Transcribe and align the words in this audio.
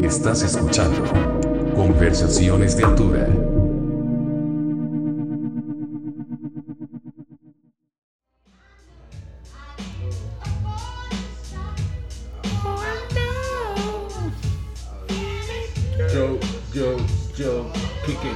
Estás 0.00 0.42
escuchando 0.42 1.02
Conversaciones 1.74 2.76
de 2.76 2.84
Altura. 2.84 3.26
Joe, 16.12 16.38
Joe, 16.74 16.96
Joe, 17.36 17.64
Pique. 18.04 18.28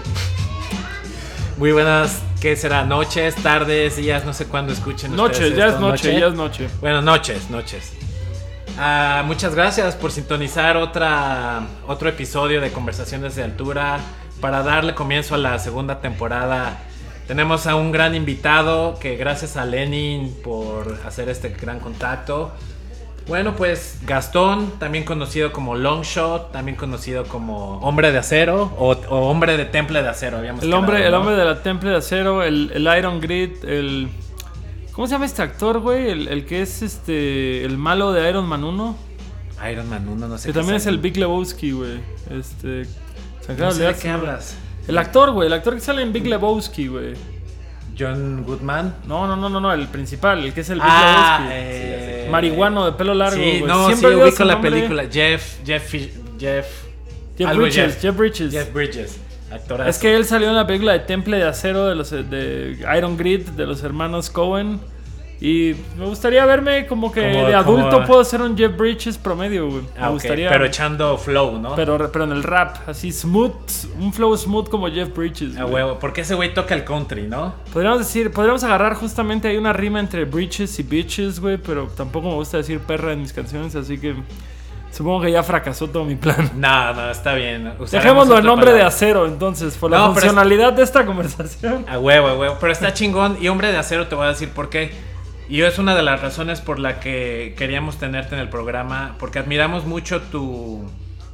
Muy 1.58 1.72
buenas, 1.72 2.22
¿qué 2.40 2.56
será? 2.56 2.84
Noches, 2.84 3.34
tardes, 3.36 3.96
días, 3.96 4.24
no 4.24 4.32
sé 4.32 4.46
cuándo 4.46 4.72
escuchen 4.72 5.14
Noche, 5.14 5.32
ustedes 5.32 5.56
ya 5.56 5.66
es 5.66 5.72
esto, 5.74 5.80
noche, 5.86 6.18
ya 6.18 6.26
es 6.28 6.34
noche. 6.34 6.68
Bueno, 6.80 7.02
noches, 7.02 7.50
noches. 7.50 8.01
Ah, 8.78 9.22
muchas 9.26 9.54
gracias 9.54 9.94
por 9.94 10.10
sintonizar 10.10 10.76
otra, 10.76 11.62
otro 11.86 12.08
episodio 12.08 12.60
de 12.60 12.72
Conversaciones 12.72 13.36
de 13.36 13.42
Altura. 13.44 14.00
Para 14.40 14.62
darle 14.62 14.94
comienzo 14.94 15.34
a 15.34 15.38
la 15.38 15.58
segunda 15.58 16.00
temporada, 16.00 16.78
tenemos 17.28 17.66
a 17.66 17.76
un 17.76 17.92
gran 17.92 18.14
invitado 18.14 18.98
que 18.98 19.16
gracias 19.16 19.56
a 19.56 19.64
Lenin 19.64 20.34
por 20.42 20.98
hacer 21.06 21.28
este 21.28 21.50
gran 21.50 21.80
contacto. 21.80 22.52
Bueno, 23.28 23.54
pues 23.54 24.00
Gastón, 24.04 24.78
también 24.80 25.04
conocido 25.04 25.52
como 25.52 25.76
Longshot, 25.76 26.50
también 26.50 26.76
conocido 26.76 27.24
como 27.24 27.78
Hombre 27.78 28.10
de 28.10 28.18
Acero 28.18 28.72
o, 28.76 28.92
o 28.92 29.30
Hombre 29.30 29.56
de 29.56 29.64
Temple 29.64 30.02
de 30.02 30.08
Acero. 30.08 30.38
Habíamos 30.38 30.64
El 30.64 30.72
hombre, 30.74 31.06
el 31.06 31.14
hombre 31.14 31.36
de 31.36 31.44
la 31.44 31.62
Temple 31.62 31.90
de 31.90 31.96
Acero, 31.98 32.42
el, 32.42 32.72
el 32.74 32.98
Iron 32.98 33.20
Grid, 33.20 33.64
el... 33.64 34.08
¿Cómo 34.92 35.06
se 35.06 35.12
llama 35.14 35.24
este 35.26 35.42
actor, 35.42 35.80
güey? 35.80 36.10
El, 36.10 36.28
el 36.28 36.44
que 36.44 36.62
es 36.62 36.82
este... 36.82 37.64
El 37.64 37.78
malo 37.78 38.12
de 38.12 38.28
Iron 38.28 38.46
Man 38.46 38.62
1. 38.64 38.96
Iron 39.70 39.88
Man 39.88 40.08
1, 40.08 40.28
no 40.28 40.38
sé. 40.38 40.48
Que 40.48 40.52
también 40.52 40.76
es 40.76 40.86
el 40.86 40.98
Big 40.98 41.16
Lebowski, 41.16 41.70
güey. 41.72 42.00
Este... 42.30 42.86
No 43.48 43.48
de 43.48 43.54
sé 43.54 43.54
de 43.54 43.66
olvidar 43.66 43.96
qué 43.96 44.08
hablas. 44.10 44.56
El 44.86 44.98
actor, 44.98 45.30
güey. 45.32 45.46
El 45.46 45.52
actor 45.54 45.74
que 45.74 45.80
sale 45.80 46.02
en 46.02 46.12
Big 46.12 46.26
Lebowski, 46.26 46.88
güey. 46.88 47.14
John 47.98 48.44
Goodman. 48.46 48.96
No, 49.06 49.26
no, 49.26 49.36
no, 49.36 49.48
no, 49.48 49.60
no. 49.60 49.72
El 49.72 49.86
principal, 49.88 50.44
el 50.44 50.52
que 50.52 50.60
es 50.60 50.68
el 50.70 50.76
Big 50.78 50.84
Ah, 50.86 51.38
Lebowski. 51.40 51.54
eh, 51.56 52.28
Marihuano 52.30 52.84
de 52.86 52.92
pelo 52.92 53.14
largo, 53.14 53.36
Sí, 53.36 53.58
güey. 53.58 53.62
no, 53.62 53.86
Siempre 53.86 54.10
sí, 54.10 54.16
ubico 54.22 54.44
la 54.44 54.60
película. 54.60 55.04
Jeff, 55.10 55.58
Jeff, 55.64 55.90
Jeff, 56.38 56.66
Jeff 57.38 57.56
Bridges, 57.56 57.98
Jeff, 58.00 58.16
Bridges. 58.16 58.52
Jeff 58.52 58.72
Bridges, 58.72 59.18
actorazo. 59.52 59.90
Es 59.90 59.98
que 59.98 60.14
él 60.14 60.24
salió 60.24 60.48
en 60.48 60.56
la 60.56 60.66
película 60.66 60.92
de 60.92 61.00
Temple 61.00 61.36
de 61.38 61.44
Acero 61.44 61.86
de 61.86 61.94
los 61.94 62.10
de 62.10 62.78
Iron 62.96 63.16
Grid 63.16 63.48
de 63.50 63.66
los 63.66 63.82
hermanos 63.82 64.30
Cohen. 64.30 64.80
Y 65.44 65.74
me 65.98 66.06
gustaría 66.06 66.46
verme 66.46 66.86
como 66.86 67.10
que 67.10 67.32
Como- 67.32 67.48
de 67.48 67.54
adulto 67.56 67.90
como- 67.90 68.06
puedo 68.06 68.24
ser 68.24 68.42
un 68.42 68.56
Jeff 68.56 68.76
Bridges 68.76 69.18
promedio, 69.18 69.68
güey. 69.68 69.82
Ah, 69.96 70.02
me 70.02 70.06
ok, 70.06 70.12
gustaría. 70.12 70.48
Pero 70.48 70.64
echando 70.66 71.18
flow, 71.18 71.58
¿no? 71.58 71.74
pero, 71.74 71.98
pero 72.12 72.24
en 72.26 72.30
el 72.30 72.44
rap, 72.44 72.88
así 72.88 73.10
smooth, 73.10 73.52
un 73.98 74.12
flow 74.12 74.36
smooth 74.36 74.68
como 74.68 74.88
Jeff 74.88 75.12
Bridges. 75.12 75.56
A 75.56 75.64
güey. 75.64 75.74
huevo, 75.82 75.98
porque 75.98 76.20
ese 76.20 76.36
güey 76.36 76.54
toca 76.54 76.76
el 76.76 76.84
country, 76.84 77.22
¿no? 77.26 77.54
Podríamos 77.72 77.98
decir, 77.98 78.30
podríamos 78.30 78.62
agarrar 78.62 78.94
justamente 78.94 79.48
hay 79.48 79.56
una 79.56 79.72
rima 79.72 79.98
entre 79.98 80.26
Bridges 80.26 80.78
y 80.78 80.84
Bitches, 80.84 81.40
güey, 81.40 81.56
pero 81.56 81.88
tampoco 81.88 82.28
me 82.28 82.34
gusta 82.36 82.58
decir 82.58 82.78
perra 82.78 83.12
en 83.12 83.22
mis 83.22 83.32
canciones, 83.32 83.74
así 83.74 83.98
que 83.98 84.14
supongo 84.92 85.22
que 85.22 85.32
ya 85.32 85.42
fracasó 85.42 85.88
todo 85.90 86.04
mi 86.04 86.14
plan. 86.14 86.50
No, 86.56 86.94
no, 86.94 87.10
está 87.10 87.34
bien. 87.34 87.72
Dejémoslo 87.90 88.34
en 88.34 88.40
otra 88.40 88.50
nombre 88.50 88.72
de 88.72 88.82
acero, 88.82 89.26
entonces, 89.26 89.76
por 89.76 89.90
la 89.90 89.98
No, 89.98 90.06
es- 90.08 90.12
funcionalidad 90.12 90.72
de 90.74 90.82
esta 90.84 91.04
conversación. 91.04 91.84
A 91.88 91.98
huevo, 91.98 92.28
a 92.28 92.34
huevo. 92.38 92.56
Pero 92.60 92.72
está 92.72 92.92
chingón. 92.94 93.36
Y 93.40 93.48
hombre 93.48 93.72
de 93.72 93.78
acero 93.78 94.06
te 94.06 94.14
voy 94.14 94.26
a 94.26 94.28
decir 94.28 94.50
por 94.50 94.68
qué. 94.70 94.92
Y 95.48 95.60
es 95.62 95.78
una 95.78 95.94
de 95.94 96.02
las 96.02 96.22
razones 96.22 96.60
por 96.60 96.78
la 96.78 97.00
que 97.00 97.54
queríamos 97.58 97.96
tenerte 97.98 98.34
en 98.34 98.40
el 98.40 98.48
programa. 98.48 99.16
Porque 99.18 99.38
admiramos 99.38 99.84
mucho 99.84 100.20
tu, 100.22 100.84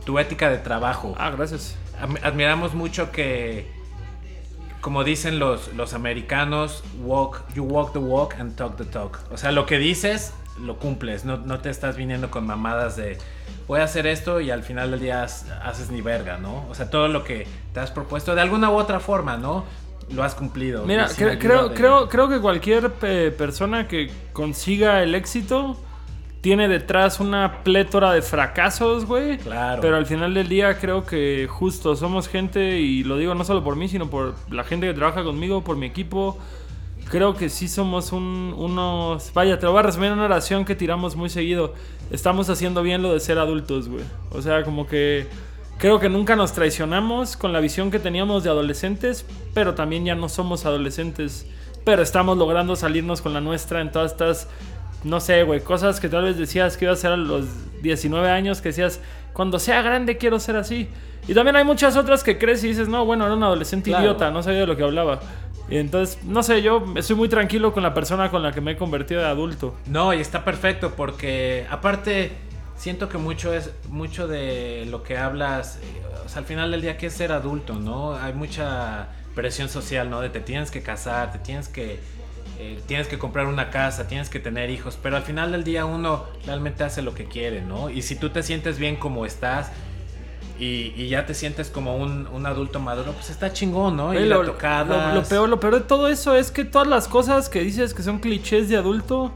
tu 0.04 0.18
ética 0.18 0.48
de 0.50 0.58
trabajo. 0.58 1.14
Ah, 1.18 1.30
gracias. 1.30 1.76
Am- 2.00 2.16
Admiramos 2.22 2.74
mucho 2.74 3.10
que, 3.12 3.70
como 4.80 5.04
dicen 5.04 5.38
los, 5.38 5.72
los 5.74 5.94
americanos, 5.94 6.82
walk, 7.02 7.42
you 7.54 7.64
walk 7.64 7.92
the 7.92 7.98
walk 7.98 8.34
and 8.38 8.56
talk 8.56 8.76
the 8.76 8.84
talk. 8.84 9.18
O 9.30 9.36
sea, 9.36 9.52
lo 9.52 9.66
que 9.66 9.78
dices, 9.78 10.32
lo 10.60 10.78
cumples. 10.78 11.24
No, 11.24 11.36
no 11.38 11.58
te 11.60 11.70
estás 11.70 11.96
viniendo 11.96 12.30
con 12.30 12.46
mamadas 12.46 12.96
de 12.96 13.18
voy 13.66 13.80
a 13.80 13.84
hacer 13.84 14.06
esto 14.06 14.40
y 14.40 14.50
al 14.50 14.62
final 14.62 14.90
del 14.90 15.00
día 15.00 15.22
haces 15.24 15.90
ni 15.90 16.00
verga, 16.00 16.38
¿no? 16.38 16.66
O 16.70 16.74
sea, 16.74 16.90
todo 16.90 17.08
lo 17.08 17.24
que 17.24 17.46
te 17.72 17.80
has 17.80 17.90
propuesto 17.90 18.34
de 18.34 18.40
alguna 18.40 18.70
u 18.70 18.74
otra 18.74 19.00
forma, 19.00 19.36
¿no? 19.36 19.64
Lo 20.10 20.22
has 20.24 20.34
cumplido. 20.34 20.84
Mira, 20.86 21.06
cre- 21.08 21.38
creo, 21.38 21.68
de- 21.68 21.74
creo, 21.74 22.08
creo 22.08 22.28
que 22.28 22.40
cualquier 22.40 22.92
pe- 22.92 23.30
persona 23.30 23.86
que 23.88 24.10
consiga 24.32 25.02
el 25.02 25.14
éxito 25.14 25.76
tiene 26.40 26.68
detrás 26.68 27.20
una 27.20 27.62
plétora 27.64 28.12
de 28.12 28.22
fracasos, 28.22 29.04
güey. 29.04 29.38
Claro. 29.38 29.82
Pero 29.82 29.96
al 29.96 30.06
final 30.06 30.32
del 30.34 30.48
día 30.48 30.78
creo 30.78 31.04
que 31.04 31.46
justo 31.50 31.94
somos 31.96 32.28
gente, 32.28 32.78
y 32.78 33.02
lo 33.04 33.18
digo 33.18 33.34
no 33.34 33.44
solo 33.44 33.62
por 33.64 33.76
mí, 33.76 33.88
sino 33.88 34.08
por 34.08 34.34
la 34.50 34.64
gente 34.64 34.86
que 34.86 34.94
trabaja 34.94 35.24
conmigo, 35.24 35.62
por 35.62 35.76
mi 35.76 35.86
equipo. 35.86 36.38
Creo 37.10 37.34
que 37.34 37.48
sí 37.48 37.68
somos 37.68 38.12
un, 38.12 38.54
unos... 38.56 39.32
Vaya, 39.32 39.58
te 39.58 39.64
lo 39.66 39.72
voy 39.72 39.80
a 39.80 39.82
resumir 39.82 40.08
en 40.08 40.14
una 40.14 40.26
oración 40.26 40.64
que 40.64 40.74
tiramos 40.74 41.16
muy 41.16 41.30
seguido. 41.30 41.72
Estamos 42.10 42.50
haciendo 42.50 42.82
bien 42.82 43.00
lo 43.02 43.12
de 43.12 43.20
ser 43.20 43.38
adultos, 43.38 43.88
güey. 43.88 44.04
O 44.30 44.42
sea, 44.42 44.62
como 44.64 44.86
que... 44.86 45.26
Creo 45.78 46.00
que 46.00 46.08
nunca 46.08 46.34
nos 46.34 46.52
traicionamos 46.52 47.36
con 47.36 47.52
la 47.52 47.60
visión 47.60 47.90
que 47.92 48.00
teníamos 48.00 48.42
de 48.42 48.50
adolescentes, 48.50 49.24
pero 49.54 49.74
también 49.74 50.04
ya 50.04 50.16
no 50.16 50.28
somos 50.28 50.66
adolescentes. 50.66 51.46
Pero 51.84 52.02
estamos 52.02 52.36
logrando 52.36 52.74
salirnos 52.74 53.22
con 53.22 53.32
la 53.32 53.40
nuestra 53.40 53.80
en 53.80 53.92
todas 53.92 54.10
estas, 54.12 54.48
no 55.04 55.20
sé, 55.20 55.44
güey, 55.44 55.60
cosas 55.60 56.00
que 56.00 56.08
tal 56.08 56.24
vez 56.24 56.36
decías 56.36 56.76
que 56.76 56.84
iba 56.86 56.92
a 56.92 56.96
ser 56.96 57.12
a 57.12 57.16
los 57.16 57.46
19 57.80 58.28
años, 58.28 58.60
que 58.60 58.70
decías, 58.70 59.00
cuando 59.32 59.60
sea 59.60 59.80
grande 59.80 60.16
quiero 60.18 60.40
ser 60.40 60.56
así. 60.56 60.88
Y 61.28 61.34
también 61.34 61.54
hay 61.54 61.64
muchas 61.64 61.96
otras 61.96 62.24
que 62.24 62.38
crees 62.38 62.64
y 62.64 62.68
dices, 62.68 62.88
no, 62.88 63.04
bueno, 63.04 63.24
era 63.24 63.34
un 63.36 63.42
adolescente 63.44 63.90
Claro. 63.90 64.04
idiota, 64.04 64.32
no 64.32 64.42
sabía 64.42 64.60
de 64.60 64.66
lo 64.66 64.76
que 64.76 64.82
hablaba. 64.82 65.20
Y 65.68 65.76
entonces, 65.76 66.18
no 66.24 66.42
sé, 66.42 66.62
yo 66.62 66.84
estoy 66.96 67.16
muy 67.16 67.28
tranquilo 67.28 67.72
con 67.72 67.82
la 67.82 67.92
persona 67.92 68.30
con 68.30 68.42
la 68.42 68.52
que 68.52 68.60
me 68.60 68.72
he 68.72 68.76
convertido 68.76 69.20
de 69.20 69.26
adulto. 69.26 69.74
No, 69.86 70.14
y 70.14 70.20
está 70.20 70.44
perfecto 70.44 70.94
porque 70.96 71.66
aparte 71.70 72.32
siento 72.76 73.08
que 73.08 73.18
mucho 73.18 73.52
es 73.52 73.72
mucho 73.88 74.28
de 74.28 74.86
lo 74.88 75.02
que 75.02 75.18
hablas, 75.18 75.78
eh, 75.82 76.02
al 76.34 76.44
final 76.44 76.70
del 76.70 76.80
día 76.80 76.96
que 76.96 77.06
es 77.06 77.12
ser 77.12 77.32
adulto, 77.32 77.74
¿no? 77.74 78.14
Hay 78.14 78.32
mucha 78.32 79.08
presión 79.34 79.68
social, 79.68 80.08
¿no? 80.08 80.20
De 80.20 80.30
te 80.30 80.40
tienes 80.40 80.70
que 80.70 80.82
casar, 80.82 81.32
te 81.32 81.38
tienes 81.38 81.68
que 81.68 82.00
eh, 82.60 82.80
tienes 82.86 83.06
que 83.06 83.18
comprar 83.18 83.46
una 83.46 83.70
casa, 83.70 84.08
tienes 84.08 84.30
que 84.30 84.40
tener 84.40 84.68
hijos, 84.70 84.98
pero 85.00 85.16
al 85.16 85.22
final 85.22 85.52
del 85.52 85.62
día 85.62 85.84
uno 85.84 86.24
realmente 86.44 86.82
hace 86.82 87.02
lo 87.02 87.14
que 87.14 87.26
quiere, 87.26 87.60
¿no? 87.62 87.88
Y 87.88 88.02
si 88.02 88.16
tú 88.16 88.30
te 88.30 88.42
sientes 88.42 88.78
bien 88.78 88.96
como 88.96 89.26
estás 89.26 89.70
y, 90.58 90.92
y 90.96 91.08
ya 91.08 91.24
te 91.26 91.34
sientes 91.34 91.68
como 91.70 91.96
un, 91.96 92.26
un 92.26 92.46
adulto 92.46 92.80
maduro, 92.80 93.12
pues 93.12 93.30
está 93.30 93.52
chingón, 93.52 93.96
¿no? 93.96 94.12
Y 94.12 94.18
Oye, 94.18 94.26
la 94.26 94.36
lo, 94.36 94.44
tocada. 94.44 95.08
lo- 95.14 95.20
lo 95.20 95.26
peor, 95.26 95.48
lo 95.48 95.60
peor 95.60 95.74
de 95.74 95.80
todo 95.82 96.08
eso 96.08 96.34
es 96.36 96.50
que 96.50 96.64
todas 96.64 96.88
las 96.88 97.06
cosas 97.08 97.48
que 97.48 97.60
dices 97.62 97.94
que 97.94 98.02
son 98.02 98.18
clichés 98.18 98.68
de 98.68 98.76
adulto, 98.76 99.32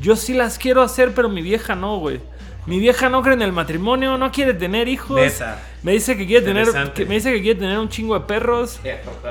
yo 0.00 0.16
sí 0.16 0.34
las 0.34 0.58
quiero 0.58 0.82
hacer, 0.82 1.12
pero 1.14 1.28
mi 1.28 1.42
vieja 1.42 1.74
no, 1.74 1.98
güey. 1.98 2.20
Mi 2.64 2.78
vieja 2.78 3.08
no 3.08 3.22
cree 3.22 3.34
en 3.34 3.42
el 3.42 3.50
matrimonio, 3.52 4.16
no 4.18 4.30
quiere 4.30 4.54
tener 4.54 4.86
hijos. 4.86 5.16
Neta. 5.20 5.60
Me 5.82 5.92
dice 5.92 6.16
que 6.16 6.26
quiere 6.28 6.46
tener, 6.46 6.68
que- 6.94 7.06
me 7.06 7.16
dice 7.16 7.32
que 7.32 7.42
quiere 7.42 7.58
tener 7.58 7.76
un 7.78 7.88
chingo 7.88 8.14
de 8.14 8.20
perros. 8.24 8.78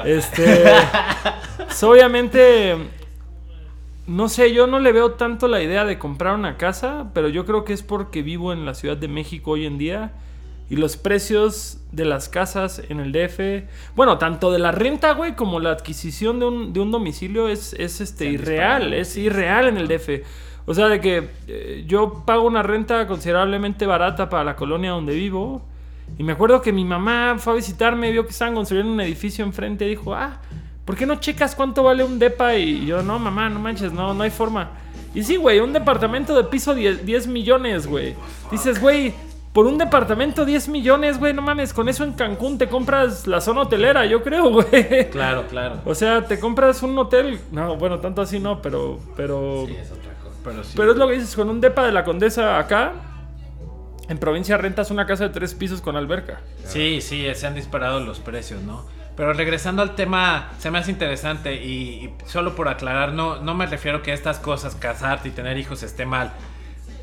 Este, 0.03 0.65
obviamente, 1.83 2.75
no 4.07 4.27
sé, 4.29 4.51
yo 4.53 4.67
no 4.67 4.79
le 4.79 4.91
veo 4.91 5.11
tanto 5.11 5.47
la 5.47 5.61
idea 5.61 5.85
de 5.85 5.97
comprar 5.97 6.35
una 6.35 6.57
casa, 6.57 7.07
pero 7.13 7.29
yo 7.29 7.45
creo 7.45 7.63
que 7.63 7.73
es 7.73 7.83
porque 7.83 8.21
vivo 8.21 8.51
en 8.53 8.65
la 8.65 8.73
Ciudad 8.73 8.97
de 8.97 9.07
México 9.07 9.51
hoy 9.51 9.65
en 9.65 9.77
día 9.77 10.11
y 10.71 10.77
los 10.77 10.95
precios 10.95 11.79
de 11.91 12.05
las 12.05 12.29
casas 12.29 12.81
en 12.87 13.01
el 13.01 13.11
DF, 13.11 13.67
bueno, 13.93 14.17
tanto 14.17 14.53
de 14.53 14.59
la 14.59 14.71
renta, 14.71 15.11
güey, 15.11 15.35
como 15.35 15.59
la 15.59 15.71
adquisición 15.71 16.39
de 16.39 16.45
un, 16.45 16.71
de 16.71 16.79
un 16.79 16.91
domicilio 16.91 17.49
es, 17.49 17.73
es 17.73 17.99
este, 17.99 18.27
irreal, 18.27 18.93
es 18.93 19.17
irreal 19.17 19.67
en 19.67 19.75
el 19.75 19.89
DF. 19.89 20.25
O 20.66 20.73
sea, 20.73 20.87
de 20.87 21.01
que 21.01 21.29
eh, 21.49 21.84
yo 21.87 22.23
pago 22.25 22.47
una 22.47 22.63
renta 22.63 23.05
considerablemente 23.05 23.85
barata 23.85 24.29
para 24.29 24.46
la 24.46 24.55
colonia 24.55 24.91
donde 24.91 25.13
vivo. 25.13 25.61
Y 26.17 26.23
me 26.23 26.31
acuerdo 26.31 26.61
que 26.61 26.72
mi 26.72 26.85
mamá 26.85 27.35
fue 27.37 27.51
a 27.51 27.55
visitarme, 27.57 28.09
vio 28.13 28.23
que 28.23 28.31
estaban 28.31 28.55
construyendo 28.55 28.93
un 28.93 29.01
edificio 29.01 29.43
enfrente 29.43 29.85
y 29.85 29.90
dijo, 29.90 30.16
ah, 30.16 30.40
¿por 30.85 30.96
qué 30.96 31.05
no 31.05 31.16
checas 31.16 31.53
cuánto 31.53 31.84
vale 31.84 32.05
un 32.05 32.17
depa? 32.17 32.55
Y 32.55 32.85
yo, 32.85 33.03
no, 33.03 33.19
mamá, 33.19 33.49
no 33.49 33.59
manches, 33.59 33.91
no, 33.91 34.13
no 34.13 34.23
hay 34.23 34.29
forma. 34.29 34.72
Y 35.13 35.23
sí, 35.23 35.35
güey, 35.35 35.59
un 35.59 35.73
departamento 35.73 36.34
de 36.34 36.46
piso 36.46 36.73
10, 36.73 37.05
10 37.05 37.28
millones, 37.28 37.87
güey. 37.87 38.16
Dices, 38.49 38.79
güey, 38.79 39.13
por 39.53 39.65
un 39.67 39.77
departamento 39.77 40.45
10 40.45 40.69
millones, 40.69 41.19
güey, 41.19 41.33
no 41.33 41.41
mames, 41.41 41.73
con 41.73 41.89
eso 41.89 42.03
en 42.03 42.13
Cancún 42.13 42.57
te 42.57 42.69
compras 42.69 43.27
la 43.27 43.41
zona 43.41 43.61
hotelera, 43.61 44.05
yo 44.05 44.23
creo, 44.23 44.49
güey. 44.51 45.09
Claro, 45.09 45.45
claro. 45.49 45.81
O 45.85 45.93
sea, 45.93 46.25
te 46.25 46.39
compras 46.39 46.81
un 46.83 46.97
hotel. 46.97 47.39
No, 47.51 47.75
bueno, 47.75 47.99
tanto 47.99 48.21
así 48.21 48.39
no, 48.39 48.61
pero. 48.61 48.99
Pero, 49.17 49.67
Pero 50.43 50.63
sí. 50.63 50.73
pero 50.75 50.91
es 50.91 50.97
lo 50.97 51.07
que 51.07 51.15
dices, 51.15 51.35
con 51.35 51.49
un 51.49 51.59
depa 51.59 51.85
de 51.85 51.91
la 51.91 52.03
condesa 52.03 52.57
acá. 52.59 52.93
En 54.07 54.17
provincia 54.17 54.57
rentas 54.57 54.91
una 54.91 55.05
casa 55.05 55.25
de 55.25 55.29
tres 55.29 55.53
pisos 55.53 55.81
con 55.81 55.95
alberca. 55.95 56.41
Sí, 56.65 56.99
sí, 57.01 57.25
se 57.33 57.47
han 57.47 57.55
disparado 57.55 58.01
los 58.01 58.19
precios, 58.19 58.61
¿no? 58.61 58.85
Pero 59.15 59.31
regresando 59.33 59.81
al 59.81 59.95
tema, 59.95 60.49
se 60.57 60.69
me 60.71 60.79
hace 60.79 60.91
interesante 60.91 61.63
y, 61.63 62.05
y 62.05 62.13
solo 62.25 62.55
por 62.55 62.67
aclarar, 62.67 63.13
no, 63.13 63.41
no 63.41 63.53
me 63.53 63.67
refiero 63.67 64.01
que 64.01 64.11
estas 64.11 64.39
cosas, 64.39 64.75
casarte 64.75 65.29
y 65.29 65.31
tener 65.31 65.57
hijos 65.57 65.83
esté 65.83 66.05
mal, 66.05 66.31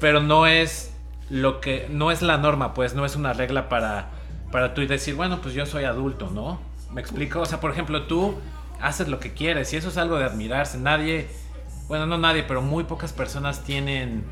pero 0.00 0.20
no 0.20 0.46
es 0.46 0.94
lo 1.30 1.60
que 1.60 1.86
no 1.90 2.10
es 2.10 2.22
la 2.22 2.38
norma, 2.38 2.74
pues 2.74 2.94
no 2.94 3.04
es 3.04 3.16
una 3.16 3.32
regla 3.32 3.68
para, 3.68 4.10
para 4.50 4.74
tú 4.74 4.80
y 4.80 4.86
decir, 4.86 5.14
bueno, 5.14 5.40
pues 5.40 5.54
yo 5.54 5.66
soy 5.66 5.84
adulto, 5.84 6.30
¿no? 6.30 6.60
¿Me 6.92 7.00
explico? 7.00 7.40
O 7.40 7.46
sea, 7.46 7.60
por 7.60 7.70
ejemplo, 7.70 8.04
tú 8.04 8.34
haces 8.80 9.08
lo 9.08 9.20
que 9.20 9.32
quieres 9.32 9.72
y 9.72 9.76
eso 9.76 9.88
es 9.88 9.96
algo 9.96 10.18
de 10.18 10.24
admirarse. 10.24 10.78
Nadie, 10.78 11.28
bueno, 11.86 12.06
no 12.06 12.18
nadie, 12.18 12.42
pero 12.42 12.62
muy 12.62 12.84
pocas 12.84 13.12
personas 13.12 13.64
tienen, 13.64 14.24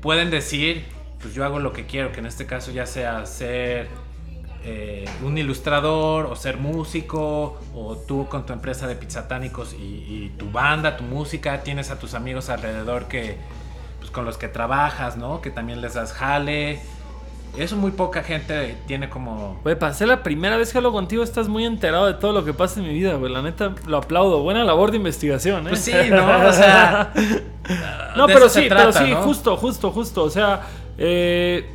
pueden 0.00 0.30
decir, 0.30 0.84
pues 1.20 1.34
yo 1.34 1.44
hago 1.44 1.58
lo 1.58 1.72
que 1.72 1.86
quiero, 1.86 2.12
que 2.12 2.20
en 2.20 2.26
este 2.26 2.46
caso 2.46 2.70
ya 2.72 2.86
sea 2.86 3.26
ser 3.26 3.88
eh, 4.64 5.04
un 5.24 5.36
ilustrador 5.38 6.26
o 6.26 6.36
ser 6.36 6.56
músico 6.56 7.60
o 7.74 7.96
tú 7.96 8.28
con 8.28 8.46
tu 8.46 8.52
empresa 8.52 8.86
de 8.86 8.94
pizzatánicos 8.94 9.74
y, 9.74 10.30
tu 10.38 10.50
banda, 10.52 10.96
tu 10.96 11.02
música, 11.02 11.62
tienes 11.62 11.90
a 11.90 11.98
tus 11.98 12.14
amigos 12.14 12.48
alrededor 12.48 13.08
que 13.08 13.38
con 14.12 14.24
los 14.24 14.36
que 14.38 14.48
trabajas, 14.48 15.16
¿no? 15.16 15.40
Que 15.40 15.50
también 15.50 15.80
les 15.80 15.94
das 15.94 16.12
jale. 16.12 16.80
Eso 17.56 17.76
muy 17.76 17.90
poca 17.90 18.22
gente 18.22 18.76
tiene 18.86 19.10
como... 19.10 19.60
Güey, 19.62 19.78
para 19.78 19.92
ser 19.92 20.08
la 20.08 20.22
primera 20.22 20.56
vez 20.56 20.72
que 20.72 20.78
hablo 20.78 20.90
contigo, 20.90 21.22
estás 21.22 21.48
muy 21.48 21.66
enterado 21.66 22.06
de 22.06 22.14
todo 22.14 22.32
lo 22.32 22.46
que 22.46 22.54
pasa 22.54 22.80
en 22.80 22.86
mi 22.86 22.94
vida, 22.94 23.14
güey. 23.16 23.30
La 23.30 23.42
neta, 23.42 23.74
lo 23.86 23.98
aplaudo. 23.98 24.42
Buena 24.42 24.64
labor 24.64 24.90
de 24.90 24.96
investigación, 24.96 25.66
¿eh? 25.66 25.70
Pues 25.70 25.80
sí, 25.80 25.92
¿no? 26.08 26.48
O 26.48 26.52
sea... 26.52 27.12
no, 28.16 28.26
pero 28.26 28.48
sí, 28.48 28.68
trata, 28.68 28.92
pero 28.92 29.06
sí, 29.06 29.12
¿no? 29.12 29.22
justo, 29.22 29.56
justo, 29.58 29.90
justo. 29.90 30.22
O 30.24 30.30
sea, 30.30 30.62
eh, 30.96 31.68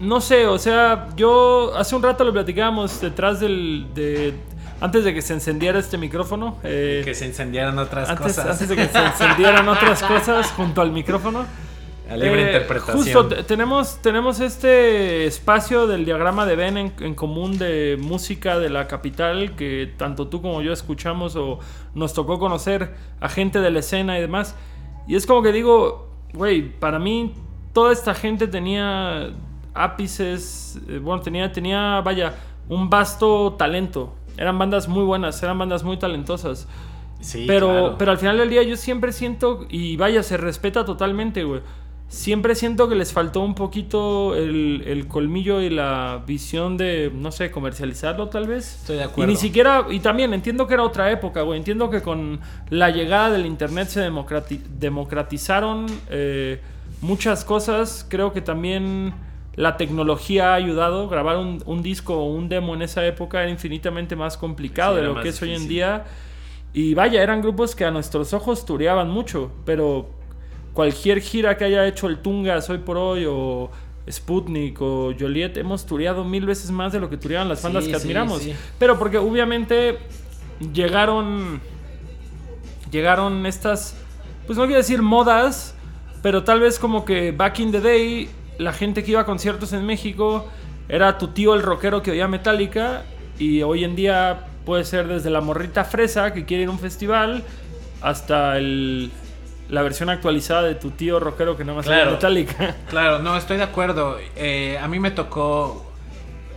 no 0.00 0.20
sé, 0.20 0.46
o 0.46 0.58
sea, 0.58 1.08
yo 1.16 1.72
hace 1.78 1.96
un 1.96 2.02
rato 2.02 2.22
lo 2.22 2.32
platicábamos 2.34 3.00
detrás 3.00 3.40
del... 3.40 3.86
De, 3.94 4.34
antes 4.82 5.02
de 5.04 5.14
que 5.14 5.22
se 5.22 5.32
encendiera 5.32 5.78
este 5.78 5.96
micrófono. 5.96 6.58
eh, 6.62 7.00
Que 7.06 7.14
se 7.14 7.24
incendiaran 7.24 7.78
otras 7.78 8.10
antes, 8.10 8.26
cosas. 8.36 8.50
antes 8.50 8.68
de 8.68 8.76
que 8.76 8.86
se 8.86 8.98
encendieran 8.98 9.66
otras 9.66 10.02
cosas 10.02 10.48
junto 10.48 10.82
al 10.82 10.92
micrófono. 10.92 11.46
Libre 12.14 12.42
Eh, 12.42 12.46
interpretación. 12.46 12.96
Justo, 13.02 13.26
te- 13.26 13.42
tenemos, 13.42 14.00
tenemos 14.00 14.38
este 14.40 15.26
espacio 15.26 15.86
del 15.88 16.04
diagrama 16.04 16.46
de 16.46 16.54
Venn 16.56 16.76
en, 16.76 16.92
en 17.00 17.14
común 17.14 17.58
de 17.58 17.96
música 18.00 18.58
de 18.58 18.70
la 18.70 18.86
capital 18.86 19.56
que 19.56 19.92
tanto 19.96 20.28
tú 20.28 20.40
como 20.40 20.62
yo 20.62 20.72
escuchamos 20.72 21.34
o 21.36 21.58
nos 21.94 22.14
tocó 22.14 22.38
conocer 22.38 22.94
a 23.20 23.28
gente 23.28 23.60
de 23.60 23.70
la 23.70 23.80
escena 23.80 24.16
y 24.18 24.20
demás. 24.20 24.54
Y 25.08 25.16
es 25.16 25.26
como 25.26 25.42
que 25.42 25.50
digo, 25.52 26.08
güey, 26.32 26.62
para 26.78 26.98
mí 27.00 27.34
toda 27.72 27.92
esta 27.92 28.14
gente 28.14 28.46
tenía 28.46 29.30
ápices, 29.74 30.78
eh, 30.88 30.98
bueno, 31.02 31.22
tenía, 31.22 31.52
tenía, 31.52 32.00
vaya, 32.02 32.34
un 32.68 32.88
vasto 32.90 33.54
talento. 33.58 34.14
Eran 34.36 34.58
bandas 34.58 34.88
muy 34.88 35.04
buenas, 35.04 35.42
eran 35.42 35.58
bandas 35.58 35.82
muy 35.84 35.96
talentosas. 35.98 36.68
Sí, 37.20 37.44
Pero, 37.46 37.68
claro. 37.68 37.94
pero 37.98 38.10
al 38.10 38.18
final 38.18 38.36
del 38.38 38.50
día 38.50 38.62
yo 38.62 38.76
siempre 38.76 39.12
siento, 39.12 39.64
y 39.70 39.96
vaya, 39.96 40.22
se 40.22 40.36
respeta 40.36 40.84
totalmente, 40.84 41.44
güey. 41.44 41.62
Siempre 42.08 42.54
siento 42.54 42.88
que 42.88 42.94
les 42.94 43.12
faltó 43.12 43.40
un 43.40 43.56
poquito 43.56 44.36
el, 44.36 44.84
el 44.86 45.08
colmillo 45.08 45.60
y 45.60 45.70
la 45.70 46.22
visión 46.24 46.76
de, 46.76 47.10
no 47.12 47.32
sé, 47.32 47.50
comercializarlo 47.50 48.28
tal 48.28 48.46
vez. 48.46 48.76
Estoy 48.80 48.96
de 48.96 49.02
Y 49.02 49.04
acuerdo. 49.06 49.32
ni 49.32 49.36
siquiera, 49.36 49.86
y 49.90 49.98
también 49.98 50.32
entiendo 50.32 50.68
que 50.68 50.74
era 50.74 50.84
otra 50.84 51.10
época, 51.10 51.42
güey. 51.42 51.58
Entiendo 51.58 51.90
que 51.90 52.02
con 52.02 52.38
la 52.70 52.90
llegada 52.90 53.30
del 53.30 53.44
internet 53.44 53.88
se 53.88 54.08
democrati- 54.08 54.62
democratizaron 54.78 55.86
eh, 56.08 56.60
muchas 57.00 57.44
cosas. 57.44 58.06
Creo 58.08 58.32
que 58.32 58.40
también 58.40 59.12
la 59.56 59.76
tecnología 59.76 60.52
ha 60.52 60.54
ayudado. 60.54 61.08
Grabar 61.08 61.38
un, 61.38 61.60
un 61.66 61.82
disco 61.82 62.14
o 62.14 62.24
un 62.32 62.48
demo 62.48 62.74
en 62.76 62.82
esa 62.82 63.04
época 63.04 63.42
era 63.42 63.50
infinitamente 63.50 64.14
más 64.14 64.36
complicado 64.36 64.94
Sí, 64.94 65.00
de 65.00 65.06
lo 65.08 65.20
que 65.20 65.30
es 65.30 65.42
hoy 65.42 65.54
en 65.54 65.66
día. 65.66 66.04
Y 66.72 66.94
vaya, 66.94 67.20
eran 67.20 67.42
grupos 67.42 67.74
que 67.74 67.84
a 67.84 67.90
nuestros 67.90 68.32
ojos 68.32 68.64
tureaban 68.64 69.10
mucho, 69.10 69.50
pero 69.64 70.10
cualquier 70.76 71.22
gira 71.22 71.56
que 71.56 71.64
haya 71.64 71.86
hecho 71.86 72.06
el 72.06 72.18
Tungas 72.18 72.68
hoy 72.68 72.76
por 72.78 72.98
hoy 72.98 73.24
o 73.26 73.70
Sputnik 74.08 74.78
o 74.82 75.14
Joliet, 75.18 75.56
hemos 75.56 75.86
tureado 75.86 76.22
mil 76.22 76.44
veces 76.44 76.70
más 76.70 76.92
de 76.92 77.00
lo 77.00 77.08
que 77.08 77.16
tureaban 77.16 77.48
las 77.48 77.62
bandas 77.62 77.84
Sí, 77.84 77.90
que 77.90 77.96
sí, 77.98 78.02
admiramos. 78.02 78.42
sí. 78.42 78.54
Pero 78.78 78.98
porque 78.98 79.16
obviamente 79.16 79.98
llegaron 80.74 81.62
llegaron 82.92 83.46
estas 83.46 83.96
pues 84.46 84.58
no 84.58 84.64
quiero 84.66 84.78
decir 84.78 85.00
modas, 85.02 85.74
pero 86.22 86.44
tal 86.44 86.60
vez 86.60 86.78
como 86.78 87.06
que 87.06 87.32
back 87.32 87.58
in 87.58 87.72
the 87.72 87.80
day 87.80 88.28
la 88.58 88.74
gente 88.74 89.02
que 89.02 89.12
iba 89.12 89.22
a 89.22 89.24
conciertos 89.24 89.72
en 89.72 89.84
México 89.86 90.46
era 90.90 91.16
tu 91.16 91.28
tío 91.28 91.54
el 91.54 91.62
rockero 91.62 92.02
que 92.02 92.10
oía 92.10 92.28
Metallica 92.28 93.02
y 93.38 93.62
hoy 93.62 93.82
en 93.82 93.96
día 93.96 94.46
puede 94.66 94.84
ser 94.84 95.08
desde 95.08 95.30
la 95.30 95.40
morrita 95.40 95.84
fresa 95.84 96.34
que 96.34 96.44
quiere 96.44 96.64
ir 96.64 96.68
a 96.68 96.72
un 96.72 96.78
festival 96.78 97.44
hasta 98.02 98.58
el 98.58 99.10
la 99.68 99.82
versión 99.82 100.08
actualizada 100.10 100.62
de 100.62 100.74
tu 100.74 100.90
tío 100.90 101.18
rockero 101.20 101.56
que 101.56 101.64
nada 101.64 101.76
más 101.76 101.86
Claro. 101.86 102.12
Metallica. 102.12 102.76
Claro, 102.90 103.18
no, 103.20 103.36
estoy 103.36 103.56
de 103.56 103.64
acuerdo. 103.64 104.18
Eh, 104.36 104.78
a 104.80 104.86
mí 104.88 104.98
me 105.00 105.10
tocó 105.10 105.84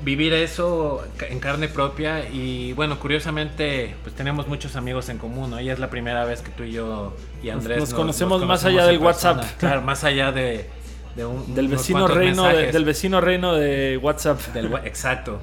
vivir 0.03 0.31
eso 0.33 1.03
en 1.29 1.39
carne 1.39 1.67
propia 1.67 2.29
y 2.29 2.71
bueno, 2.73 2.99
curiosamente, 2.99 3.95
pues 4.03 4.15
tenemos 4.15 4.47
muchos 4.47 4.75
amigos 4.75 5.09
en 5.09 5.17
común, 5.17 5.51
¿no? 5.51 5.59
Y 5.59 5.69
es 5.69 5.79
la 5.79 5.89
primera 5.89 6.23
vez 6.23 6.41
que 6.41 6.51
tú 6.51 6.63
y 6.63 6.71
yo 6.71 7.13
y 7.43 7.49
Andrés 7.49 7.79
nos 7.79 7.93
conocemos 7.93 8.45
más 8.45 8.63
allá 8.63 8.85
del 8.85 8.99
persona. 8.99 9.41
WhatsApp. 9.41 9.57
Claro, 9.59 9.81
más 9.81 10.03
allá 10.05 10.31
de, 10.31 10.69
de 11.15 11.25
un, 11.25 11.53
Del 11.53 11.67
vecino 11.67 12.07
reino 12.07 12.45
de, 12.47 12.71
del 12.71 12.85
vecino 12.85 13.19
reino 13.19 13.55
de 13.55 13.97
WhatsApp. 13.97 14.39
Del 14.53 14.73
exacto. 14.85 15.41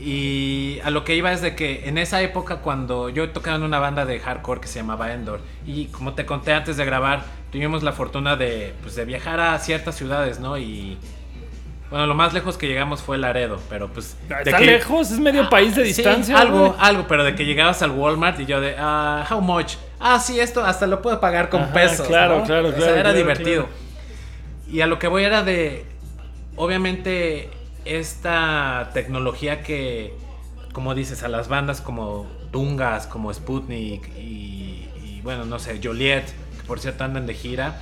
Y 0.00 0.80
a 0.82 0.90
lo 0.90 1.04
que 1.04 1.14
iba 1.14 1.30
es 1.30 1.42
de 1.42 1.54
que 1.54 1.86
en 1.88 1.98
esa 1.98 2.22
época 2.22 2.56
cuando 2.56 3.10
yo 3.10 3.28
tocaba 3.30 3.56
en 3.56 3.62
una 3.64 3.78
banda 3.78 4.06
de 4.06 4.18
hardcore 4.18 4.60
que 4.60 4.66
se 4.66 4.78
llamaba 4.78 5.12
Endor 5.12 5.40
y 5.66 5.86
como 5.86 6.14
te 6.14 6.24
conté 6.24 6.52
antes 6.54 6.76
de 6.78 6.84
grabar, 6.86 7.22
tuvimos 7.52 7.82
la 7.82 7.92
fortuna 7.92 8.34
de, 8.36 8.72
pues, 8.82 8.94
de 8.96 9.04
viajar 9.04 9.40
a 9.40 9.58
ciertas 9.58 9.96
ciudades, 9.96 10.40
¿no? 10.40 10.56
Y 10.56 10.96
bueno, 11.90 12.06
lo 12.06 12.14
más 12.14 12.32
lejos 12.32 12.56
que 12.56 12.66
llegamos 12.66 13.02
fue 13.02 13.18
Laredo, 13.18 13.60
pero 13.68 13.88
pues... 13.88 14.16
de 14.28 14.34
Está 14.42 14.56
que- 14.58 14.64
lejos, 14.66 15.10
es 15.10 15.18
medio 15.18 15.50
país 15.50 15.74
de 15.76 15.82
Sí, 15.82 15.88
distancia. 16.02 16.38
algo, 16.38 16.74
algo, 16.78 17.04
pero 17.08 17.22
de 17.24 17.34
que 17.34 17.44
llegabas 17.44 17.82
al 17.82 17.90
Walmart 17.90 18.40
y 18.40 18.46
yo 18.46 18.60
de, 18.60 18.76
ah, 18.78 19.26
how 19.30 19.40
much? 19.40 19.74
Ah, 19.98 20.18
sí, 20.18 20.40
esto 20.40 20.64
hasta 20.64 20.86
lo 20.86 21.02
puedo 21.02 21.20
pagar 21.20 21.50
con 21.50 21.62
Ajá, 21.62 21.72
pesos. 21.74 22.06
claro, 22.06 22.38
¿no? 22.38 22.44
claro, 22.44 22.68
O 22.68 22.70
sea, 22.70 22.78
claro, 22.78 22.94
era 22.94 23.02
claro, 23.02 23.18
divertido. 23.18 23.62
claro. 23.66 23.80
Y 24.72 24.80
a 24.80 24.86
lo 24.86 24.98
que 25.00 25.08
voy 25.08 25.24
era 25.24 25.42
de, 25.42 25.84
obviamente, 26.56 27.50
esta 27.84 28.90
tecnología 28.94 29.62
que, 29.62 30.14
como 30.72 30.94
dices, 30.94 31.22
a 31.22 31.28
las 31.28 31.48
bandas 31.48 31.80
como 31.80 32.26
Tungas, 32.52 33.06
como 33.06 33.32
Sputnik 33.32 34.08
y, 34.18 34.88
y, 35.04 35.20
bueno, 35.22 35.44
no 35.44 35.58
sé, 35.58 35.80
Joliet, 35.82 36.24
que 36.26 36.66
por 36.66 36.80
cierto 36.80 37.04
andan 37.04 37.26
de 37.26 37.34
gira 37.34 37.80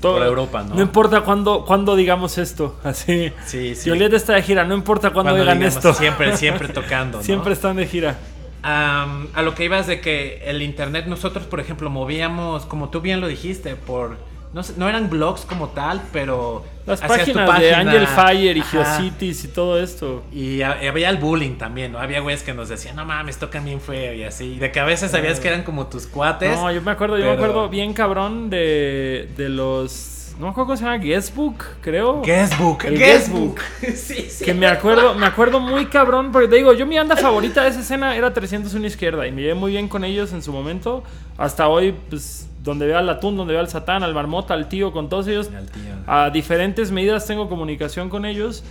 Todo- 0.00 0.14
por 0.18 0.22
Europa, 0.26 0.62
¿no? 0.62 0.74
No 0.76 0.82
importa 0.82 1.22
cuándo, 1.22 1.64
cuándo 1.64 1.96
digamos 1.96 2.38
esto, 2.38 2.78
así. 2.84 3.32
Sí, 3.46 3.74
sí. 3.74 3.90
Joliet 3.90 4.12
está 4.12 4.34
de 4.34 4.42
gira, 4.42 4.64
no 4.64 4.74
importa 4.74 5.10
cuándo 5.10 5.30
Cuando 5.32 5.42
digan 5.42 5.58
digamos, 5.58 5.76
esto. 5.76 5.94
Siempre, 5.94 6.36
siempre 6.36 6.68
tocando, 6.68 7.18
¿no? 7.18 7.24
Siempre 7.24 7.52
están 7.52 7.76
de 7.76 7.86
gira. 7.86 8.18
Am, 8.62 9.28
a 9.34 9.42
lo 9.42 9.54
que 9.54 9.64
ibas 9.64 9.86
de 9.86 10.00
que 10.00 10.42
el 10.44 10.62
internet, 10.62 11.06
nosotros, 11.06 11.46
por 11.46 11.60
ejemplo, 11.60 11.90
movíamos, 11.90 12.66
como 12.66 12.88
tú 12.90 13.00
bien 13.00 13.20
lo 13.20 13.28
dijiste, 13.28 13.76
por. 13.76 14.16
No, 14.52 14.62
sé, 14.62 14.74
no 14.76 14.88
eran 14.88 15.10
blogs 15.10 15.44
como 15.44 15.68
tal, 15.68 16.00
pero. 16.12 16.64
Las 16.86 17.02
hacías 17.02 17.26
tu 17.26 17.34
páginas 17.34 17.60
de 17.60 17.70
página. 17.70 17.78
Angel 17.80 18.06
Fire 18.06 18.56
y 18.56 18.60
Ajá. 18.60 18.84
Geocities 18.96 19.44
y 19.44 19.48
todo 19.48 19.78
esto. 19.78 20.22
Y 20.32 20.62
ha- 20.62 20.78
había 20.88 21.10
el 21.10 21.18
bullying 21.18 21.56
también, 21.58 21.92
¿no? 21.92 21.98
Había 21.98 22.20
güeyes 22.20 22.42
que 22.42 22.54
nos 22.54 22.70
decían, 22.70 22.96
no 22.96 23.04
mames, 23.04 23.36
tocan 23.36 23.64
bien 23.66 23.78
feo 23.80 24.14
y 24.14 24.24
así. 24.24 24.54
Y 24.54 24.58
de 24.58 24.72
que 24.72 24.80
a 24.80 24.84
veces 24.86 25.10
sabías 25.10 25.38
que 25.38 25.48
eran 25.48 25.64
como 25.64 25.86
tus 25.88 26.06
cuates. 26.06 26.56
No, 26.56 26.72
yo 26.72 26.80
me 26.80 26.90
acuerdo, 26.90 27.18
yo 27.18 27.26
me 27.26 27.32
acuerdo 27.32 27.68
bien 27.68 27.92
cabrón 27.92 28.48
de, 28.48 29.28
de 29.36 29.48
los. 29.50 30.14
No 30.38 30.46
me 30.46 30.50
acuerdo 30.52 30.66
cómo 30.68 30.76
se 30.78 30.84
llama, 30.84 30.96
Guestbook, 30.98 31.64
creo. 31.82 32.22
Guestbook, 32.22 32.84
El 32.84 32.96
Guestbook. 32.98 33.60
sí, 33.94 34.28
sí. 34.30 34.44
Que 34.46 34.54
me 34.54 34.66
acuerdo, 34.68 35.14
me 35.14 35.26
acuerdo 35.26 35.60
muy 35.60 35.86
cabrón, 35.86 36.30
porque 36.32 36.48
te 36.48 36.56
digo, 36.56 36.72
yo 36.72 36.86
mi 36.86 36.96
banda 36.96 37.16
favorita 37.16 37.64
de 37.64 37.70
esa 37.70 37.80
escena 37.80 38.16
era 38.16 38.32
301 38.32 38.86
Izquierda 38.86 39.26
y 39.26 39.32
me 39.32 39.42
llevé 39.42 39.54
muy 39.54 39.72
bien 39.72 39.88
con 39.88 40.04
ellos 40.04 40.32
en 40.32 40.42
su 40.42 40.52
momento. 40.52 41.02
Hasta 41.36 41.68
hoy, 41.68 41.92
pues, 42.08 42.47
donde 42.68 42.86
veo 42.86 42.98
al 42.98 43.08
Atún, 43.08 43.36
donde 43.36 43.52
veo 43.54 43.60
al 43.60 43.68
Satán, 43.68 44.02
al 44.02 44.14
Marmota, 44.14 44.54
al 44.54 44.68
Tío, 44.68 44.92
con 44.92 45.08
todos 45.08 45.26
ellos, 45.26 45.50
Al 45.54 45.66
tío. 45.66 45.82
a 46.06 46.30
diferentes 46.30 46.90
medidas 46.92 47.26
tengo 47.26 47.48
comunicación 47.48 48.08
con 48.08 48.24
ellos. 48.24 48.62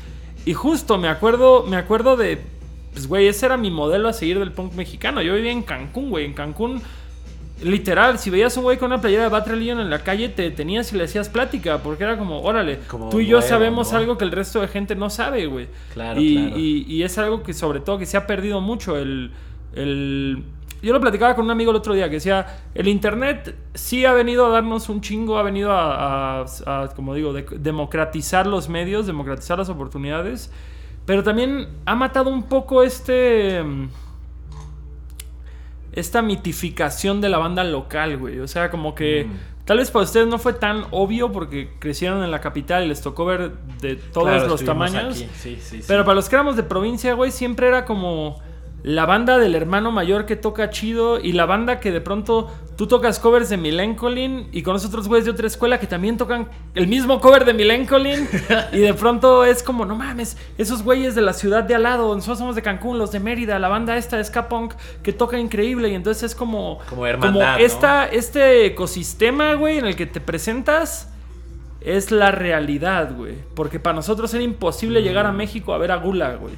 Y 0.46 0.54
justo 0.54 0.98
me 0.98 1.10
acuerdo, 1.10 1.64
me 1.68 1.76
acuerdo 1.76 2.16
de, 2.16 2.40
pues, 2.94 3.08
güey, 3.08 3.28
ese 3.28 3.46
era 3.48 3.58
mi 3.58 3.70
modelo 3.72 4.08
a 4.08 4.14
seguir 4.14 4.40
del 4.40 4.52
punk 4.54 4.74
mexicano. 4.76 5.22
Yo 5.22 5.36
vivía 5.36 5.52
en 5.52 5.64
Cancún, 5.64 6.10
güey, 6.10 6.24
en 6.26 6.34
Cancún. 6.34 6.82
Literal, 7.62 8.20
si 8.20 8.30
veías 8.30 8.56
un 8.56 8.64
güey 8.64 8.78
con 8.78 8.92
una 8.92 9.02
playera 9.02 9.24
de 9.24 9.30
Bad 9.30 9.48
Religion 9.48 9.80
en 9.80 9.90
la 9.90 10.04
calle, 10.04 10.30
te 10.30 10.44
detenías 10.44 10.94
y 10.94 10.96
le 10.98 11.06
hacías 11.06 11.28
plática, 11.28 11.80
porque 11.80 12.04
era 12.04 12.16
como, 12.16 12.42
órale, 12.44 12.78
Como 12.88 13.10
tú 13.10 13.20
y 13.20 13.26
yo 13.26 13.42
sabemos 13.42 13.94
algo 13.94 14.16
que 14.16 14.26
el 14.26 14.32
resto 14.32 14.62
de 14.62 14.68
gente 14.68 14.96
no 14.96 15.10
sabe, 15.10 15.48
güey. 15.48 15.68
Claro, 15.92 16.22
y, 16.22 16.36
claro. 16.38 16.60
Y, 16.60 16.86
y 16.88 17.02
es 17.02 17.18
algo 17.18 17.42
que 17.42 17.54
sobre 17.56 17.80
todo 17.80 17.98
que 17.98 18.06
se 18.06 18.16
ha 18.16 18.28
perdido 18.28 18.62
mucho. 18.62 18.96
El, 18.96 19.32
el- 19.76 20.44
Yo 20.82 20.94
lo 20.94 21.00
platicaba 21.02 21.36
con 21.36 21.46
un 21.46 21.52
amigo 21.52 21.72
el 21.72 21.78
otro 21.78 21.94
día 21.94 22.06
que 22.08 22.16
decía, 22.16 22.46
el 22.76 22.88
Internet 22.88 23.56
sí 23.74 24.06
ha 24.06 24.14
venido 24.14 24.46
a 24.46 24.50
darnos 24.50 24.90
un 24.90 25.02
chingo, 25.02 25.38
ha 25.38 25.44
venido 25.44 25.72
a, 25.72 26.42
a- 26.42 26.46
a, 26.66 26.88
como 26.90 27.14
digo, 27.16 27.34
de- 27.34 27.44
democratizar 27.60 28.46
los 28.48 28.70
medios, 28.70 29.08
democratizar 29.08 29.58
las 29.58 29.70
oportunidades, 29.70 30.52
pero 31.06 31.24
también 31.24 31.68
ha 31.86 31.96
matado 31.96 32.30
un 32.30 32.44
poco 32.44 32.84
este... 32.84 33.64
mm, 33.64 33.88
Esta 35.94 36.22
mitificación 36.22 37.22
de 37.22 37.30
la 37.30 37.40
banda 37.40 37.64
local, 37.64 38.18
güey. 38.18 38.40
O 38.40 38.48
sea, 38.48 38.70
como 38.70 38.94
que 38.96 39.26
Mm. 39.26 39.58
Tal 39.68 39.80
vez 39.80 39.92
para 39.92 40.06
ustedes 40.06 40.28
no 40.28 40.40
fue 40.40 40.54
tan 40.54 40.86
obvio 40.92 41.30
porque 41.34 41.72
crecieron 41.78 42.24
en 42.24 42.32
la 42.32 42.40
capital 42.40 42.86
y 42.86 42.88
les 42.88 43.02
tocó 43.02 43.26
ver 43.26 43.52
de 43.82 43.98
todos 43.98 44.30
Claro, 44.30 44.48
los 44.48 44.64
tamaños. 44.64 45.18
sí, 45.18 45.58
sí. 45.62 45.82
Pero 45.86 46.06
para 46.06 46.16
los 46.16 46.30
que 46.30 46.38
éramos 46.38 46.56
de 46.56 46.64
provincia, 46.64 47.14
güey, 47.16 47.32
siempre 47.32 47.68
era 47.68 47.84
como 47.84 48.40
la 48.84 49.06
banda 49.06 49.38
del 49.38 49.56
hermano 49.56 49.92
mayor 49.92 50.26
que 50.26 50.36
toca 50.36 50.70
chido 50.70 51.20
y 51.20 51.34
la 51.34 51.46
banda 51.46 51.80
que 51.80 51.92
de 51.92 52.00
pronto 52.00 52.52
tú 52.78 52.88
tocas 52.88 53.20
covers 53.20 53.50
de 53.50 53.58
Milencolin 53.58 54.50
y 54.52 54.62
conoces 54.62 54.90
otros 54.90 55.08
güeyes 55.08 55.26
de 55.26 55.32
otra 55.32 55.48
escuela 55.48 55.80
que 55.80 55.88
también 55.88 56.16
tocan 56.16 56.48
el 56.76 56.88
mismo 56.88 57.20
cover 57.20 57.44
de 57.44 57.54
Milencolin 57.54 58.30
y 58.72 58.78
de 58.78 58.94
pronto 58.94 59.44
es 59.44 59.64
como, 59.64 59.84
no 59.84 59.96
mames, 59.96 60.38
esos 60.58 60.84
güeyes 60.84 61.16
de 61.16 61.22
la 61.22 61.34
ciudad 61.34 61.64
de 61.64 61.76
al 61.76 61.84
lado, 61.84 62.14
nosotros 62.14 62.38
somos 62.38 62.56
de 62.56 62.62
Cancún, 62.62 63.00
los 63.00 63.12
de 63.12 63.20
Mérida, 63.20 63.58
la 63.60 63.68
banda 63.68 63.98
esta 63.98 64.18
de 64.18 64.24
ska 64.24 64.48
punk 64.48 64.76
que 65.02 65.12
toca 65.12 65.40
increíble 65.40 65.90
y 65.90 65.96
entonces 65.96 66.24
es 66.24 66.36
como 66.36 66.80
Como 66.90 67.06
hermandad, 67.08 67.58
¿no? 67.58 67.66
esta, 67.66 68.06
este 68.06 68.68
ecosistema, 68.68 69.56
güey, 69.56 69.80
en 69.80 69.88
el 69.88 69.96
que 69.96 70.06
te 70.06 70.22
presentas 70.22 71.10
es 71.82 72.12
la 72.12 72.32
realidad, 72.32 73.16
güey. 73.16 73.36
Porque 73.56 73.80
para 73.80 73.96
nosotros 73.96 74.34
era 74.34 74.44
imposible 74.44 75.02
llegar 75.02 75.26
a 75.26 75.32
México 75.32 75.74
a 75.74 75.78
ver 75.78 75.92
a 75.92 75.98
Gula, 75.98 76.36
güey. 76.36 76.54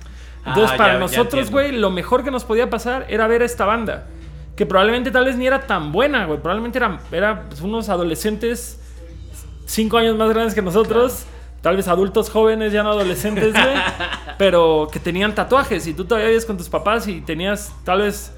Entonces. 0.46 0.72
Ah, 0.74 0.77
para 0.77 0.93
ya- 0.93 1.00
nosotros, 1.00 1.51
güey, 1.51 1.72
lo 1.72 1.91
mejor 1.91 2.24
que 2.24 2.31
nos 2.31 2.43
podía 2.43 2.69
pasar 2.69 3.05
era 3.10 3.27
ver 3.27 3.41
a 3.41 3.46
esta 3.46 3.65
banda. 3.65 4.08
Que 4.55 4.65
probablemente 4.65 5.12
tal 5.12 5.25
vez 5.25 5.38
ni 5.38 5.48
era 5.48 5.62
tan 5.62 5.91
buena, 5.91 6.25
güey. 6.25 6.39
Probablemente 6.39 6.77
eran 6.77 7.00
era, 7.12 7.43
pues, 7.48 7.62
unos 7.62 7.89
adolescentes 7.89 8.79
cinco 9.65 9.98
años 9.98 10.17
más 10.17 10.29
grandes 10.29 10.53
que 10.53 10.62
nosotros. 10.62 11.25
Tal 11.62 11.75
vez 11.75 11.88
adultos 11.88 12.29
jóvenes, 12.29 12.72
ya 12.72 12.84
no 12.84 12.91
adolescentes, 12.91 13.53
güey. 13.53 13.75
pero 14.38 14.88
que 14.91 15.00
tenían 15.00 15.36
tatuajes. 15.36 15.86
Y 15.88 15.93
tú 15.93 16.05
todavía 16.05 16.29
vives 16.29 16.46
con 16.46 16.58
tus 16.58 16.69
papás 16.69 17.08
y 17.08 17.22
tenías, 17.22 17.74
tal 17.84 18.00
vez, 18.01 18.34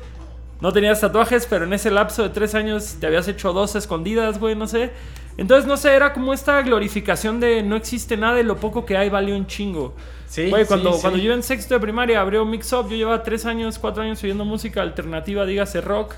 no 0.59 0.71
tenías 0.73 0.99
tatuajes, 1.01 1.45
pero 1.47 1.65
en 1.65 1.73
ese 1.73 1.91
lapso 1.91 2.23
de 2.23 2.29
tres 2.29 2.55
años 2.55 2.97
te 2.99 3.07
habías 3.07 3.27
hecho 3.27 3.53
dos 3.53 3.75
escondidas, 3.75 4.39
güey, 4.39 4.55
no 4.55 4.67
sé. 4.67 4.91
Entonces, 5.37 5.65
no 5.67 5.77
sé, 5.77 5.93
era 5.93 6.13
como 6.13 6.33
esta 6.33 6.61
glorificación 6.63 7.39
de 7.39 7.63
no 7.63 7.75
existe 7.75 8.17
nada 8.17 8.39
y 8.39 8.43
lo 8.43 8.57
poco 8.57 8.85
que 8.85 8.97
hay 8.97 9.09
vale 9.09 9.33
un 9.35 9.47
chingo. 9.47 9.93
Sí, 10.31 10.49
Güey, 10.49 10.63
sí, 10.63 10.67
cuando, 10.69 10.93
sí. 10.93 11.01
cuando 11.01 11.19
yo 11.19 11.33
en 11.33 11.43
sexto 11.43 11.73
de 11.73 11.81
primaria 11.81 12.21
abrió 12.21 12.45
Mix 12.45 12.71
Up, 12.71 12.89
yo 12.89 12.95
llevaba 12.95 13.21
tres 13.21 13.45
años, 13.45 13.77
cuatro 13.77 14.01
años 14.01 14.23
oyendo 14.23 14.45
música 14.45 14.81
alternativa, 14.81 15.45
dígase 15.45 15.81
rock. 15.81 16.13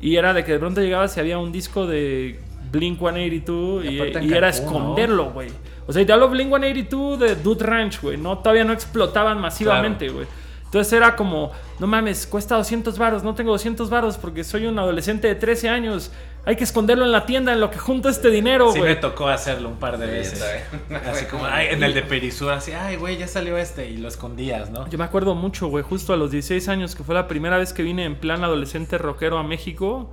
Y 0.00 0.14
era 0.14 0.32
de 0.32 0.44
que 0.44 0.52
de 0.52 0.58
pronto 0.60 0.80
llegabas 0.80 1.16
y 1.16 1.20
había 1.20 1.38
un 1.38 1.50
disco 1.50 1.84
de 1.88 2.38
Blink 2.70 3.00
182 3.00 3.84
y, 3.84 3.88
Y 3.88 4.28
y 4.28 4.32
era 4.32 4.48
esconderlo, 4.48 5.32
güey. 5.32 5.48
O 5.88 5.92
sea, 5.92 6.02
y 6.02 6.06
te 6.06 6.12
hablo 6.12 6.28
Blink 6.28 6.50
182 6.50 7.18
de 7.18 7.34
Dude 7.34 7.66
Ranch, 7.66 8.00
güey. 8.00 8.16
No, 8.16 8.38
todavía 8.38 8.62
no 8.62 8.72
explotaban 8.72 9.40
masivamente, 9.40 10.08
güey. 10.08 10.28
Entonces 10.66 10.92
era 10.92 11.16
como, 11.16 11.50
no 11.80 11.88
mames, 11.88 12.28
cuesta 12.28 12.54
200 12.56 12.96
varos, 12.96 13.24
no 13.24 13.34
tengo 13.34 13.50
200 13.50 13.90
varos 13.90 14.18
porque 14.18 14.44
soy 14.44 14.66
un 14.66 14.78
adolescente 14.78 15.26
de 15.26 15.34
13 15.34 15.68
años. 15.68 16.12
Hay 16.44 16.56
que 16.56 16.64
esconderlo 16.64 17.04
en 17.04 17.12
la 17.12 17.24
tienda 17.24 17.52
en 17.52 17.60
lo 17.60 17.70
que 17.70 17.78
junto 17.78 18.08
este 18.08 18.28
dinero, 18.28 18.72
Sí 18.72 18.80
me 18.80 18.96
tocó 18.96 19.28
hacerlo 19.28 19.68
un 19.68 19.76
par 19.76 19.96
de 19.96 20.06
veces. 20.06 20.44
Así 21.08 21.26
como, 21.26 21.46
ay, 21.46 21.68
en 21.70 21.82
el 21.84 21.94
de 21.94 22.02
Perisur, 22.02 22.50
así, 22.52 22.72
ay, 22.72 22.96
güey, 22.96 23.16
ya 23.16 23.28
salió 23.28 23.56
este. 23.56 23.88
Y 23.88 23.96
lo 23.98 24.08
escondías, 24.08 24.68
¿no? 24.70 24.88
Yo 24.88 24.98
me 24.98 25.04
acuerdo 25.04 25.36
mucho, 25.36 25.68
güey, 25.68 25.84
justo 25.84 26.12
a 26.12 26.16
los 26.16 26.32
16 26.32 26.68
años, 26.68 26.96
que 26.96 27.04
fue 27.04 27.14
la 27.14 27.28
primera 27.28 27.58
vez 27.58 27.72
que 27.72 27.84
vine 27.84 28.04
en 28.04 28.16
plan 28.16 28.42
adolescente 28.42 28.98
rockero 28.98 29.38
a 29.38 29.44
México, 29.44 30.12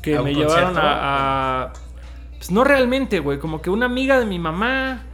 que 0.00 0.16
¿A 0.16 0.20
un 0.20 0.26
me 0.26 0.34
llevaron 0.34 0.78
a, 0.78 1.62
a- 1.64 1.72
Pues 2.38 2.52
no 2.52 2.62
realmente, 2.62 3.18
güey, 3.18 3.38
como 3.40 3.60
que 3.62 3.70
una 3.70 3.86
amiga 3.86 4.20
de 4.20 4.26
mi 4.26 4.38
mamá 4.38 5.06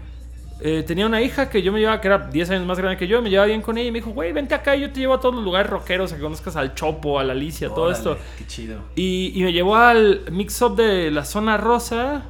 eh, 0.60 0.82
tenía 0.86 1.06
una 1.06 1.20
hija 1.22 1.48
que 1.50 1.62
yo 1.62 1.72
me 1.72 1.80
llevaba, 1.80 2.00
que 2.00 2.08
era 2.08 2.18
10 2.30 2.50
años 2.50 2.66
más 2.66 2.78
grande 2.78 2.96
que 2.96 3.06
yo, 3.06 3.22
me 3.22 3.30
llevaba 3.30 3.46
bien 3.46 3.62
con 3.62 3.78
ella 3.78 3.88
y 3.88 3.92
me 3.92 3.98
dijo, 4.00 4.10
güey, 4.10 4.32
vente 4.32 4.54
acá, 4.54 4.74
yo 4.76 4.90
te 4.90 5.00
llevo 5.00 5.14
a 5.14 5.20
todos 5.20 5.34
los 5.34 5.44
lugares 5.44 5.70
rockeros, 5.70 6.12
a 6.12 6.16
que 6.16 6.22
conozcas 6.22 6.56
al 6.56 6.74
Chopo, 6.74 7.18
a 7.18 7.24
la 7.24 7.32
Alicia, 7.32 7.68
todo 7.68 7.82
Órale, 7.82 7.96
esto. 7.98 8.18
Qué 8.38 8.46
chido. 8.46 8.80
Y, 8.96 9.32
y 9.34 9.42
me 9.44 9.52
llevó 9.52 9.76
al 9.76 10.22
mix-up 10.30 10.76
de 10.76 11.10
la 11.10 11.24
zona 11.24 11.56
rosa. 11.56 12.24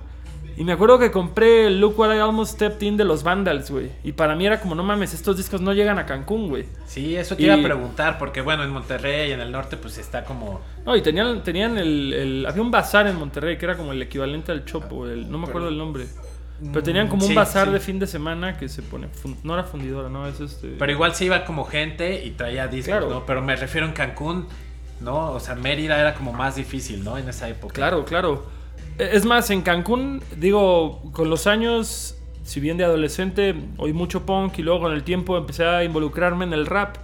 Y 0.56 0.64
me 0.64 0.72
acuerdo 0.72 0.98
que 0.98 1.12
compré 1.12 1.68
el 1.68 1.80
Look 1.80 1.96
What 2.00 2.12
I 2.16 2.18
Almost 2.18 2.54
Stepped 2.56 2.82
In 2.84 2.96
de 2.96 3.04
los 3.04 3.22
Vandals, 3.22 3.70
güey. 3.70 3.92
Y 4.02 4.10
para 4.10 4.34
mí 4.34 4.44
era 4.44 4.58
como, 4.60 4.74
no 4.74 4.82
mames, 4.82 5.14
estos 5.14 5.36
discos 5.36 5.60
no 5.60 5.72
llegan 5.72 6.00
a 6.00 6.04
Cancún, 6.04 6.48
güey. 6.48 6.64
Sí, 6.84 7.14
eso 7.14 7.36
te 7.36 7.42
Y- 7.42 7.46
iba 7.46 7.54
a 7.54 7.62
preguntar, 7.62 8.18
porque 8.18 8.40
bueno, 8.40 8.64
en 8.64 8.70
Monterrey, 8.70 9.30
en 9.30 9.38
el 9.38 9.52
norte, 9.52 9.76
pues 9.76 9.98
está 9.98 10.24
como. 10.24 10.60
No, 10.84 10.96
y 10.96 11.00
tenían, 11.00 11.44
tenían 11.44 11.78
el, 11.78 12.12
el- 12.12 12.46
Había 12.46 12.60
un 12.60 12.72
bazar 12.72 13.06
en 13.06 13.14
Monterrey 13.14 13.56
que 13.56 13.66
era 13.66 13.76
como 13.76 13.92
el 13.92 14.02
equivalente 14.02 14.50
al 14.50 14.64
Chopo, 14.64 15.06
el, 15.06 15.30
no 15.30 15.38
me 15.38 15.46
acuerdo 15.46 15.68
el 15.68 15.78
nombre. 15.78 16.06
Pero 16.60 16.82
tenían 16.82 17.06
como 17.08 17.22
un 17.22 17.28
Sí, 17.28 17.34
bazar 17.34 17.68
sí. 17.68 17.72
de 17.72 17.80
fin 17.80 17.98
de 18.00 18.06
semana 18.06 18.56
que 18.58 18.68
se 18.68 18.82
pone. 18.82 19.08
no 19.44 19.54
era 19.54 19.64
fundidora, 19.64 20.08
no, 20.08 20.26
es 20.26 20.40
este. 20.40 20.74
Pero 20.78 20.90
igual 20.92 21.14
se 21.14 21.24
iba 21.26 21.44
como 21.44 21.64
gente 21.64 22.24
y 22.24 22.30
traía 22.32 22.66
discos, 22.66 22.96
Claro. 22.96 23.08
¿no? 23.10 23.26
Pero 23.26 23.42
me 23.42 23.54
refiero 23.54 23.86
en 23.86 23.92
Cancún, 23.92 24.46
¿no? 25.00 25.30
O 25.32 25.40
sea, 25.40 25.54
Mérida 25.54 26.00
era 26.00 26.14
como 26.14 26.32
más 26.32 26.56
difícil, 26.56 27.04
¿no? 27.04 27.16
En 27.16 27.28
esa 27.28 27.48
época. 27.48 27.74
Claro, 27.74 28.04
claro. 28.04 28.46
E- 28.98 29.10
Es 29.12 29.24
más, 29.24 29.50
en 29.50 29.62
Cancún, 29.62 30.20
digo, 30.36 31.00
con 31.12 31.30
los 31.30 31.46
años, 31.46 32.16
si 32.42 32.58
bien 32.58 32.76
de 32.76 32.84
adolescente, 32.84 33.54
oí 33.76 33.92
mucho 33.92 34.26
punk 34.26 34.58
y 34.58 34.62
luego 34.62 34.80
con 34.80 34.92
el 34.92 35.04
tiempo 35.04 35.36
empecé 35.38 35.64
a 35.64 35.84
involucrarme 35.84 36.44
en 36.44 36.52
el 36.54 36.66
rap. 36.66 36.96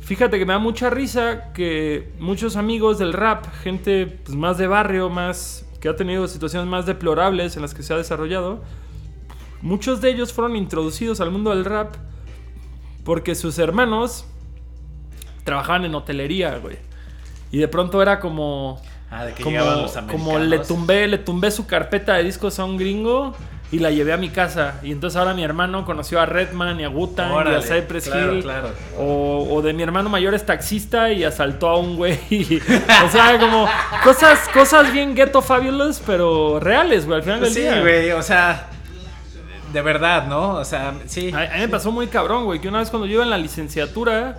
Fíjate 0.00 0.38
que 0.38 0.46
me 0.46 0.52
da 0.52 0.58
mucha 0.58 0.88
risa 0.88 1.52
que 1.52 2.12
muchos 2.20 2.56
amigos 2.56 2.98
del 2.98 3.12
rap, 3.12 3.44
gente 3.62 4.06
pues, 4.06 4.36
más 4.36 4.56
de 4.56 4.66
barrio, 4.68 5.10
más 5.10 5.65
que 5.86 5.90
ha 5.90 5.94
tenido 5.94 6.26
situaciones 6.26 6.68
más 6.68 6.84
deplorables 6.84 7.54
en 7.54 7.62
las 7.62 7.72
que 7.72 7.84
se 7.84 7.94
ha 7.94 7.96
desarrollado, 7.96 8.60
muchos 9.62 10.00
de 10.00 10.10
ellos 10.10 10.32
fueron 10.32 10.56
introducidos 10.56 11.20
al 11.20 11.30
mundo 11.30 11.50
del 11.50 11.64
rap 11.64 11.94
porque 13.04 13.36
sus 13.36 13.56
hermanos 13.60 14.24
trabajaban 15.44 15.84
en 15.84 15.94
hotelería, 15.94 16.58
güey. 16.58 16.78
Y 17.52 17.58
de 17.58 17.68
pronto 17.68 18.02
era 18.02 18.18
como 18.18 18.80
Ah, 19.08 19.26
de 19.26 19.34
que 19.34 19.44
como, 19.44 19.60
los 19.60 19.96
como 20.10 20.40
le 20.40 20.58
tumbé, 20.58 21.06
le 21.06 21.18
tumbé 21.18 21.52
su 21.52 21.68
carpeta 21.68 22.14
de 22.14 22.24
discos 22.24 22.58
a 22.58 22.64
un 22.64 22.76
gringo 22.76 23.36
y 23.72 23.78
la 23.80 23.90
llevé 23.90 24.12
a 24.12 24.16
mi 24.16 24.28
casa. 24.28 24.80
Y 24.82 24.92
entonces 24.92 25.16
ahora 25.18 25.34
mi 25.34 25.42
hermano 25.42 25.84
conoció 25.84 26.20
a 26.20 26.26
Redman 26.26 26.78
y 26.80 26.84
a 26.84 26.88
Gutan 26.88 27.30
y 27.50 27.54
a 27.54 27.60
Cypress 27.62 28.08
claro, 28.08 28.34
Hill. 28.34 28.42
claro. 28.42 28.68
O, 28.98 29.48
o 29.50 29.62
de 29.62 29.72
mi 29.72 29.82
hermano 29.82 30.08
mayor 30.08 30.34
es 30.34 30.46
taxista 30.46 31.10
y 31.12 31.24
asaltó 31.24 31.68
a 31.68 31.78
un 31.78 31.96
güey. 31.96 32.18
o 33.04 33.10
sea, 33.10 33.38
como 33.40 33.68
cosas, 34.04 34.48
cosas 34.54 34.92
bien 34.92 35.14
ghetto 35.14 35.42
fabulous, 35.42 36.00
pero 36.06 36.60
reales, 36.60 37.06
güey, 37.06 37.16
al 37.18 37.22
final 37.24 37.38
Pues 37.40 37.54
del 37.54 37.64
sí, 37.64 37.68
día. 37.68 37.80
güey, 37.80 38.12
o 38.12 38.22
sea, 38.22 38.68
de 39.72 39.82
verdad, 39.82 40.26
¿no? 40.28 40.50
O 40.54 40.64
sea, 40.64 40.94
sí. 41.06 41.32
A, 41.34 41.40
a 41.40 41.54
mí 41.54 41.60
me 41.62 41.68
pasó 41.68 41.90
muy 41.90 42.06
cabrón, 42.06 42.44
güey, 42.44 42.60
que 42.60 42.68
una 42.68 42.78
vez 42.78 42.88
cuando 42.90 43.06
yo 43.06 43.14
iba 43.14 43.24
en 43.24 43.30
la 43.30 43.38
licenciatura, 43.38 44.38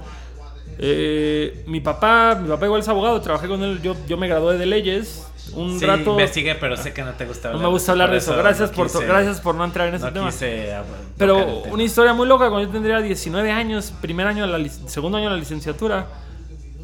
eh, 0.79 1.63
mi 1.67 1.81
papá, 1.81 2.35
mi 2.41 2.47
papá 2.47 2.65
igual 2.65 2.81
es 2.81 2.87
abogado, 2.87 3.19
trabajé 3.19 3.47
con 3.47 3.61
él, 3.63 3.81
yo, 3.81 3.95
yo 4.07 4.15
me 4.17 4.27
gradué 4.27 4.57
de 4.57 4.65
leyes 4.65 5.26
un 5.57 5.79
sí, 5.79 5.85
rato. 5.85 6.11
investigué, 6.11 6.55
pero 6.55 6.77
sé 6.77 6.93
que 6.93 7.03
no 7.03 7.11
te 7.13 7.25
gusta 7.25 7.49
No 7.49 7.55
hablar 7.55 7.67
me 7.67 7.73
gusta 7.73 7.91
hablar 7.91 8.11
de 8.11 8.17
eso. 8.17 8.35
Gracias, 8.37 8.69
no 8.71 8.75
por, 8.75 8.87
quise- 8.87 9.05
gracias 9.05 9.41
por 9.41 9.55
no 9.55 9.65
entrar 9.65 9.87
en 9.89 9.95
ese 9.95 10.05
no 10.05 10.13
tema. 10.13 10.25
quise 10.29 10.71
ab- 10.73 10.83
Pero 11.17 11.35
tema. 11.63 11.73
una 11.73 11.83
historia 11.83 12.13
muy 12.13 12.27
loca, 12.27 12.49
cuando 12.49 12.67
yo 12.67 12.73
tendría 12.73 12.99
19 13.01 13.51
años, 13.51 13.91
primer 14.01 14.27
año 14.27 14.47
de 14.47 14.57
la 14.57 14.69
segundo 14.69 15.17
año 15.17 15.27
de 15.29 15.33
la 15.35 15.39
licenciatura, 15.39 16.07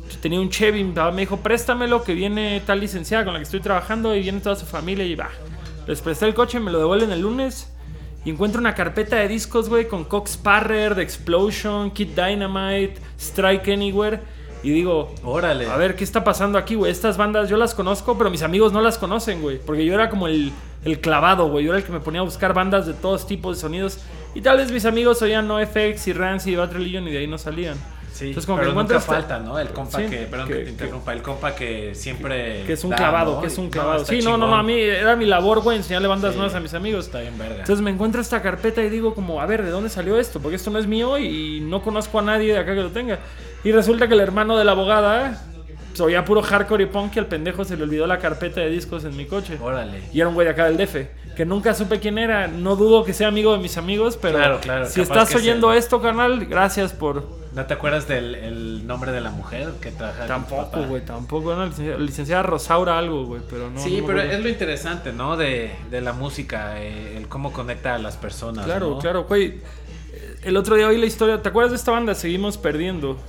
yo 0.09 0.17
tenía 0.19 0.39
un 0.39 0.49
Chevy, 0.49 0.83
mi 0.83 0.91
papá 0.93 1.11
me 1.11 1.21
dijo, 1.21 1.37
préstamelo 1.37 2.03
que 2.03 2.13
viene 2.13 2.61
tal 2.65 2.79
licenciada 2.79 3.23
con 3.23 3.33
la 3.33 3.39
que 3.39 3.43
estoy 3.43 3.61
trabajando 3.61 4.15
y 4.15 4.21
viene 4.21 4.39
toda 4.41 4.55
su 4.55 4.65
familia 4.65 5.05
y 5.05 5.15
va. 5.15 5.29
Les 5.87 6.01
presté 6.01 6.25
el 6.25 6.33
coche, 6.33 6.59
me 6.59 6.71
lo 6.71 6.79
devuelven 6.79 7.11
el 7.11 7.21
lunes 7.21 7.69
y 8.25 8.29
encuentro 8.29 8.59
una 8.61 8.73
carpeta 8.73 9.17
de 9.17 9.27
discos, 9.27 9.67
güey, 9.69 9.87
con 9.87 10.05
Cox 10.05 10.37
Parrer, 10.37 10.95
The 10.95 11.01
Explosion, 11.01 11.91
Kid 11.91 12.09
Dynamite, 12.15 12.95
Strike 13.19 13.67
Anywhere. 13.69 14.19
Y 14.63 14.69
digo, 14.71 15.13
Órale. 15.23 15.67
a 15.69 15.75
ver, 15.77 15.95
¿qué 15.95 16.03
está 16.05 16.23
pasando 16.23 16.57
aquí, 16.57 16.75
güey? 16.75 16.91
Estas 16.91 17.17
bandas 17.17 17.49
yo 17.49 17.57
las 17.57 17.75
conozco, 17.75 18.17
pero 18.17 18.29
mis 18.29 18.41
amigos 18.43 18.71
no 18.71 18.79
las 18.81 18.97
conocen, 18.97 19.41
güey. 19.41 19.59
Porque 19.59 19.85
yo 19.85 19.93
era 19.93 20.09
como 20.09 20.27
el, 20.27 20.51
el 20.85 20.99
clavado, 21.01 21.49
güey. 21.49 21.65
Yo 21.65 21.71
era 21.71 21.79
el 21.79 21.83
que 21.85 21.91
me 21.91 21.99
ponía 21.99 22.21
a 22.21 22.23
buscar 22.23 22.53
bandas 22.53 22.87
de 22.87 22.93
todos 22.93 23.27
tipos 23.27 23.57
de 23.57 23.61
sonidos. 23.61 23.99
Y 24.33 24.41
tal 24.41 24.57
vez 24.57 24.71
mis 24.71 24.85
amigos 24.85 25.21
oían 25.21 25.47
NoFX 25.47 26.07
y 26.07 26.13
Rance 26.13 26.49
y 26.49 26.55
Bad 26.55 26.71
Religion 26.71 27.07
y 27.07 27.11
de 27.11 27.17
ahí 27.19 27.27
no 27.27 27.37
salían. 27.37 27.75
Sí, 28.13 28.27
Entonces, 28.27 28.45
como 28.45 28.59
pero 28.59 28.71
que 28.71 28.77
nunca 28.77 28.99
falta, 28.99 29.39
¿no? 29.39 29.57
El 29.57 29.69
compa 29.69 29.97
Sí, 29.97 30.05
que, 30.05 30.17
perdón 30.27 30.47
que, 30.47 30.53
que- 30.53 30.63
te 30.65 30.69
interrumpa, 30.69 31.13
el 31.13 31.23
compa 31.23 31.55
que 31.55 31.95
siempre 31.95 32.63
Que 32.63 32.73
es 32.73 32.83
un 32.83 32.91
da, 32.91 32.95
clavado, 32.97 33.35
¿no? 33.35 33.41
que 33.41 33.47
es 33.47 33.57
un 33.57 33.71
clavado. 33.71 34.01
está 34.03 34.13
sí, 34.13 34.19
no, 34.21 34.31
no, 34.31 34.37
no, 34.37 34.45
chingón. 34.45 34.59
a 34.59 34.63
mí 34.63 34.79
era 34.79 35.15
mi 35.15 35.25
labor, 35.25 35.61
güey, 35.61 35.77
enseñarle 35.77 36.07
bandas 36.07 36.33
Sí. 36.33 36.37
nuevas 36.37 36.53
a 36.55 36.59
mis 36.59 36.75
amigos. 36.75 37.07
Está 37.07 37.21
bien 37.21 37.35
verga. 37.39 37.55
Entonces 37.61 37.81
me 37.81 37.89
encuentro 37.89 38.21
esta 38.21 38.39
carpeta 38.43 38.83
y 38.83 38.89
digo 38.89 39.15
como, 39.15 39.41
a 39.41 39.47
ver, 39.47 39.63
¿de 39.63 39.71
dónde 39.71 39.89
salió 39.89 40.19
esto? 40.19 40.39
Porque 40.39 40.57
esto 40.57 40.69
no 40.69 40.77
es 40.77 40.85
mío 40.85 41.17
y 41.17 41.59
no 41.61 41.81
conozco 41.81 42.19
a 42.19 42.21
nadie 42.21 42.53
de 42.53 42.59
acá 42.59 42.75
que 42.75 42.81
lo 42.81 42.91
tenga. 42.91 43.17
Y 43.63 43.71
resulta 43.71 44.07
que 44.07 44.13
el 44.13 44.19
hermano 44.19 44.57
de 44.57 44.65
la 44.65 44.73
abogada 44.73 45.41
pues, 45.93 46.01
oía 46.01 46.25
puro 46.25 46.41
hardcore 46.41 46.85
y 46.85 46.87
punk 46.87 47.15
y 47.15 47.19
al 47.19 47.27
pendejo 47.27 47.63
se 47.63 47.77
le 47.77 47.83
olvidó 47.83 48.07
la 48.07 48.17
carpeta 48.17 48.61
de 48.61 48.69
discos 48.69 49.05
en 49.05 49.15
mi 49.15 49.25
coche. 49.25 49.59
Órale. 49.61 50.01
Y 50.11 50.19
era 50.19 50.27
un 50.27 50.33
güey 50.33 50.45
de 50.45 50.51
acá 50.51 50.65
del 50.65 50.75
DF, 50.75 51.35
que 51.35 51.45
nunca 51.45 51.75
supe 51.75 51.99
quién 51.99 52.17
era. 52.17 52.47
No 52.47 52.75
dudo 52.75 53.03
que 53.03 53.13
sea 53.13 53.27
amigo 53.27 53.53
de 53.53 53.59
mis 53.59 53.77
amigos, 53.77 54.17
pero 54.19 54.39
Claro, 54.39 54.59
claro, 54.59 54.85
si 54.87 55.01
estás 55.01 55.35
oyendo 55.35 55.69
sea. 55.69 55.77
esto, 55.77 56.01
carnal, 56.01 56.47
gracias 56.47 56.93
por... 56.93 57.43
¿No 57.53 57.67
te 57.67 57.75
acuerdas 57.75 58.07
del 58.07 58.33
el 58.33 58.87
nombre 58.87 59.11
de 59.11 59.21
la 59.21 59.29
mujer 59.29 59.73
que 59.79 59.91
trabaja 59.91 60.25
Tampoco, 60.25 60.81
güey, 60.87 61.05
tampoco. 61.05 61.51
Una 61.51 61.67
licenciada, 61.67 61.99
licenciada 61.99 62.41
Rosaura 62.41 62.97
algo, 62.97 63.25
güey, 63.25 63.43
pero 63.47 63.69
no... 63.69 63.79
sí, 63.79 64.01
no 64.01 64.07
pero 64.07 64.23
es 64.23 64.41
lo 64.41 64.49
interesante, 64.49 65.13
¿no? 65.13 65.37
De, 65.37 65.75
de 65.91 66.01
la 66.01 66.13
música, 66.13 66.81
eh, 66.81 67.15
el 67.15 67.27
cómo 67.27 67.53
conecta 67.53 67.93
a 67.93 67.99
las 67.99 68.17
personas. 68.17 68.65
Claro, 68.65 68.89
¿no? 68.89 68.97
claro, 68.97 69.25
güey. 69.25 69.61
El 70.41 70.57
otro 70.57 70.75
día 70.75 70.87
oí 70.87 70.97
la 70.97 71.05
historia. 71.05 71.43
¿Te 71.43 71.49
acuerdas 71.49 71.71
de 71.71 71.77
esta 71.77 71.91
banda? 71.91 72.15
Seguimos 72.15 72.57
perdiendo. 72.57 73.19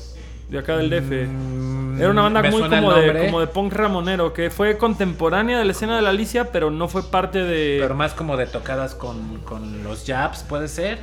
De 0.49 0.59
acá 0.59 0.77
del 0.77 0.91
DF. 0.91 1.27
Mm, 1.29 2.01
Era 2.01 2.11
una 2.11 2.23
banda 2.23 2.43
muy 2.43 2.63
como 2.63 2.93
de, 2.93 3.27
como 3.27 3.41
de 3.41 3.47
punk 3.47 3.73
ramonero, 3.73 4.33
que 4.33 4.51
fue 4.51 4.77
contemporánea 4.79 5.59
de 5.59 5.65
la 5.65 5.73
escena 5.73 5.97
de 5.97 6.03
la 6.03 6.11
Alicia, 6.11 6.51
pero 6.53 6.71
no 6.71 6.89
fue 6.89 7.03
parte 7.11 7.39
de... 7.45 7.79
Pero 7.81 7.95
más 7.95 8.13
como 8.15 8.37
de 8.37 8.47
tocadas 8.47 8.95
con, 8.95 9.39
con 9.41 9.83
los 9.85 10.05
jabs, 10.07 10.43
¿puede 10.43 10.69
ser? 10.69 10.99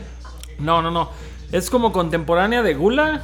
No, 0.60 0.82
no, 0.82 0.92
no. 0.92 1.10
Es 1.52 1.70
como 1.70 1.92
contemporánea 1.92 2.62
de 2.62 2.74
Gula, 2.76 3.24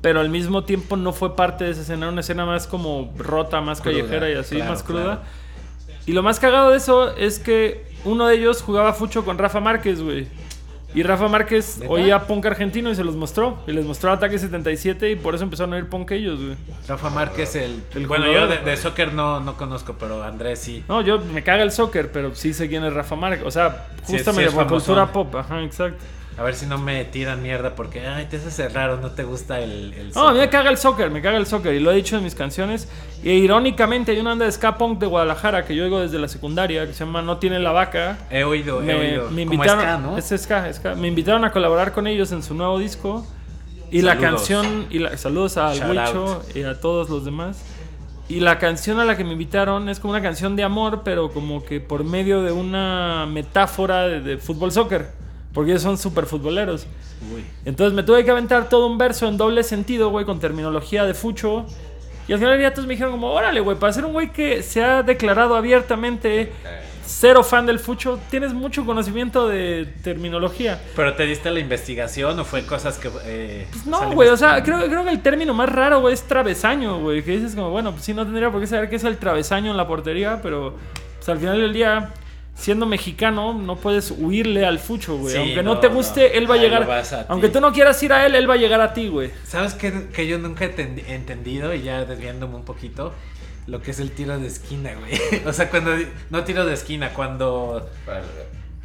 pero 0.00 0.20
al 0.20 0.28
mismo 0.30 0.64
tiempo 0.64 0.96
no 0.96 1.12
fue 1.12 1.34
parte 1.36 1.64
de 1.64 1.70
esa 1.72 1.80
escena. 1.82 2.06
Era 2.06 2.12
una 2.12 2.20
escena 2.20 2.46
más 2.46 2.66
como 2.66 3.12
rota, 3.18 3.60
más 3.60 3.80
Cruda, 3.80 3.96
callejera 3.96 4.30
y 4.30 4.34
así, 4.34 4.56
claro, 4.56 4.70
más 4.70 4.82
cruda. 4.82 5.02
claro. 5.02 5.20
Y 6.06 6.12
lo 6.12 6.22
más 6.22 6.38
cagado 6.38 6.70
de 6.70 6.76
eso 6.76 7.16
es 7.16 7.38
que 7.38 7.86
uno 8.04 8.26
de 8.26 8.36
ellos 8.36 8.60
jugaba 8.62 8.92
fucho 8.92 9.24
con 9.24 9.38
Rafa 9.38 9.60
Márquez, 9.60 10.02
güey. 10.02 10.26
Y 10.94 11.02
Rafa 11.02 11.26
Márquez 11.28 11.78
¿Neta? 11.78 11.92
oía 11.92 12.20
punk 12.26 12.46
argentino 12.46 12.90
y 12.90 12.94
se 12.94 13.02
los 13.02 13.16
mostró. 13.16 13.58
Y 13.66 13.72
les 13.72 13.84
mostró 13.84 14.12
Ataque 14.12 14.38
77 14.38 15.10
y 15.10 15.16
por 15.16 15.34
eso 15.34 15.42
empezaron 15.44 15.72
a 15.72 15.76
oír 15.76 15.88
punk 15.88 16.12
ellos, 16.12 16.38
güey. 16.40 16.56
Rafa 16.86 17.10
Márquez, 17.10 17.56
el... 17.56 17.82
El 17.94 18.06
bueno, 18.06 18.26
jugador. 18.26 18.48
yo 18.50 18.56
de, 18.64 18.70
de 18.70 18.76
soccer 18.76 19.12
no, 19.12 19.40
no 19.40 19.56
conozco, 19.56 19.96
pero 19.98 20.22
Andrés 20.22 20.60
sí. 20.60 20.84
No, 20.88 21.02
yo 21.02 21.18
me 21.18 21.42
caga 21.42 21.62
el 21.64 21.72
soccer, 21.72 22.12
pero 22.12 22.34
sí 22.34 22.54
sé 22.54 22.68
quién 22.68 22.84
es 22.84 22.92
Rafa 22.92 23.16
Márquez. 23.16 23.44
O 23.46 23.50
sea, 23.50 23.86
Sí, 24.04 24.12
justo 24.14 24.32
sí 24.34 24.42
es 24.42 24.52
por 24.52 24.66
cultura 24.68 25.10
pop. 25.12 25.34
Ajá, 25.34 25.62
exacto. 25.62 26.02
A 26.36 26.42
ver 26.42 26.54
si 26.56 26.66
no 26.66 26.78
me 26.78 27.04
tiran 27.04 27.42
mierda 27.42 27.76
porque, 27.76 28.06
ay, 28.06 28.26
te 28.28 28.38
haces 28.38 28.72
raro, 28.72 28.96
no 28.96 29.12
te 29.12 29.22
gusta 29.22 29.60
el, 29.60 29.92
el 29.94 30.10
No, 30.14 30.28
a 30.28 30.32
mí 30.32 30.38
me 30.38 30.44
soccer. 30.46 30.50
caga 30.50 30.70
el 30.70 30.78
soccer, 30.78 31.10
me 31.10 31.22
caga 31.22 31.36
el 31.38 31.46
soccer 31.46 31.74
y 31.74 31.78
lo 31.80 31.92
he 31.92 31.94
dicho 31.94 32.16
en 32.16 32.24
mis 32.24 32.34
canciones. 32.34 32.88
Y 33.22 33.30
irónicamente 33.30 34.10
hay 34.12 34.18
una 34.18 34.30
banda 34.30 34.44
de 34.44 34.50
ska 34.52 34.76
punk 34.76 34.98
de 34.98 35.06
Guadalajara 35.06 35.64
que 35.64 35.76
yo 35.76 35.84
oigo 35.84 36.00
desde 36.00 36.18
la 36.18 36.26
secundaria 36.26 36.86
que 36.86 36.92
se 36.92 37.04
llama 37.04 37.22
No 37.22 37.38
tiene 37.38 37.60
la 37.60 37.70
vaca. 37.70 38.18
He 38.30 38.42
oído, 38.42 38.82
he 38.82 38.94
oído. 38.94 39.30
me 39.30 39.44
Como 39.44 39.54
invitaron, 39.54 39.80
ska, 39.84 39.98
¿no? 39.98 40.18
es 40.18 40.34
ska, 40.42 40.72
ska. 40.72 40.94
Me 40.96 41.06
invitaron 41.08 41.44
a 41.44 41.52
colaborar 41.52 41.92
con 41.92 42.06
ellos 42.08 42.32
en 42.32 42.42
su 42.42 42.54
nuevo 42.54 42.78
disco. 42.80 43.24
Y 43.92 44.02
la 44.02 44.14
Saludos. 44.14 44.30
canción, 44.30 44.86
y 44.90 44.98
la, 44.98 45.16
saludos 45.16 45.56
a 45.56 45.72
Shout 45.72 45.90
Huicho 45.90 46.26
out. 46.26 46.56
y 46.56 46.64
a 46.64 46.80
todos 46.80 47.08
los 47.10 47.24
demás. 47.24 47.62
Y 48.28 48.40
la 48.40 48.58
canción 48.58 48.98
a 48.98 49.04
la 49.04 49.16
que 49.16 49.22
me 49.22 49.32
invitaron 49.34 49.88
es 49.88 50.00
como 50.00 50.14
una 50.14 50.22
canción 50.22 50.56
de 50.56 50.64
amor, 50.64 51.02
pero 51.04 51.30
como 51.30 51.64
que 51.64 51.78
por 51.80 52.02
medio 52.02 52.42
de 52.42 52.50
una 52.50 53.26
metáfora 53.30 54.08
de, 54.08 54.20
de 54.20 54.36
fútbol 54.38 54.72
soccer. 54.72 55.22
Porque 55.54 55.70
ellos 55.70 55.82
son 55.82 55.96
súper 55.96 56.26
futboleros. 56.26 56.86
Uy. 57.34 57.44
Entonces 57.64 57.94
me 57.94 58.02
tuve 58.02 58.24
que 58.24 58.30
aventar 58.30 58.68
todo 58.68 58.86
un 58.88 58.98
verso 58.98 59.26
en 59.28 59.38
doble 59.38 59.62
sentido, 59.62 60.10
güey, 60.10 60.26
con 60.26 60.40
terminología 60.40 61.04
de 61.04 61.14
fucho. 61.14 61.64
Y 62.28 62.32
al 62.32 62.38
final 62.38 62.52
del 62.54 62.60
día 62.60 62.74
todos 62.74 62.86
me 62.86 62.94
dijeron 62.94 63.12
como, 63.12 63.32
órale, 63.32 63.60
güey, 63.60 63.78
para 63.78 63.92
ser 63.92 64.04
un 64.04 64.12
güey 64.12 64.32
que 64.32 64.62
se 64.62 64.82
ha 64.82 65.02
declarado 65.02 65.54
abiertamente 65.56 66.52
cero 67.06 67.44
fan 67.44 67.66
del 67.66 67.78
fucho, 67.78 68.18
tienes 68.30 68.54
mucho 68.54 68.86
conocimiento 68.86 69.46
de 69.46 69.86
terminología. 70.02 70.80
¿Pero 70.96 71.12
te 71.14 71.24
diste 71.24 71.50
la 71.50 71.60
investigación 71.60 72.40
o 72.40 72.44
fue 72.46 72.64
cosas 72.64 72.96
que... 72.98 73.10
eh, 73.26 73.66
Pues 73.70 73.86
no, 73.86 74.10
güey, 74.12 74.30
o 74.30 74.36
sea, 74.38 74.62
creo, 74.62 74.86
creo 74.86 75.04
que 75.04 75.10
el 75.10 75.20
término 75.22 75.52
más 75.52 75.68
raro, 75.68 76.00
güey, 76.00 76.14
es 76.14 76.22
travesaño, 76.22 76.98
güey. 77.00 77.22
Que 77.22 77.32
dices 77.32 77.54
como, 77.54 77.70
bueno, 77.70 77.92
pues 77.92 78.04
sí, 78.04 78.14
no 78.14 78.24
tendría 78.24 78.50
por 78.50 78.58
qué 78.60 78.66
saber 78.66 78.88
qué 78.88 78.96
es 78.96 79.04
el 79.04 79.18
travesaño 79.18 79.70
en 79.70 79.76
la 79.76 79.86
portería, 79.86 80.40
pero 80.42 80.74
pues, 81.18 81.28
al 81.28 81.38
final 81.38 81.60
del 81.60 81.74
día, 81.74 82.10
siendo 82.54 82.86
mexicano, 82.86 83.52
no 83.54 83.76
puedes 83.76 84.10
huirle 84.10 84.64
al 84.64 84.78
fucho, 84.78 85.16
güey. 85.18 85.32
Sí, 85.34 85.38
aunque 85.38 85.62
no, 85.62 85.74
no, 85.74 85.80
te 85.80 85.88
guste, 85.88 86.28
no. 86.28 86.34
él 86.38 86.50
va 86.50 86.54
a 86.54 86.58
llegar. 86.58 86.90
a 86.90 87.02
ti. 87.02 87.16
Aunque 87.28 87.48
tú 87.48 87.60
no 87.60 87.72
quieras 87.72 88.02
ir 88.02 88.12
a 88.12 88.24
él, 88.26 88.34
él 88.34 88.48
va 88.48 88.54
a 88.54 88.58
llegar 88.58 88.80
a 88.80 88.92
ti, 88.94 89.08
güey. 89.08 89.30
¿Sabes 89.44 89.74
qué? 89.74 90.08
Que 90.12 90.26
yo 90.26 90.38
nunca 90.38 90.64
he 90.64 90.68
ten- 90.68 91.02
entendido, 91.08 91.74
y 91.74 91.82
ya 91.82 92.04
desviándome 92.04 92.54
un 92.56 92.64
poquito, 92.64 93.12
lo 93.66 93.82
que 93.82 93.90
es 93.90 94.00
el 94.00 94.10
tiro 94.12 94.38
de 94.38 94.46
esquina, 94.46 94.90
güey. 94.94 95.42
O 95.46 95.52
sea, 95.52 95.68
cuando... 95.70 95.92
No 96.30 96.44
tiro 96.44 96.64
de 96.64 96.74
esquina, 96.74 97.10
cuando... 97.12 97.88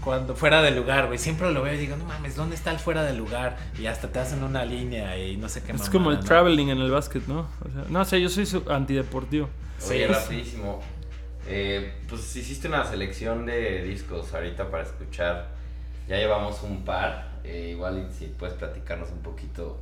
Cuando 0.04 0.34
fuera 0.34 0.62
de 0.62 0.72
lugar, 0.72 1.08
güey. 1.08 1.20
Siempre 1.20 1.52
lo 1.52 1.62
veo 1.62 1.74
y 1.74 1.78
digo, 1.78 1.98
no 1.98 2.06
mames, 2.06 2.36
¿dónde 2.38 2.56
está 2.56 2.72
el 2.72 2.80
fuera 2.80 3.04
de 3.04 3.14
lugar? 3.14 3.58
Y 3.78 3.86
hasta 3.88 4.08
te 4.08 4.20
hacen 4.20 4.44
una 4.44 4.64
línea 4.64 5.18
y 5.18 5.36
no 5.36 5.50
sé 5.50 5.60
qué 5.62 5.74
Es 5.74 5.80
mamada, 5.80 5.92
como 5.92 6.12
el 6.12 6.18
¿no? 6.20 6.24
traveling 6.24 6.70
en 6.70 6.78
el 6.80 6.90
básquet, 6.90 7.28
¿no? 7.28 7.40
O 7.42 7.70
sea, 7.70 7.84
no 7.90 8.06
sé, 8.06 8.22
yo 8.22 8.30
soy 8.30 8.46
su- 8.46 8.64
antideportivo. 8.72 9.50
Oye, 9.90 10.08
Sí. 10.08 10.14
rapidísimo. 10.14 10.82
Eh, 11.50 11.92
pues 12.08 12.36
hiciste 12.36 12.68
una 12.68 12.86
selección 12.86 13.46
de 13.46 13.84
discos 13.84 14.34
ahorita 14.34 14.70
para 14.70 14.84
escuchar. 14.84 15.50
Ya 16.08 16.18
llevamos 16.18 16.62
un 16.64 16.84
par. 16.86 17.28
Eh, 17.44 17.70
igual 17.72 18.10
si 18.18 18.26
puedes 18.26 18.56
platicarnos 18.56 19.10
un 19.12 19.20
poquito 19.22 19.78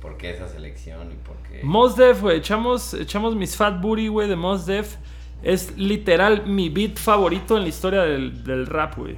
por 0.00 0.16
qué 0.16 0.30
esa 0.30 0.48
selección 0.48 1.10
y 1.10 1.16
por 1.16 1.36
qué... 1.48 1.60
Mos 1.64 1.96
Def, 1.96 2.20
güey, 2.20 2.38
echamos, 2.38 2.94
echamos 2.94 3.34
mis 3.34 3.56
Fat 3.56 3.80
Booty, 3.80 4.08
güey, 4.08 4.28
de 4.28 4.36
Mos 4.36 4.64
Def. 4.66 4.96
Es 5.42 5.76
literal 5.76 6.46
mi 6.46 6.68
beat 6.68 6.98
favorito 6.98 7.56
en 7.56 7.62
la 7.62 7.68
historia 7.68 8.02
del, 8.02 8.42
del 8.44 8.66
rap, 8.66 8.96
güey. 8.96 9.16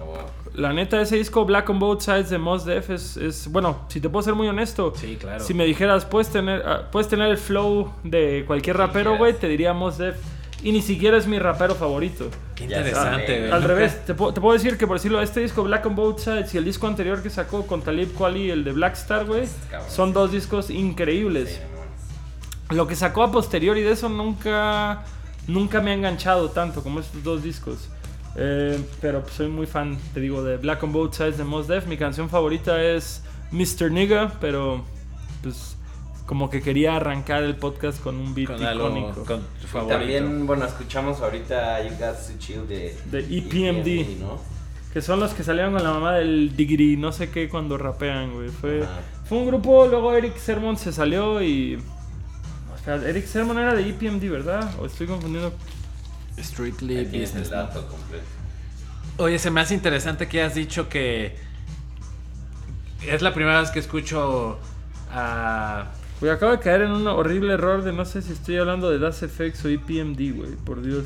Ah, 0.00 0.04
bueno. 0.04 0.24
La 0.54 0.72
neta, 0.72 1.00
ese 1.00 1.16
disco 1.16 1.44
Black 1.44 1.68
on 1.70 1.78
Both 1.78 2.00
Sides 2.02 2.30
de 2.30 2.38
Mos 2.38 2.64
Def 2.64 2.90
es, 2.90 3.16
es- 3.16 3.50
bueno, 3.52 3.84
si 3.88 4.00
te 4.00 4.08
puedo 4.08 4.22
ser 4.22 4.34
muy 4.34 4.48
honesto. 4.48 4.92
Sí, 4.96 5.16
claro. 5.20 5.42
Si 5.44 5.52
me 5.54 5.64
dijeras, 5.66 6.04
puedes 6.04 6.28
tener, 6.30 6.62
ah, 6.66 6.88
puedes 6.90 7.08
tener 7.08 7.28
el 7.28 7.38
flow 7.38 7.92
de 8.04 8.44
cualquier 8.46 8.76
rapero, 8.76 9.16
güey, 9.16 9.34
te 9.34 9.48
diría 9.48 9.72
Mos 9.74 9.98
Def. 9.98 10.16
Y 10.62 10.72
ni 10.72 10.82
siquiera 10.82 11.16
es 11.16 11.26
mi 11.28 11.38
rapero 11.38 11.74
favorito. 11.76 12.28
Qué 12.56 12.64
interesante, 12.64 13.38
güey. 13.38 13.50
Al 13.52 13.62
revés, 13.62 14.04
te, 14.04 14.14
puedo- 14.14 14.34
te 14.34 14.40
puedo 14.40 14.54
decir 14.54 14.76
que 14.76 14.86
por 14.88 14.96
decirlo, 14.96 15.20
este 15.22 15.40
disco 15.40 15.62
Black 15.62 15.86
on 15.86 15.94
Both 15.94 16.18
Sides 16.18 16.52
y 16.54 16.58
el 16.58 16.64
disco 16.64 16.86
anterior 16.88 17.22
que 17.22 17.30
sacó 17.30 17.64
con 17.66 17.82
Talib 17.82 18.12
Kweli, 18.14 18.50
el 18.50 18.64
de 18.64 18.72
Black 18.72 18.94
Star, 18.94 19.24
güey, 19.24 19.44
Cabrón. 19.70 19.90
son 19.90 20.12
dos 20.12 20.32
discos 20.32 20.70
increíbles. 20.70 21.50
Sí, 21.50 21.56
no 21.70 21.78
mames. 21.78 22.76
Lo 22.76 22.86
que 22.88 22.96
sacó 22.96 23.22
a 23.22 23.30
posteriori 23.30 23.82
de 23.82 23.92
eso 23.92 24.08
nunca, 24.08 25.04
nunca 25.46 25.80
me 25.80 25.92
ha 25.92 25.94
enganchado 25.94 26.50
tanto 26.50 26.82
como 26.82 26.98
estos 27.00 27.22
dos 27.22 27.42
discos. 27.44 27.88
Eh, 28.36 28.78
pero 29.00 29.22
pues, 29.22 29.34
soy 29.34 29.48
muy 29.48 29.66
fan, 29.66 29.96
te 30.12 30.20
digo, 30.20 30.42
de 30.42 30.56
Black 30.58 30.82
on 30.82 30.92
Both 30.92 31.14
Sides 31.14 31.38
de 31.38 31.44
Mos 31.44 31.68
Def. 31.68 31.86
Mi 31.86 31.96
canción 31.96 32.28
favorita 32.28 32.82
es 32.82 33.22
Mr. 33.52 33.90
Nigga, 33.92 34.32
pero 34.40 34.84
pues 35.42 35.76
como 36.28 36.50
que 36.50 36.60
quería 36.60 36.94
arrancar 36.94 37.42
el 37.42 37.56
podcast 37.56 38.02
con 38.02 38.16
un 38.16 38.34
beat 38.34 38.48
Con 38.48 38.62
algo, 38.62 38.90
icónico. 38.90 39.24
con 39.24 39.40
Y 39.40 39.88
también, 39.88 40.46
bueno, 40.46 40.66
escuchamos 40.66 41.22
ahorita 41.22 41.82
You 41.82 41.96
Got 41.98 42.18
to 42.18 42.38
Chill 42.38 42.68
de... 42.68 42.94
De 43.10 43.20
E 43.20 43.38
EPMD. 43.38 44.20
¿no? 44.20 44.38
Que 44.92 45.00
son 45.00 45.20
los 45.20 45.32
que 45.32 45.42
salieron 45.42 45.72
con 45.72 45.82
la 45.82 45.90
mamá 45.90 46.16
del 46.16 46.54
Digiri, 46.54 46.98
no 46.98 47.12
sé 47.12 47.30
qué, 47.30 47.48
cuando 47.48 47.78
rapean, 47.78 48.34
güey. 48.34 48.50
Fue, 48.50 48.82
Ajá. 48.82 49.00
fue 49.26 49.38
un 49.38 49.46
grupo, 49.46 49.86
luego 49.86 50.12
Eric 50.12 50.36
Sermon 50.36 50.76
se 50.76 50.92
salió 50.92 51.42
y... 51.42 51.76
O 51.76 52.84
sea, 52.84 52.96
Eric 52.96 53.24
Sermon 53.24 53.58
era 53.58 53.72
de 53.72 53.88
EPMD, 53.88 54.30
¿verdad? 54.30 54.70
O 54.78 54.84
estoy 54.84 55.06
confundiendo 55.06 55.54
Strictly 56.38 56.98
el 56.98 57.04
business. 57.06 57.50
¿no? 57.50 57.56
dato 57.56 57.86
completo. 57.88 58.26
Oye, 59.16 59.38
se 59.38 59.50
me 59.50 59.62
hace 59.62 59.72
interesante 59.72 60.28
que 60.28 60.42
has 60.42 60.54
dicho 60.54 60.90
que 60.90 61.36
es 63.06 63.22
la 63.22 63.32
primera 63.32 63.62
vez 63.62 63.70
que 63.70 63.78
escucho 63.78 64.58
a... 65.10 65.86
Güey, 66.20 66.32
acabo 66.32 66.52
de 66.52 66.58
caer 66.58 66.82
en 66.82 66.90
un 66.90 67.06
horrible 67.06 67.54
error 67.54 67.82
de 67.82 67.92
no 67.92 68.04
sé 68.04 68.22
si 68.22 68.32
estoy 68.32 68.56
hablando 68.58 68.90
de 68.90 68.98
Das 68.98 69.18
FX 69.18 69.64
o 69.64 69.68
EPMD, 69.68 70.34
güey, 70.36 70.56
por 70.64 70.82
Dios. 70.82 71.04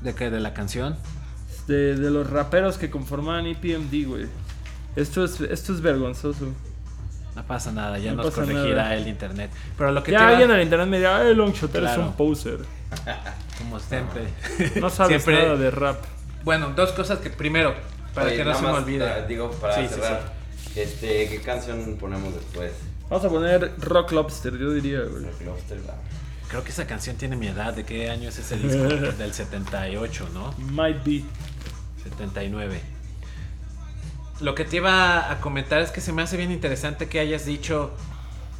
¿De 0.00 0.14
qué? 0.14 0.30
¿De 0.30 0.40
la 0.40 0.54
canción? 0.54 0.96
De, 1.66 1.94
de 1.96 2.10
los 2.10 2.30
raperos 2.30 2.78
que 2.78 2.88
conformaban 2.88 3.46
EPMD, 3.46 4.06
güey. 4.06 4.26
Esto 4.96 5.24
es, 5.24 5.40
esto 5.42 5.72
es 5.74 5.80
vergonzoso. 5.82 6.46
No 7.36 7.46
pasa 7.46 7.70
nada, 7.70 7.98
ya 7.98 8.12
No 8.12 8.16
nos 8.22 8.26
pasa 8.34 8.40
corregirá 8.46 8.84
nada. 8.84 8.94
el 8.96 9.06
internet. 9.06 9.50
Pero 9.76 9.92
lo 9.92 10.02
que 10.02 10.12
Ya 10.12 10.18
te 10.18 10.24
alguien 10.24 10.50
en 10.50 10.56
el 10.56 10.62
internet 10.62 10.88
me 10.88 10.96
dirá, 10.98 11.18
ay, 11.18 11.34
Longshot, 11.34 11.72
eres 11.74 11.88
Claro. 11.90 12.02
un 12.08 12.12
poser. 12.16 12.58
como 13.58 13.78
siempre. 13.78 14.22
No 14.80 14.88
sabes 14.88 15.22
Siempre- 15.22 15.44
nada 15.44 15.56
de 15.56 15.70
rap. 15.70 16.02
Bueno, 16.42 16.72
dos 16.74 16.92
cosas 16.92 17.18
que 17.18 17.28
primero, 17.30 17.74
para 18.14 18.28
Oye, 18.28 18.36
que 18.38 18.44
no 18.44 18.54
se 18.54 18.62
me 18.62 18.68
olvide. 18.70 19.04
ah, 19.08 19.26
Digo, 19.26 19.50
para 19.52 19.74
Sí, 19.74 19.82
sí, 19.88 19.94
cerrar, 19.94 20.32
Este, 20.74 21.28
¿qué 21.28 21.40
canción 21.44 21.96
ponemos 22.00 22.34
después? 22.34 22.72
Vamos 23.10 23.24
a 23.24 23.28
poner 23.28 23.74
Rock 23.78 24.12
Lobster, 24.12 24.56
yo 24.58 24.72
diría, 24.72 25.00
güey. 25.00 25.24
Rock 25.24 25.40
Lobster, 25.46 25.78
va. 25.88 25.94
Creo 26.48 26.64
que 26.64 26.70
esa 26.70 26.86
canción 26.86 27.16
tiene 27.16 27.36
mi 27.36 27.48
edad. 27.48 27.74
¿De 27.74 27.84
qué 27.84 28.10
año 28.10 28.28
es 28.28 28.38
ese 28.38 28.56
disco? 28.56 28.82
Del 29.18 29.32
78, 29.32 30.28
¿no? 30.32 30.54
Might 30.58 31.04
be. 31.04 31.24
79. 32.02 32.80
Lo 34.40 34.54
que 34.54 34.64
te 34.64 34.76
iba 34.76 35.30
a 35.30 35.40
comentar 35.40 35.80
es 35.80 35.90
que 35.90 36.00
se 36.00 36.12
me 36.12 36.22
hace 36.22 36.36
bien 36.36 36.50
interesante 36.50 37.08
que 37.08 37.18
hayas 37.18 37.44
dicho 37.44 37.92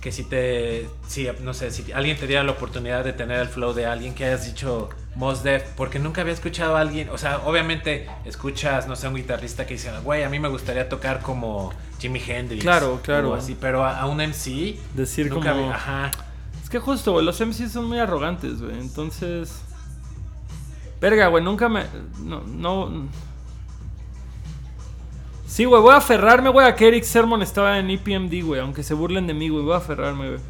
que 0.00 0.12
si 0.12 0.24
te, 0.24 0.88
si, 1.06 1.28
no 1.40 1.54
sé, 1.54 1.70
si 1.70 1.90
alguien 1.92 2.16
te 2.16 2.26
diera 2.26 2.42
la 2.44 2.52
oportunidad 2.52 3.04
de 3.04 3.12
tener 3.12 3.40
el 3.40 3.48
flow 3.48 3.72
de 3.72 3.86
alguien 3.86 4.14
que 4.14 4.24
hayas 4.24 4.46
dicho 4.46 4.90
Mos 5.14 5.42
Def, 5.42 5.64
porque 5.76 5.98
nunca 5.98 6.20
había 6.20 6.34
escuchado 6.34 6.76
a 6.76 6.80
alguien, 6.80 7.08
o 7.10 7.18
sea, 7.18 7.38
obviamente 7.38 8.08
escuchas, 8.24 8.86
no 8.86 8.94
sé, 8.94 9.08
un 9.08 9.16
guitarrista 9.16 9.66
que 9.66 9.74
dice, 9.74 9.90
güey, 10.04 10.22
a 10.22 10.28
mí 10.28 10.38
me 10.38 10.48
gustaría 10.48 10.88
tocar 10.88 11.20
como 11.20 11.72
Jimi 11.98 12.22
Hendrix. 12.24 12.62
Claro, 12.62 13.00
claro. 13.02 13.32
o 13.32 13.34
así, 13.34 13.56
pero 13.60 13.84
a, 13.84 14.00
a 14.00 14.06
un 14.06 14.18
MC, 14.18 14.78
Decir 14.94 15.30
nunca 15.30 15.52
como... 15.52 15.70
ajá. 15.70 16.10
Es 16.62 16.70
que 16.70 16.78
justo, 16.78 17.12
güey, 17.12 17.24
los 17.24 17.40
MCs 17.40 17.72
son 17.72 17.86
muy 17.86 17.98
arrogantes, 17.98 18.60
güey. 18.60 18.78
Entonces... 18.78 19.62
Verga, 21.00 21.28
güey, 21.28 21.42
nunca 21.42 21.68
me... 21.68 21.84
No, 22.20 22.40
no... 22.40 23.08
Sí, 25.46 25.64
güey, 25.64 25.80
voy 25.80 25.94
a 25.94 25.96
aferrarme, 25.96 26.50
güey, 26.50 26.66
a 26.66 26.74
que 26.74 26.86
Eric 26.86 27.04
Sermon 27.04 27.40
estaba 27.40 27.78
en 27.78 27.88
EPMD, 27.88 28.44
güey. 28.44 28.60
Aunque 28.60 28.82
se 28.82 28.92
burlen 28.92 29.26
de 29.26 29.34
mí, 29.34 29.48
güey, 29.48 29.64
voy 29.64 29.72
a 29.72 29.78
aferrarme, 29.78 30.28
güey. 30.28 30.40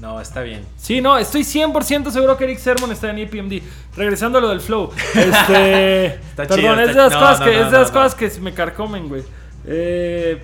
No, 0.00 0.20
está 0.20 0.42
bien. 0.42 0.64
Sí, 0.76 1.00
no, 1.00 1.18
estoy 1.18 1.42
100% 1.42 2.10
seguro 2.10 2.36
que 2.36 2.44
Eric 2.44 2.58
Sermon 2.58 2.92
está 2.92 3.10
en 3.10 3.18
EPMD. 3.18 3.62
Regresando 3.96 4.38
a 4.38 4.40
lo 4.40 4.48
del 4.50 4.60
flow. 4.60 4.92
Este. 5.14 6.06
Está 6.36 6.46
perdón, 6.46 6.58
chido, 6.58 6.80
es 6.80 6.88
de 6.88 6.94
las 6.94 7.12
no, 7.12 7.18
cosas 7.18 7.40
no, 7.40 7.46
que, 7.46 7.52
no, 7.52 7.64
es 7.64 7.70
de 7.72 7.78
las 7.78 7.90
cosas 7.90 8.14
que 8.14 8.30
me 8.40 8.52
carcomen, 8.52 9.08
güey. 9.08 9.24
Eh, 9.66 10.42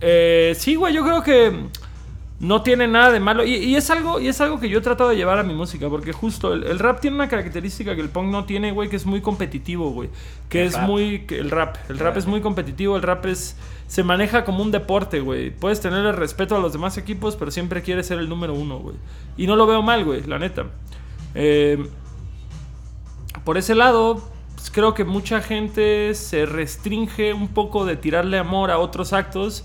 eh, 0.00 0.54
sí, 0.58 0.74
güey, 0.74 0.94
yo 0.94 1.02
creo 1.04 1.22
que. 1.22 1.52
no 2.40 2.62
tiene 2.62 2.86
nada 2.88 3.10
de 3.12 3.20
malo. 3.20 3.44
Y, 3.44 3.54
y 3.54 3.76
es 3.76 3.88
algo, 3.90 4.20
y 4.20 4.28
es 4.28 4.40
algo 4.40 4.58
que 4.60 4.68
yo 4.68 4.78
he 4.78 4.82
tratado 4.82 5.10
de 5.10 5.16
llevar 5.16 5.38
a 5.38 5.42
mi 5.42 5.54
música. 5.54 5.88
Porque 5.88 6.12
justo 6.12 6.52
el, 6.52 6.64
el 6.64 6.78
rap 6.78 7.00
tiene 7.00 7.16
una 7.16 7.28
característica 7.28 7.94
que 7.94 8.00
el 8.00 8.08
punk 8.08 8.30
no 8.30 8.44
tiene, 8.44 8.72
güey, 8.72 8.88
que 8.88 8.96
es 8.96 9.06
muy 9.06 9.20
competitivo, 9.20 9.90
güey. 9.92 10.10
Que 10.48 10.62
El 10.62 10.68
es 10.68 10.74
rap. 10.74 10.86
muy. 10.86 11.20
que 11.26 11.38
el 11.38 11.50
rap. 11.50 11.76
El 11.88 11.98
rap 11.98 12.16
es 12.16 12.26
muy 12.26 12.40
competitivo. 12.40 12.96
El 12.96 13.02
rap 13.02 13.24
es. 13.26 13.56
Se 13.86 14.02
maneja 14.02 14.44
como 14.44 14.62
un 14.62 14.70
deporte, 14.70 15.20
güey. 15.20 15.50
Puedes 15.50 15.80
tenerle 15.80 16.12
respeto 16.12 16.56
a 16.56 16.58
los 16.58 16.72
demás 16.72 16.96
equipos, 16.98 17.36
pero 17.36 17.50
siempre 17.50 17.82
quieres 17.82 18.06
ser 18.06 18.18
el 18.18 18.28
número 18.28 18.54
uno, 18.54 18.78
güey. 18.78 18.96
Y 19.36 19.46
no 19.46 19.56
lo 19.56 19.66
veo 19.66 19.82
mal, 19.82 20.04
güey, 20.04 20.22
la 20.24 20.38
neta. 20.38 20.64
Eh, 21.34 21.86
por 23.44 23.58
ese 23.58 23.74
lado, 23.74 24.26
creo 24.70 24.94
que 24.94 25.04
mucha 25.04 25.40
gente 25.40 26.14
se 26.14 26.46
restringe 26.46 27.32
un 27.32 27.48
poco 27.48 27.84
de 27.84 27.96
tirarle 27.96 28.38
amor 28.38 28.70
a 28.70 28.78
otros 28.78 29.12
actos 29.12 29.64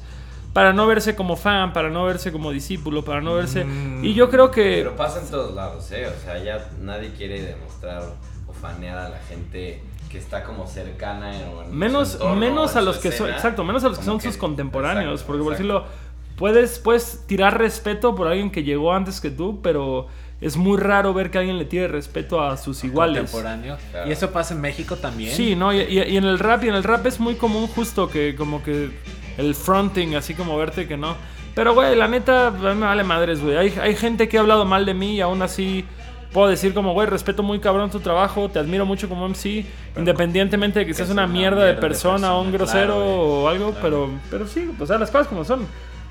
para 0.53 0.73
no 0.73 0.87
verse 0.87 1.15
como 1.15 1.35
fan, 1.35 1.73
para 1.73 1.89
no 1.89 2.05
verse 2.05 2.31
como 2.31 2.51
discípulo, 2.51 3.03
para 3.03 3.21
no 3.21 3.35
verse... 3.35 3.65
Mm. 3.65 4.03
Y 4.03 4.13
yo 4.13 4.29
creo 4.29 4.51
que... 4.51 4.79
Pero 4.83 4.95
pasa 4.95 5.19
en 5.21 5.29
todos 5.29 5.53
lados, 5.53 5.91
¿eh? 5.91 6.07
O 6.07 6.23
sea, 6.23 6.43
ya 6.43 6.69
nadie 6.81 7.11
quiere 7.11 7.41
demostrar 7.41 8.03
o 8.47 8.53
fanear 8.53 8.97
a 8.97 9.09
la 9.09 9.19
gente 9.19 9.81
que 10.09 10.17
está 10.17 10.43
como 10.43 10.65
cercana 10.65 11.31
o 11.55 11.63
en 11.63 11.77
Menos, 11.77 12.15
entorno, 12.15 12.35
menos 12.35 12.71
en 12.71 12.79
a 12.79 12.81
los 12.81 12.97
que 12.97 13.11
son, 13.11 13.29
exacto, 13.29 13.63
menos 13.63 13.83
a 13.83 13.89
los 13.89 13.99
que 13.99 14.05
son 14.05 14.19
sus 14.19 14.37
contemporáneos, 14.37 15.21
exacto, 15.21 15.27
porque 15.27 15.43
por 15.43 15.53
exacto. 15.53 15.73
decirlo, 15.73 16.09
puedes, 16.35 16.79
puedes 16.79 17.27
tirar 17.27 17.59
respeto 17.59 18.15
por 18.15 18.27
alguien 18.27 18.49
que 18.49 18.63
llegó 18.63 18.91
antes 18.91 19.21
que 19.21 19.29
tú, 19.29 19.61
pero 19.61 20.07
es 20.41 20.55
muy 20.57 20.77
raro 20.77 21.13
ver 21.13 21.31
que 21.31 21.37
alguien 21.37 21.57
le 21.57 21.65
tire 21.65 21.87
respeto 21.87 22.41
a 22.41 22.55
sus 22.57 22.83
iguales. 22.83 23.23
Contemporáneo. 23.31 23.77
Claro. 23.91 24.09
Y 24.09 24.11
eso 24.13 24.31
pasa 24.31 24.53
en 24.53 24.61
México 24.61 24.95
también. 24.95 25.35
Sí, 25.35 25.55
no, 25.55 25.73
y, 25.73 25.79
y- 25.81 26.01
y 26.01 26.17
en 26.17 26.23
el 26.25 26.39
rap, 26.39 26.63
y 26.63 26.69
en 26.69 26.75
el 26.75 26.83
rap 26.83 27.05
es 27.07 27.19
muy 27.19 27.35
común 27.35 27.67
justo 27.67 28.09
que 28.09 28.35
como 28.35 28.63
que 28.63 28.89
el 29.37 29.55
fronting, 29.55 30.15
así 30.15 30.33
como 30.33 30.57
verte 30.57 30.87
que 30.87 30.97
no. 30.97 31.15
Pero, 31.55 31.73
güey, 31.73 31.95
la 31.95 32.07
neta, 32.07 32.47
a 32.47 32.51
mí 32.51 32.75
me 32.75 32.85
vale 32.85 33.03
madres, 33.03 33.41
güey. 33.41 33.57
Hay, 33.57 33.73
hay 33.81 33.95
gente 33.95 34.29
que 34.29 34.37
ha 34.37 34.41
hablado 34.41 34.63
mal 34.65 34.85
de 34.85 34.93
mí 34.93 35.15
y 35.15 35.21
aún 35.21 35.41
así 35.41 35.83
puedo 36.31 36.47
decir 36.47 36.73
como, 36.73 36.93
güey, 36.93 37.07
respeto 37.07 37.43
muy 37.43 37.59
cabrón 37.59 37.89
tu 37.89 37.99
trabajo, 37.99 38.49
te 38.49 38.59
admiro 38.59 38.85
mucho 38.85 39.09
como 39.09 39.27
MC, 39.27 39.65
independientemente 39.97 40.79
de 40.79 40.85
que 40.85 40.93
seas 40.93 41.09
es 41.09 41.11
una 41.13 41.23
una 41.25 41.33
mierda 41.33 41.57
de 41.61 41.71
mierda 41.71 41.75
de 41.75 41.81
persona 41.81 42.33
o 42.35 42.41
un 42.43 42.51
persona, 42.51 42.81
grosero 42.81 42.93
claro, 42.95 43.19
o 43.43 43.47
algo, 43.49 43.71
claro. 43.71 43.81
pero, 43.81 44.09
pero 44.29 44.47
sí, 44.47 44.69
o 44.79 44.85
sea, 44.85 44.97
las 44.99 45.11
cosas 45.11 45.27
como 45.27 45.43
son. 45.43 45.65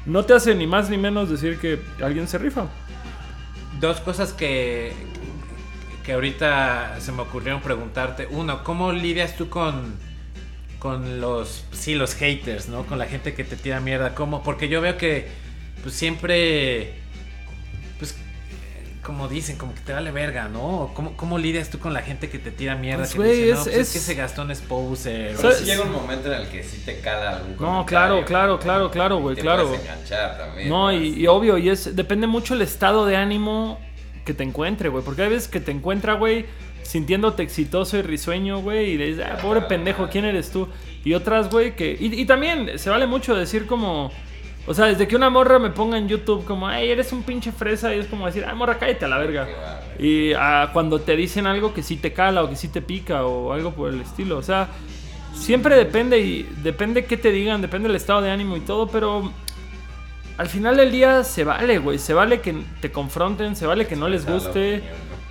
No 0.06 0.24
te 0.24 0.32
hace 0.34 0.54
ni 0.54 0.66
más 0.66 0.90
ni 0.90 0.96
menos 0.98 1.28
decir 1.30 1.58
que 1.58 1.80
alguien 2.02 2.26
se 2.28 2.38
rifa. 2.38 2.66
Dos 3.80 4.00
cosas 4.00 4.32
que, 4.32 4.92
que 6.04 6.12
ahorita 6.12 7.00
se 7.00 7.12
me 7.12 7.22
ocurrieron 7.22 7.60
preguntarte. 7.60 8.26
Uno, 8.30 8.64
¿cómo 8.64 8.92
lidias 8.92 9.36
tú 9.36 9.48
con, 9.48 9.94
con 10.78 11.20
los, 11.20 11.64
sí, 11.72 11.94
los 11.94 12.14
haters, 12.14 12.68
¿no? 12.68 12.84
Con 12.84 12.98
la 12.98 13.06
gente 13.06 13.34
que 13.34 13.44
te 13.44 13.56
tira 13.56 13.80
mierda. 13.80 14.14
¿Cómo? 14.14 14.42
Porque 14.42 14.68
yo 14.68 14.80
veo 14.80 14.96
que 14.96 15.28
pues 15.82 15.94
siempre, 15.94 16.94
como 19.08 19.26
dicen, 19.26 19.56
como 19.56 19.74
que 19.74 19.80
te 19.80 19.94
vale 19.94 20.10
verga, 20.10 20.48
¿no? 20.48 20.90
¿Cómo, 20.92 21.16
cómo 21.16 21.38
lidias 21.38 21.70
tú 21.70 21.78
con 21.78 21.94
la 21.94 22.02
gente 22.02 22.28
que 22.28 22.38
te 22.38 22.50
tira 22.50 22.76
mierda? 22.76 22.98
Pues, 23.04 23.12
que 23.12 23.18
güey, 23.18 23.30
dice, 23.44 23.52
no, 23.54 23.58
es- 23.60 23.64
pues 23.64 23.74
es, 23.74 23.80
es- 23.80 23.92
que 23.92 23.98
ese 24.00 24.14
Gastón 24.14 24.50
es 24.50 24.60
poser. 24.60 25.34
o 25.34 25.40
Pero 25.40 25.52
sí 25.54 25.64
llega 25.64 25.82
un 25.82 25.92
momento 25.92 26.30
en 26.30 26.42
el 26.42 26.48
que 26.50 26.62
sí 26.62 26.82
te 26.84 27.00
cala 27.00 27.38
algún 27.38 27.56
No, 27.58 27.86
claro, 27.86 28.22
claro, 28.26 28.58
claro, 28.58 28.90
claro, 28.90 29.16
güey, 29.20 29.34
claro. 29.34 29.68
puedes 29.68 29.80
enganchar 29.80 30.36
también. 30.36 30.68
No, 30.68 30.92
¿no? 30.92 30.92
y, 30.92 31.14
y 31.22 31.26
obvio, 31.26 31.56
y 31.56 31.70
es 31.70 31.96
depende 31.96 32.26
mucho 32.26 32.52
el 32.52 32.60
estado 32.60 33.06
de 33.06 33.16
ánimo 33.16 33.80
que 34.26 34.34
te 34.34 34.44
encuentre, 34.44 34.90
güey. 34.90 35.02
Porque 35.02 35.22
hay 35.22 35.30
veces 35.30 35.48
que 35.48 35.60
te 35.60 35.70
encuentra, 35.72 36.12
güey, 36.12 36.44
sintiéndote 36.82 37.42
exitoso 37.42 37.96
y 37.96 38.02
risueño, 38.02 38.60
güey, 38.60 38.90
y 38.90 38.98
le 38.98 39.06
dices, 39.06 39.24
ah, 39.26 39.38
pobre 39.40 39.62
pendejo, 39.62 40.08
¿quién 40.10 40.26
eres 40.26 40.50
tú? 40.50 40.68
Y 41.02 41.14
otras, 41.14 41.48
güey, 41.50 41.74
que. 41.74 41.96
Y, 41.98 42.14
y 42.20 42.26
también 42.26 42.78
se 42.78 42.90
vale 42.90 43.06
mucho 43.06 43.34
decir 43.34 43.66
como. 43.66 44.10
O 44.68 44.74
sea, 44.74 44.84
desde 44.84 45.08
que 45.08 45.16
una 45.16 45.30
morra 45.30 45.58
me 45.58 45.70
ponga 45.70 45.96
en 45.96 46.08
YouTube 46.08 46.44
como, 46.44 46.68
ay, 46.68 46.90
eres 46.90 47.10
un 47.12 47.22
pinche 47.22 47.52
fresa, 47.52 47.94
y 47.94 48.00
es 48.00 48.06
como 48.06 48.26
decir, 48.26 48.44
ay, 48.46 48.54
morra, 48.54 48.76
cállate 48.78 49.06
a 49.06 49.08
la 49.08 49.16
verga. 49.16 49.48
Y 49.98 50.34
ah, 50.34 50.68
cuando 50.74 51.00
te 51.00 51.16
dicen 51.16 51.46
algo 51.46 51.72
que 51.72 51.82
sí 51.82 51.96
te 51.96 52.12
cala 52.12 52.44
o 52.44 52.50
que 52.50 52.54
sí 52.54 52.68
te 52.68 52.82
pica 52.82 53.24
o 53.24 53.54
algo 53.54 53.72
por 53.72 53.88
el 53.88 54.02
estilo. 54.02 54.36
O 54.36 54.42
sea, 54.42 54.68
siempre 55.32 55.74
depende 55.74 56.20
y 56.20 56.42
depende 56.62 57.06
qué 57.06 57.16
te 57.16 57.32
digan, 57.32 57.62
depende 57.62 57.88
del 57.88 57.96
estado 57.96 58.20
de 58.20 58.30
ánimo 58.30 58.58
y 58.58 58.60
todo, 58.60 58.88
pero 58.88 59.32
al 60.36 60.48
final 60.48 60.76
del 60.76 60.92
día 60.92 61.24
se 61.24 61.44
vale, 61.44 61.78
güey. 61.78 61.98
Se 61.98 62.12
vale 62.12 62.42
que 62.42 62.54
te 62.82 62.92
confronten, 62.92 63.56
se 63.56 63.66
vale 63.66 63.86
que 63.86 63.96
no 63.96 64.06
les 64.06 64.26
guste. 64.26 64.82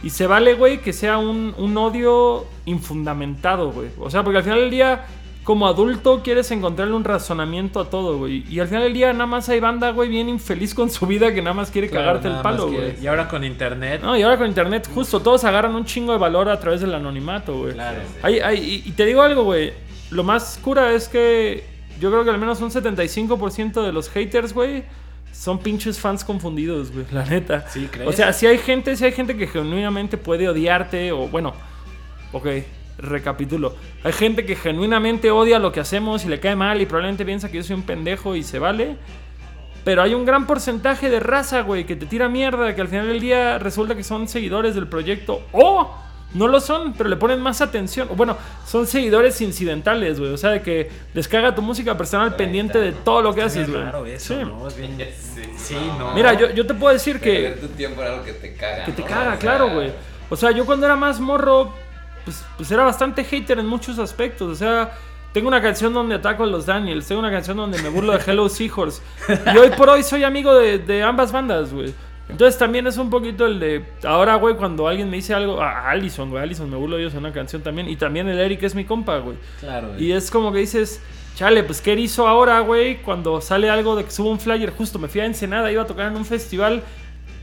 Y 0.02 0.10
se 0.10 0.26
vale, 0.26 0.56
güey, 0.56 0.82
que 0.82 0.94
sea 0.94 1.20
un, 1.20 1.54
un 1.58 1.78
odio 1.78 2.48
infundamentado, 2.66 3.72
güey. 3.72 3.90
O 4.00 4.10
sea, 4.10 4.24
porque 4.24 4.40
al 4.40 4.44
final 4.44 4.62
del 4.62 4.72
día, 4.72 5.06
como 5.48 5.66
adulto, 5.66 6.24
quieres 6.24 6.52
encontrarle 6.52 6.94
un 6.94 7.06
razonamiento 7.06 7.80
a 7.80 7.90
todo, 7.90 8.18
güey. 8.18 8.44
Y 8.50 8.60
al 8.60 8.68
final 8.68 8.84
del 8.84 8.92
día, 8.94 9.14
nada 9.14 9.28
más 9.28 9.48
hay 9.48 9.62
banda, 9.62 9.92
güey, 9.92 10.10
bien 10.10 10.28
infeliz 10.28 10.74
con 10.74 10.90
su 10.90 11.08
vida 11.08 11.34
que 11.34 11.42
nada 11.42 11.54
más 11.54 11.72
quiere 11.72 11.88
Claro, 11.90 12.20
cagarte 12.20 12.28
el 12.28 12.36
palo, 12.42 12.70
güey. 12.70 13.02
Y 13.02 13.08
ahora 13.08 13.30
con 13.30 13.46
internet. 13.46 14.02
No, 14.04 14.18
y 14.18 14.24
ahora 14.24 14.38
con 14.38 14.46
internet, 14.48 14.90
justo 14.94 15.22
todos 15.22 15.46
agarran 15.46 15.74
un 15.74 15.86
chingo 15.86 16.12
de 16.12 16.18
valor 16.18 16.50
a 16.50 16.60
través 16.60 16.82
del 16.82 16.94
anonimato, 16.94 17.60
güey. 17.60 17.72
Claro. 17.76 18.00
Hay- 18.24 18.40
hay- 18.42 18.82
y, 18.86 18.90
y 18.90 18.92
te 18.92 19.06
digo 19.06 19.22
algo, 19.22 19.46
güey. 19.46 19.72
Lo 20.12 20.26
más 20.26 20.60
cura 20.62 20.92
es 20.92 21.08
que 21.08 21.64
yo 21.98 22.12
creo 22.12 22.26
que 22.26 22.30
al 22.32 22.40
menos 22.40 22.60
un 22.60 22.70
75% 22.70 23.82
de 23.86 23.94
los 23.94 24.10
haters, 24.10 24.52
güey, 24.54 24.84
son 25.32 25.60
pinches 25.60 25.98
fans 25.98 26.26
confundidos, 26.26 26.92
güey, 26.92 27.06
la 27.14 27.24
neta. 27.24 27.70
Sí, 27.70 27.88
¿crees? 27.90 28.10
O 28.10 28.12
sea, 28.12 28.34
si 28.34 28.48
hay 28.48 28.58
gente, 28.58 28.98
si 28.98 29.06
hay 29.06 29.14
gente 29.14 29.38
que 29.38 29.48
genuinamente 29.48 30.18
puede 30.18 30.50
odiarte 30.50 31.14
o 31.14 31.30
bueno, 31.30 31.54
ok, 32.34 32.48
recapitulo. 32.98 33.76
Hay 34.04 34.14
gente 34.14 34.46
que 34.46 34.56
genuinamente 34.56 35.32
odia 35.32 35.60
lo 35.60 35.72
que 35.72 35.80
hacemos 35.80 36.26
y 36.26 36.30
le 36.30 36.40
cae 36.40 36.56
mal 36.56 36.82
y 36.82 36.86
probablemente 36.86 37.26
piensa 37.26 37.50
que 37.50 37.58
yo 37.58 37.64
soy 37.64 37.76
un 37.76 37.84
pendejo 37.84 38.36
y 38.36 38.44
se 38.44 38.60
vale. 38.60 38.96
Pero 39.84 40.02
hay 40.02 40.14
un 40.14 40.26
gran 40.26 40.46
porcentaje 40.48 41.10
de 41.10 41.20
raza, 41.20 41.62
güey, 41.62 41.86
que 41.86 41.96
te 41.96 42.06
tira 42.06 42.28
mierda, 42.28 42.76
que 42.76 42.82
al 42.82 42.90
final 42.90 43.08
del 43.08 43.22
día 43.22 43.58
resulta 43.58 43.96
que 43.96 44.04
son 44.04 44.28
seguidores 44.28 44.76
del 44.76 44.88
proyecto. 44.88 45.42
O 45.54 45.90
no 46.34 46.48
lo 46.50 46.60
son, 46.60 46.92
pero 46.92 47.08
le 47.10 47.16
ponen 47.16 47.40
más 47.40 47.62
atención. 47.62 48.10
O 48.12 48.16
Bueno, 48.16 48.36
son 48.66 48.86
seguidores 48.86 49.40
incidentales, 49.40 50.20
güey. 50.20 50.34
O 50.34 50.38
sea, 50.38 50.50
de 50.50 50.62
que 50.62 50.90
les 51.14 51.28
caga 51.30 51.56
tu 51.56 51.62
música 51.62 51.98
personal 51.98 52.36
pendiente 52.36 52.74
está, 52.80 52.86
de 52.86 52.92
¿no? 52.92 52.98
todo 52.98 53.22
lo 53.22 53.34
que 53.34 53.42
Es 53.42 53.48
haces, 53.48 53.70
güey. 53.70 54.20
Sí. 54.20 54.36
¿no? 54.36 54.68
Es 54.68 54.78
bien... 54.78 54.98
Sí, 54.98 55.42
Sí, 55.56 55.76
no. 55.98 56.10
no. 56.10 56.14
Mira, 56.14 56.34
yo, 56.34 56.52
yo 56.52 56.68
te 56.68 56.74
puedo 56.74 56.92
decir 56.94 57.22
que... 57.22 57.58
tu 57.62 57.68
tiempo 57.70 58.02
era 58.02 58.12
algo 58.12 58.26
que 58.26 58.34
te 58.34 58.54
caga. 58.56 58.84
Que 58.84 58.92
te 58.92 59.02
¿no? 59.04 59.08
caga, 59.08 59.22
O 59.22 59.32
sea, 59.32 59.40
claro, 59.40 59.70
güey. 59.70 59.92
O 60.30 60.36
sea, 60.36 60.52
yo 60.52 60.66
cuando 60.66 60.86
era 60.86 60.98
más 60.98 61.22
morro, 61.22 61.74
pues, 62.28 62.44
pues 62.58 62.70
era 62.72 62.84
bastante 62.84 63.24
hater 63.24 63.58
en 63.58 63.68
muchos 63.68 64.00
aspectos. 64.00 64.52
O 64.52 64.56
sea, 64.56 64.92
tengo 65.32 65.48
una 65.48 65.62
canción 65.62 65.94
donde 65.94 66.16
ataco 66.16 66.44
a 66.44 66.46
los 66.46 66.66
Daniels, 66.66 67.08
tengo 67.08 67.20
una 67.20 67.32
canción 67.32 67.56
donde 67.56 67.82
me 67.82 67.88
burlo 67.88 68.12
de 68.12 68.20
Hello 68.20 68.50
Seahorse. 68.50 69.02
Y 69.54 69.58
hoy 69.58 69.70
por 69.78 69.88
hoy 69.88 70.04
soy 70.04 70.26
amigo 70.26 70.54
de, 70.54 70.78
de 70.78 71.04
ambas 71.04 71.32
bandas, 71.32 71.74
güey. 71.74 71.94
Entonces 72.28 72.60
también 72.60 72.86
es 72.86 72.98
un 72.98 73.10
poquito 73.10 73.46
el 73.46 73.62
de. 73.62 73.86
Ahora, 74.04 74.36
güey, 74.36 74.58
cuando 74.58 74.90
alguien 74.90 75.10
me 75.10 75.16
dice 75.16 75.34
algo. 75.34 75.62
A 75.62 75.90
Allison, 75.90 76.30
güey. 76.30 76.44
Allison, 76.44 76.70
me 76.70 76.76
burlo 76.76 76.98
ellos 76.98 77.14
en 77.14 77.20
una 77.20 77.32
canción 77.32 77.62
también. 77.62 77.88
Y 77.88 77.96
también 77.96 78.28
el 78.28 78.38
Eric 78.38 78.64
es 78.64 78.76
mi 78.76 78.84
compa, 78.84 79.20
güey. 79.20 79.38
Claro, 79.62 79.94
güey. 79.94 80.04
Y 80.04 80.12
es 80.12 80.30
como 80.30 80.52
que 80.52 80.60
dices, 80.60 81.02
chale, 81.36 81.64
pues 81.64 81.80
qué 81.80 81.94
hizo 81.94 82.28
ahora, 82.28 82.60
güey, 82.60 83.02
cuando 83.02 83.40
sale 83.40 83.70
algo 83.70 83.96
de 83.96 84.04
que 84.04 84.12
subo 84.12 84.30
un 84.30 84.42
flyer. 84.42 84.72
Justo 84.72 85.00
me 85.00 85.08
fui 85.08 85.22
a 85.22 85.26
Ensenada, 85.26 85.72
iba 85.72 85.84
a 85.84 85.88
tocar 85.88 86.12
en 86.12 86.18
un 86.18 86.26
festival 86.26 86.84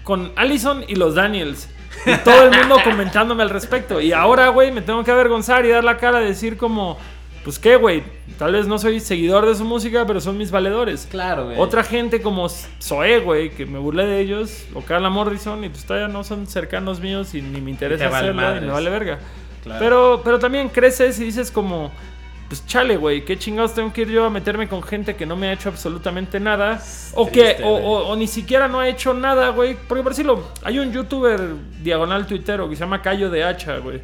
con 0.02 0.32
Allison 0.36 0.84
y 0.86 0.96
los 0.96 1.14
Daniels. 1.14 1.70
Y 2.06 2.16
todo 2.18 2.44
el 2.44 2.50
mundo 2.56 2.76
comentándome 2.84 3.42
al 3.42 3.50
respecto. 3.50 4.00
Y 4.00 4.12
ahora, 4.12 4.48
güey, 4.48 4.72
me 4.72 4.82
tengo 4.82 5.02
que 5.04 5.10
avergonzar 5.10 5.64
y 5.64 5.70
dar 5.70 5.84
la 5.84 5.96
cara 5.96 6.20
de 6.20 6.26
decir 6.26 6.56
como, 6.56 6.98
pues 7.44 7.58
qué, 7.58 7.76
güey, 7.76 8.02
tal 8.38 8.52
vez 8.52 8.66
no 8.66 8.78
soy 8.78 9.00
seguidor 9.00 9.46
de 9.46 9.54
su 9.54 9.64
música, 9.64 10.06
pero 10.06 10.20
son 10.20 10.38
mis 10.38 10.50
valedores. 10.50 11.06
Claro, 11.10 11.46
güey. 11.46 11.58
Otra 11.58 11.84
gente 11.84 12.22
como 12.22 12.48
Zoe, 12.48 13.20
güey, 13.20 13.50
que 13.50 13.66
me 13.66 13.78
burlé 13.78 14.06
de 14.06 14.20
ellos, 14.20 14.66
o 14.74 14.80
Carla 14.80 15.10
Morrison, 15.10 15.62
y 15.64 15.68
pues 15.68 15.84
todavía 15.84 16.08
no 16.08 16.24
son 16.24 16.46
cercanos 16.46 17.00
míos 17.00 17.34
y 17.34 17.42
ni 17.42 17.60
me 17.60 17.70
interesa 17.70 18.04
te 18.04 18.10
vale 18.10 18.30
hacerlo 18.30 18.56
y 18.58 18.60
me 18.66 18.72
vale 18.72 18.90
verga. 18.90 19.18
Claro. 19.62 19.78
Pero, 19.78 20.20
pero 20.24 20.38
también 20.38 20.68
creces 20.68 21.18
y 21.20 21.24
dices 21.24 21.50
como, 21.50 21.90
pues 22.60 22.66
chale, 22.66 22.96
güey, 22.96 23.24
qué 23.24 23.38
chingados 23.38 23.74
tengo 23.74 23.92
que 23.92 24.02
ir 24.02 24.08
yo 24.10 24.24
a 24.24 24.30
meterme 24.30 24.68
con 24.68 24.82
gente 24.82 25.16
que 25.16 25.26
no 25.26 25.34
me 25.36 25.48
ha 25.48 25.52
hecho 25.52 25.68
absolutamente 25.68 26.38
nada. 26.40 26.80
O 27.14 27.26
triste, 27.26 27.56
que, 27.56 27.62
o, 27.64 27.68
o- 27.68 28.08
o 28.08 28.16
ni 28.16 28.26
siquiera 28.26 28.68
no 28.68 28.80
ha 28.80 28.88
hecho 28.88 29.12
nada, 29.14 29.48
güey. 29.50 29.76
Porque 29.88 30.02
por 30.02 30.12
decirlo, 30.12 30.48
hay 30.62 30.78
un 30.78 30.92
youtuber 30.92 31.40
diagonal 31.82 32.26
tuitero 32.26 32.68
que 32.68 32.76
se 32.76 32.80
llama 32.80 33.02
Cayo 33.02 33.30
de 33.30 33.42
Hacha, 33.44 33.78
güey. 33.78 34.00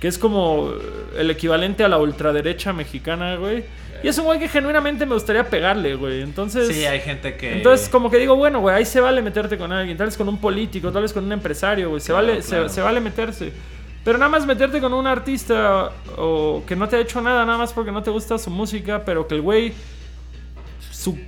Que 0.00 0.08
es 0.08 0.18
como 0.18 0.72
el 1.18 1.30
equivalente 1.30 1.84
a 1.84 1.88
la 1.88 1.98
ultraderecha 1.98 2.72
mexicana, 2.72 3.36
güey. 3.36 3.64
Y 4.02 4.08
es 4.08 4.16
un 4.16 4.24
güey 4.24 4.38
que 4.38 4.48
genuinamente 4.48 5.04
me 5.04 5.12
gustaría 5.14 5.44
pegarle, 5.44 5.94
güey. 5.94 6.22
Entonces... 6.22 6.68
Sí, 6.68 6.86
hay 6.86 7.00
gente 7.00 7.36
que... 7.36 7.58
Entonces, 7.58 7.88
como 7.90 8.10
que 8.10 8.16
digo, 8.18 8.34
bueno, 8.34 8.60
güey, 8.60 8.74
ahí 8.76 8.86
se 8.86 8.98
vale 9.00 9.20
meterte 9.20 9.58
con 9.58 9.72
alguien, 9.72 9.98
tal 9.98 10.06
vez 10.06 10.16
con 10.16 10.26
un 10.28 10.38
político, 10.38 10.90
tal 10.90 11.02
vez 11.02 11.12
con 11.12 11.24
un 11.24 11.32
empresario, 11.32 11.90
güey, 11.90 12.00
se, 12.00 12.12
Claro, 12.12 12.26
vale, 12.28 12.40
se- 12.42 12.48
claro. 12.48 12.68
Se, 12.70 12.80
vale 12.80 13.00
meterse. 13.00 13.52
Pero 14.04 14.18
nada 14.18 14.30
más 14.30 14.46
meterte 14.46 14.80
con 14.80 14.92
un 14.94 15.06
artista 15.06 15.90
o 16.16 16.62
que 16.66 16.74
no 16.76 16.88
te 16.88 16.96
ha 16.96 17.00
hecho 17.00 17.20
nada, 17.20 17.44
nada 17.44 17.58
más 17.58 17.72
porque 17.72 17.92
no 17.92 18.02
te 18.02 18.10
gusta 18.10 18.38
su 18.38 18.50
música, 18.50 19.04
pero 19.04 19.26
que 19.28 19.34
el 19.34 19.42
güey, 19.42 19.74
su 20.90 21.18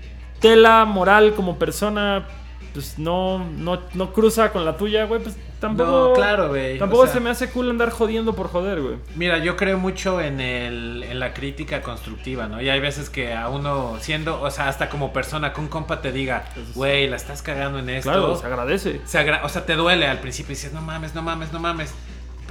tela 0.41 0.85
moral 0.85 1.35
como 1.35 1.59
persona 1.59 2.27
pues 2.73 2.99
no, 2.99 3.45
no, 3.59 3.81
no 3.93 4.13
cruza 4.15 4.51
con 4.51 4.65
la 4.65 4.79
tuya, 4.79 5.05
güey, 5.05 5.21
pues 5.23 5.37
tampoco. 5.61 5.91
No, 5.91 6.13
claro, 6.15 6.49
güey. 6.49 6.79
Tampoco 6.79 7.03
O 7.03 7.05
sea- 7.05 7.13
se 7.13 7.21
me 7.21 7.29
hace 7.29 7.51
cool 7.51 7.69
andar 7.69 7.91
jodiendo 7.91 8.35
por 8.35 8.49
joder, 8.49 8.81
güey. 8.81 8.95
Mira, 9.15 9.37
yo 9.37 9.59
creo 9.59 9.77
mucho 9.79 10.23
en, 10.23 10.41
el, 10.41 11.03
en 11.03 11.21
la 11.21 11.35
crítica 11.35 11.83
constructiva, 11.83 12.47
¿no? 12.49 12.63
Y 12.63 12.71
hay 12.71 12.81
veces 12.81 13.11
que 13.11 13.35
a 13.35 13.51
uno, 13.51 13.99
siendo, 14.01 14.41
o 14.41 14.51
sea, 14.51 14.69
hasta 14.69 14.89
como 14.89 15.13
persona, 15.13 15.53
que 15.53 15.61
un 15.61 15.69
compa 15.69 16.01
te 16.01 16.13
diga, 16.13 16.45
güey, 16.75 17.11
la 17.11 17.17
estás 17.17 17.43
cagando 17.43 17.79
en 17.79 17.91
esto. 17.91 18.11
Claro, 18.11 18.37
se 18.37 18.47
agradece. 18.47 19.03
se 19.05 19.19
agra- 19.19 19.43
o 19.45 19.51
sea, 19.51 19.67
te 19.67 19.75
duele 19.77 20.07
al 20.07 20.21
principio 20.21 20.53
y 20.53 20.55
dices, 20.55 20.73
no 20.73 20.81
mames, 20.81 21.15
no 21.15 21.21
mames, 21.21 21.53
no 21.53 21.61
mames. 21.61 21.93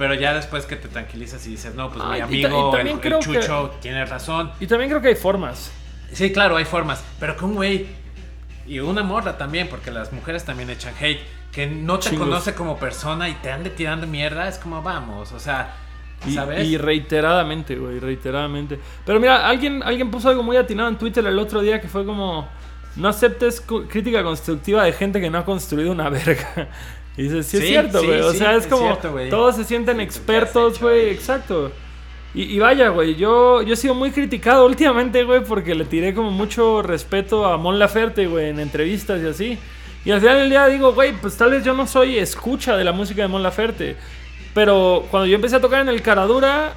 Pero 0.02 0.14
ya 0.14 0.34
después 0.34 0.66
que 0.66 0.74
te 0.74 0.88
tranquilizas 0.88 1.46
y 1.46 1.50
dices, 1.50 1.76
no, 1.76 1.88
pues 1.88 2.02
Ah, 2.04 2.14
mi 2.14 2.20
amigo, 2.22 2.76
el, 2.76 2.88
el 2.88 2.98
que- 3.00 3.18
Chucho, 3.20 3.70
tiene 3.80 4.04
razón. 4.04 4.50
Y 4.58 4.66
también 4.66 4.90
creo 4.90 5.00
que 5.00 5.06
hay 5.08 5.14
formas. 5.14 5.70
Sí, 6.12 6.32
claro, 6.32 6.56
hay 6.56 6.64
formas. 6.64 7.04
Pero 7.20 7.36
que 7.36 7.44
un 7.44 7.54
güey 7.54 7.86
y 8.66 8.80
una 8.80 9.04
morra 9.04 9.38
también, 9.38 9.68
porque 9.68 9.92
las 9.92 10.12
mujeres 10.12 10.44
también 10.44 10.70
echan 10.70 10.92
hate, 11.00 11.20
que 11.52 11.68
no 11.68 12.00
te 12.00 12.10
Chingos. 12.10 12.26
conoce 12.26 12.52
como 12.54 12.78
persona 12.78 13.28
y 13.28 13.34
te 13.34 13.52
ande 13.52 13.70
tirando 13.70 14.08
mierda, 14.08 14.48
es 14.48 14.58
como 14.58 14.82
vamos, 14.82 15.30
o 15.30 15.38
sea, 15.38 15.76
Y, 16.26 16.34
¿sabes? 16.34 16.66
y 16.66 16.76
reiteradamente, 16.78 17.76
güey, 17.76 18.00
reiteradamente. 18.00 18.80
Pero 19.06 19.20
mira, 19.20 19.46
alguien, 19.48 19.84
alguien 19.84 20.10
puso 20.10 20.30
algo 20.30 20.42
muy 20.42 20.56
atinado 20.56 20.88
en 20.88 20.96
Twitter 20.98 21.24
el 21.24 21.38
otro 21.38 21.60
día 21.60 21.80
que 21.80 21.86
fue 21.86 22.04
como, 22.04 22.48
no 22.96 23.08
aceptes 23.08 23.60
crítica 23.88 24.24
constructiva 24.24 24.82
de 24.82 24.92
gente 24.94 25.20
que 25.20 25.30
no 25.30 25.38
ha 25.38 25.44
construido 25.44 25.92
una 25.92 26.08
verga. 26.10 26.68
Y 27.16 27.24
dices, 27.24 27.46
sí, 27.46 27.58
es 27.58 27.62
Sí, 27.62 27.68
cierto, 27.68 28.00
sí, 28.00 28.06
güey. 28.06 28.20
o 28.20 28.32
sí, 28.32 28.38
sea, 28.38 28.52
es 28.56 28.64
es 28.64 28.66
como, 28.66 28.82
cierto, 28.82 29.12
todos 29.30 29.56
se 29.56 29.64
sienten 29.64 29.98
Sí, 29.98 30.20
¿tú 30.22 30.30
qué 30.32 30.40
has 30.42 30.48
expertos, 30.48 30.80
güey, 30.80 31.10
exacto. 31.10 31.72
Y, 32.34 32.44
y 32.44 32.58
vaya, 32.58 32.88
güey, 32.88 33.14
yo, 33.16 33.62
yo 33.62 33.74
he 33.74 33.76
sido 33.76 33.94
muy 33.94 34.10
criticado 34.10 34.66
últimamente, 34.66 35.22
güey, 35.24 35.44
porque 35.44 35.74
le 35.74 35.84
tiré 35.84 36.14
como 36.14 36.30
mucho 36.30 36.82
respeto 36.82 37.44
a 37.46 37.56
Mon 37.58 37.78
Laferte, 37.78 38.26
güey, 38.26 38.48
en 38.50 38.60
entrevistas 38.60 39.20
y 39.22 39.26
así. 39.26 39.58
Y 40.04 40.10
al 40.10 40.20
final 40.20 40.38
del 40.38 40.50
día 40.50 40.66
digo, 40.66 40.92
güey, 40.94 41.12
pues 41.12 41.36
tal 41.36 41.50
vez 41.50 41.64
yo 41.64 41.74
no 41.74 41.86
soy 41.86 42.18
escucha 42.18 42.76
de 42.76 42.84
la 42.84 42.92
música 42.92 43.22
de 43.22 43.28
Mon 43.28 43.42
Laferte. 43.42 43.96
Pero 44.54 45.06
cuando 45.10 45.26
yo 45.26 45.36
empecé 45.36 45.56
a 45.56 45.60
tocar 45.60 45.80
en 45.82 45.88
el 45.88 46.02
Caradura, 46.02 46.74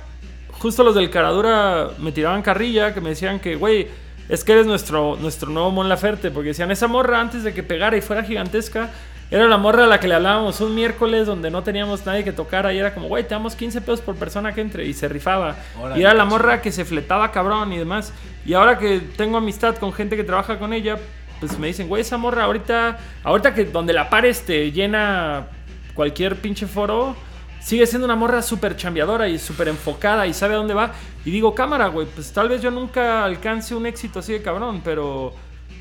justo 0.52 0.84
los 0.84 0.95
del 0.95 1.10
Caradura 1.10 1.89
me 2.00 2.12
tiraban 2.12 2.41
carrilla, 2.41 2.93
que 2.93 3.02
me 3.02 3.10
decían 3.10 3.39
que, 3.39 3.56
güey, 3.56 3.88
es 4.30 4.43
que 4.43 4.54
eres 4.54 4.65
nuestro, 4.67 5.17
nuestro 5.19 5.50
nuevo 5.50 5.71
Mon 5.71 5.89
Laferte. 5.89 6.30
Porque 6.32 6.50
decían, 6.50 6.71
esa 6.71 6.88
morra 6.88 7.19
antes 7.19 7.43
de 7.43 7.54
que 7.54 7.63
pegara 7.63 7.98
y 7.98 8.02
fuera 8.02 8.24
gigantesca, 8.24 8.91
era 9.31 9.47
la 9.47 9.57
morra 9.57 9.85
a 9.85 9.88
la 9.88 9.99
que 9.99 10.07
le 10.07 10.13
hablábamos 10.13 10.61
un 10.61 10.75
miércoles 10.75 11.25
donde 11.25 11.49
no 11.49 11.63
teníamos 11.63 12.05
nadie 12.05 12.23
que 12.23 12.31
tocara. 12.31 12.73
Y 12.73 12.77
era 12.77 12.93
como, 12.93 13.07
güey, 13.07 13.23
te 13.23 13.31
damos 13.31 13.55
15 13.55 13.81
pesos 13.81 14.01
por 14.01 14.15
persona 14.15 14.53
que 14.53 14.61
entre. 14.61 14.85
Y 14.85 14.93
se 14.93 15.07
rifaba. 15.07 15.55
Órale, 15.81 15.99
y 15.99 16.03
era 16.03 16.13
la 16.13 16.23
qué 16.23 16.29
morra 16.29 16.61
que 16.61 16.71
se 16.71 16.85
fletaba 16.85 17.31
cabrón 17.31 17.73
y 17.73 17.77
demás. 17.77 18.13
Y 18.45 18.53
ahora 18.53 18.77
que 18.77 18.99
tengo 18.99 19.38
amistad 19.38 19.75
con 19.77 19.91
gente 19.93 20.15
que 20.15 20.23
trabaja 20.23 20.59
con 20.59 20.73
ella, 20.73 20.97
pues 21.39 21.57
me 21.57 21.67
dicen, 21.67 21.88
güey, 21.88 22.01
esa 22.01 22.17
morra 22.17 22.43
ahorita, 22.43 22.97
ahorita 23.23 23.53
que 23.53 23.65
donde 23.65 23.93
la 23.93 24.09
pares 24.09 24.45
te 24.45 24.71
llena 24.71 25.47
cualquier 25.95 26.35
pinche 26.35 26.67
foro, 26.67 27.15
sigue 27.59 27.88
siendo 27.88 28.05
una 28.05 28.15
morra 28.15 28.43
súper 28.43 28.77
chambeadora 28.77 29.27
y 29.27 29.39
súper 29.39 29.69
enfocada 29.69 30.27
y 30.27 30.33
sabe 30.33 30.53
a 30.53 30.57
dónde 30.57 30.75
va. 30.75 30.93
Y 31.25 31.31
digo, 31.31 31.55
cámara, 31.55 31.88
güey, 31.88 32.05
pues 32.05 32.31
tal 32.31 32.47
vez 32.47 32.61
yo 32.61 32.69
nunca 32.69 33.25
alcance 33.25 33.73
un 33.73 33.88
éxito 33.88 34.19
así 34.19 34.33
de 34.33 34.43
cabrón, 34.43 34.81
pero, 34.83 35.33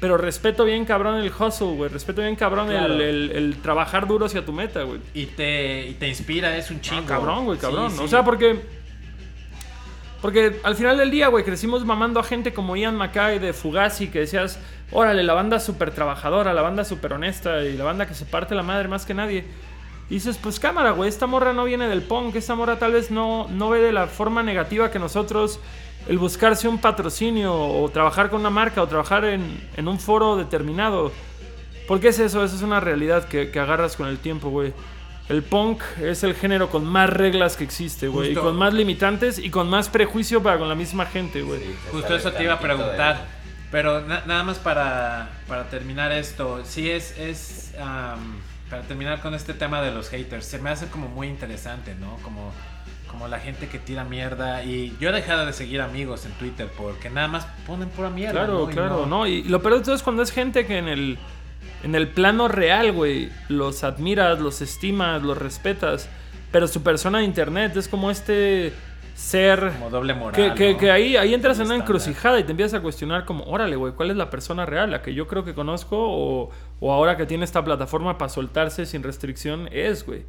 pero 0.04 0.18
respeto 0.18 0.66
bien 0.66 0.84
cabrón 0.84 1.14
el 1.16 1.32
hustle, 1.32 1.68
güey, 1.76 1.88
respeto 1.88 2.20
bien 2.20 2.36
cabrón 2.36 2.70
el- 2.70 2.76
Claro. 2.76 2.92
el, 3.02 3.30
el 3.34 3.56
trabajar 3.62 4.06
duro 4.06 4.26
hacia 4.26 4.44
tu 4.44 4.52
meta, 4.52 4.82
güey. 4.82 5.00
Y 5.14 5.24
te, 5.24 5.86
y 5.88 5.94
te 5.94 6.06
inspira, 6.08 6.54
es 6.58 6.70
un 6.70 6.82
chingo. 6.82 7.00
Ah, 7.04 7.08
cabrón, 7.08 7.46
güey, 7.46 7.56
Sí, 7.56 7.62
cabrón. 7.62 7.90
sí. 7.90 8.00
O 8.04 8.06
sea, 8.06 8.22
porque. 8.22 8.60
Porque 10.20 10.60
al 10.62 10.74
final 10.76 10.98
del 10.98 11.10
día, 11.10 11.28
güey, 11.28 11.42
crecimos 11.42 11.86
mamando 11.86 12.20
a 12.20 12.22
gente 12.22 12.52
como 12.52 12.76
Ian 12.76 12.96
Mackay 12.96 13.38
de 13.38 13.54
Fugazi, 13.54 14.08
que 14.08 14.20
decías, 14.20 14.58
órale, 14.92 15.22
la 15.22 15.32
banda 15.32 15.58
súper 15.58 15.90
trabajadora, 15.90 16.52
la 16.52 16.60
banda 16.60 16.84
súper 16.84 17.14
honesta 17.14 17.62
y 17.64 17.76
la 17.78 17.84
banda 17.84 18.06
que 18.06 18.12
se 18.14 18.26
parte 18.26 18.54
la 18.54 18.62
madre 18.62 18.88
más 18.88 19.06
que 19.06 19.14
nadie. 19.14 19.44
Y 20.10 20.14
dices, 20.14 20.36
pues 20.36 20.60
cámara, 20.60 20.90
güey, 20.90 21.08
esta 21.08 21.26
morra 21.26 21.54
no 21.54 21.64
viene 21.64 21.88
del 21.88 22.02
punk, 22.02 22.36
esta 22.36 22.54
morra 22.54 22.78
tal 22.78 22.92
vez 22.92 23.10
no, 23.10 23.48
no 23.48 23.70
ve 23.70 23.80
de 23.80 23.92
la 23.92 24.06
forma 24.06 24.42
negativa 24.42 24.90
que 24.90 24.98
nosotros 24.98 25.60
el 26.08 26.18
buscarse 26.18 26.68
un 26.68 26.78
patrocinio 26.78 27.54
o 27.54 27.88
trabajar 27.88 28.30
con 28.30 28.40
una 28.40 28.50
marca 28.50 28.82
o 28.82 28.86
trabajar 28.88 29.24
en, 29.24 29.68
en 29.76 29.88
un 29.88 29.98
foro 29.98 30.36
determinado. 30.36 31.12
¿Por 31.88 32.00
qué 32.00 32.08
es 32.08 32.18
eso? 32.18 32.42
Eso 32.44 32.56
es 32.56 32.62
una 32.62 32.80
realidad 32.80 33.24
que, 33.28 33.50
que 33.50 33.60
agarras 33.60 33.96
con 33.96 34.08
el 34.08 34.18
tiempo, 34.18 34.50
güey. 34.50 34.72
El 35.28 35.42
punk 35.42 35.80
es 36.02 36.22
el 36.22 36.34
género 36.34 36.68
con 36.68 36.84
más 36.84 37.08
reglas 37.08 37.56
que 37.56 37.64
existe, 37.64 38.08
güey. 38.08 38.32
Y 38.32 38.34
con 38.34 38.56
más 38.56 38.74
limitantes 38.74 39.38
y 39.38 39.48
con 39.50 39.70
más 39.70 39.88
prejuicio 39.88 40.42
para 40.42 40.58
con 40.58 40.68
la 40.68 40.74
misma 40.74 41.06
gente, 41.06 41.40
güey. 41.42 41.60
Sí, 41.60 41.74
Justo 41.92 42.14
eso 42.14 42.32
te 42.32 42.42
iba 42.42 42.52
a 42.52 42.56
de- 42.56 42.62
preguntar. 42.62 43.26
Pero 43.70 44.02
na- 44.02 44.22
nada 44.26 44.42
más 44.44 44.58
para, 44.58 45.30
para 45.48 45.68
terminar 45.70 46.12
esto, 46.12 46.60
sí 46.64 46.90
es, 46.90 47.18
es 47.18 47.72
am, 47.80 48.36
para 48.70 48.82
terminar 48.82 49.20
con 49.20 49.34
este 49.34 49.52
tema 49.54 49.80
de 49.82 49.90
los 49.92 50.10
haters, 50.10 50.46
se 50.46 50.58
me 50.58 50.70
hace 50.70 50.86
como 50.88 51.08
muy 51.08 51.26
interesante, 51.26 51.94
¿no? 51.96 52.16
Como, 52.22 52.52
como 53.14 53.28
la 53.28 53.38
gente 53.38 53.68
que 53.68 53.78
tira 53.78 54.02
mierda 54.04 54.64
y 54.64 54.92
yo 54.98 55.10
he 55.10 55.12
dejado 55.12 55.46
de 55.46 55.52
seguir 55.52 55.80
amigos 55.80 56.26
en 56.26 56.32
Twitter 56.32 56.68
porque 56.76 57.10
nada 57.10 57.28
más 57.28 57.46
ponen 57.64 57.88
pura 57.88 58.10
mierda. 58.10 58.32
Claro, 58.32 58.64
¿no? 58.64 58.70
Y 58.70 58.74
claro, 58.74 59.06
no. 59.06 59.26
Y 59.28 59.44
lo 59.44 59.62
peor 59.62 59.76
de 59.78 59.84
todo 59.84 59.94
es 59.94 60.02
cuando 60.02 60.22
es 60.24 60.32
gente 60.32 60.66
que 60.66 60.78
en 60.78 60.88
el, 60.88 61.16
en 61.84 61.94
el 61.94 62.08
plano 62.08 62.48
real, 62.48 62.90
güey, 62.90 63.30
los 63.48 63.84
admiras, 63.84 64.40
los 64.40 64.60
estimas, 64.62 65.22
los 65.22 65.38
respetas. 65.38 66.08
Pero 66.50 66.66
su 66.66 66.82
persona 66.82 67.18
de 67.18 67.24
internet 67.24 67.76
es 67.76 67.86
como 67.86 68.10
este 68.10 68.72
ser 69.14 69.70
Como 69.78 69.90
doble 69.90 70.12
moral. 70.14 70.34
Que, 70.34 70.54
que- 70.58 70.72
¿no? 70.72 70.78
que 70.78 70.90
ahí, 70.90 71.16
ahí 71.16 71.34
entras 71.34 71.60
en 71.60 71.66
una 71.66 71.76
encrucijada 71.76 72.40
y 72.40 72.42
te 72.42 72.50
empiezas 72.50 72.80
a 72.80 72.82
cuestionar 72.82 73.24
como, 73.24 73.44
órale, 73.44 73.76
güey, 73.76 73.92
¿cuál 73.92 74.10
es 74.10 74.16
la 74.16 74.28
persona 74.28 74.66
real? 74.66 74.90
La 74.90 75.02
que 75.02 75.14
yo 75.14 75.28
creo 75.28 75.44
que 75.44 75.54
conozco 75.54 75.96
o, 75.98 76.50
o 76.80 76.92
ahora 76.92 77.16
que 77.16 77.26
tiene 77.26 77.44
esta 77.44 77.64
plataforma 77.64 78.18
para 78.18 78.28
soltarse 78.28 78.86
sin 78.86 79.04
restricción 79.04 79.68
es, 79.70 80.04
güey. 80.04 80.24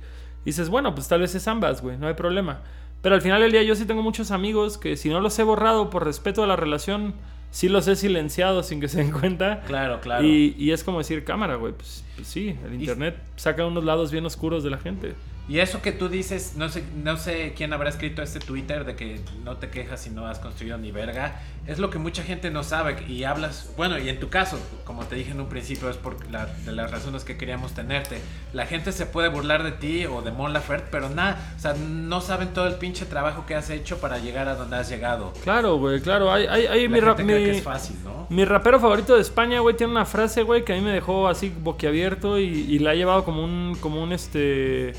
Y 0.45 0.51
dices, 0.51 0.69
bueno, 0.69 0.95
pues 0.95 1.07
tal 1.07 1.21
vez 1.21 1.35
es 1.35 1.47
ambas, 1.47 1.81
güey, 1.81 1.97
no 1.97 2.07
hay 2.07 2.13
problema. 2.13 2.61
Pero 3.01 3.15
al 3.15 3.21
final 3.21 3.41
del 3.41 3.51
día 3.51 3.63
yo 3.63 3.75
sí 3.75 3.85
tengo 3.85 4.01
muchos 4.01 4.31
amigos 4.31 4.77
que 4.77 4.95
si 4.95 5.09
no 5.09 5.19
los 5.19 5.37
he 5.37 5.43
borrado 5.43 5.89
por 5.89 6.05
respeto 6.05 6.43
a 6.43 6.47
la 6.47 6.55
relación, 6.55 7.15
sí 7.51 7.67
los 7.67 7.87
he 7.87 7.95
silenciado 7.95 8.63
sin 8.63 8.79
que 8.79 8.87
se 8.87 8.99
den 8.99 9.11
cuenta. 9.11 9.61
Claro, 9.67 9.99
claro. 10.01 10.23
Y, 10.23 10.55
y 10.57 10.71
es 10.71 10.83
como 10.83 10.99
decir, 10.99 11.23
cámara, 11.23 11.55
güey, 11.55 11.73
pues, 11.73 12.04
pues 12.15 12.27
sí, 12.27 12.57
el 12.65 12.73
internet 12.79 13.15
saca 13.35 13.65
unos 13.65 13.83
lados 13.83 14.11
bien 14.11 14.25
oscuros 14.25 14.63
de 14.63 14.69
la 14.69 14.77
gente. 14.77 15.13
Y 15.47 15.59
eso 15.59 15.79
que 15.83 15.91
tú 15.91 16.09
dices, 16.09 16.53
no 16.57 16.69
sé, 16.69 16.83
no 17.03 17.17
sé 17.17 17.53
quién 17.55 17.71
habrá 17.71 17.89
escrito 17.89 18.23
este 18.23 18.39
Twitter 18.39 18.83
de 18.83 18.95
que 18.95 19.19
no 19.43 19.57
te 19.57 19.69
quejas 19.69 20.01
si 20.01 20.09
no 20.09 20.25
has 20.25 20.39
construido 20.39 20.79
ni 20.79 20.89
verga, 20.91 21.39
es 21.67 21.77
lo 21.77 21.91
que 21.91 21.99
mucha 21.99 22.23
gente 22.23 22.49
no 22.49 22.63
sabe 22.63 22.95
y 23.07 23.25
hablas, 23.25 23.71
bueno, 23.77 23.99
y 23.99 24.09
en 24.09 24.19
tu 24.19 24.29
caso, 24.29 24.57
como 24.85 25.05
te 25.05 25.15
dije 25.15 25.31
en 25.31 25.39
un 25.39 25.47
principio, 25.47 25.87
es 25.91 25.97
por 25.97 26.31
la, 26.31 26.47
de 26.47 26.71
las 26.71 26.89
razones 26.89 27.23
que 27.23 27.37
queríamos 27.37 27.73
tenerte. 27.73 28.21
La 28.53 28.65
gente 28.65 28.91
se 28.91 29.05
puede 29.05 29.29
burlar 29.29 29.61
de 29.61 29.71
ti 29.73 30.07
o 30.07 30.23
de 30.23 30.31
Mon 30.31 30.51
Laferte, 30.51 30.87
pero 30.89 31.09
nada, 31.09 31.53
o 31.55 31.59
sea, 31.59 31.75
no 31.75 32.21
saben 32.21 32.47
todo 32.55 32.65
el 32.65 32.75
pinche 32.75 33.05
trabajo 33.05 33.45
que 33.45 33.53
has 33.53 33.69
hecho 33.69 33.99
para 33.99 34.17
llegar 34.17 34.47
a 34.47 34.55
donde 34.55 34.77
has 34.77 34.89
llegado. 34.89 35.31
Claro, 35.43 35.77
güey, 35.77 36.01
claro. 36.01 36.31
Hay, 36.33 36.47
hay, 36.47 36.65
hay 36.65 36.89
mi, 36.89 36.99
rap- 36.99 37.19
mi- 37.19 37.27
que 37.27 37.51
es 37.57 37.63
fácil, 37.63 37.97
¿no? 38.03 38.25
Mi 38.31 38.45
rapero 38.45 38.79
favorito 38.79 39.13
de 39.13 39.21
España, 39.21 39.59
güey, 39.59 39.77
tiene 39.77 39.91
una 39.91 40.05
frase, 40.05 40.41
güey, 40.41 40.65
que 40.65 40.73
a 40.73 40.75
mí 40.75 40.81
me 40.81 40.91
dejó 40.91 41.27
así 41.27 41.53
boquiabierto 41.55 42.04
y, 42.39 42.43
y 42.43 42.79
la 42.79 42.91
ha 42.91 42.93
llevado 42.95 43.23
como 43.23 43.43
un, 43.43 43.75
como 43.81 44.01
un, 44.03 44.11
este... 44.13 44.93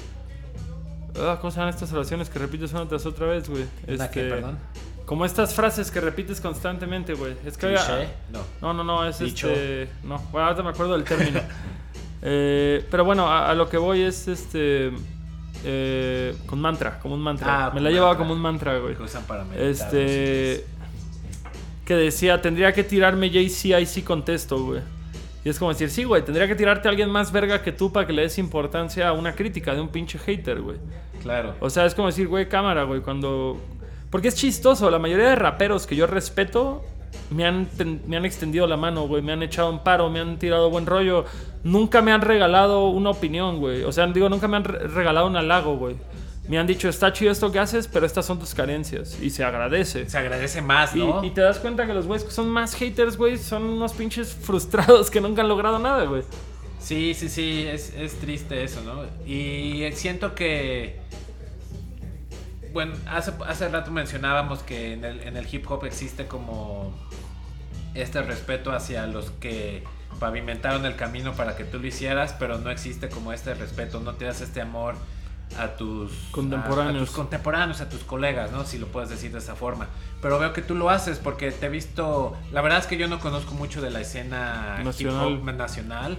Ah, 1.18 1.38
¿Cómo 1.40 1.50
se 1.50 1.58
llaman 1.58 1.72
estas 1.72 1.92
oraciones 1.92 2.28
que 2.28 2.38
repites 2.38 2.72
una 2.72 2.86
tras 2.88 3.06
otra 3.06 3.26
vez, 3.26 3.48
güey? 3.48 3.64
¿La 3.86 4.10
qué, 4.10 4.20
Este, 4.20 4.30
perdón? 4.34 4.58
Como 5.06 5.24
estas 5.24 5.54
frases 5.54 5.90
que 5.90 6.00
repites 6.00 6.40
constantemente, 6.40 7.14
güey. 7.14 7.34
Es 7.44 7.56
que... 7.56 7.68
¿Cliché? 7.68 8.08
No. 8.32 8.40
No, 8.60 8.74
no, 8.74 8.84
no, 8.84 9.06
es 9.08 9.18
Dicho. 9.20 9.48
este... 9.48 9.88
No, 10.04 10.18
bueno, 10.32 10.46
ahorita 10.48 10.62
me 10.62 10.70
acuerdo 10.70 10.92
del 10.94 11.04
término. 11.04 11.40
Eh, 12.28 12.84
pero 12.90 13.04
bueno, 13.04 13.28
a, 13.28 13.50
a 13.50 13.54
lo 13.54 13.68
que 13.68 13.76
voy 13.76 14.00
es 14.00 14.26
este... 14.26 14.90
eh, 15.64 16.34
con 16.46 16.58
mantra, 16.60 16.98
como 16.98 17.14
un 17.14 17.20
mantra. 17.20 17.66
Ah, 17.66 17.70
me 17.72 17.80
la 17.80 17.88
ha 17.88 17.90
con 17.90 17.94
llevado 17.94 18.08
mantra. 18.08 18.18
como 18.24 18.32
un 18.34 18.40
mantra, 18.40 18.78
güey. 18.78 18.96
Usan 19.00 19.22
para 19.24 19.44
meditar. 19.44 19.68
Este. 19.68 20.64
Que 21.84 21.94
decía, 21.94 22.40
tendría 22.42 22.72
que 22.72 22.82
tirarme 22.82 23.30
JC, 23.30 23.74
ahí 23.74 23.86
sí 23.86 24.02
contesto, 24.02 24.60
güey. 24.64 24.80
Y 25.46 25.48
es 25.48 25.60
como 25.60 25.70
decir, 25.70 25.90
sí, 25.90 26.02
güey, 26.02 26.24
tendría 26.24 26.48
que 26.48 26.56
tirarte 26.56 26.88
a 26.88 26.90
alguien 26.90 27.08
más 27.08 27.30
verga 27.30 27.62
que 27.62 27.70
tú 27.70 27.92
para 27.92 28.04
que 28.04 28.12
le 28.12 28.22
des 28.22 28.36
importancia 28.36 29.06
a 29.06 29.12
una 29.12 29.36
crítica 29.36 29.76
de 29.76 29.80
un 29.80 29.86
pinche 29.90 30.18
hater, 30.18 30.60
güey. 30.60 30.76
Claro. 31.22 31.54
O 31.60 31.70
sea, 31.70 31.86
es 31.86 31.94
como 31.94 32.08
decir, 32.08 32.26
güey, 32.26 32.48
cámara, 32.48 32.82
güey, 32.82 33.00
cuando... 33.00 33.56
Porque 34.10 34.26
es 34.26 34.34
chistoso, 34.34 34.90
la 34.90 34.98
mayoría 34.98 35.28
de 35.28 35.36
raperos 35.36 35.86
que 35.86 35.94
yo 35.94 36.08
respeto 36.08 36.82
me 37.30 37.46
han, 37.46 37.68
me 38.08 38.16
han 38.16 38.24
extendido 38.24 38.66
la 38.66 38.76
mano, 38.76 39.06
güey, 39.06 39.22
me 39.22 39.32
han 39.34 39.42
echado 39.44 39.70
un 39.70 39.84
paro, 39.84 40.10
me 40.10 40.18
han 40.18 40.36
tirado 40.40 40.68
buen 40.68 40.84
rollo. 40.84 41.24
Nunca 41.62 42.02
me 42.02 42.10
han 42.10 42.22
regalado 42.22 42.88
una 42.88 43.10
opinión, 43.10 43.60
güey. 43.60 43.84
O 43.84 43.92
sea, 43.92 44.04
digo, 44.08 44.28
nunca 44.28 44.48
me 44.48 44.56
han 44.56 44.64
re- 44.64 44.88
regalado 44.88 45.28
un 45.28 45.36
halago, 45.36 45.76
güey. 45.76 45.94
Me 46.48 46.58
han 46.58 46.66
dicho, 46.66 46.88
está 46.88 47.12
chido 47.12 47.32
esto 47.32 47.50
que 47.50 47.58
haces, 47.58 47.88
pero 47.88 48.06
estas 48.06 48.24
son 48.24 48.38
tus 48.38 48.54
carencias. 48.54 49.20
Y 49.20 49.30
se 49.30 49.42
agradece. 49.42 50.08
Se 50.08 50.16
agradece 50.16 50.62
más, 50.62 50.94
Y, 50.94 51.00
¿no? 51.00 51.24
y 51.24 51.30
te 51.30 51.40
das 51.40 51.58
cuenta 51.58 51.86
que 51.86 51.94
los 51.94 52.06
güeyes 52.06 52.24
que 52.24 52.30
son 52.32 52.48
más 52.48 52.74
haters, 52.76 53.16
güey, 53.16 53.36
son 53.36 53.64
unos 53.64 53.92
pinches 53.94 54.32
frustrados 54.32 55.10
que 55.10 55.20
nunca 55.20 55.42
han 55.42 55.48
logrado 55.48 55.78
nada, 55.78 56.04
güey. 56.04 56.22
Sí, 56.78 57.14
sí, 57.14 57.28
sí, 57.28 57.66
es, 57.66 57.92
es 57.94 58.14
triste 58.20 58.62
eso, 58.62 58.80
¿no? 58.82 59.04
Y 59.26 59.90
siento 59.94 60.34
que... 60.36 61.00
Bueno, 62.72 62.94
hace, 63.10 63.32
hace 63.48 63.68
rato 63.68 63.90
mencionábamos 63.90 64.62
que 64.62 64.92
en 64.92 65.04
el, 65.04 65.20
en 65.22 65.36
el 65.36 65.52
hip 65.52 65.68
hop 65.70 65.84
existe 65.86 66.26
como 66.26 66.92
este 67.94 68.22
respeto 68.22 68.70
hacia 68.70 69.06
los 69.06 69.30
que 69.30 69.82
pavimentaron 70.20 70.84
el 70.84 70.94
camino 70.94 71.32
para 71.34 71.56
que 71.56 71.64
tú 71.64 71.78
lo 71.78 71.86
hicieras, 71.86 72.34
pero 72.38 72.58
no 72.58 72.70
existe 72.70 73.08
como 73.08 73.32
este 73.32 73.54
respeto, 73.54 73.98
no 74.00 74.14
te 74.14 74.26
das 74.26 74.42
este 74.42 74.60
amor 74.60 74.94
a 75.58 75.76
tus 75.76 76.10
Contemporáneos. 76.32 76.94
a, 76.94 77.02
a 77.02 77.06
tus 77.06 77.14
contemporáneos, 77.14 77.80
a 77.80 77.88
tus 77.88 78.04
colegas, 78.04 78.52
¿no? 78.52 78.64
Si 78.64 78.78
lo 78.78 78.88
puedes 78.88 79.08
decir 79.08 79.32
de 79.32 79.38
esa 79.38 79.54
forma. 79.54 79.88
Pero 80.20 80.38
veo 80.38 80.52
que 80.52 80.62
tú 80.62 80.74
lo 80.74 80.90
haces 80.90 81.18
porque 81.18 81.50
te 81.52 81.66
he 81.66 81.68
visto, 81.68 82.36
la 82.52 82.60
verdad 82.62 82.78
es 82.78 82.86
que 82.86 82.96
yo 82.96 83.08
no 83.08 83.20
conozco 83.20 83.54
mucho 83.54 83.80
de 83.80 83.90
la 83.90 84.00
escena 84.00 84.78
Nacional. 84.82 86.18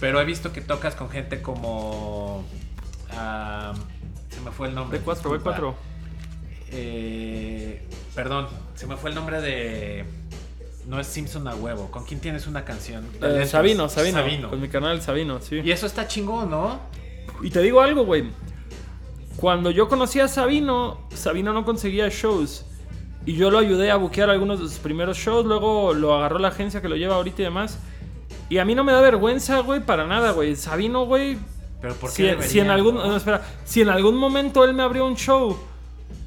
pero 0.00 0.20
he 0.20 0.24
visto 0.24 0.52
que 0.52 0.60
tocas 0.60 0.94
con 0.94 1.08
gente 1.10 1.40
como 1.42 2.44
ah, 3.12 3.72
se 4.30 4.40
me 4.40 4.50
fue 4.50 4.68
el 4.68 4.74
nombre. 4.74 5.00
B4, 5.00 5.14
disculpa. 5.14 5.56
B4. 5.56 5.74
Eh, 6.70 7.82
perdón, 8.14 8.46
se 8.74 8.86
me 8.86 8.96
fue 8.96 9.10
el 9.10 9.16
nombre 9.16 9.40
de. 9.40 10.04
No 10.86 11.00
es 11.00 11.06
Simpson 11.06 11.46
a 11.48 11.54
huevo. 11.54 11.90
¿Con 11.90 12.04
quién 12.04 12.20
tienes 12.20 12.46
una 12.46 12.64
canción? 12.64 13.06
Eh, 13.20 13.44
Sabino, 13.46 13.88
Sabino, 13.88 14.18
Sabino. 14.18 14.50
Con 14.50 14.60
mi 14.60 14.68
canal 14.68 15.00
Sabino, 15.02 15.40
sí. 15.40 15.60
Y 15.62 15.70
eso 15.70 15.86
está 15.86 16.06
chingón, 16.06 16.50
¿no? 16.50 16.80
Y 17.42 17.50
te 17.50 17.60
digo 17.60 17.80
algo, 17.80 18.04
güey. 18.04 18.30
Cuando 19.40 19.70
yo 19.70 19.88
conocí 19.88 20.18
a 20.18 20.26
Sabino, 20.26 20.98
Sabino 21.14 21.52
no 21.52 21.64
conseguía 21.64 22.08
shows. 22.10 22.64
Y 23.24 23.34
yo 23.34 23.50
lo 23.50 23.58
ayudé 23.58 23.90
a 23.92 23.96
buquear 23.96 24.30
algunos 24.30 24.58
de 24.58 24.66
sus 24.68 24.78
primeros 24.78 25.16
shows. 25.16 25.46
Luego 25.46 25.94
lo 25.94 26.14
agarró 26.14 26.38
la 26.40 26.48
agencia 26.48 26.82
que 26.82 26.88
lo 26.88 26.96
lleva 26.96 27.14
ahorita 27.14 27.42
y 27.42 27.44
demás. 27.44 27.78
Y 28.48 28.58
a 28.58 28.64
mí 28.64 28.74
no 28.74 28.82
me 28.82 28.90
da 28.92 29.00
vergüenza, 29.00 29.60
güey, 29.60 29.80
para 29.84 30.06
nada, 30.06 30.32
güey. 30.32 30.56
Sabino, 30.56 31.04
güey. 31.06 31.38
Pero 31.80 31.94
¿por 31.94 32.10
qué 32.10 32.16
Si, 32.16 32.22
debería, 32.24 32.48
si 32.48 32.60
en 32.60 32.70
algún. 32.70 32.94
no? 32.96 33.16
espera. 33.16 33.46
Si 33.64 33.80
en 33.80 33.90
algún 33.90 34.16
momento 34.16 34.64
él 34.64 34.74
me 34.74 34.82
abrió 34.82 35.06
un 35.06 35.14
show. 35.14 35.56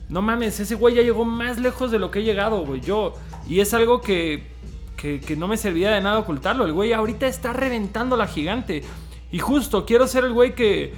No 0.07 0.21
mames, 0.21 0.59
ese 0.61 0.75
güey 0.75 0.95
ya 0.95 1.01
llegó 1.01 1.25
más 1.25 1.57
lejos 1.57 1.91
de 1.91 1.99
lo 1.99 2.11
que 2.11 2.19
he 2.19 2.23
llegado, 2.23 2.65
güey. 2.65 2.79
Yo. 2.79 3.13
Y 3.45 3.59
es 3.59 3.73
algo 3.73 3.99
que, 3.99 4.47
que, 4.95 5.19
que 5.19 5.35
no 5.35 5.49
me 5.49 5.57
servía 5.57 5.91
de 5.91 5.99
nada 5.99 6.19
ocultarlo. 6.19 6.63
El 6.65 6.71
güey 6.71 6.93
ahorita 6.93 7.27
está 7.27 7.51
reventando 7.51 8.15
la 8.15 8.27
gigante. 8.27 8.83
Y 9.33 9.39
justo, 9.39 9.85
quiero 9.85 10.07
ser 10.07 10.23
el 10.23 10.31
güey 10.31 10.55
que. 10.55 10.93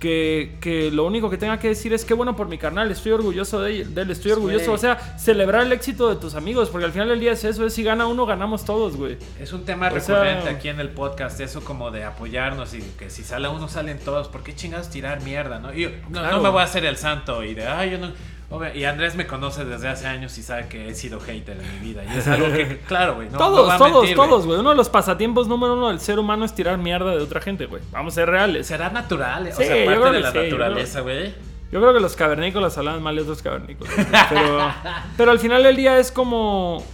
Que, 0.00 0.56
que 0.62 0.90
lo 0.90 1.04
único 1.04 1.28
que 1.28 1.36
tenga 1.36 1.58
que 1.60 1.68
decir 1.68 1.92
es 1.92 2.06
que 2.06 2.14
bueno 2.14 2.34
por 2.34 2.48
mi 2.48 2.56
carnal, 2.56 2.90
estoy 2.90 3.12
orgulloso 3.12 3.60
de 3.60 3.82
él, 3.82 3.94
de 3.94 4.00
él, 4.00 4.10
estoy 4.10 4.32
orgulloso, 4.32 4.64
Güey. 4.64 4.74
o 4.74 4.78
sea, 4.78 4.96
celebrar 5.18 5.66
el 5.66 5.72
éxito 5.72 6.08
de 6.08 6.16
tus 6.16 6.34
amigos, 6.34 6.70
porque 6.70 6.86
al 6.86 6.92
final 6.92 7.08
del 7.10 7.20
día 7.20 7.32
es 7.32 7.44
eso, 7.44 7.66
es 7.66 7.74
si 7.74 7.82
gana 7.84 8.06
uno, 8.06 8.24
ganamos 8.24 8.64
todos, 8.64 8.96
güey. 8.96 9.18
Es 9.38 9.52
un 9.52 9.66
tema 9.66 9.88
O 9.88 10.00
sea- 10.00 10.22
recurrente 10.24 10.48
aquí 10.48 10.68
en 10.70 10.80
el 10.80 10.88
podcast, 10.88 11.38
eso 11.40 11.62
como 11.62 11.90
de 11.90 12.04
apoyarnos 12.04 12.72
y 12.72 12.80
que 12.98 13.10
si 13.10 13.22
sale 13.22 13.46
uno 13.48 13.68
salen 13.68 13.98
todos. 13.98 14.28
¿Por 14.28 14.42
qué 14.42 14.54
chingados 14.54 14.88
tirar 14.88 15.20
mierda, 15.20 15.58
no? 15.58 15.74
Y 15.74 15.82
yo, 15.82 15.90
no, 16.08 16.20
Claro. 16.20 16.36
no 16.38 16.42
me 16.44 16.48
voy 16.48 16.62
a 16.62 16.64
hacer 16.64 16.86
el 16.86 16.96
santo 16.96 17.44
y 17.44 17.52
de, 17.52 17.66
ay, 17.66 17.90
yo 17.90 17.98
no. 17.98 18.10
Obvio, 18.50 18.74
Y 18.74 18.84
Andrés 18.84 19.14
me 19.14 19.28
conoce 19.28 19.64
desde 19.64 19.86
hace 19.86 20.08
años 20.08 20.36
y 20.36 20.42
sabe 20.42 20.66
que 20.66 20.88
he 20.88 20.94
sido 20.94 21.20
hater 21.20 21.56
en 21.60 21.74
mi 21.74 21.88
vida. 21.88 22.02
Y 22.04 22.18
es 22.18 22.26
algo 22.28 22.52
que, 22.52 22.78
claro, 22.78 23.14
güey. 23.14 23.28
No, 23.28 23.32
no 23.34 23.38
todos, 23.38 23.68
va 23.68 23.74
a 23.74 23.78
todos, 23.78 24.02
mentir, 24.02 24.16
todos, 24.16 24.46
güey. 24.46 24.58
Uno 24.58 24.70
de 24.70 24.76
los 24.76 24.88
pasatiempos 24.88 25.46
número 25.46 25.74
uno 25.74 25.88
del 25.88 26.00
ser 26.00 26.18
humano 26.18 26.44
es 26.44 26.52
tirar 26.52 26.76
mierda 26.76 27.12
de 27.12 27.22
otra 27.22 27.40
gente, 27.40 27.66
güey. 27.66 27.80
Vamos 27.92 28.14
a 28.14 28.16
ser 28.16 28.28
reales. 28.28 28.66
¿Será 28.66 28.90
natural? 28.90 29.46
Sí, 29.52 29.62
o 29.62 29.66
sea, 29.66 29.76
yo 29.76 29.84
parte 29.86 30.00
creo 30.00 30.12
de 30.12 30.20
la 30.20 30.32
sí, 30.32 30.38
naturaleza, 30.38 31.00
güey. 31.00 31.34
Yo 31.70 31.80
creo 31.80 31.94
que 31.94 32.00
los 32.00 32.16
cavernícolas 32.16 32.76
hablan 32.76 33.00
mal 33.00 33.14
de 33.14 33.22
otros 33.22 33.40
cavernícolas. 33.40 33.94
Pero, 34.28 34.72
pero 35.16 35.30
al 35.30 35.38
final 35.38 35.62
del 35.62 35.76
día 35.76 35.98
es 35.98 36.10
como. 36.10 36.84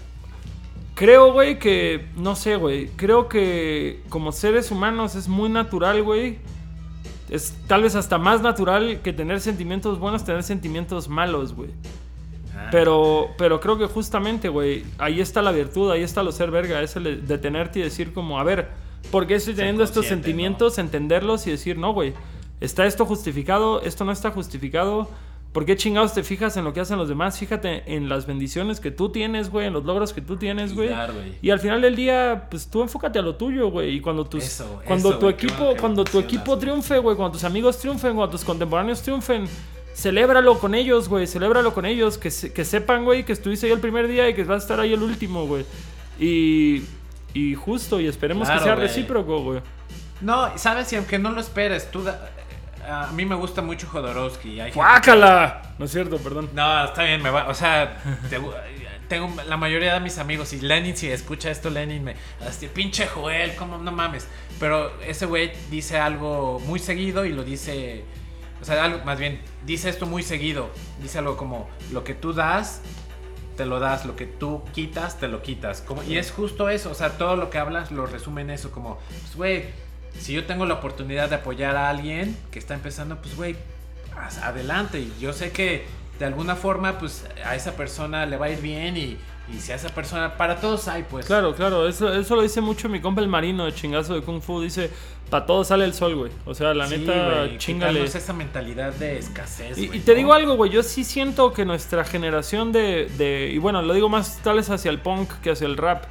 Creo, 0.95 1.33
güey, 1.33 1.59
que. 1.59 2.07
No 2.17 2.37
sé, 2.37 2.57
güey. 2.57 2.89
Creo 2.97 3.29
que 3.29 4.03
como 4.11 4.31
seres 4.33 4.71
humanos 4.71 5.15
es 5.15 5.27
muy 5.27 5.49
natural, 5.49 6.03
güey. 6.03 6.39
Es 7.29 7.55
tal 7.67 7.83
vez 7.83 7.95
hasta 7.95 8.19
más 8.19 8.41
natural 8.41 9.01
que 9.03 9.13
tener 9.13 9.41
sentimientos 9.41 9.99
buenos, 9.99 10.25
tener 10.25 10.43
sentimientos 10.43 11.09
malos, 11.09 11.55
güey. 11.55 11.71
Ah. 12.57 12.69
Pero, 12.71 13.31
pero 13.37 13.61
creo 13.61 13.79
que 13.79 13.87
justamente, 13.87 14.49
güey, 14.49 14.85
ahí 14.99 15.21
está 15.21 15.43
la 15.43 15.53
virtud, 15.53 15.91
ahí 15.91 16.03
está 16.03 16.23
lo 16.23 16.33
ser 16.33 16.51
verga, 16.51 16.81
es 16.83 16.97
el 16.97 17.27
detenerte 17.27 17.81
y 17.81 17.83
decir 17.83 18.13
como, 18.13 18.39
a 18.39 18.45
ver, 18.45 18.69
¿por 19.11 19.27
qué 19.27 19.35
estoy 19.35 19.55
teniendo 19.55 19.83
estos 19.83 20.07
sentimientos? 20.07 20.79
Entenderlos 20.79 21.47
y 21.47 21.51
decir, 21.51 21.79
no, 21.79 21.93
güey, 21.93 22.15
¿está 22.61 22.87
esto 22.87 23.05
justificado? 23.05 23.83
¿Esto 23.83 24.05
no 24.05 24.13
está 24.13 24.31
justificado? 24.31 25.09
¿Por 25.57 25.65
qué 25.65 25.75
chingados 25.75 26.13
te 26.13 26.23
fijas 26.23 26.55
en 26.59 26.65
lo 26.65 26.75
que 26.75 26.81
hacen 26.81 26.99
los 26.99 27.09
demás? 27.09 27.39
Fíjate 27.39 27.83
en 27.97 28.11
las 28.11 28.27
bendiciones 28.27 28.79
que 28.79 28.91
tú 28.91 29.09
tienes, 29.09 29.49
güey, 29.49 29.67
en 29.69 29.73
los 29.73 29.87
logros 29.87 30.13
que 30.13 30.21
tú 30.21 30.37
tienes, 30.37 30.75
güey. 30.75 30.91
Y 31.41 31.49
al 31.49 31.61
final 31.61 31.81
del 31.81 31.97
día, 31.97 32.49
pues 32.51 32.69
tú 32.69 32.83
enfócate 32.83 33.19
a 33.19 33.23
lo 33.23 33.37
tuyo, 33.37 33.71
güey. 33.71 33.97
Y 33.97 34.01
cuando 34.03 34.27
tus, 34.27 34.45
Eso, 34.45 34.83
cuando 34.85 35.09
eso, 35.09 35.19
tu 35.19 35.31
equipo, 35.31 35.73
que 35.73 35.81
cuando 35.81 36.05
tu 36.05 36.19
equipo 36.19 36.59
triunfe, 36.59 36.99
güey, 36.99 37.17
cuando 37.17 37.33
tus 37.33 37.45
amigos 37.45 37.79
triunfen, 37.79 38.15
cuando 38.15 38.33
tus 38.33 38.45
contemporáneos 38.45 39.01
triunfen, 39.01 39.47
celébralo 39.95 40.59
con 40.59 40.75
ellos, 40.75 41.09
güey, 41.09 41.27
celébralo 41.27 41.73
con 41.73 41.87
ellos, 41.87 42.19
que, 42.19 42.31
se- 42.31 42.53
que 42.53 42.67
sepan, 42.67 43.05
güey, 43.07 43.25
que 43.25 43.33
estuviste 43.33 43.65
ahí 43.65 43.73
el 43.73 43.81
primer 43.81 44.09
día 44.09 44.29
y 44.29 44.35
que 44.35 44.45
vas 44.45 44.57
a 44.61 44.63
estar 44.65 44.79
ahí 44.79 44.93
el 44.93 45.03
último, 45.03 45.47
güey. 45.47 45.65
Y, 46.21 46.83
y 47.33 47.55
justo, 47.55 47.99
y 47.99 48.07
esperemos 48.09 48.47
Claro, 48.47 48.61
que 48.61 48.65
sea 48.67 48.75
recíproco, 48.75 49.43
güey. 49.43 49.61
No, 50.21 50.51
sabes, 50.59 50.93
y 50.93 50.97
aunque 50.97 51.19
no 51.19 51.31
lo 51.31 51.41
esperes, 51.41 51.91
tú. 51.91 52.03
da- 52.03 52.31
A 52.89 53.09
mí 53.13 53.25
me 53.25 53.35
gusta 53.35 53.63
mucho 53.63 53.87
Jodorowsky. 53.89 54.61
hay. 54.61 54.73
No 55.79 55.85
es 55.85 55.91
cierto, 55.91 56.19
perdón. 56.19 56.51
No, 56.55 56.85
está 56.85 57.03
bien, 57.03 57.23
me 57.23 57.31
va. 57.31 57.49
O 57.49 57.55
sea, 57.55 57.97
te- 58.31 58.41
tengo 59.09 59.33
la 59.49 59.57
mayoría 59.57 59.95
de 59.95 60.01
mis 60.01 60.19
amigos. 60.19 60.53
Y 60.53 60.61
Lenin, 60.61 60.97
si 60.97 61.11
escucha 61.11 61.51
esto, 61.51 61.71
Lenin 61.71 62.03
me. 62.05 62.15
Así, 62.47 62.69
pinche 62.69 63.07
Joel, 63.07 63.55
¿cómo 63.57 63.79
no 63.79 63.93
mames? 63.93 64.27
Pero 64.61 64.93
ese 65.03 65.27
güey 65.27 65.53
dice 65.71 65.99
algo 65.99 66.61
muy 66.67 66.79
seguido 66.79 67.25
y 67.25 67.33
lo 67.33 67.45
dice. 67.45 68.05
O 68.61 68.65
sea, 68.65 68.83
algo, 68.85 69.05
más 69.05 69.19
bien, 69.19 69.41
dice 69.65 69.89
esto 69.91 70.07
muy 70.07 70.23
seguido. 70.23 70.71
Dice 71.03 71.19
algo 71.19 71.37
como: 71.37 71.69
lo 71.93 72.05
que 72.05 72.15
tú 72.15 72.33
das, 72.33 72.81
te 73.57 73.67
lo 73.67 73.81
das. 73.81 74.07
Lo 74.07 74.17
que 74.17 74.27
tú 74.27 74.63
quitas, 74.73 75.19
te 75.21 75.29
lo 75.29 75.43
quitas. 75.43 75.83
Como, 75.83 76.03
y 76.03 76.17
es 76.19 76.31
justo 76.33 76.69
eso. 76.69 76.91
O 76.91 76.95
sea, 76.95 77.11
todo 77.19 77.37
lo 77.37 77.51
que 77.51 77.59
hablas 77.59 77.91
lo 77.91 78.07
resume 78.07 78.43
en 78.43 78.51
eso. 78.51 78.71
Como, 78.71 78.97
pues, 79.23 79.37
güey, 79.37 79.65
si 80.21 80.33
yo 80.33 80.45
tengo 80.45 80.67
la 80.67 80.75
oportunidad 80.75 81.29
de 81.29 81.37
apoyar 81.37 81.77
a 81.77 81.89
alguien 81.89 82.37
que 82.51 82.59
está 82.59 82.75
empezando, 82.75 83.17
pues, 83.23 83.37
güey, 83.37 83.57
adelante. 84.43 85.01
Y 85.01 85.13
yo 85.21 85.33
sé 85.33 85.53
que 85.53 85.85
de 86.19 86.25
alguna 86.25 86.57
forma, 86.57 86.99
pues 86.99 87.25
a 87.45 87.55
esa 87.55 87.73
persona 87.77 88.27
le 88.27 88.37
va 88.37 88.47
a 88.47 88.51
ir 88.51 88.61
bien 88.61 88.97
y, 88.97 89.17
y 89.55 89.61
si 89.61 89.73
a 89.73 89.75
esa 89.77 89.91
persona, 89.91 90.37
para 90.37 90.57
todos 90.61 90.89
hay, 90.89 91.05
pues. 91.09 91.27
Claro, 91.27 91.55
claro, 91.55 91.87
eso, 91.89 92.13
eso 92.13 92.35
lo 92.37 92.43
dice 92.43 92.61
mucho 92.61 92.89
mi 92.89 93.01
compa 93.01 93.21
el 93.21 93.29
marino 93.29 93.67
de 93.67 93.75
chingazo 93.75 94.15
de 94.15 94.23
Kung 94.23 94.41
Fu. 94.41 94.61
Dice, 94.63 94.91
para 95.31 95.45
todos 95.45 95.69
sale 95.69 95.85
el 95.85 95.93
sol, 95.93 96.15
güey. 96.17 96.33
O 96.47 96.55
sea, 96.55 96.73
la 96.73 96.87
Sí, 96.87 96.97
neta, 96.99 97.59
chingale. 97.59 98.03
esa 98.05 98.33
mentalidad 98.33 98.93
de 98.95 99.19
escasez. 99.19 99.77
Y, 99.77 99.89
te 100.01 100.13
¿no? 100.13 100.17
digo 100.19 100.33
algo, 100.33 100.55
güey, 100.57 100.71
yo 100.71 100.83
sí 100.83 101.05
siento 101.05 101.53
que 101.53 101.65
nuestra 101.65 102.05
generación 102.05 102.73
de, 102.73 103.11
de- 103.19 103.51
Y 103.53 103.59
bueno, 103.59 103.83
lo 103.83 103.93
digo 103.93 104.09
más 104.09 104.39
tal 104.43 104.57
vez 104.57 104.71
hacia 104.71 104.91
el 104.91 105.01
punk 105.01 105.31
que 105.43 105.51
hacia 105.51 105.67
el 105.67 105.77
rap. 105.77 106.05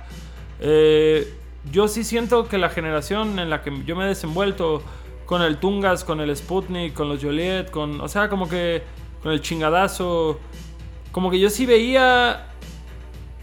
Eh, 0.59 1.33
yo 1.71 1.87
sí 1.87 2.03
siento 2.03 2.47
que 2.47 2.57
la 2.57 2.69
generación 2.69 3.39
en 3.39 3.49
la 3.49 3.61
que 3.61 3.71
yo 3.85 3.95
me 3.95 4.05
he 4.05 4.07
desenvuelto 4.07 4.81
con 5.25 5.41
el 5.41 5.57
Tungas, 5.57 6.03
con 6.03 6.19
el 6.21 6.35
Sputnik, 6.35 6.93
con 6.93 7.09
los 7.09 7.21
Joliet, 7.23 7.69
con... 7.71 7.99
O 8.01 8.07
sea, 8.07 8.29
como 8.29 8.47
que 8.47 8.83
con 9.23 9.31
el 9.31 9.41
chingadazo... 9.41 10.39
Como 11.11 11.31
que 11.31 11.39
yo 11.39 11.49
sí 11.49 11.65
veía... 11.65 12.47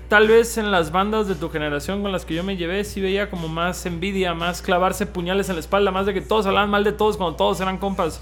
Tal 0.08 0.28
vez 0.28 0.58
en 0.58 0.70
las 0.70 0.92
bandas 0.92 1.26
de 1.26 1.34
tu 1.34 1.48
generación 1.48 2.02
con 2.02 2.12
las 2.12 2.26
que 2.26 2.34
yo 2.34 2.44
me 2.44 2.58
llevé, 2.58 2.84
sí 2.84 3.00
veía 3.00 3.30
como 3.30 3.48
más 3.48 3.86
envidia, 3.86 4.34
más 4.34 4.60
clavarse 4.60 5.06
puñales 5.06 5.48
en 5.48 5.54
la 5.56 5.60
espalda, 5.60 5.90
más 5.90 6.04
de 6.04 6.12
que 6.12 6.20
todos 6.20 6.44
hablaban 6.44 6.68
mal 6.68 6.84
de 6.84 6.92
todos 6.92 7.16
cuando 7.16 7.34
todos 7.34 7.60
eran 7.62 7.78
compas. 7.78 8.20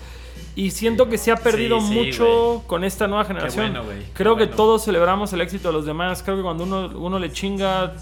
Y 0.55 0.71
siento 0.71 1.09
que 1.09 1.19
se 1.19 1.33
ha 1.33 1.37
perdido 1.37 1.81
Sí, 1.81 1.89
sí, 1.89 1.95
mucho 1.95 2.63
con 2.69 2.85
esta 2.85 3.09
nueva 3.09 3.25
generación. 3.25 3.73
bueno, 3.73 3.89
qué 3.89 4.13
Creo 4.15 4.37
que 4.37 4.45
bueno. 4.45 4.57
todos 4.57 4.85
celebramos 4.85 5.33
el 5.33 5.41
éxito 5.41 5.69
de 5.69 5.75
los 5.75 5.85
demás. 5.85 6.23
Creo 6.23 6.37
que 6.37 6.43
cuando 6.43 6.63
uno, 6.63 6.91
uno 6.97 7.19
le 7.19 7.33
chinga, 7.33 7.95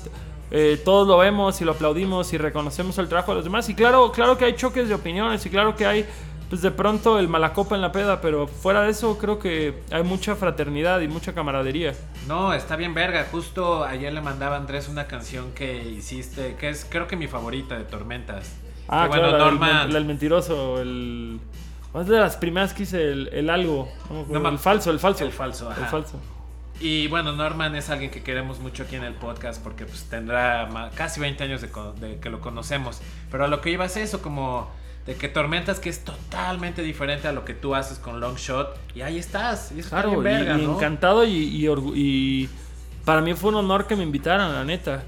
eh, 0.50 0.80
todos 0.84 1.06
lo 1.06 1.18
vemos 1.18 1.60
y 1.60 1.64
lo 1.64 1.72
aplaudimos 1.72 2.32
y 2.32 2.38
reconocemos 2.38 2.98
el 2.98 3.08
trabajo 3.08 3.32
de 3.32 3.36
los 3.36 3.44
demás. 3.44 3.68
Y 3.68 3.74
claro, 3.74 4.12
claro 4.12 4.38
que 4.38 4.44
hay 4.46 4.54
choques 4.54 4.88
de 4.88 4.94
opiniones 4.94 5.44
y 5.44 5.50
claro 5.50 5.76
que 5.76 5.86
hay, 5.86 6.06
pues 6.48 6.62
de 6.62 6.70
pronto 6.70 7.18
el 7.18 7.28
malacopa 7.28 7.74
en 7.74 7.82
la 7.82 7.92
peda, 7.92 8.20
pero 8.20 8.46
fuera 8.46 8.82
de 8.82 8.90
eso 8.90 9.18
creo 9.18 9.38
que 9.38 9.82
hay 9.90 10.02
mucha 10.02 10.36
fraternidad 10.36 11.00
y 11.00 11.08
mucha 11.08 11.34
camaradería. 11.34 11.94
No, 12.26 12.52
está 12.54 12.76
bien 12.76 12.94
verga. 12.94 13.26
Justo 13.30 13.84
ayer 13.84 14.12
le 14.12 14.20
mandaba 14.20 14.56
a 14.56 14.58
Andrés 14.58 14.88
una 14.88 15.06
canción 15.06 15.52
que 15.52 15.82
hiciste, 15.90 16.56
que 16.56 16.70
es 16.70 16.86
creo 16.88 17.06
que 17.06 17.16
mi 17.16 17.26
favorita 17.26 17.76
de 17.76 17.84
Tormentas. 17.84 18.56
Ah, 18.88 19.08
Que, 19.10 19.18
bueno, 19.18 19.36
claro, 19.36 19.52
la 19.52 19.86
del 19.86 20.04
mentiroso, 20.06 20.80
el... 20.80 21.40
Es 21.94 22.06
de 22.06 22.18
las 22.18 22.36
primeras 22.36 22.74
que 22.74 22.84
hice, 22.84 23.02
el, 23.02 23.28
el 23.32 23.50
algo. 23.50 23.88
no 24.10 24.40
No 24.40 24.48
el 24.48 24.58
falso, 24.58 24.90
el 24.90 24.98
falso. 24.98 25.24
El 25.24 25.32
El 25.70 25.86
falso. 25.86 26.20
Y 26.80 27.08
bueno, 27.08 27.32
Norman 27.32 27.74
es 27.74 27.90
alguien 27.90 28.10
que 28.10 28.22
queremos 28.22 28.60
mucho 28.60 28.84
aquí 28.84 28.94
en 28.96 29.04
el 29.04 29.14
podcast 29.14 29.62
porque 29.62 29.84
pues 29.84 30.04
tendrá 30.04 30.68
casi 30.94 31.18
20 31.20 31.42
años 31.44 31.60
de, 31.60 32.18
que 32.20 32.30
lo 32.30 32.40
conocemos. 32.40 33.00
Pero 33.30 33.44
a 33.44 33.48
lo 33.48 33.60
que 33.60 33.70
iba 33.70 33.84
es 33.84 33.96
eso, 33.96 34.22
como 34.22 34.70
de 35.06 35.14
que 35.16 35.28
Tormentas 35.28 35.80
que 35.80 35.88
es 35.88 36.04
totalmente 36.04 36.82
diferente 36.82 37.26
a 37.26 37.32
lo 37.32 37.44
que 37.44 37.54
tú 37.54 37.74
haces 37.74 37.98
con 37.98 38.20
Long 38.20 38.36
Shot. 38.36 38.78
Y 38.94 39.00
ahí 39.00 39.18
estás. 39.18 39.72
Y 39.74 39.80
está 39.80 40.02
Claro, 40.02 40.20
y, 40.20 40.24
verga, 40.24 40.56
y 40.58 40.64
encantado 40.64 41.24
y, 41.24 41.32
y 41.36 41.64
orgu- 41.64 41.94
y 41.96 42.48
para 43.04 43.22
mí 43.22 43.34
fue 43.34 43.50
un 43.50 43.56
honor 43.56 43.86
que 43.86 43.96
me 43.96 44.02
invitaran, 44.04 44.52
la 44.52 44.64
neta. 44.64 45.02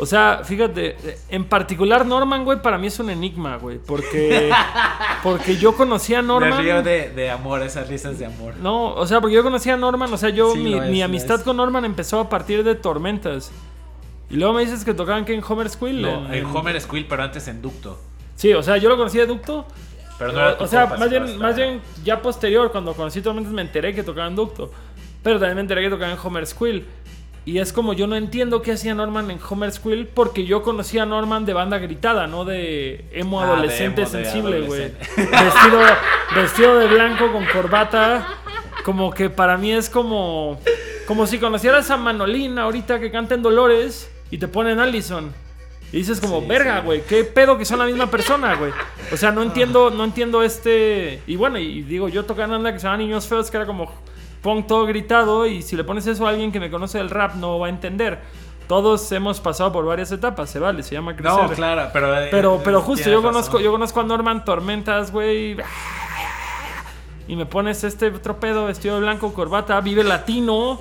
O 0.00 0.06
sea, 0.06 0.40
fíjate, 0.44 0.96
en 1.28 1.44
particular 1.44 2.06
Norman, 2.06 2.44
güey, 2.44 2.62
para 2.62 2.78
mí 2.78 2.86
es 2.86 2.98
un 3.00 3.10
enigma, 3.10 3.56
güey, 3.58 3.78
porque 3.78 4.50
porque 5.22 5.56
yo 5.58 5.76
conocí 5.76 6.14
a 6.14 6.22
Me 6.22 6.28
Norman. 6.28 6.58
río 6.62 6.82
de, 6.82 7.10
de 7.10 7.30
amor, 7.30 7.62
esas 7.62 7.86
risas 7.88 8.18
de 8.18 8.24
amor. 8.26 8.54
No, 8.62 8.94
o 8.94 9.06
sea, 9.06 9.20
porque 9.20 9.36
yo 9.36 9.42
conocí 9.42 9.68
a 9.68 9.76
Norman, 9.76 10.10
o 10.12 10.16
sea, 10.16 10.30
yo 10.30 10.52
Sí, 10.54 10.58
mi, 10.58 11.00
es, 11.00 11.04
amistad 11.04 11.42
con 11.42 11.58
Norman 11.58 11.84
empezó 11.84 12.18
a 12.20 12.28
partir 12.30 12.64
de 12.64 12.74
Tormentas. 12.74 13.52
Y 14.30 14.36
luego 14.36 14.54
me 14.54 14.62
dices 14.62 14.84
que 14.84 14.94
tocaban 14.94 15.24
que 15.24 15.34
en 15.34 15.42
Homer 15.46 15.68
Squill. 15.68 16.00
No, 16.00 16.32
en- 16.32 16.46
Homer 16.46 16.80
Squill, 16.80 17.06
pero 17.06 17.22
antes 17.22 17.46
en 17.48 17.60
Ducto. 17.60 17.98
Sí, 18.36 18.54
o 18.54 18.62
sea, 18.62 18.78
yo 18.78 18.88
lo 18.88 18.96
conocí 18.96 19.18
de 19.18 19.26
Ducto. 19.26 19.66
Pero 20.18 20.32
no 20.32 20.38
era 20.40 20.56
o 20.58 20.66
sea, 20.66 20.86
más 20.86 21.10
bien, 21.10 21.38
más 21.38 21.56
bien 21.56 21.80
ya 22.04 22.22
posterior, 22.22 22.70
cuando 22.72 22.94
conocí 22.94 23.20
Tormentas, 23.20 23.52
me 23.52 23.62
enteré 23.62 23.94
que 23.94 24.02
tocaban 24.02 24.34
Ducto. 24.34 24.70
Pero 25.22 25.38
también 25.38 25.56
me 25.56 25.60
enteré 25.60 25.82
que 25.82 25.90
tocaban 25.90 26.16
Homer 26.22 26.46
Squill. 26.46 26.86
Y 27.50 27.58
es 27.58 27.72
como 27.72 27.94
yo 27.94 28.06
no 28.06 28.14
entiendo 28.14 28.62
qué 28.62 28.70
hacía 28.70 28.94
Norman 28.94 29.28
en 29.28 29.40
Homer 29.48 29.72
Squill 29.72 30.06
porque 30.06 30.44
yo 30.44 30.62
conocía 30.62 31.02
a 31.02 31.06
Norman 31.06 31.44
de 31.44 31.52
banda 31.52 31.78
gritada, 31.78 32.28
no 32.28 32.44
de 32.44 33.04
emo 33.10 33.40
Ah, 33.40 33.46
de 33.46 33.52
adolescente 33.54 34.02
emo 34.02 34.10
sensible, 34.12 34.60
güey. 34.60 34.82
Vestido, 35.16 35.80
vestido 36.36 36.78
de 36.78 36.86
blanco 36.86 37.32
con 37.32 37.44
corbata. 37.46 38.24
Como 38.84 39.10
que 39.12 39.30
para 39.30 39.56
mí 39.56 39.72
es 39.72 39.90
como. 39.90 40.60
Como 41.08 41.26
si 41.26 41.40
conocieras 41.40 41.90
a 41.90 41.96
Manolín 41.96 42.56
ahorita 42.56 43.00
que 43.00 43.10
canta 43.10 43.34
en 43.34 43.42
Dolores 43.42 44.08
y 44.30 44.38
te 44.38 44.46
ponen 44.46 44.78
Allison. 44.78 45.32
Y 45.90 45.96
dices 45.96 46.20
como, 46.20 46.38
Sí, 46.42 46.46
verga, 46.46 46.78
sí. 46.78 46.86
güey, 46.86 47.02
qué 47.02 47.24
pedo 47.24 47.58
que 47.58 47.64
son 47.64 47.80
la 47.80 47.84
misma 47.86 48.08
persona, 48.08 48.54
güey. 48.54 48.70
O 49.12 49.16
sea, 49.16 49.32
no 49.32 49.42
entiendo, 49.48 49.90
no 49.90 50.04
entiendo 50.04 50.44
este. 50.44 51.20
Y 51.26 51.34
bueno, 51.34 51.58
y 51.58 51.82
digo, 51.82 52.08
yo 52.08 52.24
tocaba 52.24 52.46
en 52.46 52.54
anda 52.54 52.72
que 52.72 52.78
se 52.78 52.84
llama 52.84 52.98
Niños 52.98 53.26
Feos, 53.26 53.50
que 53.50 53.56
era 53.56 53.66
como 53.66 53.90
punk 54.42 54.66
todo 54.66 54.86
gritado. 54.86 55.46
Y 55.46 55.62
si 55.62 55.76
le 55.76 55.84
pones 55.84 56.06
eso 56.06 56.26
a 56.26 56.30
alguien 56.30 56.52
que 56.52 56.60
me 56.60 56.70
conoce 56.70 56.98
del 56.98 57.10
rap, 57.10 57.34
no 57.36 57.58
va 57.58 57.66
a 57.66 57.70
entender. 57.70 58.18
Todos 58.68 59.10
hemos 59.12 59.40
pasado 59.40 59.72
por 59.72 59.84
varias 59.84 60.12
etapas, 60.12 60.48
se 60.48 60.60
vale, 60.60 60.82
se 60.84 60.94
llama 60.94 61.16
crecer. 61.16 61.42
No, 61.42 61.50
claro, 61.50 61.90
pero. 61.92 62.16
eh, 62.20 62.28
Pero, 62.30 62.60
pero 62.62 62.78
eh, 62.78 62.82
justo, 62.82 63.10
yo 63.10 63.20
conozco, 63.20 63.54
razón. 63.54 63.62
yo 63.64 63.72
conozco 63.72 64.00
a 64.00 64.04
Norman 64.04 64.44
Tormentas, 64.44 65.10
güey. 65.10 65.56
Y 67.26 67.36
me 67.36 67.46
pones 67.46 67.84
este 67.84 68.08
otro 68.08 68.40
pedo 68.40 68.66
vestido 68.66 68.96
de 68.96 69.02
blanco, 69.02 69.32
corbata, 69.32 69.80
vive 69.80 70.02
latino. 70.04 70.80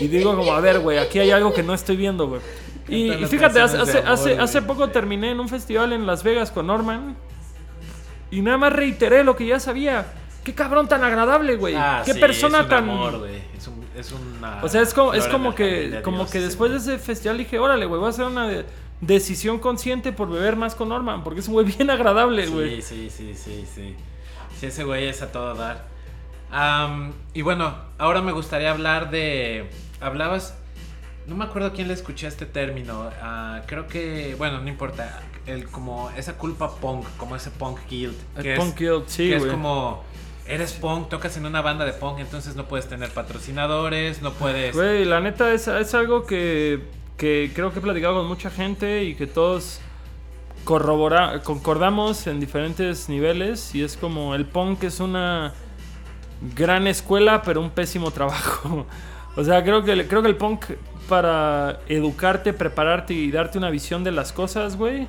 Y 0.00 0.08
digo 0.08 0.34
como, 0.36 0.52
a 0.52 0.60
ver, 0.60 0.80
güey, 0.80 0.98
aquí 0.98 1.18
hay 1.18 1.30
algo 1.30 1.52
que 1.52 1.62
no 1.62 1.74
estoy 1.74 1.96
viendo, 1.96 2.28
güey. 2.28 2.40
Y, 2.88 3.12
y 3.12 3.26
fíjate, 3.26 3.60
hace, 3.60 3.76
hace, 3.78 3.98
hace, 4.00 4.30
amor, 4.32 4.44
hace 4.44 4.60
güey. 4.60 4.66
poco 4.68 4.88
terminé 4.88 5.30
en 5.30 5.40
un 5.40 5.48
festival 5.48 5.92
en 5.92 6.06
Las 6.06 6.22
Vegas 6.22 6.50
con 6.50 6.66
Norman. 6.66 7.14
Y 8.30 8.40
nada 8.40 8.56
más 8.58 8.72
reiteré 8.72 9.22
lo 9.24 9.36
que 9.36 9.46
ya 9.46 9.60
sabía. 9.60 10.06
Qué 10.44 10.54
cabrón 10.54 10.88
tan 10.88 11.04
agradable, 11.04 11.56
güey. 11.56 11.74
Ah, 11.76 12.02
Qué 12.04 12.14
sí, 12.14 12.20
persona 12.20 12.58
es 12.58 12.64
un 12.64 12.70
tan... 12.70 12.84
amor, 12.88 13.18
güey. 13.20 13.36
Es, 13.56 13.68
un, 13.68 13.86
es 13.96 14.12
una. 14.12 14.62
O 14.62 14.68
sea, 14.68 14.82
es 14.82 14.92
como, 14.92 15.14
es 15.14 15.26
como 15.28 15.54
que, 15.54 15.88
de 15.88 16.02
como 16.02 16.18
Dios, 16.18 16.30
que 16.30 16.40
después 16.40 16.72
de 16.72 16.78
ese 16.78 16.98
festival 16.98 17.38
dije, 17.38 17.58
órale, 17.58 17.86
güey, 17.86 17.98
voy 18.00 18.08
a 18.08 18.10
hacer 18.10 18.24
una 18.24 18.48
de- 18.48 18.64
decisión 19.00 19.58
consciente 19.58 20.12
por 20.12 20.28
beber 20.30 20.56
más 20.56 20.74
con 20.74 20.88
Norman, 20.88 21.22
porque 21.24 21.40
es 21.40 21.48
un 21.48 21.54
güey 21.54 21.66
bien 21.66 21.90
agradable, 21.90 22.46
güey. 22.46 22.82
Sí, 22.82 23.10
sí, 23.10 23.34
sí, 23.34 23.34
sí, 23.34 23.66
sí. 23.72 23.96
Sí, 24.58 24.66
ese 24.66 24.84
güey 24.84 25.06
es 25.08 25.22
a 25.22 25.30
todo 25.32 25.54
dar. 25.54 25.86
Y 27.34 27.42
bueno, 27.42 27.74
ahora 27.98 28.20
me 28.22 28.32
gustaría 28.32 28.70
hablar 28.70 29.10
de. 29.10 29.70
Hablabas. 30.00 30.58
No 31.26 31.36
me 31.36 31.44
acuerdo 31.44 31.72
quién 31.72 31.86
le 31.86 31.94
escuché 31.94 32.26
este 32.26 32.46
término. 32.46 33.10
ah, 33.22 33.62
creo 33.66 33.86
que. 33.86 34.34
Bueno, 34.38 34.60
no 34.60 34.68
importa. 34.68 35.22
El, 35.46 35.66
como 35.68 36.08
esa 36.16 36.34
culpa 36.34 36.76
punk, 36.76 37.04
como 37.16 37.34
ese 37.34 37.50
punk 37.50 37.78
guilt. 37.88 38.16
El 38.36 38.42
que 38.42 38.54
punk 38.56 38.78
guilt, 38.78 39.08
sí, 39.08 39.28
que 39.30 39.36
es 39.36 39.46
como. 39.46 40.04
Eres 40.46 40.72
punk, 40.72 41.08
tocas 41.08 41.36
en 41.36 41.46
una 41.46 41.62
banda 41.62 41.84
de 41.84 41.92
punk, 41.92 42.18
entonces 42.18 42.56
no 42.56 42.66
puedes 42.66 42.88
tener 42.88 43.10
patrocinadores, 43.10 44.22
no 44.22 44.32
puedes. 44.32 44.74
Güey, 44.74 45.04
la 45.04 45.20
neta 45.20 45.52
es, 45.52 45.68
es 45.68 45.94
algo 45.94 46.26
que, 46.26 46.80
que 47.16 47.52
creo 47.54 47.72
que 47.72 47.78
he 47.78 47.82
platicado 47.82 48.16
con 48.16 48.26
mucha 48.26 48.50
gente 48.50 49.04
y 49.04 49.14
que 49.14 49.26
todos 49.26 49.80
corrobora, 50.64 51.42
concordamos 51.42 52.26
en 52.26 52.40
diferentes 52.40 53.08
niveles. 53.08 53.74
Y 53.74 53.82
es 53.82 53.96
como 53.96 54.34
el 54.34 54.46
punk 54.46 54.84
es 54.84 55.00
una 55.00 55.54
gran 56.56 56.86
escuela, 56.86 57.42
pero 57.42 57.60
un 57.60 57.70
pésimo 57.70 58.10
trabajo. 58.10 58.86
O 59.34 59.42
sea, 59.42 59.64
creo 59.64 59.82
que, 59.82 60.06
creo 60.06 60.20
que 60.20 60.28
el 60.28 60.36
punk 60.36 60.66
para 61.08 61.80
educarte, 61.88 62.52
prepararte 62.52 63.14
y 63.14 63.30
darte 63.30 63.56
una 63.56 63.70
visión 63.70 64.04
de 64.04 64.12
las 64.12 64.30
cosas, 64.30 64.76
güey. 64.76 65.08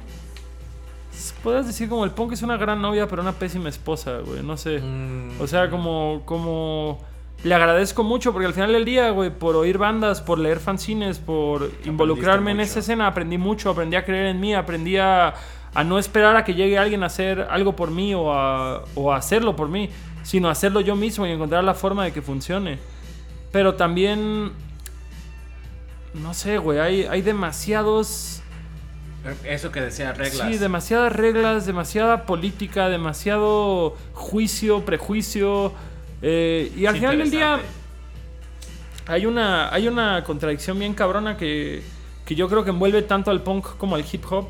S- 1.14 1.34
Puedes 1.44 1.66
decir 1.68 1.88
como 1.90 2.04
el 2.06 2.12
punk 2.12 2.34
es 2.34 2.42
una 2.42 2.58
gran 2.58 2.82
novia, 2.82 3.08
pero 3.08 3.22
una 3.22 3.34
pésima 3.34 3.70
esposa, 3.70 4.20
güey. 4.20 4.42
No 4.44 4.58
sé. 4.58 4.80
Mm, 4.80 5.40
O 5.42 5.48
sea, 5.48 5.70
como, 5.70 6.22
como 6.26 7.00
le 7.44 7.54
agradezco 7.56 8.04
mucho 8.04 8.32
porque 8.32 8.48
al 8.48 8.54
final 8.54 8.72
del 8.74 8.86
día, 8.86 9.10
güey, 9.10 9.30
por 9.30 9.56
oír 9.56 9.78
bandas, 9.78 10.22
por 10.22 10.40
leer 10.40 10.60
fanzines, 10.60 11.20
por 11.20 11.70
involucrarme 11.86 12.52
en 12.52 12.60
esa 12.62 12.80
escena, 12.80 13.08
aprendí 13.08 13.38
mucho, 13.38 13.70
aprendí 13.70 13.96
a 13.98 14.06
creer 14.06 14.28
en 14.28 14.40
mí, 14.40 14.54
aprendí 14.54 14.98
a, 14.98 15.34
a 15.74 15.84
no 15.84 16.00
esperar 16.00 16.36
a 16.38 16.44
que 16.46 16.54
llegue 16.54 16.78
alguien 16.78 17.04
a 17.04 17.08
hacer 17.08 17.48
algo 17.50 17.76
por 17.76 17.92
mí 17.92 18.14
o 18.16 18.32
a, 18.32 18.84
o 18.96 19.12
a 19.12 19.18
hacerlo 19.18 19.56
por 19.58 19.68
mí, 19.68 19.90
sino 20.24 20.50
hacerlo 20.50 20.80
yo 20.80 20.96
mismo 20.96 21.28
y 21.28 21.32
encontrar 21.32 21.64
la 21.66 21.74
forma 21.74 22.06
de 22.06 22.14
que 22.14 22.22
funcione. 22.22 22.80
Pero 23.52 23.76
también, 23.76 24.52
no 26.14 26.34
sé, 26.34 26.58
güey, 26.60 26.80
hay, 26.80 27.04
hay 27.04 27.22
demasiados... 27.22 28.42
Eso 29.46 29.72
que 29.72 29.80
decía, 29.82 30.14
reglas. 30.14 30.48
Sí, 30.50 30.58
demasiadas 30.58 31.14
reglas, 31.14 31.66
demasiada 31.66 32.26
política, 32.26 32.90
demasiado 32.90 33.96
juicio, 34.14 34.84
prejuicio. 34.86 35.74
eh, 36.22 36.72
y 36.76 36.86
al 36.86 36.96
Es 36.96 37.00
final 37.02 37.18
del 37.18 37.32
día 37.32 37.60
hay 39.08 39.26
una, 39.26 39.74
hay 39.74 39.88
una 39.88 40.24
contradicción 40.24 40.80
bien 40.80 40.94
cabrona 40.94 41.38
que, 41.38 41.84
que 42.26 42.36
yo 42.36 42.48
creo 42.50 42.64
que 42.64 42.70
envuelve 42.72 43.02
tanto 43.02 43.32
al 43.32 43.42
punk 43.44 43.78
como 43.78 43.96
al 43.96 44.06
hip 44.12 44.24
hop. 44.30 44.50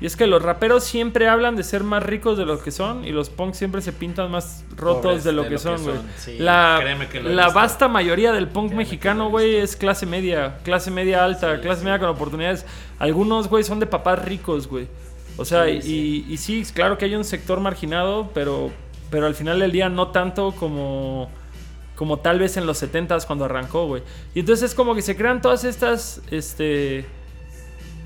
Y 0.00 0.06
es 0.06 0.16
que 0.16 0.26
los 0.26 0.42
raperos 0.42 0.84
siempre 0.84 1.28
hablan 1.28 1.54
de 1.56 1.62
ser 1.62 1.82
más 1.84 2.02
ricos 2.02 2.36
de 2.36 2.44
lo 2.44 2.60
que 2.60 2.72
son 2.72 3.04
y 3.04 3.12
los 3.12 3.30
punks 3.30 3.56
siempre 3.56 3.80
se 3.80 3.92
pintan 3.92 4.30
más 4.30 4.64
rotos 4.76 5.02
Pobres 5.02 5.24
de 5.24 5.32
lo 5.32 5.48
que 5.48 5.56
son, 5.56 5.82
güey. 5.82 5.96
Sí, 6.16 6.36
la 6.38 6.80
la 7.22 7.48
vasta 7.50 7.86
mayoría 7.88 8.32
del 8.32 8.48
punk 8.48 8.66
Créeme 8.66 8.82
mexicano, 8.84 9.30
güey, 9.30 9.54
es 9.56 9.76
clase 9.76 10.04
media, 10.04 10.58
clase 10.64 10.90
media 10.90 11.24
alta, 11.24 11.54
Sí, 11.56 11.62
clase 11.62 11.80
sí. 11.80 11.84
media 11.86 12.00
con 12.00 12.08
oportunidades. 12.08 12.66
Algunos, 12.98 13.48
güey, 13.48 13.64
son 13.64 13.80
de 13.80 13.86
papás 13.86 14.24
ricos, 14.24 14.68
güey. 14.68 14.88
O 15.36 15.44
sea, 15.44 15.64
Sí, 15.64 15.70
y, 15.70 15.82
sí. 15.82 16.26
y 16.28 16.36
sí, 16.36 16.64
claro 16.72 16.96
que 16.96 17.06
hay 17.06 17.14
un 17.14 17.24
sector 17.24 17.60
marginado, 17.60 18.30
pero, 18.34 18.70
pero 19.10 19.26
al 19.26 19.34
final 19.34 19.58
del 19.58 19.72
día 19.72 19.88
no 19.88 20.08
tanto 20.08 20.52
como, 20.52 21.28
como 21.96 22.18
tal 22.18 22.38
vez 22.38 22.56
en 22.56 22.66
los 22.66 22.82
70s 22.82 23.26
cuando 23.26 23.44
arrancó, 23.44 23.86
güey. 23.86 24.02
Y 24.34 24.40
entonces 24.40 24.70
es 24.70 24.74
como 24.74 24.94
que 24.94 25.02
se 25.02 25.16
crean 25.16 25.40
todas 25.42 25.64
estas, 25.64 26.22
este... 26.30 27.04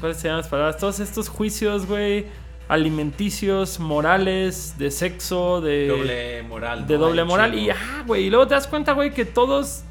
¿Cuáles 0.00 0.18
se 0.18 0.28
llaman 0.28 0.42
las 0.42 0.48
palabras? 0.48 0.78
Todos 0.78 1.00
estos 1.00 1.28
juicios, 1.28 1.86
güey, 1.86 2.26
alimenticios, 2.68 3.80
morales, 3.80 4.76
de 4.78 4.90
sexo, 4.90 5.60
de... 5.60 5.88
doble 5.88 6.42
moral. 6.44 6.86
De 6.86 6.94
¿no? 6.94 7.00
doble 7.06 7.24
moral. 7.24 7.54
Y 7.58 7.70
ah, 7.70 8.04
güey. 8.06 8.24
Y 8.24 8.30
luego 8.30 8.46
te 8.46 8.54
das 8.54 8.68
cuenta, 8.68 8.92
güey, 8.92 9.12
que 9.12 9.24
todos 9.24 9.82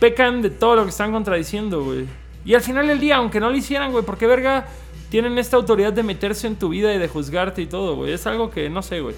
pecan 0.00 0.42
de 0.42 0.50
todo 0.50 0.76
lo 0.76 0.84
que 0.84 0.90
están 0.90 1.12
contradiciendo, 1.12 1.84
güey. 1.84 2.06
Y 2.44 2.54
al 2.54 2.62
final 2.62 2.86
del 2.86 3.00
día, 3.00 3.16
aunque 3.16 3.40
no 3.40 3.50
lo 3.50 3.56
hicieran, 3.56 3.92
güey, 3.92 4.04
porque 4.04 4.26
verga 4.26 4.66
tienen 5.10 5.38
esta 5.38 5.56
autoridad 5.56 5.92
de 5.92 6.02
meterse 6.02 6.46
en 6.46 6.56
tu 6.56 6.68
vida 6.70 6.94
y 6.94 6.98
de 6.98 7.08
juzgarte 7.08 7.62
y 7.62 7.66
todo, 7.66 7.96
güey. 7.96 8.12
Es 8.12 8.26
algo 8.26 8.50
que, 8.50 8.70
no 8.70 8.82
sé, 8.82 9.00
güey. 9.00 9.14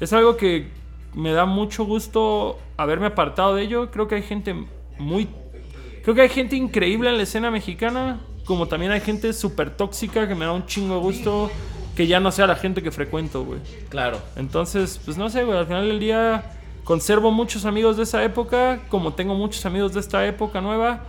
Es 0.00 0.12
algo 0.12 0.36
que 0.36 0.68
me 1.14 1.32
da 1.32 1.44
mucho 1.44 1.84
gusto 1.84 2.58
haberme 2.76 3.06
apartado 3.06 3.54
de 3.54 3.62
ello. 3.62 3.90
Creo 3.90 4.08
que 4.08 4.16
hay 4.16 4.22
gente 4.22 4.54
muy... 4.98 5.28
Creo 6.02 6.14
que 6.14 6.22
hay 6.22 6.28
gente 6.28 6.56
increíble 6.56 7.10
en 7.10 7.16
la 7.16 7.24
escena 7.24 7.50
mexicana, 7.50 8.20
como 8.44 8.66
también 8.66 8.92
hay 8.92 9.00
gente 9.00 9.32
súper 9.32 9.76
tóxica 9.76 10.26
que 10.26 10.34
me 10.34 10.46
da 10.46 10.52
un 10.52 10.64
chingo 10.64 10.94
de 10.94 11.00
gusto 11.00 11.50
que 11.94 12.06
ya 12.06 12.20
no 12.20 12.30
sea 12.30 12.46
la 12.46 12.54
gente 12.54 12.80
que 12.80 12.92
frecuento, 12.92 13.44
güey. 13.44 13.58
Claro. 13.88 14.18
Entonces, 14.36 15.00
pues 15.04 15.18
no 15.18 15.28
sé, 15.28 15.42
güey, 15.42 15.58
al 15.58 15.66
final 15.66 15.88
del 15.88 15.98
día 15.98 16.52
conservo 16.84 17.32
muchos 17.32 17.64
amigos 17.64 17.96
de 17.96 18.04
esa 18.04 18.22
época, 18.22 18.78
como 18.88 19.14
tengo 19.14 19.34
muchos 19.34 19.66
amigos 19.66 19.92
de 19.92 20.00
esta 20.00 20.24
época 20.24 20.60
nueva. 20.60 21.02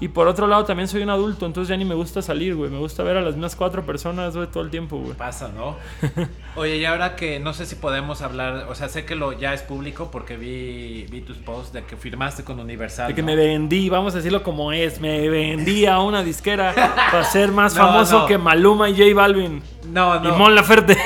Y 0.00 0.08
por 0.08 0.26
otro 0.28 0.46
lado, 0.46 0.64
también 0.64 0.88
soy 0.88 1.02
un 1.02 1.10
adulto, 1.10 1.44
entonces 1.44 1.68
ya 1.68 1.76
ni 1.76 1.84
me 1.84 1.94
gusta 1.94 2.22
salir, 2.22 2.54
güey. 2.56 2.70
Me 2.70 2.78
gusta 2.78 3.02
ver 3.02 3.18
a 3.18 3.20
las 3.20 3.34
mismas 3.34 3.54
cuatro 3.54 3.84
personas, 3.84 4.34
güey, 4.34 4.48
todo 4.48 4.62
el 4.62 4.70
tiempo, 4.70 4.96
güey. 4.96 5.12
Pasa, 5.12 5.50
¿no? 5.54 5.76
Oye, 6.56 6.78
y 6.78 6.84
ahora 6.86 7.16
que 7.16 7.38
no 7.38 7.52
sé 7.52 7.66
si 7.66 7.74
podemos 7.76 8.22
hablar, 8.22 8.66
o 8.70 8.74
sea, 8.74 8.88
sé 8.88 9.04
que 9.04 9.14
lo 9.14 9.32
ya 9.32 9.52
es 9.52 9.60
público 9.60 10.10
porque 10.10 10.38
vi, 10.38 11.06
vi 11.10 11.20
tus 11.20 11.36
posts 11.36 11.72
de 11.74 11.84
que 11.84 11.96
firmaste 11.96 12.44
con 12.44 12.58
Universal. 12.58 13.08
De 13.08 13.14
que 13.14 13.20
¿no? 13.20 13.26
me 13.26 13.36
vendí, 13.36 13.90
vamos 13.90 14.14
a 14.14 14.16
decirlo 14.16 14.42
como 14.42 14.72
es, 14.72 15.00
me 15.00 15.28
vendí 15.28 15.84
a 15.84 16.00
una 16.00 16.22
disquera 16.22 16.74
para 16.74 17.24
ser 17.24 17.52
más 17.52 17.74
No, 17.80 17.86
famoso 17.86 18.20
no. 18.20 18.26
que 18.26 18.38
Maluma 18.38 18.88
y 18.88 18.92
J 18.96 19.14
Balvin. 19.14 19.62
No, 19.92 20.18
no. 20.18 20.28
Y 20.30 20.38
Mon 20.38 20.54
Laferte. 20.54 20.96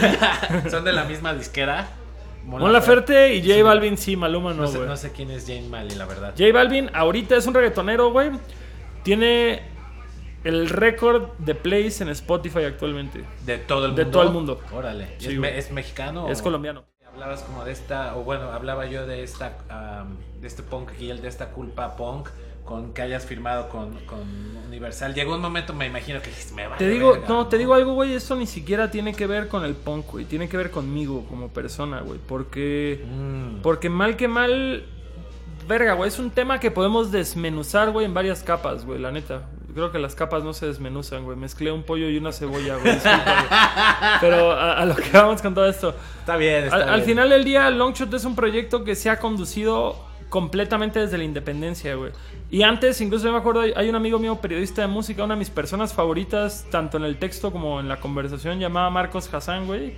Son 0.70 0.84
de 0.84 0.92
la 0.92 1.04
misma 1.04 1.32
disquera. 1.34 1.88
Mon 2.46 2.72
Laferte 2.72 3.34
y 3.34 3.42
J. 3.46 3.62
Balvin, 3.62 3.98
sí, 3.98 4.16
Maluma 4.16 4.54
no, 4.54 4.62
No 4.62 4.68
sé, 4.68 4.78
no 4.78 4.96
sé 4.96 5.12
quién 5.12 5.30
es 5.30 5.46
Jane 5.46 5.68
Mali, 5.68 5.94
la 5.96 6.06
verdad. 6.06 6.34
J 6.38 6.52
Balvin 6.52 6.90
ahorita 6.94 7.36
es 7.36 7.46
un 7.46 7.54
reggaetonero, 7.54 8.10
güey. 8.12 8.30
Tiene 9.02 9.62
el 10.44 10.68
récord 10.68 11.30
de 11.38 11.54
plays 11.54 12.00
en 12.00 12.08
Spotify 12.10 12.60
actualmente. 12.64 13.24
De 13.44 13.58
todo 13.58 13.86
el 13.86 13.94
De 13.94 14.04
mundo. 14.04 14.18
todo 14.18 14.28
el 14.28 14.32
mundo. 14.34 14.60
Órale. 14.72 15.08
Sí, 15.18 15.32
¿Es, 15.32 15.38
me- 15.38 15.58
es 15.58 15.70
mexicano? 15.72 16.28
Es 16.28 16.40
o- 16.40 16.44
colombiano. 16.44 16.84
Hablabas 17.12 17.42
como 17.42 17.64
de 17.64 17.72
esta, 17.72 18.14
o 18.16 18.24
bueno, 18.24 18.50
hablaba 18.52 18.86
yo 18.86 19.06
de 19.06 19.22
esta, 19.22 19.56
de 20.40 20.46
este 20.46 20.62
punk 20.62 20.90
guild, 20.98 21.22
de 21.22 21.28
esta 21.28 21.48
culpa 21.50 21.96
punk, 21.96 22.28
con 22.66 22.92
que 22.92 23.00
hayas 23.00 23.24
firmado 23.24 23.70
con, 23.70 23.94
con 24.06 24.18
Universal. 24.68 25.14
Llegó 25.14 25.36
un 25.36 25.40
momento, 25.40 25.72
me 25.72 25.86
imagino 25.86 26.20
que 26.20 26.30
me 26.54 26.66
va 26.66 26.76
Te 26.76 26.88
digo, 26.90 27.16
no, 27.28 27.46
te 27.46 27.56
digo 27.56 27.72
algo, 27.72 27.94
güey, 27.94 28.12
esto 28.12 28.36
ni 28.36 28.46
siquiera 28.46 28.90
tiene 28.90 29.14
que 29.14 29.26
ver 29.26 29.48
con 29.48 29.64
el 29.64 29.74
punk, 29.74 30.06
güey. 30.10 30.24
Tiene 30.26 30.48
que 30.48 30.56
ver 30.58 30.70
conmigo 30.70 31.24
como 31.30 31.48
persona, 31.48 32.00
güey. 32.00 32.18
Porque, 32.28 33.02
Mm. 33.06 33.62
porque 33.62 33.88
mal 33.88 34.16
que 34.16 34.28
mal, 34.28 34.84
verga, 35.66 35.94
güey, 35.94 36.08
es 36.08 36.18
un 36.18 36.30
tema 36.30 36.60
que 36.60 36.70
podemos 36.70 37.10
desmenuzar, 37.12 37.90
güey, 37.92 38.04
en 38.04 38.12
varias 38.12 38.42
capas, 38.42 38.84
güey, 38.84 38.98
la 39.00 39.10
neta. 39.12 39.48
creo 39.74 39.92
que 39.92 39.98
las 39.98 40.14
capas 40.14 40.42
no 40.42 40.54
se 40.54 40.64
desmenuzan, 40.66 41.24
güey. 41.24 41.36
Mezclé 41.36 41.70
un 41.70 41.82
pollo 41.82 42.08
y 42.08 42.16
una 42.16 42.32
cebolla, 42.32 42.76
güey. 42.78 42.96
Pero 44.20 44.52
a, 44.52 44.72
a 44.80 44.84
lo 44.86 44.94
que 44.96 45.10
vamos 45.12 45.42
con 45.42 45.54
todo 45.54 45.68
esto. 45.68 45.94
Está 46.20 46.36
bien, 46.36 46.64
está 46.64 46.76
Al, 46.76 46.82
al 46.88 46.94
bien. 46.96 47.04
final 47.10 47.28
del 47.28 47.44
día, 47.44 47.68
Longshot 47.70 48.12
es 48.14 48.24
un 48.24 48.34
proyecto 48.34 48.84
que 48.84 48.94
se 48.94 49.10
ha 49.10 49.18
conducido 49.18 49.96
completamente 50.28 50.98
desde 51.00 51.18
la 51.18 51.24
independencia, 51.24 51.94
güey. 51.94 52.12
Y 52.50 52.62
antes, 52.62 53.00
incluso 53.00 53.26
yo 53.26 53.32
me 53.32 53.38
acuerdo, 53.38 53.60
hay- 53.60 53.88
un 53.88 53.94
amigo 53.94 54.18
mío, 54.18 54.36
periodista 54.40 54.82
de 54.82 54.88
música, 54.88 55.24
una 55.24 55.34
de 55.34 55.38
mis 55.38 55.50
personas 55.50 55.92
favoritas, 55.94 56.66
tanto 56.70 56.96
en 56.96 57.04
el 57.04 57.16
texto 57.18 57.50
como 57.52 57.80
en 57.80 57.88
la 57.88 57.98
conversación, 58.00 58.58
llamada 58.58 58.90
Marcos 58.90 59.32
Hassan, 59.32 59.66
güey. 59.66 59.94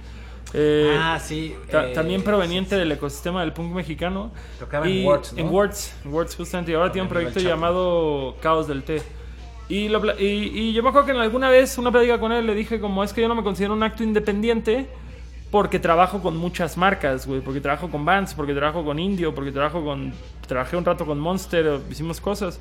Eh, 0.54 0.96
ah, 0.98 1.18
sí. 1.22 1.54
ta- 1.70 1.90
eh, 1.90 1.92
también 1.92 2.22
proveniente 2.22 2.74
del 2.76 2.90
ecosistema 2.92 3.42
del 3.42 3.52
punk 3.52 3.74
mexicano. 3.74 4.30
Tocaba 4.58 4.86
en 4.86 4.92
Y- 4.96 5.04
Words, 5.04 5.32
¿no? 5.34 5.38
En 5.40 5.48
Words, 5.50 5.94
en 6.04 6.12
Words 6.12 6.36
justamente. 6.36 6.72
Y 6.72 6.74
ahora 6.74 6.90
tiene 6.90 7.02
un 7.02 7.08
proyecto 7.10 7.40
llamado 7.40 8.36
Caos 8.40 8.66
del 8.66 8.82
Té. 8.82 9.02
Y, 9.68 9.88
lo 9.90 10.00
y 10.18 10.72
yo 10.72 10.82
me 10.82 10.88
acuerdo 10.88 11.04
que 11.06 11.12
en 11.12 11.18
alguna 11.18 11.50
vez, 11.50 11.76
una 11.76 11.90
plática 11.92 12.18
con 12.18 12.32
él, 12.32 12.46
le 12.46 12.54
dije 12.54 12.80
como 12.80 13.04
es 13.04 13.12
que 13.12 13.20
yo 13.20 13.28
no 13.28 13.34
me 13.34 13.42
considero 13.42 13.74
un 13.74 13.82
acto 13.82 14.02
independiente 14.02 14.88
porque 15.50 15.78
trabajo 15.78 16.20
con 16.20 16.36
muchas 16.36 16.76
marcas, 16.76 17.26
güey. 17.26 17.40
Porque 17.40 17.60
trabajo 17.60 17.90
con 17.90 18.04
Vans, 18.04 18.34
porque 18.34 18.54
trabajo 18.54 18.84
con 18.84 18.98
Indio, 18.98 19.34
porque 19.34 19.52
trabajo 19.52 19.84
con... 19.84 20.12
Trabajé 20.46 20.76
un 20.76 20.84
rato 20.84 21.06
con 21.06 21.18
Monster, 21.18 21.66
eh, 21.66 21.78
hicimos 21.90 22.20
cosas. 22.20 22.60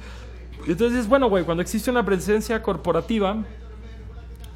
Entonces, 0.65 1.07
bueno, 1.07 1.29
güey, 1.29 1.43
cuando 1.43 1.61
existe 1.61 1.89
una 1.89 2.03
presencia 2.03 2.61
corporativa, 2.61 3.37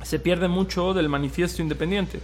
se 0.04 0.20
pierde 0.20 0.48
mucho 0.48 0.94
del 0.94 1.10
manifiesto 1.10 1.62
independiente. 1.62 2.20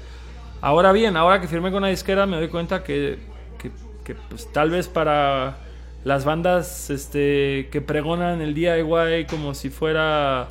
Ahora 0.62 0.92
bien, 0.92 1.16
ahora 1.16 1.40
que 1.40 1.48
firmé 1.48 1.70
con 1.70 1.80
una 1.80 1.90
disquera 1.90 2.26
me 2.26 2.38
doy 2.38 2.48
cuenta 2.48 2.84
que, 2.84 3.20
que, 3.60 3.72
que, 4.04 4.16
pues, 4.16 4.52
tal 4.52 4.72
vez 4.72 4.88
para 4.88 5.58
las 6.04 6.26
bandas 6.26 6.90
este, 6.90 7.70
que 7.72 7.82
pregonan 7.82 8.42
el 8.42 8.54
DIY 8.54 9.26
como 9.30 9.54
si 9.54 9.70
fuera 9.70 10.48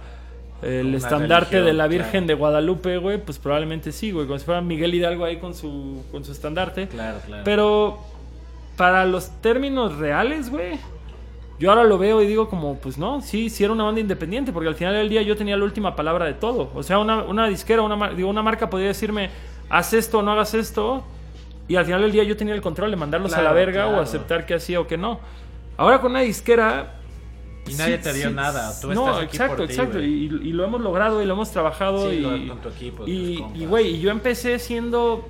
el 0.62 0.94
estandarte 0.94 1.56
religión, 1.56 1.64
de 1.66 1.72
la 1.72 1.86
Virgen 1.86 2.10
claro. 2.10 2.26
de 2.26 2.34
Guadalupe, 2.34 2.98
güey, 2.98 3.18
pues 3.18 3.38
probablemente 3.38 3.92
sí, 3.92 4.10
güey, 4.10 4.26
como 4.26 4.38
si 4.38 4.44
fuera 4.44 4.60
Miguel 4.60 4.94
Hidalgo 4.94 5.24
ahí 5.24 5.36
con 5.38 5.54
su, 5.54 6.02
con 6.10 6.24
su 6.24 6.32
estandarte. 6.32 6.88
Claro, 6.88 7.18
claro. 7.26 7.42
Pero 7.44 7.98
para 8.76 9.04
los 9.04 9.30
términos 9.40 9.96
reales, 9.96 10.50
güey, 10.50 10.78
yo 11.58 11.70
ahora 11.70 11.84
lo 11.84 11.98
veo 11.98 12.22
y 12.22 12.26
digo 12.26 12.48
como, 12.48 12.76
pues 12.76 12.98
no, 12.98 13.20
sí, 13.22 13.50
sí 13.50 13.64
era 13.64 13.72
una 13.72 13.84
banda 13.84 14.00
independiente, 14.00 14.52
porque 14.52 14.68
al 14.68 14.74
final 14.74 14.94
del 14.94 15.08
día 15.08 15.22
yo 15.22 15.36
tenía 15.36 15.56
la 15.56 15.64
última 15.64 15.96
palabra 15.96 16.24
de 16.24 16.34
todo. 16.34 16.70
O 16.74 16.82
sea, 16.82 16.98
una, 16.98 17.22
una 17.22 17.48
disquera, 17.48 17.82
una, 17.82 18.10
digo, 18.10 18.28
una 18.28 18.42
marca 18.42 18.68
podía 18.70 18.88
decirme, 18.88 19.30
haz 19.68 19.92
esto 19.92 20.18
o 20.18 20.22
no 20.22 20.32
hagas 20.32 20.54
esto, 20.54 21.04
y 21.68 21.76
al 21.76 21.84
final 21.84 22.02
del 22.02 22.12
día 22.12 22.24
yo 22.24 22.36
tenía 22.36 22.54
el 22.54 22.60
control 22.62 22.90
de 22.90 22.96
mandarlos 22.96 23.32
a 23.32 23.36
la 23.36 23.50
Claro, 23.50 23.56
verga 23.56 23.86
o 23.86 23.88
claro. 23.88 24.02
aceptar 24.02 24.46
que 24.46 24.54
hacía 24.54 24.80
o 24.80 24.86
que 24.86 24.96
no. 24.96 25.20
Ahora 25.76 26.00
con 26.00 26.12
una 26.12 26.20
disquera... 26.20 26.92
Y 27.66 27.74
nadie 27.74 27.96
sí, 27.96 28.02
te 28.02 28.12
dio 28.12 28.28
sí, 28.28 28.34
nada, 28.34 28.80
tú 28.80 28.92
no, 28.92 29.06
estás 29.06 29.24
aquí 29.24 29.36
exacto, 29.36 29.56
por 29.56 29.66
ti, 29.66 29.72
exacto. 29.72 30.02
y, 30.02 30.24
y 30.24 30.52
lo 30.52 30.64
hemos 30.64 30.80
logrado 30.80 31.22
y 31.22 31.26
lo 31.26 31.34
hemos 31.34 31.50
trabajado 31.50 32.10
Sí, 32.10 32.18
y, 32.18 32.48
con 32.48 32.60
tu 32.60 32.68
equipo, 32.68 33.06
y, 33.06 33.44
y, 33.54 34.00
yo 34.00 34.10
empecé 34.10 34.58
siendo 34.58 35.28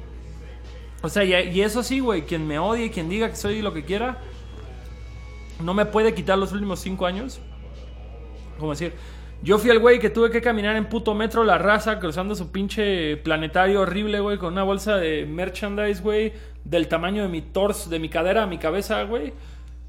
o 1.03 1.09
sea, 1.09 1.25
y, 1.25 1.57
y 1.57 1.63
eso 1.63 1.83
sí, 1.83 2.01
güey, 2.01 2.23
quien 2.23 2.47
me 2.47 2.59
odie, 2.59 2.91
quien 2.91 3.09
diga 3.09 3.29
que 3.31 3.37
soy 3.37 3.63
lo 3.63 3.73
que 3.73 3.85
quiera, 3.85 4.19
no 5.63 5.75
me 5.75 5.87
puede 5.87 6.15
quitar 6.15 6.39
los 6.39 6.53
últimos 6.53 6.81
cinco 6.81 7.07
años. 7.07 7.41
Como 8.59 8.73
decir, 8.73 8.93
yo 9.43 9.59
fui 9.59 9.71
el 9.71 9.79
güey 9.79 9.99
que 9.99 10.11
tuve 10.11 10.31
que 10.31 10.41
caminar 10.41 10.77
en 10.77 10.87
puto 10.87 11.15
metro 11.15 11.45
la 11.45 11.59
raza, 11.59 11.99
cruzando 11.99 12.35
su 12.35 12.51
pinche 12.51 13.17
planetario 13.19 13.83
horrible, 13.83 14.21
güey, 14.21 14.39
con 14.39 14.55
una 14.55 14.63
bolsa 14.63 14.97
de 14.97 15.27
merchandise, 15.27 16.03
güey, 16.03 16.33
del 16.65 16.89
tamaño 16.89 17.23
de 17.23 17.29
mi 17.29 17.43
torso, 17.43 17.91
de 17.91 17.99
mi 17.99 18.09
cadera 18.09 18.45
a 18.45 18.47
mi 18.47 18.59
cabeza, 18.59 19.03
güey. 19.05 19.33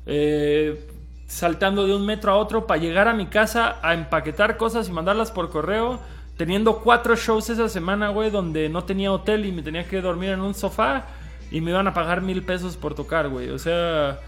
Eh, 0.05 0.87
saltando 1.27 1.85
de 1.85 1.95
un 1.95 2.05
metro 2.05 2.31
a 2.31 2.35
otro 2.37 2.65
para 2.65 2.81
llegar 2.81 3.07
a 3.07 3.13
mi 3.13 3.27
casa 3.27 3.75
a 3.83 3.93
empaquetar 3.93 4.57
cosas 4.57 4.89
y 4.89 4.91
mandarlas 4.91 5.31
por 5.31 5.49
correo. 5.49 5.99
Teniendo 6.37 6.79
cuatro 6.79 7.15
shows 7.15 7.49
esa 7.49 7.67
semana, 7.67 8.09
güey, 8.09 8.29
donde 8.29 8.69
no 8.69 8.83
tenía 8.83 9.11
hotel 9.11 9.45
y 9.45 9.51
me 9.51 9.63
tenía 9.63 9.87
que 9.87 10.01
dormir 10.01 10.29
en 10.29 10.41
un 10.41 10.53
sofá 10.53 11.05
y 11.51 11.61
me 11.61 11.71
iban 11.71 11.87
a 11.87 11.93
pagar 11.93 12.21
mil 12.21 12.43
pesos 12.43 12.77
por 12.77 12.93
tocar, 12.93 13.27
güey. 13.29 13.49
O 13.49 13.57
sea, 13.57 14.19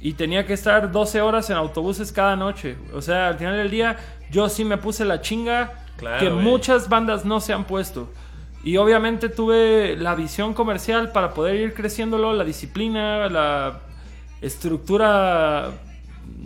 y 0.00 0.12
tenía 0.12 0.46
que 0.46 0.52
estar 0.52 0.92
12 0.92 1.20
horas 1.22 1.50
en 1.50 1.56
autobuses 1.56 2.12
cada 2.12 2.36
noche. 2.36 2.76
O 2.94 3.02
sea, 3.02 3.28
al 3.28 3.36
final 3.36 3.56
del 3.56 3.70
día, 3.70 3.96
yo 4.30 4.48
sí 4.48 4.64
me 4.64 4.76
puse 4.78 5.04
la 5.04 5.20
chinga 5.20 5.72
Claro, 5.96 6.20
que 6.20 6.28
güey. 6.30 6.44
muchas 6.44 6.88
bandas 6.88 7.24
no 7.24 7.40
se 7.40 7.52
han 7.52 7.64
puesto. 7.64 8.08
Y 8.62 8.76
obviamente 8.76 9.28
tuve 9.28 9.96
la 9.96 10.14
visión 10.14 10.54
comercial 10.54 11.10
para 11.10 11.34
poder 11.34 11.56
ir 11.56 11.74
creciéndolo, 11.74 12.32
la 12.32 12.44
disciplina, 12.44 13.28
la 13.28 13.80
estructura, 14.40 15.70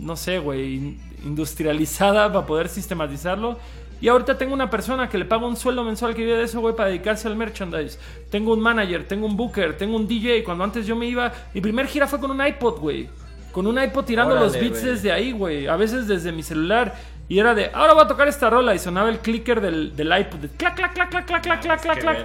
no 0.01 0.15
sé, 0.17 0.39
güey, 0.39 0.75
in- 0.75 0.99
industrializada 1.23 2.31
para 2.33 2.45
poder 2.45 2.67
sistematizarlo. 2.69 3.57
Y 3.99 4.07
ahorita 4.07 4.35
tengo 4.37 4.53
una 4.53 4.69
persona 4.69 5.07
que 5.07 5.17
le 5.19 5.25
paga 5.25 5.45
un 5.45 5.55
sueldo 5.55 5.83
mensual 5.83 6.15
que 6.15 6.23
vive 6.23 6.35
de 6.37 6.43
eso, 6.45 6.59
güey, 6.59 6.75
para 6.75 6.89
dedicarse 6.89 7.27
al 7.27 7.35
merchandise. 7.35 7.99
Tengo 8.31 8.51
un 8.53 8.59
manager, 8.59 9.07
tengo 9.07 9.27
un 9.27 9.37
booker, 9.37 9.77
tengo 9.77 9.95
un 9.95 10.07
DJ. 10.07 10.43
Cuando 10.43 10.63
antes 10.63 10.87
yo 10.87 10.95
me 10.95 11.05
iba, 11.05 11.31
mi 11.53 11.61
primer 11.61 11.85
gira 11.85 12.07
fue 12.07 12.19
con 12.19 12.31
un 12.31 12.43
iPod, 12.45 12.79
güey. 12.79 13.07
Con 13.51 13.67
un 13.67 13.77
iPod 13.81 14.05
tirando 14.05 14.33
los 14.35 14.53
beats 14.53 14.81
desde 14.83 15.11
ahí, 15.11 15.31
güey. 15.33 15.67
A 15.67 15.75
veces 15.75 16.07
desde 16.07 16.31
mi 16.31 16.41
celular. 16.41 16.95
Y 17.29 17.37
era 17.37 17.53
de, 17.53 17.69
ahora 17.73 17.93
voy 17.93 18.03
a 18.03 18.07
tocar 18.07 18.27
esta 18.27 18.49
rola. 18.49 18.73
Y 18.73 18.79
sonaba 18.79 19.09
el 19.09 19.19
clicker 19.19 19.61
del, 19.61 19.95
del 19.95 20.07
iPod. 20.19 20.39
De 20.39 20.49
clac, 20.49 20.75
clac, 20.75 20.93
clac, 20.93 21.09
clac, 21.11 21.25
clac, 21.27 21.43
clac, 21.43 21.61
clac, 21.61 21.81
clac, 21.81 21.99
clac. 21.99 22.17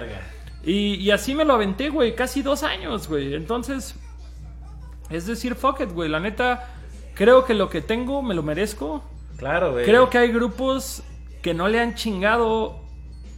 Y, 0.65 0.95
y 0.95 1.11
así 1.11 1.35
me 1.35 1.45
lo 1.45 1.53
aventé, 1.53 1.89
güey. 1.89 2.15
Casi 2.15 2.41
dos 2.41 2.63
años, 2.63 3.07
güey. 3.07 3.35
Entonces, 3.35 3.93
es 5.11 5.27
decir, 5.27 5.53
fuck 5.53 5.79
it, 5.81 5.91
güey. 5.91 6.09
La 6.09 6.19
neta, 6.19 6.67
creo 7.17 7.45
que 7.45 7.53
lo 7.53 7.69
que 7.69 7.81
tengo 7.81 8.21
me 8.21 8.35
lo 8.35 8.43
merezco. 8.43 9.03
Claro, 9.37 9.73
güey. 9.73 9.85
Creo 9.85 10.09
que 10.09 10.17
hay 10.19 10.31
grupos 10.31 11.03
que 11.41 11.53
no 11.53 11.67
le 11.67 11.79
han 11.79 11.95
chingado 11.95 12.79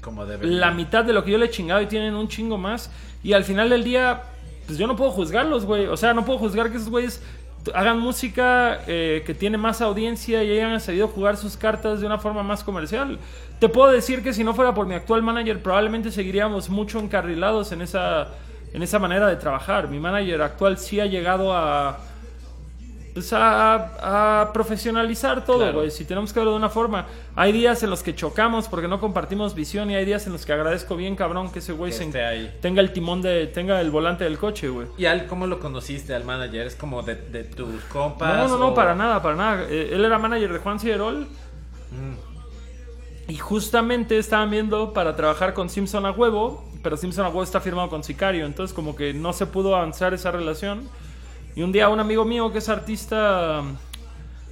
Como 0.02 0.26
debería. 0.26 0.58
la 0.58 0.72
mitad 0.72 1.04
de 1.04 1.14
lo 1.14 1.24
que 1.24 1.32
yo 1.32 1.38
le 1.38 1.46
he 1.46 1.50
chingado 1.50 1.82
y 1.82 1.88
tienen 1.88 2.14
un 2.16 2.28
chingo 2.28 2.58
más. 2.58 2.92
Y 3.24 3.34
al 3.34 3.44
final 3.44 3.70
del 3.70 3.84
día, 3.84 4.24
pues 4.66 4.78
yo 4.78 4.86
no 4.88 4.96
puedo 4.96 5.12
juzgarlos, 5.12 5.66
güey. 5.66 5.88
O 5.88 5.98
sea, 5.98 6.14
no 6.14 6.26
puedo 6.26 6.40
juzgar 6.40 6.70
que 6.72 6.78
esos 6.78 6.90
güeyes 6.90 7.22
hagan 7.74 8.00
música 8.00 8.80
eh, 8.88 9.24
que 9.26 9.34
tiene 9.34 9.58
más 9.58 9.82
audiencia 9.82 10.44
y 10.44 10.52
hayan 10.52 10.80
sabido 10.80 11.08
jugar 11.08 11.38
sus 11.38 11.58
cartas 11.58 12.00
de 12.00 12.06
una 12.06 12.18
forma 12.18 12.44
más 12.44 12.64
comercial. 12.64 13.20
Te 13.60 13.68
puedo 13.68 13.92
decir 13.92 14.24
que 14.24 14.34
si 14.34 14.44
no 14.44 14.54
fuera 14.54 14.74
por 14.74 14.88
mi 14.88 14.96
actual 14.96 15.22
manager, 15.22 15.62
probablemente 15.62 16.12
seguiríamos 16.12 16.70
mucho 16.70 17.00
encarrilados 17.00 17.72
en 17.74 17.82
esa, 17.82 18.30
en 18.74 18.82
esa 18.82 19.00
manera 19.00 19.28
de 19.28 19.36
trabajar. 19.36 19.90
Mi 19.90 20.00
manager 20.00 20.42
actual 20.42 20.78
sí 20.78 21.00
ha 21.00 21.06
llegado 21.06 21.54
a. 21.54 22.00
Pues 23.20 23.34
a, 23.34 24.42
a 24.42 24.54
profesionalizar 24.54 25.44
todo, 25.44 25.58
Claro. 25.60 25.80
güey. 25.80 25.92
Si 25.92 26.06
tenemos 26.06 26.32
que 26.32 26.40
verlo 26.40 26.52
de 26.52 26.58
una 26.58 26.70
forma. 26.70 27.06
Hay 27.36 27.52
días 27.52 27.84
en 27.84 27.90
los 27.90 28.02
que 28.02 28.16
chocamos 28.16 28.70
porque 28.70 28.88
no 28.88 29.02
compartimos 29.02 29.54
visión 29.56 29.92
y 29.92 29.96
hay 29.96 30.06
días 30.06 30.26
en 30.26 30.32
los 30.34 30.46
que 30.46 30.54
agradezco 30.54 30.96
bien, 30.96 31.18
cabrón, 31.18 31.52
que 31.52 31.60
ese 31.60 31.74
güey 31.74 31.92
tenga 32.62 32.80
el 32.82 32.94
timón 32.94 33.22
de. 33.22 33.48
tenga 33.48 33.82
el 33.82 33.92
volante 33.92 34.24
del 34.24 34.38
coche, 34.38 34.70
güey. 34.70 34.88
¿Y 34.98 35.06
al, 35.06 35.26
cómo 35.28 35.48
lo 35.48 35.60
conociste 35.60 36.16
al 36.16 36.24
manager? 36.24 36.66
¿Es 36.68 36.76
como 36.76 37.04
de, 37.04 37.16
de 37.16 37.44
tus 37.44 37.82
compas? 37.92 38.38
No, 38.38 38.48
no, 38.48 38.58
no, 38.58 38.68
o- 38.70 38.74
para 38.74 38.96
nada, 38.96 39.22
para 39.22 39.36
nada. 39.36 39.66
Eh, 39.70 39.90
él 39.92 40.06
era 40.06 40.18
manager 40.18 40.54
de 40.54 40.60
Juan 40.60 40.80
Ciderol. 40.80 41.24
Mm. 41.92 42.30
Y 43.32 43.36
justamente 43.38 44.18
estaban 44.18 44.50
viendo 44.50 44.94
para 44.94 45.16
trabajar 45.16 45.54
con 45.54 45.70
Simpson 45.70 46.06
a 46.06 46.12
huevo, 46.12 46.64
pero 46.82 46.96
Simpson 46.98 47.26
a 47.26 47.28
huevo 47.28 47.44
está 47.44 47.60
firmado 47.60 47.90
con 47.90 48.04
Sicario, 48.04 48.46
entonces 48.46 48.74
como 48.74 48.96
que 48.96 49.14
no 49.14 49.34
se 49.34 49.46
pudo 49.46 49.76
avanzar 49.76 50.14
esa 50.14 50.32
relación. 50.32 50.88
Y 51.60 51.62
un 51.62 51.74
día 51.74 51.90
un 51.90 52.00
amigo 52.00 52.24
mío 52.24 52.50
que 52.54 52.60
es 52.60 52.70
artista, 52.70 53.62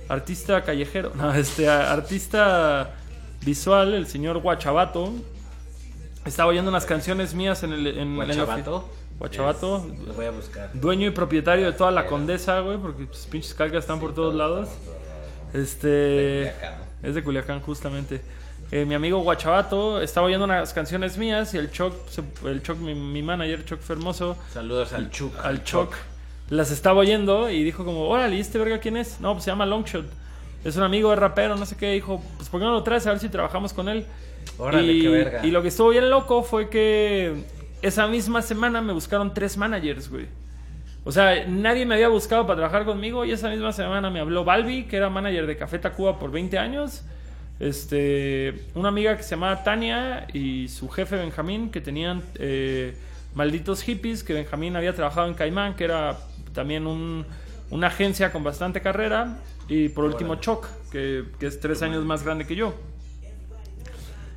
artista 0.09 0.61
callejero, 0.61 1.13
no, 1.15 1.33
este, 1.33 1.69
artista 1.69 2.95
visual, 3.45 3.93
el 3.93 4.07
señor 4.07 4.39
Guachabato, 4.39 5.13
estaba 6.25 6.49
oyendo 6.49 6.69
unas 6.69 6.85
canciones 6.85 7.33
mías 7.33 7.63
en 7.63 7.71
el... 7.71 7.87
En, 7.97 8.15
¿Guachabato? 8.17 8.89
Guachabato, 9.19 9.87
Lo 10.05 10.13
voy 10.15 10.25
a 10.25 10.31
buscar. 10.31 10.69
dueño 10.73 11.07
y 11.07 11.11
propietario 11.11 11.67
de 11.67 11.71
toda 11.71 11.91
la 11.91 12.07
condesa, 12.07 12.59
güey, 12.59 12.77
porque 12.77 13.05
pues, 13.05 13.25
pinches 13.31 13.53
calcas 13.53 13.85
están 13.85 14.01
por 14.01 14.13
todos 14.13 14.35
lados. 14.35 14.67
Este. 15.53 15.87
De 15.87 16.51
Culiacán, 16.51 16.83
Es 17.03 17.15
de 17.15 17.23
Culiacán, 17.23 17.61
justamente. 17.61 18.21
Eh, 18.69 18.83
mi 18.83 18.95
amigo 18.95 19.19
Guachabato 19.19 20.01
estaba 20.01 20.27
oyendo 20.27 20.43
unas 20.43 20.73
canciones 20.73 21.17
mías 21.17 21.53
y 21.53 21.57
el 21.57 21.71
Choc, 21.71 21.93
el 22.43 22.61
Choc 22.61 22.77
mi, 22.79 22.93
mi 22.93 23.23
manager, 23.23 23.63
Choc 23.63 23.79
Fermoso, 23.79 24.35
Saludos 24.51 24.91
al 24.91 25.09
Choc, 25.63 25.95
las 26.49 26.71
estaba 26.71 26.99
oyendo 26.99 27.49
y 27.49 27.63
dijo 27.63 27.83
como, 27.83 28.07
órale, 28.07 28.35
¿y 28.35 28.39
este 28.39 28.57
verga 28.57 28.79
quién 28.79 28.97
es? 28.97 29.19
No, 29.19 29.33
pues 29.33 29.43
se 29.43 29.51
llama 29.51 29.65
Longshot. 29.65 30.05
Es 30.63 30.75
un 30.75 30.83
amigo, 30.83 31.13
es 31.13 31.19
rapero, 31.19 31.55
no 31.55 31.65
sé 31.65 31.75
qué. 31.77 31.91
Dijo, 31.91 32.21
pues 32.37 32.49
¿por 32.49 32.59
qué 32.59 32.65
no 32.65 32.71
lo 32.71 32.83
traes 32.83 33.05
a 33.07 33.11
ver 33.11 33.19
si 33.19 33.29
trabajamos 33.29 33.73
con 33.73 33.89
él? 33.89 34.05
Órale, 34.57 34.91
y, 34.91 35.01
qué 35.01 35.09
verga. 35.09 35.45
y 35.45 35.51
lo 35.51 35.61
que 35.61 35.67
estuvo 35.67 35.89
bien 35.89 36.09
loco 36.09 36.43
fue 36.43 36.69
que 36.69 37.43
esa 37.81 38.07
misma 38.07 38.41
semana 38.41 38.81
me 38.81 38.93
buscaron 38.93 39.33
tres 39.33 39.57
managers, 39.57 40.09
güey. 40.09 40.25
O 41.03 41.11
sea, 41.11 41.45
nadie 41.47 41.85
me 41.85 41.95
había 41.95 42.09
buscado 42.09 42.45
para 42.45 42.57
trabajar 42.57 42.85
conmigo 42.85 43.23
y 43.23 43.31
esa 43.31 43.49
misma 43.49 43.71
semana 43.71 44.09
me 44.09 44.19
habló 44.19 44.43
Balbi, 44.43 44.85
que 44.85 44.97
era 44.97 45.09
manager 45.09 45.47
de 45.47 45.55
Café 45.55 45.79
Tacuba 45.79 46.19
por 46.19 46.31
20 46.31 46.57
años. 46.57 47.03
Este, 47.59 48.65
una 48.75 48.89
amiga 48.89 49.15
que 49.15 49.23
se 49.23 49.31
llamaba 49.31 49.63
Tania 49.63 50.27
y 50.33 50.67
su 50.67 50.89
jefe 50.89 51.15
Benjamín, 51.15 51.71
que 51.71 51.79
tenían 51.81 52.23
eh, 52.35 52.95
malditos 53.35 53.83
hippies, 53.83 54.23
que 54.23 54.33
Benjamín 54.33 54.75
había 54.75 54.93
trabajado 54.93 55.27
en 55.27 55.33
Caimán, 55.33 55.75
que 55.75 55.85
era 55.85 56.17
también 56.57 56.87
un- 56.87 57.25
una 57.69 57.87
agencia 57.87 58.31
con 58.31 58.43
bastante 58.43 58.81
carrera. 58.81 59.37
Y 59.69 59.89
por 59.89 60.05
último. 60.05 60.35
Choc, 60.35 60.65
que, 60.91 61.23
que 61.39 61.45
es 61.47 61.59
tres 61.59 61.81
años 61.83 62.03
más 62.03 62.23
grande 62.23 62.45
que 62.47 62.55
yo. 62.55 62.73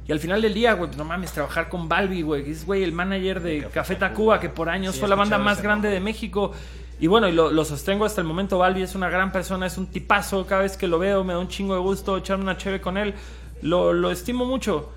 Y 0.07 0.13
al 0.13 0.19
final 0.21 0.43
del 0.43 0.53
día, 0.55 0.73
güey, 0.75 0.89
pues 0.89 0.99
no 0.99 1.05
mames, 1.05 1.33
trabajar 1.33 1.69
con 1.69 1.89
Balbi, 1.89 2.23
güey, 2.23 2.45
que 2.45 2.51
es, 2.51 2.67
güey, 2.67 2.83
el 2.83 2.93
manager 2.93 3.41
de 3.41 3.65
Café 3.73 3.95
Tacuba, 3.97 4.41
que 4.41 4.49
por 4.49 4.69
años 4.69 4.95
Sí, 4.95 5.01
fue 5.01 5.09
la 5.09 5.15
banda 5.15 5.39
más 5.39 5.63
grande 5.63 5.89
nombre. 5.89 5.95
de 5.95 6.01
México. 6.01 6.53
Y 6.99 7.07
bueno, 7.07 7.29
y 7.29 7.33
lo, 7.33 7.51
lo 7.51 7.65
sostengo 7.65 8.05
hasta 8.05 8.21
el 8.21 8.27
momento. 8.27 8.59
Balbi 8.59 8.83
es 8.83 8.95
una 8.95 9.09
gran 9.09 9.31
persona, 9.33 9.67
es 9.67 9.79
un 9.79 9.87
tipazo. 9.87 10.45
Cada 10.47 10.63
vez 10.63 10.77
que 10.77 10.87
lo 10.89 10.99
veo 10.99 11.23
me 11.25 11.33
da 11.33 11.39
un 11.39 11.49
chingo 11.49 11.75
de 11.75 11.81
gusto 11.81 12.17
echarme 12.19 12.43
una 12.45 12.57
cheve 12.59 12.81
con 12.81 12.99
él. 12.99 13.15
Lo, 13.63 13.93
lo 13.93 14.11
estimo 14.11 14.45
mucho. 14.45 14.91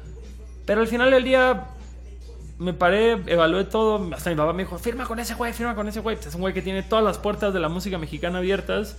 Pero 0.65 0.81
al 0.81 0.87
final 0.87 1.11
del 1.11 1.23
día 1.23 1.65
me 2.63 2.73
paré, 2.73 3.11
evalué 3.27 3.65
todo. 3.65 4.09
Hasta 4.13 4.29
mi 4.29 4.35
papá 4.35 4.53
me 4.53 4.63
dijo, 4.63 4.77
firma 4.79 5.05
con 5.05 5.19
ese 5.19 5.35
güey, 5.35 5.53
firma 5.53 5.75
con 5.75 5.87
ese 5.87 5.99
güey. 5.99 6.15
Pues 6.15 6.27
es 6.27 6.35
un 6.35 6.41
güey 6.41 6.53
que 6.53 6.61
tiene 6.61 6.81
todas 6.83 7.03
las 7.05 7.17
puertas 7.17 7.53
de 7.53 7.59
la 7.59 7.69
música 7.69 7.97
mexicana 7.97 8.39
abiertas. 8.39 8.97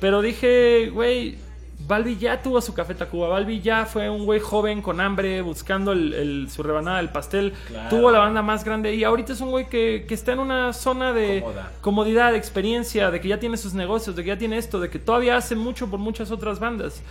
Pero 0.00 0.20
dije, 0.22 0.90
güey, 0.92 1.38
Balbi 1.86 2.16
ya 2.16 2.42
tuvo 2.42 2.60
su 2.60 2.74
Café 2.74 2.94
Tacuba. 2.94 3.28
Balbi 3.28 3.60
ya 3.60 3.86
fue 3.86 4.08
un 4.08 4.24
güey 4.24 4.40
joven 4.40 4.82
con 4.82 5.00
hambre, 5.00 5.42
buscando 5.42 5.92
el- 5.92 6.12
el- 6.14 6.50
su 6.50 6.62
rebanada 6.62 6.98
del 6.98 7.10
pastel. 7.10 7.52
Claro. 7.68 7.88
Tuvo 7.90 8.10
la 8.10 8.18
banda 8.20 8.42
más 8.42 8.64
grande. 8.64 8.94
Y 8.94 9.04
ahorita 9.04 9.32
es 9.32 9.40
un 9.40 9.50
güey 9.50 9.68
que, 9.68 10.04
que 10.08 10.14
está 10.14 10.32
en 10.32 10.38
una 10.40 10.72
zona 10.72 11.12
de 11.12 11.40
comodidad, 11.80 12.32
de 12.32 12.38
experiencia, 12.38 13.10
de 13.10 13.20
que 13.20 13.28
ya 13.28 13.38
tiene 13.40 13.56
sus 13.56 13.74
negocios, 13.74 14.16
de 14.16 14.22
que 14.22 14.28
ya 14.28 14.38
tiene 14.38 14.58
esto, 14.58 14.80
de 14.80 14.90
que 14.90 14.98
todavía 14.98 15.36
hace 15.36 15.56
mucho 15.56 15.88
por 15.90 15.98
muchas 16.00 16.30
otras 16.30 16.58
bandas. 16.58 17.02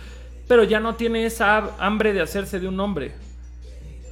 Pero 0.48 0.64
ya 0.64 0.80
no 0.80 0.96
tiene 0.96 1.24
esa 1.24 1.70
hambre 1.78 2.12
de 2.12 2.20
hacerse 2.20 2.58
de 2.60 2.68
un 2.68 2.78
hombre. 2.80 3.12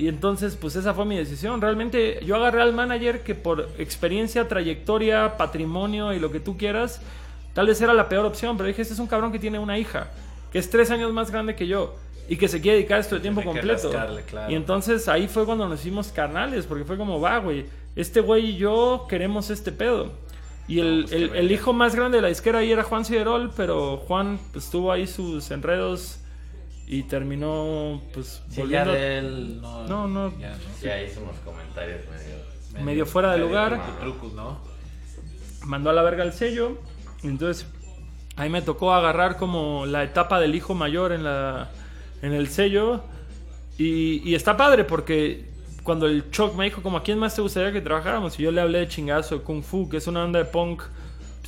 Y 0.01 0.09
entonces, 0.09 0.57
pues 0.57 0.76
esa 0.76 0.94
fue 0.94 1.05
mi 1.05 1.16
decisión. 1.16 1.61
Realmente 1.61 2.20
yo 2.24 2.36
agarré 2.36 2.62
al 2.62 2.72
manager 2.72 3.22
que 3.22 3.34
por 3.34 3.68
experiencia, 3.78 4.48
trayectoria, 4.48 5.36
patrimonio 5.36 6.12
y 6.14 6.18
lo 6.18 6.30
que 6.32 6.40
tú 6.40 6.57
quieras, 6.57 7.03
tal 7.53 7.66
vez 7.66 7.80
era 7.82 7.92
la 7.92 8.09
peor 8.09 8.24
opción. 8.24 8.57
Pero 8.57 8.66
dije, 8.68 8.80
este 8.80 8.94
es 8.94 9.01
un 9.01 9.07
cabrón 9.07 9.30
que 9.30 9.38
tiene 9.38 9.59
una 9.59 9.78
hija, 9.78 10.11
que 10.53 10.59
es 10.59 10.70
tres 10.70 10.90
años 10.90 11.12
más 11.12 11.30
grande 11.30 11.55
que 11.55 11.66
yo 11.66 11.96
y 12.30 12.36
que 12.36 12.48
se 12.48 12.61
quiere 12.61 12.78
dedicar 12.78 12.98
a 12.98 13.01
esto 13.01 13.16
de 13.16 13.20
tiempo 13.20 13.42
completo. 13.42 13.90
rascarle, 13.92 14.22
claro. 14.22 14.51
Y 14.51 14.55
entonces 14.55 15.07
ahí 15.09 15.28
fue 15.28 15.44
cuando 15.44 15.68
nos 15.68 15.80
hicimos 15.80 16.09
carnales, 16.09 16.64
porque 16.64 16.84
fue 16.84 16.96
como, 16.96 17.20
va, 17.20 17.36
güey, 17.38 17.66
este 17.96 18.20
güey 18.20 18.51
y 18.53 18.57
yo 18.57 19.05
queremos 19.09 19.51
este 19.51 19.70
pedo. 19.72 20.12
Y 20.68 20.78
el, 20.80 21.01
pues, 21.09 21.12
el- 21.12 21.34
el 21.34 21.51
hijo 21.53 21.72
más 21.74 21.94
grande 21.96 22.18
de 22.18 22.22
la 22.22 22.28
disquera 22.28 22.61
ahí 22.61 22.70
era 22.72 22.84
Juan 22.84 23.05
Ciderol, 23.05 23.51
pero 23.57 23.98
Juan 23.98 24.38
pues, 24.53 24.70
tuvo 24.70 24.92
ahí 24.92 25.07
sus 25.09 25.51
enredos 25.51 26.19
y 26.93 27.03
terminó 27.05 28.01
pues 28.12 28.43
Sí, 28.49 28.57
ya 28.57 28.62
volviendo- 28.84 28.93
de 28.93 29.18
él 29.18 29.61
no. 29.61 29.86
No, 29.86 30.09
no. 30.09 30.38
ya, 30.38 30.57
Ya 30.82 31.03
hizo 31.03 31.20
unos 31.20 31.36
comentarios 31.45 32.01
medio. 32.11 32.84
medio 32.84 33.07
fuera 33.07 33.30
de 33.32 33.36
medio 33.36 33.49
lugar. 33.49 33.80
trucos, 34.01 34.32
¿no? 34.32 34.59
mandó 35.66 35.91
a 35.91 35.93
la 35.93 36.03
verga 36.03 36.24
el 36.24 36.32
sello. 36.32 36.78
y 37.22 37.28
Entonces, 37.28 37.66
ahí 38.36 38.49
me 38.51 38.62
tocó 38.62 38.93
agarrar 38.95 39.36
como 39.36 39.84
la 39.86 40.03
etapa 40.03 40.41
del 40.41 40.55
hijo 40.55 40.74
mayor 40.74 41.12
en, 41.12 41.22
la, 41.22 41.70
en 42.22 42.32
el 42.32 42.49
sello. 42.49 43.05
Y, 43.78 44.28
y 44.28 44.34
está 44.34 44.57
padre 44.57 44.84
porque 44.84 45.49
cuando 45.84 46.07
el 46.07 46.30
Choc 46.30 46.55
me 46.57 46.64
dijo 46.64 46.82
como 46.82 46.97
a 46.99 47.03
quién 47.03 47.18
más 47.18 47.34
te 47.36 47.43
gustaría 47.43 47.72
que 47.72 47.80
trabajáramos, 47.80 48.38
y 48.38 48.43
yo 48.43 48.51
le 48.53 48.61
hablé 48.61 48.78
de 48.80 48.88
chingazo 48.88 49.36
de 49.38 49.43
Kung 49.43 49.62
Fu, 49.62 49.88
que 49.88 49.99
es 49.99 50.07
una 50.07 50.20
banda 50.20 50.38
de 50.38 50.45
punk 50.47 50.82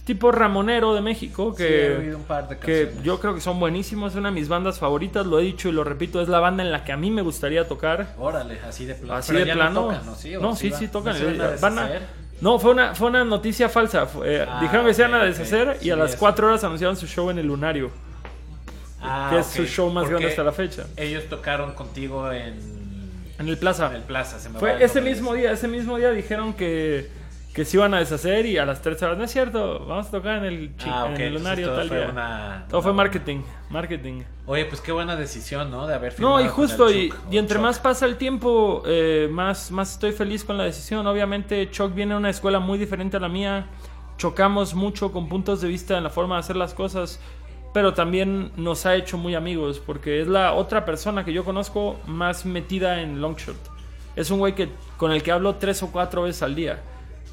tipo 0.04 0.32
ramonero 0.32 0.94
de 0.94 1.00
México, 1.00 1.54
Sí, 1.56 1.62
he 1.62 1.66
que, 1.66 2.14
un 2.14 2.24
par 2.24 2.48
de 2.48 2.58
que 2.58 2.92
yo 3.04 3.20
creo 3.20 3.34
que 3.34 3.40
son 3.40 3.60
buenísimos, 3.60 4.12
es 4.12 4.18
una 4.18 4.30
de 4.30 4.34
mis 4.34 4.48
bandas 4.48 4.78
favoritas, 4.78 5.24
lo 5.26 5.38
he 5.38 5.42
dicho 5.44 5.68
y 5.68 5.72
lo 5.72 5.84
repito, 5.84 6.20
es 6.20 6.28
la 6.28 6.40
banda 6.40 6.62
en 6.64 6.72
la 6.72 6.82
que 6.84 6.92
a 6.92 6.96
mí 6.96 7.10
me 7.10 7.22
gustaría 7.22 7.68
tocar. 7.68 8.14
Órale, 8.18 8.58
así 8.68 8.84
de 8.84 8.94
plano. 8.96 9.14
Así 9.14 9.32
Pero 9.32 9.44
de 9.46 9.52
plano. 9.52 9.70
No, 9.82 9.86
tocan, 9.88 10.06
¿no? 10.06 10.14
Sí, 10.16 10.36
¿O 10.36 10.40
no, 10.40 10.56
sí, 10.56 10.70
van- 10.70 10.78
sí, 10.80 10.88
tocan. 10.88 11.18
¿no 11.18 11.24
van 11.26 11.40
a 11.40 11.44
Eh, 11.54 11.56
van 11.60 11.78
a- 11.78 11.82
deshacer? 11.86 12.08
No, 12.40 12.58
fue 12.58 12.72
una, 12.72 12.94
fue 12.96 13.08
una 13.08 13.24
noticia 13.24 13.68
falsa. 13.68 14.08
Eh, 14.24 14.44
Ah, 14.48 14.58
dijeron 14.60 14.84
que 14.86 14.94
se 14.94 15.02
iban 15.02 15.14
a 15.14 15.24
deshacer 15.24 15.76
y 15.80 15.84
Sí, 15.84 15.90
a 15.92 15.96
las 15.96 16.10
eso. 16.10 16.18
4 16.18 16.48
horas 16.48 16.64
anunciaron 16.64 16.96
su 16.96 17.06
show 17.06 17.30
en 17.30 17.38
el 17.38 17.46
Lunario, 17.46 17.90
Ah, 19.00 19.28
que 19.32 19.38
es 19.38 19.46
su 19.46 19.64
show 19.66 19.88
más 19.90 20.02
Porque 20.02 20.14
grande 20.14 20.28
hasta 20.30 20.42
la 20.42 20.52
fecha. 20.52 20.84
Ellos 20.96 21.24
tocaron 21.28 21.72
contigo 21.74 22.30
en, 22.32 22.54
En 23.38 23.48
el 23.48 23.56
Plaza. 23.58 23.86
en 23.90 23.94
el 23.96 24.02
Plaza. 24.02 24.38
Se 24.40 24.48
me 24.48 24.58
Fue 24.58 24.82
ese 24.82 25.00
mismo 25.00 25.34
día, 25.34 25.52
ese 25.52 25.68
mismo 25.68 25.96
día 25.96 26.10
dijeron 26.10 26.52
que, 26.54 27.08
que 27.54 27.64
se 27.66 27.76
iban 27.76 27.92
a 27.92 27.98
deshacer 27.98 28.46
y 28.46 28.56
a 28.56 28.64
las 28.64 28.80
3 28.80 29.02
horas, 29.02 29.18
no 29.18 29.24
es 29.24 29.30
cierto, 29.30 29.84
vamos 29.86 30.06
a 30.06 30.10
tocar 30.10 30.38
en 30.38 30.44
el, 30.44 30.74
Ah, 30.86 31.04
en 31.08 31.12
ok. 31.12 31.18
el 31.20 31.26
entonces 31.26 31.32
Lunario 31.32 31.66
todo 31.66 31.76
tal 31.76 31.88
fue 31.88 32.06
una- 32.06 32.66
Todo 32.70 32.82
fue 32.82 32.92
marketing, 32.94 33.40
marketing. 33.68 34.22
Oye, 34.46 34.64
pues 34.64 34.80
qué 34.80 34.90
buena 34.92 35.16
decisión, 35.16 35.70
¿no? 35.70 35.86
De 35.86 35.94
haber 35.94 36.18
No, 36.18 36.40
y 36.40 36.48
justo, 36.48 36.90
y, 36.90 37.10
Chuck, 37.10 37.18
y 37.30 37.36
o 37.36 37.40
entre 37.40 37.56
Chuck. 37.56 37.62
más 37.62 37.78
pasa 37.78 38.06
el 38.06 38.16
tiempo, 38.16 38.82
eh, 38.86 39.28
más, 39.30 39.70
más 39.70 39.92
estoy 39.92 40.12
feliz 40.12 40.44
con 40.44 40.56
la 40.56 40.64
decisión. 40.64 41.06
Obviamente, 41.06 41.70
Chuck 41.70 41.94
viene 41.94 42.14
de 42.14 42.18
una 42.20 42.30
escuela 42.30 42.58
muy 42.58 42.78
diferente 42.78 43.18
a 43.18 43.20
la 43.20 43.28
mía. 43.28 43.66
Chocamos 44.16 44.74
mucho 44.74 45.12
con 45.12 45.28
puntos 45.28 45.60
de 45.60 45.68
vista 45.68 45.96
en 45.98 46.04
la 46.04 46.10
forma 46.10 46.36
de 46.36 46.40
hacer 46.40 46.56
las 46.56 46.72
cosas, 46.74 47.20
pero 47.74 47.92
también 47.92 48.52
nos 48.56 48.86
ha 48.86 48.94
hecho 48.94 49.18
muy 49.18 49.34
amigos, 49.34 49.78
porque 49.84 50.20
es 50.22 50.28
la 50.28 50.52
otra 50.54 50.84
persona 50.84 51.24
que 51.24 51.32
yo 51.32 51.44
conozco 51.44 51.96
más 52.06 52.46
metida 52.46 53.00
en 53.02 53.20
Longshot. 53.20 53.56
Es 54.16 54.30
un 54.30 54.38
güey 54.38 54.54
que, 54.54 54.68
con 54.96 55.12
el 55.12 55.22
que 55.22 55.32
hablo 55.32 55.56
tres 55.56 55.82
o 55.82 55.90
cuatro 55.92 56.22
veces 56.22 56.42
al 56.42 56.54
día. 56.54 56.80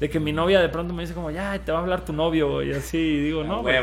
De 0.00 0.08
que 0.08 0.18
mi 0.18 0.32
novia 0.32 0.60
de 0.60 0.68
pronto 0.70 0.94
me 0.94 1.02
dice 1.02 1.14
como, 1.14 1.30
ya, 1.30 1.58
te 1.62 1.70
va 1.70 1.78
a 1.78 1.82
hablar 1.82 2.04
tu 2.04 2.14
novio, 2.14 2.62
y 2.62 2.72
así, 2.72 2.96
y 2.96 3.20
digo, 3.20 3.44
no, 3.44 3.60
güey. 3.60 3.76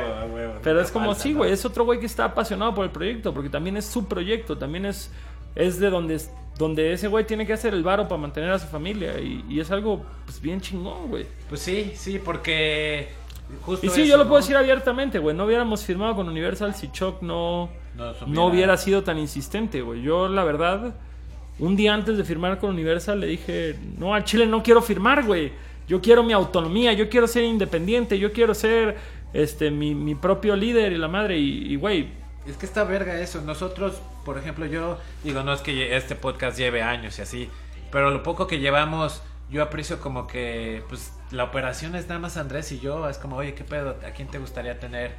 Pero 0.64 0.82
es 0.82 0.92
como, 0.92 1.08
falta, 1.08 1.22
sí, 1.22 1.34
güey, 1.34 1.52
es 1.52 1.64
otro 1.64 1.86
güey 1.86 2.00
que 2.00 2.08
está 2.08 2.26
apasionado 2.26 2.74
por 2.74 2.86
el 2.86 2.92
proyecto, 2.92 3.34
porque 3.34 3.50
también 3.50 3.78
es 3.78 3.86
su 3.86 4.08
proyecto, 4.08 4.58
también 4.58 4.88
es, 4.88 5.12
es 5.54 5.80
de 5.80 5.92
donde, 5.92 6.20
donde 6.58 6.92
ese 6.92 7.08
güey 7.08 7.26
tiene 7.28 7.46
que 7.46 7.54
hacer 7.54 7.76
el 7.76 7.84
varo 7.84 8.08
para 8.08 8.20
mantener 8.20 8.50
a 8.50 8.58
su 8.58 8.66
familia, 8.68 9.20
y, 9.20 9.46
y 9.48 9.60
es 9.60 9.70
algo, 9.70 10.04
pues, 10.26 10.42
bien 10.42 10.60
chingón, 10.60 11.08
güey. 11.08 11.28
Pues 11.50 11.62
sí, 11.62 11.92
sí, 11.96 12.18
porque 12.18 13.10
justo 13.62 13.86
Y 13.86 13.90
sí, 13.90 14.02
eso, 14.02 14.10
yo 14.10 14.18
lo 14.18 14.24
¿no? 14.24 14.30
puedo 14.30 14.42
decir 14.42 14.58
abiertamente, 14.58 15.20
güey, 15.20 15.36
no 15.36 15.46
hubiéramos 15.46 15.84
firmado 15.84 16.16
con 16.16 16.28
Universal 16.28 16.74
si 16.74 16.92
Chuck 16.92 17.22
no, 17.22 17.70
No 17.96 18.14
no 18.26 18.46
hubiera 18.48 18.76
sido 18.78 19.04
tan 19.04 19.20
insistente, 19.20 19.82
güey. 19.82 20.02
Yo, 20.02 20.28
la 20.28 20.44
verdad, 20.44 20.96
un 21.60 21.76
día 21.76 21.94
antes 21.94 22.18
de 22.18 22.24
firmar 22.24 22.60
con 22.60 22.72
Universal 22.72 23.20
le 23.20 23.28
dije, 23.28 23.76
no, 23.98 24.14
a 24.14 24.24
Chile 24.24 24.46
no 24.46 24.64
quiero 24.64 24.82
firmar, 24.82 25.24
güey. 25.24 25.52
Yo 25.88 26.02
quiero 26.02 26.24
mi 26.24 26.34
autonomía, 26.34 26.94
yo 26.94 27.10
quiero 27.10 27.28
ser 27.28 27.44
independiente, 27.44 28.20
yo 28.20 28.34
quiero 28.34 28.54
ser 28.54 28.98
este 29.34 29.72
mi, 29.72 29.96
mi 29.96 30.16
propio 30.16 30.56
líder 30.56 30.92
y 30.92 30.98
la 30.98 31.08
madre. 31.08 31.38
Y, 31.38 31.76
güey, 31.78 32.10
Es 32.46 32.58
que 32.58 32.66
está 32.66 32.84
verga 32.84 33.20
eso. 33.20 33.42
Nosotros, 33.42 34.02
por 34.26 34.38
ejemplo, 34.38 34.66
yo 34.66 34.98
digo, 35.24 35.44
no 35.44 35.54
es 35.54 35.62
que 35.62 35.96
este 35.96 36.16
podcast 36.16 36.58
lleve 36.58 36.82
años 36.82 37.20
y 37.20 37.22
así, 37.22 37.50
pero 37.92 38.12
lo 38.12 38.24
poco 38.24 38.48
que 38.48 38.60
llevamos, 38.60 39.22
yo 39.50 39.64
aprecio 39.64 40.00
como 40.00 40.28
que, 40.28 40.84
pues, 40.90 41.14
la 41.32 41.46
operación 41.46 41.96
es 41.96 42.08
nada 42.08 42.20
más 42.20 42.38
Andrés 42.38 42.72
y 42.72 42.80
yo. 42.80 43.08
Es 43.10 43.18
como, 43.18 43.38
oye, 43.38 43.54
¿qué 43.54 43.64
pedo? 43.64 43.98
¿A 44.06 44.12
quién 44.12 44.28
te 44.28 44.40
gustaría 44.40 44.80
tener? 44.80 45.16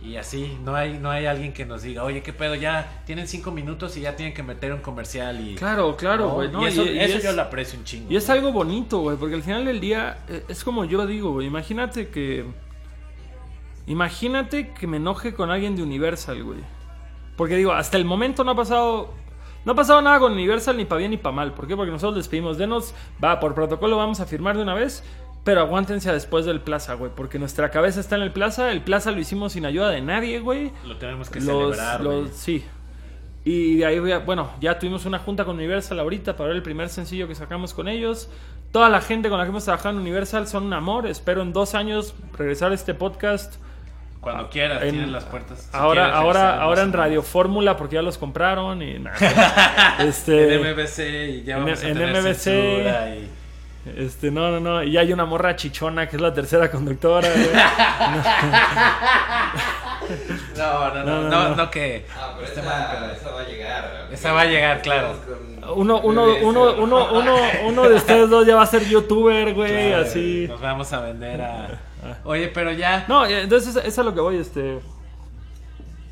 Y 0.00 0.14
así, 0.16 0.56
no 0.64 0.76
hay, 0.76 0.96
no 0.98 1.10
hay 1.10 1.26
alguien 1.26 1.52
que 1.52 1.66
nos 1.66 1.82
diga, 1.82 2.04
oye, 2.04 2.22
¿qué 2.22 2.32
pedo? 2.32 2.54
Ya 2.54 3.02
tienen 3.04 3.26
cinco 3.26 3.50
minutos 3.50 3.96
y 3.96 4.02
ya 4.02 4.14
tienen 4.14 4.32
que 4.32 4.44
meter 4.44 4.72
un 4.72 4.78
comercial 4.80 5.40
y... 5.40 5.56
claro, 5.56 5.96
claro, 5.96 6.28
güey. 6.30 6.50
¿no? 6.52 6.62
y 6.62 6.66
eso, 6.66 6.84
y- 6.84 6.90
y 6.90 6.98
eso 7.00 7.18
es- 7.18 7.24
yo 7.24 7.32
lo 7.32 7.42
aprecio 7.42 7.78
un 7.78 7.84
chingo. 7.84 8.06
Y 8.12 8.16
es 8.16 8.30
algo 8.30 8.52
bonito, 8.52 9.00
güey, 9.00 9.16
porque 9.16 9.34
al 9.34 9.42
final 9.42 9.64
del 9.64 9.80
día 9.80 10.18
eh, 10.28 10.44
es 10.48 10.62
como 10.62 10.84
yo 10.84 11.04
digo, 11.06 11.32
güey. 11.32 11.46
Imagínate 11.48 12.08
que. 12.08 12.44
Imagínate 13.86 14.72
que 14.72 14.86
me 14.86 14.98
enoje 14.98 15.34
con 15.34 15.50
alguien 15.50 15.74
de 15.74 15.82
Universal, 15.82 16.42
güey. 16.44 16.58
Porque 17.36 17.56
digo, 17.56 17.72
hasta 17.72 17.96
el 17.96 18.04
momento 18.04 18.44
no 18.44 18.52
ha 18.52 18.56
pasado. 18.56 19.14
No 19.64 19.72
ha 19.72 19.74
pasado 19.74 20.00
nada 20.00 20.18
con 20.18 20.32
Universal 20.32 20.76
ni 20.76 20.84
para 20.84 20.98
bien 21.00 21.10
ni 21.10 21.16
para 21.16 21.34
mal. 21.34 21.54
¿Por 21.54 21.66
qué? 21.66 21.74
Porque 21.76 21.90
nosotros 21.90 22.16
les 22.16 22.28
pedimos, 22.28 22.56
denos, 22.58 22.94
va, 23.22 23.40
por 23.40 23.54
protocolo 23.54 23.96
vamos 23.96 24.20
a 24.20 24.26
firmar 24.26 24.56
de 24.56 24.62
una 24.62 24.74
vez. 24.74 25.02
Pero 25.48 25.62
aguántense 25.62 26.10
a 26.10 26.12
después 26.12 26.44
del 26.44 26.60
Plaza, 26.60 26.92
güey. 26.92 27.10
Porque 27.14 27.38
nuestra 27.38 27.70
cabeza 27.70 28.00
está 28.00 28.16
en 28.16 28.22
el 28.22 28.32
Plaza. 28.32 28.70
El 28.70 28.82
Plaza 28.82 29.12
lo 29.12 29.18
hicimos 29.18 29.54
sin 29.54 29.64
ayuda 29.64 29.88
de 29.88 30.02
nadie, 30.02 30.40
güey. 30.40 30.72
Lo 30.86 30.98
tenemos 30.98 31.30
que 31.30 31.40
Los, 31.40 31.74
celebrar, 31.76 32.00
los- 32.02 32.14
güey. 32.24 32.30
sí. 32.34 32.64
Y 33.46 33.76
de 33.78 33.86
ahí, 33.86 33.98
voy 33.98 34.12
a- 34.12 34.18
bueno, 34.18 34.50
ya 34.60 34.78
tuvimos 34.78 35.06
una 35.06 35.18
junta 35.18 35.46
con 35.46 35.56
Universal 35.56 35.98
ahorita 36.00 36.36
para 36.36 36.48
ver 36.48 36.56
el 36.56 36.62
primer 36.62 36.90
sencillo 36.90 37.26
que 37.28 37.34
sacamos 37.34 37.72
con 37.72 37.88
ellos. 37.88 38.28
Toda 38.72 38.90
la 38.90 39.00
gente 39.00 39.30
con 39.30 39.38
la 39.38 39.44
que 39.44 39.48
hemos 39.48 39.64
trabajado 39.64 39.94
en 39.94 40.02
Universal 40.02 40.46
son 40.46 40.64
un 40.66 40.74
amor. 40.74 41.06
Espero 41.06 41.40
en 41.40 41.54
dos 41.54 41.74
años 41.74 42.14
regresar 42.36 42.72
a 42.72 42.74
este 42.74 42.92
podcast. 42.92 43.54
Cuando 44.20 44.50
quieras, 44.50 44.82
En- 44.82 44.90
tienen 44.90 45.12
las 45.12 45.24
puertas. 45.24 45.70
Si 45.70 45.76
ahora, 45.76 46.02
quieres 46.02 46.16
ahora, 46.18 46.60
ahora 46.60 46.82
en. 46.82 46.92
Radio 46.92 47.22
Fórmula 47.22 47.76
porque 47.78 47.94
ya 47.94 48.02
los 48.02 48.18
compraron 48.18 48.82
y 48.82 48.98
nada. 48.98 49.16
este, 50.00 50.56
En 50.56 50.60
MBC 50.74 50.98
y 51.30 51.42
ya 51.44 51.56
en- 51.56 51.64
vamos 51.64 51.82
a 51.82 51.88
en 51.88 51.94
tener 51.94 52.22
MBC. 52.22 52.34
censura 52.34 53.16
y... 53.16 53.30
este, 53.96 54.30
no, 54.30 54.50
no, 54.50 54.60
no. 54.60 54.82
Y 54.82 54.92
ya 54.92 55.00
hay 55.00 55.12
una 55.12 55.24
morra 55.24 55.56
chichona 55.56 56.08
que 56.08 56.16
es 56.16 56.22
la 56.22 56.32
tercera 56.34 56.70
conductora. 56.70 57.28
güey. 57.28 57.48
No, 60.56 60.94
no, 60.94 60.94
no, 60.94 61.04
No, 61.04 61.22
no, 61.22 61.28
no, 61.28 61.48
no, 61.50 61.56
no. 61.56 61.70
que... 61.70 62.06
Ah, 62.16 62.34
pero 62.36 62.50
esa, 62.50 62.62
va 62.62 63.40
a 63.40 63.44
llegar. 63.46 64.08
Esa 64.10 64.32
va 64.32 64.40
a 64.42 64.46
llegar, 64.46 64.82
claro. 64.82 65.14
Uno, 65.74 66.00
uno, 66.00 66.24
uno, 66.42 66.74
uno, 66.78 67.08
uno, 67.12 67.36
uno 67.66 67.88
de 67.88 67.94
ustedes 67.96 68.30
dos 68.30 68.46
ya 68.46 68.56
va 68.56 68.62
a 68.62 68.66
ser 68.66 68.88
youtuber, 68.88 69.52
güey, 69.54 69.88
Claro, 69.88 70.02
así. 70.04 70.46
Nos 70.48 70.60
vamos 70.60 70.92
a 70.92 71.00
vender 71.00 71.42
a... 71.42 71.78
Oye, 72.24 72.48
pero 72.48 72.72
ya... 72.72 73.04
No, 73.08 73.26
entonces 73.26 73.76
eso 73.76 73.86
es 73.86 73.98
a 73.98 74.02
lo 74.02 74.14
que 74.14 74.20
voy, 74.20 74.36
este. 74.38 74.80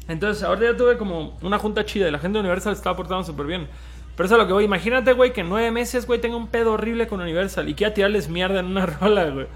Entonces, 0.08 0.44
ahorita 0.44 0.72
ya 0.72 0.76
tuve 0.76 0.98
como 0.98 1.36
una 1.42 1.58
junta 1.58 1.84
chida 1.84 2.08
y 2.08 2.10
la 2.10 2.18
gente 2.18 2.36
de 2.36 2.40
Universal 2.40 2.74
estaba 2.74 2.96
portando 2.96 3.24
súper 3.24 3.46
bien. 3.46 3.68
Pero 4.16 4.26
eso 4.26 4.34
es 4.34 4.40
a 4.40 4.42
lo 4.42 4.46
que 4.46 4.52
voy. 4.54 4.64
Imagínate, 4.64 5.12
güey, 5.12 5.32
que 5.32 5.42
en 5.42 5.48
nueve 5.48 5.70
meses, 5.70 6.06
güey, 6.06 6.20
tenga 6.20 6.36
un 6.36 6.48
pedo 6.48 6.72
horrible 6.72 7.06
con 7.06 7.20
Universal 7.20 7.68
y 7.68 7.74
quiera 7.74 7.92
tirarles 7.94 8.28
mierda 8.28 8.60
en 8.60 8.66
una 8.66 8.86
rola, 9.00 9.24
güey. 9.26 9.46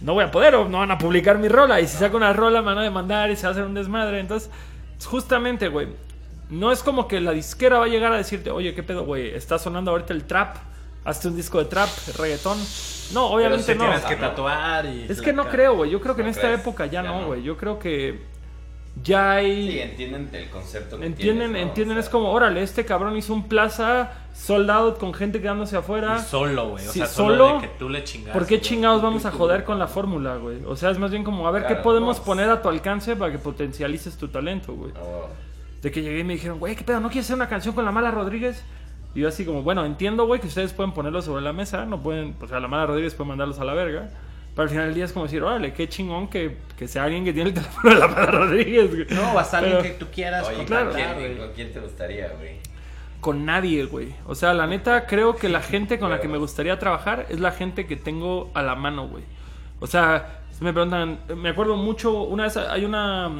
No 0.00 0.14
voy 0.14 0.24
a 0.24 0.30
poder, 0.30 0.54
o 0.56 0.68
no 0.68 0.78
van 0.78 0.90
a 0.90 0.98
publicar 0.98 1.38
mi 1.38 1.48
rola. 1.48 1.80
Y 1.80 1.86
si 1.86 1.96
saco 1.98 2.16
una 2.16 2.32
rola, 2.32 2.60
me 2.60 2.66
van 2.66 2.78
a 2.78 2.82
demandar 2.82 3.30
y 3.30 3.36
se 3.36 3.42
va 3.42 3.48
a 3.50 3.52
hacer 3.52 3.64
un 3.64 3.74
desmadre. 3.74 4.18
Entonces, 4.18 4.50
justamente, 5.04 5.68
güey, 5.68 5.88
no 6.50 6.72
es 6.72 6.82
como 6.82 7.06
que 7.06 7.20
la 7.20 7.32
disquera 7.32 7.78
va 7.78 7.84
a 7.84 7.88
llegar 7.88 8.12
a 8.12 8.16
decirte, 8.16 8.50
oye, 8.50 8.74
¿qué 8.74 8.82
pedo, 8.82 9.04
güey? 9.04 9.28
Está 9.34 9.58
sonando 9.58 9.90
ahorita 9.92 10.12
el 10.12 10.24
trap. 10.24 10.56
Hazte 11.04 11.28
un 11.28 11.36
disco 11.36 11.58
de 11.58 11.64
trap, 11.66 11.88
reggaetón. 12.18 12.58
No, 13.12 13.26
obviamente 13.26 13.64
Te 13.66 13.74
no. 13.74 13.84
tienes 13.84 14.04
que 14.04 14.16
tatuar 14.16 14.86
y... 14.86 15.06
Es 15.08 15.20
que 15.20 15.32
no 15.32 15.48
creo, 15.48 15.74
güey. 15.76 15.90
Yo 15.90 16.00
creo 16.00 16.14
que 16.16 16.22
¿No 16.22 16.28
en 16.28 16.30
esta 16.30 16.46
crees? 16.48 16.60
época 16.60 16.86
ya 16.86 17.02
Ya 17.02 17.02
no, 17.02 17.20
no. 17.22 17.26
güey. 17.26 17.42
Yo 17.42 17.56
creo 17.56 17.78
que 17.78 18.20
ya 19.02 19.32
hay... 19.32 19.70
Sí, 19.72 19.78
entienden 19.80 20.28
el 20.32 20.50
concepto 20.50 20.98
que 20.98 21.06
Entienden, 21.06 21.48
tienes, 21.52 21.62
¿no? 21.62 21.68
entienden, 21.68 21.96
O 21.98 22.00
sea, 22.00 22.06
es 22.06 22.10
como, 22.10 22.30
órale, 22.32 22.62
este 22.62 22.84
cabrón 22.84 23.16
hizo 23.16 23.32
un 23.32 23.48
plaza 23.48 24.12
sold 24.34 24.70
out 24.70 24.98
con 24.98 25.14
gente 25.14 25.40
quedándose 25.40 25.76
afuera. 25.76 26.18
Y 26.18 26.22
solo, 26.22 26.70
güey. 26.70 26.86
O 26.86 26.90
Sí, 26.92 26.98
sea, 26.98 27.06
solo, 27.06 27.46
solo, 27.48 27.60
de 27.60 27.68
que 27.68 27.74
tú 27.78 27.88
le 27.88 28.04
chingas. 28.04 28.32
¿Por 28.32 28.46
qué 28.46 28.60
chingados 28.60 29.02
vamos 29.02 29.24
a 29.24 29.30
joder 29.30 29.64
con 29.64 29.78
la 29.78 29.86
fórmula, 29.88 30.36
güey? 30.36 30.58
O 30.66 30.76
sea, 30.76 30.90
es 30.90 30.98
más 30.98 31.10
bien 31.10 31.24
como, 31.24 31.46
a 31.48 31.50
ver 31.50 31.66
qué 31.66 31.76
podemos 31.76 32.18
no. 32.18 32.24
poner 32.24 32.50
a 32.50 32.60
tu 32.60 32.68
alcance 32.68 33.16
para 33.16 33.32
que 33.32 33.38
potencialices 33.38 34.16
tu 34.16 34.28
talento, 34.28 34.74
güey. 34.74 34.92
no, 34.92 35.00
De 35.82 35.90
que 35.90 36.02
llegué 36.02 36.20
y 36.20 36.24
me 36.24 36.34
dijeron, 36.34 36.58
güey, 36.58 36.76
¿qué 36.76 36.84
pedo? 36.84 37.00
¿No 37.00 37.08
quieres 37.08 37.26
hacer 37.26 37.36
una 37.36 37.48
canción 37.48 37.74
con 37.74 37.84
la 37.84 37.92
Mala 37.92 38.10
Rodríguez? 38.10 38.62
Y 39.14 39.20
yo 39.20 39.28
así 39.28 39.44
como, 39.44 39.62
bueno, 39.62 39.84
entiendo, 39.84 40.26
güey, 40.26 40.40
que 40.40 40.46
ustedes 40.46 40.72
pueden 40.72 40.92
ponerlo 40.92 41.20
sobre 41.20 41.42
la 41.42 41.52
mesa, 41.52 41.84
no 41.84 42.00
pueden, 42.02 42.34
o 42.40 42.46
sea, 42.46 42.60
la 42.60 42.68
Mala 42.68 42.86
Rodríguez 42.86 43.14
puede 43.14 43.28
mandarlos 43.28 43.58
a 43.58 43.64
la 43.64 43.74
verga. 43.74 44.10
Pero 44.54 44.64
al 44.64 44.68
final 44.68 44.84
del 44.86 44.94
día 44.94 45.04
es 45.06 45.12
como 45.12 45.24
decir, 45.24 45.42
órale, 45.42 45.72
qué 45.72 45.88
chingón 45.88 46.28
que, 46.28 46.56
que 46.76 46.86
sea 46.86 47.04
alguien 47.04 47.24
que 47.24 47.32
tiene 47.32 47.48
el 47.50 47.54
teléfono 47.54 47.94
de 47.94 47.98
la 48.00 48.08
Mala 48.08 48.26
Rodríguez, 48.26 48.90
güey. 48.94 49.06
No, 49.10 49.32
vas 49.34 49.54
a 49.54 49.58
alguien 49.58 49.78
Pero- 49.80 49.92
que 49.94 49.98
tú 49.98 50.06
quieras 50.12 50.46
Oye, 50.48 50.64
claro. 50.64 50.90
¿con, 50.90 51.00
quién. 51.00 51.36
¿con 51.38 51.52
quién 51.54 51.72
te 51.72 51.80
gustaría, 51.80 52.28
güey? 52.38 52.56
Con 53.20 53.46
nadie, 53.46 53.84
güey. 53.84 54.14
O 54.26 54.34
sea, 54.34 54.52
la 54.52 54.66
neta, 54.66 55.06
creo 55.06 55.36
que 55.36 55.48
la 55.48 55.60
gente 55.62 55.98
con 55.98 56.10
la 56.10 56.20
que 56.20 56.28
me 56.28 56.38
gustaría 56.38 56.78
trabajar 56.78 57.26
es 57.30 57.40
la 57.40 57.52
gente 57.52 57.86
que 57.86 57.96
tengo 57.96 58.50
a 58.52 58.62
la 58.62 58.74
mano, 58.74 59.08
güey. 59.08 59.24
O 59.80 59.86
sea, 59.86 60.40
me 60.60 60.72
preguntan, 60.72 61.20
me 61.36 61.48
acuerdo 61.48 61.76
mucho, 61.76 62.22
una 62.22 62.44
vez 62.44 62.56
hay 62.56 62.84
una 62.84 63.30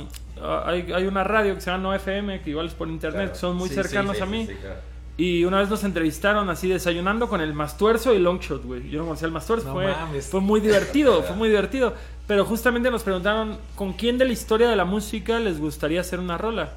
hay, 0.64 0.90
hay 0.92 1.04
una 1.06 1.22
radio 1.22 1.54
que 1.54 1.60
se 1.60 1.70
llama 1.70 1.82
No 1.84 1.94
FM, 1.94 2.40
que 2.40 2.50
igual 2.50 2.66
es 2.66 2.74
por 2.74 2.88
internet, 2.88 3.20
Claro. 3.20 3.32
que 3.32 3.38
son 3.38 3.56
muy 3.56 3.68
Sí, 3.68 3.74
cercanos 3.76 4.16
Sí, 4.16 4.22
a 4.22 4.26
sí, 4.26 4.30
mí. 4.32 4.46
sí, 4.46 4.54
claro. 4.54 4.76
Y 5.22 5.44
una 5.44 5.60
vez 5.60 5.70
nos 5.70 5.84
entrevistaron 5.84 6.50
así 6.50 6.66
desayunando 6.66 7.28
con 7.28 7.40
el 7.40 7.54
Mastuerzo 7.54 8.12
y 8.12 8.18
Longshot, 8.18 8.64
güey. 8.64 8.90
Yo 8.90 8.98
no 8.98 9.04
conocía 9.04 9.26
el 9.26 9.32
Mastuerzo, 9.32 9.68
No 9.68 9.74
fue, 9.74 9.86
mames. 9.86 10.26
fue 10.26 10.40
muy 10.40 10.58
divertido, 10.58 11.22
fue 11.28 11.36
muy 11.36 11.48
divertido. 11.48 11.94
Pero 12.26 12.44
justamente 12.44 12.90
nos 12.90 13.04
preguntaron 13.04 13.56
con 13.76 13.92
quién 13.92 14.18
de 14.18 14.24
la 14.24 14.32
historia 14.32 14.68
de 14.68 14.74
la 14.74 14.84
música 14.84 15.38
les 15.38 15.60
gustaría 15.60 16.00
hacer 16.00 16.18
una 16.18 16.38
rola. 16.38 16.72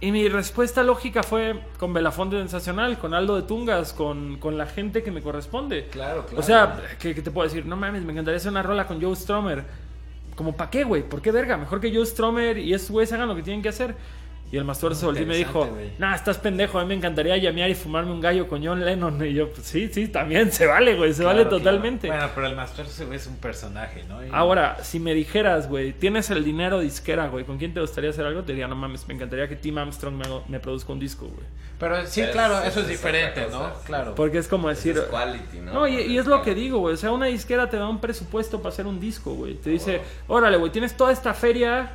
Y 0.00 0.12
mi 0.12 0.28
respuesta 0.28 0.84
lógica 0.84 1.24
fue 1.24 1.58
con 1.76 1.92
Belafonte 1.92 2.38
Sensacional, 2.38 2.98
con 2.98 3.14
Aldo 3.14 3.34
de 3.34 3.42
Tungas, 3.42 3.92
con, 3.92 4.36
con 4.38 4.56
la 4.56 4.66
gente 4.66 5.02
que 5.02 5.10
me 5.10 5.20
corresponde. 5.20 5.88
Claro, 5.88 6.26
claro. 6.26 6.38
O 6.38 6.42
sea, 6.44 6.80
¿qué, 7.00 7.16
qué 7.16 7.22
te 7.22 7.32
puedo 7.32 7.48
decir? 7.48 7.66
No 7.66 7.74
mames, 7.74 8.04
me 8.04 8.12
encantaría 8.12 8.36
hacer 8.36 8.52
una 8.52 8.62
rola 8.62 8.86
con 8.86 9.02
Joe 9.02 9.16
Stromer. 9.16 9.64
Como, 10.36 10.54
¿para 10.56 10.70
qué, 10.70 10.84
güey? 10.84 11.02
¿Por 11.02 11.20
qué 11.20 11.32
verga? 11.32 11.56
Mejor 11.56 11.80
que 11.80 11.92
Joe 11.92 12.06
Stromer 12.06 12.58
y 12.58 12.72
esos 12.74 12.92
güeyes 12.92 13.12
hagan 13.12 13.26
lo 13.26 13.34
que 13.34 13.42
tienen 13.42 13.60
que 13.60 13.70
hacer. 13.70 13.96
Y 14.54 14.56
el 14.56 14.64
Mastuerzo 14.64 15.00
se 15.00 15.06
volteó 15.06 15.24
y 15.24 15.26
me 15.26 15.36
dijo, 15.36 15.68
nah, 15.98 16.14
estás 16.14 16.38
pendejo, 16.38 16.78
a 16.78 16.82
mí 16.82 16.88
me 16.90 16.94
encantaría 16.94 17.36
llamear 17.38 17.70
y 17.70 17.74
fumarme 17.74 18.12
un 18.12 18.20
gallo 18.20 18.46
con 18.46 18.64
John 18.64 18.84
Lennon. 18.84 19.26
Y 19.26 19.34
yo, 19.34 19.50
pues 19.50 19.66
sí, 19.66 19.90
sí, 19.92 20.06
también 20.06 20.52
se 20.52 20.64
vale, 20.66 20.94
güey, 20.94 21.12
se 21.12 21.24
vale 21.24 21.42
claro. 21.42 21.56
totalmente. 21.58 22.06
Bueno, 22.06 22.28
pero 22.36 22.46
el 22.46 22.54
güey 22.54 23.16
es 23.16 23.26
un 23.26 23.36
personaje, 23.38 24.04
¿no? 24.08 24.24
Y- 24.24 24.28
Ahora, 24.30 24.76
si 24.84 25.00
me 25.00 25.12
dijeras, 25.12 25.68
güey, 25.68 25.92
tienes 25.92 26.30
el 26.30 26.44
dinero 26.44 26.78
disquera, 26.78 27.26
güey, 27.26 27.44
¿con 27.44 27.58
quién 27.58 27.74
te 27.74 27.80
gustaría 27.80 28.10
hacer 28.10 28.24
algo? 28.26 28.44
Te 28.44 28.52
diría, 28.52 28.68
no 28.68 28.76
mames, 28.76 29.08
me 29.08 29.14
encantaría 29.14 29.48
que 29.48 29.56
Tim 29.56 29.76
Armstrong 29.76 30.14
me, 30.14 30.24
me 30.46 30.60
produzca 30.60 30.92
un 30.92 31.00
disco, 31.00 31.26
güey. 31.26 31.46
Pero 31.80 32.06
sí, 32.06 32.22
claro, 32.30 32.60
es- 32.60 32.68
eso 32.68 32.78
es 32.78 32.84
es 32.86 32.90
diferente, 32.92 33.48
¿no? 33.50 33.70
sí. 33.70 33.86
Claro. 33.86 34.14
Porque 34.14 34.38
es 34.38 34.46
como 34.46 34.68
decir... 34.68 34.96
es 34.96 35.02
quality, 35.06 35.58
¿no? 35.62 35.72
No, 35.72 35.88
y, 35.88 35.96
y 36.00 36.16
es 36.16 36.26
lo 36.26 36.42
que 36.42 36.54
digo, 36.54 36.78
güey. 36.78 36.94
O 36.94 36.96
sea, 36.96 37.10
una 37.10 37.26
disquera 37.26 37.68
te 37.68 37.76
da 37.76 37.88
un 37.88 38.00
presupuesto 38.00 38.58
para 38.58 38.68
hacer 38.72 38.86
un 38.86 39.00
disco, 39.00 39.34
güey. 39.34 39.54
Te 39.54 39.70
dice, 39.70 40.00
órale, 40.28 40.58
güey, 40.58 40.70
tienes 40.70 40.96
toda 40.96 41.10
esta 41.10 41.34
feria 41.34 41.90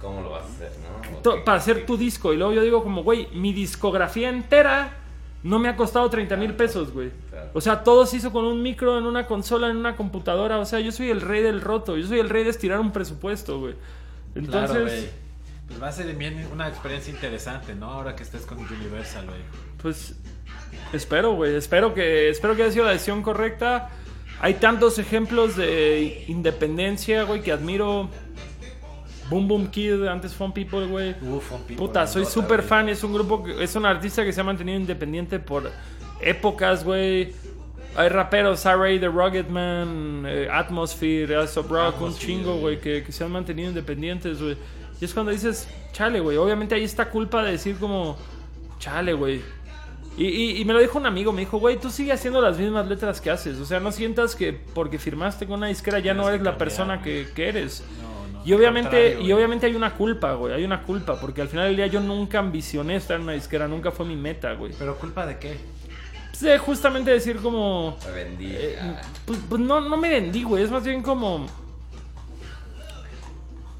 ¿Cómo 0.00 0.20
lo 0.20 0.30
vas 0.30 0.44
a 0.44 0.48
hacer, 0.48 0.72
no? 1.12 1.20
to- 1.20 1.34
Ok, 1.34 1.44
para 1.44 1.58
hacer 1.58 1.86
tu 1.86 1.96
disco. 1.96 2.32
Y 2.32 2.36
luego 2.36 2.52
yo 2.52 2.62
digo 2.62 2.82
como, 2.82 3.02
güey, 3.02 3.28
mi 3.32 3.52
discografía 3.52 4.28
entera 4.28 4.92
no 5.42 5.58
me 5.58 5.68
ha 5.68 5.76
costado 5.76 6.08
30 6.10 6.36
mil 6.36 6.54
pesos, 6.54 6.92
güey. 6.92 7.10
Claro. 7.30 7.50
O 7.54 7.60
sea, 7.60 7.82
todo 7.84 8.06
se 8.06 8.16
hizo 8.18 8.32
con 8.32 8.44
un 8.44 8.62
micro, 8.62 8.98
en 8.98 9.04
una 9.04 9.26
consola, 9.26 9.68
en 9.70 9.76
una 9.76 9.96
computadora. 9.96 10.58
O 10.58 10.64
sea, 10.64 10.80
yo 10.80 10.90
soy 10.92 11.10
el 11.10 11.20
rey 11.20 11.42
del 11.42 11.60
roto. 11.60 11.96
Yo 11.96 12.06
soy 12.06 12.18
el 12.18 12.28
rey 12.30 12.44
de 12.44 12.50
estirar 12.50 12.80
un 12.80 12.92
presupuesto, 12.92 13.60
güey. 13.60 13.74
Entonces... 14.34 14.70
Claro, 14.70 14.84
güey. 14.86 15.24
Pues 15.66 15.82
va 15.82 15.88
a 15.88 15.92
ser 15.92 16.14
bien 16.16 16.46
una 16.52 16.68
experiencia 16.68 17.10
interesante, 17.12 17.74
¿no? 17.74 17.90
Ahora 17.90 18.14
que 18.14 18.22
estés 18.22 18.42
con 18.44 18.58
Universal, 18.58 19.24
güey. 19.24 19.38
Pues 19.80 20.14
espero, 20.92 21.32
güey. 21.34 21.54
Espero 21.54 21.94
que, 21.94 22.28
espero 22.28 22.54
que 22.54 22.62
haya 22.64 22.72
sido 22.72 22.84
la 22.84 22.90
decisión 22.90 23.22
correcta. 23.22 23.88
Hay 24.40 24.54
tantos 24.54 24.98
ejemplos 24.98 25.56
de 25.56 26.24
independencia, 26.28 27.22
güey, 27.24 27.42
que 27.42 27.50
admiro. 27.52 28.10
Boom 29.30 29.48
Boom 29.48 29.66
Kid, 29.68 30.04
antes 30.06 30.34
Fun 30.34 30.52
People, 30.52 30.86
güey. 30.86 31.14
People, 31.60 31.76
Puta, 31.76 32.06
soy 32.06 32.24
súper 32.26 32.62
fan. 32.62 32.88
Es 32.88 33.02
un 33.04 33.12
grupo, 33.14 33.42
que- 33.44 33.62
es 33.62 33.74
un 33.76 33.86
artista 33.86 34.22
que 34.24 34.32
se 34.32 34.40
ha 34.40 34.44
mantenido 34.44 34.78
independiente 34.78 35.38
por 35.38 35.70
épocas, 36.20 36.84
güey. 36.84 37.32
Hay 37.96 38.08
raperos, 38.08 38.66
Array, 38.66 38.98
The 38.98 39.06
Rugged 39.08 39.46
Man, 39.48 40.24
eh, 40.26 40.48
Atmosphere, 40.50 41.36
Aesop 41.36 41.70
Rock, 41.70 42.00
un 42.02 42.14
chingo, 42.16 42.56
güey, 42.58 42.80
que, 42.80 43.04
que 43.04 43.12
se 43.12 43.22
han 43.24 43.30
mantenido 43.30 43.68
independientes, 43.68 44.42
güey. 44.42 44.56
Y 45.00 45.04
es 45.04 45.14
cuando 45.14 45.30
dices, 45.32 45.68
chale, 45.92 46.20
güey. 46.20 46.36
Obviamente 46.36 46.74
ahí 46.74 46.82
está 46.84 47.08
culpa 47.10 47.42
de 47.44 47.52
decir 47.52 47.76
como, 47.78 48.16
chale, 48.78 49.12
güey. 49.12 49.40
Y, 50.16 50.26
y- 50.26 50.60
y 50.60 50.64
me 50.64 50.72
lo 50.72 50.80
dijo 50.80 50.98
un 50.98 51.06
amigo, 51.06 51.32
me 51.32 51.40
dijo, 51.40 51.58
güey, 51.58 51.78
tú 51.78 51.88
sigues 51.90 52.14
haciendo 52.14 52.40
las 52.40 52.58
mismas 52.58 52.86
letras 52.88 53.20
que 53.20 53.30
haces. 53.30 53.58
O 53.58 53.64
sea, 53.64 53.80
no 53.80 53.90
sientas 53.92 54.34
que 54.36 54.52
porque 54.52 54.98
firmaste 54.98 55.46
con 55.46 55.56
una 55.58 55.68
disquera 55.68 55.98
ya 56.00 56.14
no 56.14 56.28
eres 56.28 56.42
la 56.42 56.56
persona 56.58 57.00
que, 57.02 57.28
que 57.34 57.48
eres. 57.48 57.82
No, 58.02 58.13
Y 58.44 58.52
obviamente, 58.52 58.90
contrario, 58.90 59.20
y 59.20 59.32
obviamente 59.32 59.66
hay 59.66 59.74
una 59.74 59.94
culpa, 59.94 60.34
güey. 60.34 60.52
Hay 60.52 60.64
una 60.64 60.82
culpa, 60.82 61.18
porque 61.20 61.40
al 61.42 61.48
final 61.48 61.66
del 61.66 61.76
día 61.76 61.86
yo 61.86 62.00
nunca 62.00 62.38
ambicioné 62.40 62.96
estar 62.96 63.16
en 63.16 63.22
una 63.22 63.32
disquera, 63.32 63.66
nunca 63.66 63.90
fue 63.90 64.04
mi 64.06 64.16
meta, 64.16 64.52
güey. 64.54 64.72
Pero 64.78 64.96
culpa 64.96 65.26
de 65.26 65.38
qué? 65.38 65.56
Pues, 66.30 66.40
de 66.40 66.58
justamente 66.58 67.10
decir 67.10 67.36
como. 67.36 67.96
Me 68.06 68.12
vendí. 68.12 68.48
eh, 68.50 68.76
pues, 69.24 69.38
pues 69.48 69.60
no, 69.60 69.80
no 69.80 69.96
me 69.96 70.08
vendí, 70.08 70.42
güey. 70.42 70.64
Es 70.64 70.70
más 70.70 70.84
bien 70.84 71.00
como. 71.02 71.46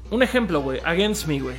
Un 0.09 0.23
ejemplo, 0.23 0.61
güey. 0.61 0.79
Against 0.83 1.27
Me, 1.27 1.39
güey. 1.39 1.55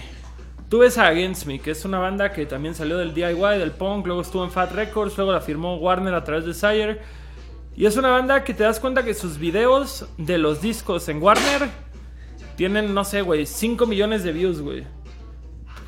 Tú 0.69 0.79
ves 0.79 0.99
a 0.99 1.07
Against 1.07 1.47
Me, 1.47 1.61
que 1.61 1.71
es 1.71 1.85
una 1.85 1.99
banda 1.99 2.33
que 2.33 2.45
también 2.47 2.75
salió 2.75 2.97
del 2.97 3.15
DIY, 3.15 3.59
del 3.59 3.71
punk, 3.71 4.07
luego 4.07 4.23
estuvo 4.23 4.43
en 4.43 4.51
Fat 4.51 4.73
Records, 4.73 5.17
luego 5.17 5.33
la 5.33 5.41
firmó 5.41 5.77
Warner 5.77 6.15
a 6.15 6.25
través 6.25 6.45
de 6.45 6.55
Sire. 6.55 7.01
Y 7.77 7.87
es 7.87 7.97
una 7.97 8.09
banda 8.09 8.43
que 8.43 8.55
te 8.55 8.65
das 8.65 8.81
cuenta 8.81 9.05
que 9.05 9.15
sus 9.15 9.39
videos 9.39 10.07
de 10.17 10.39
los 10.39 10.63
discos 10.63 11.09
en 11.09 11.23
Warner 11.23 11.69
tienen, 12.57 12.95
no 12.95 13.05
sé, 13.05 13.23
güey, 13.23 13.47
5 13.47 13.87
millones 13.87 14.25
de 14.25 14.33
views, 14.33 14.61
güey. 14.61 14.85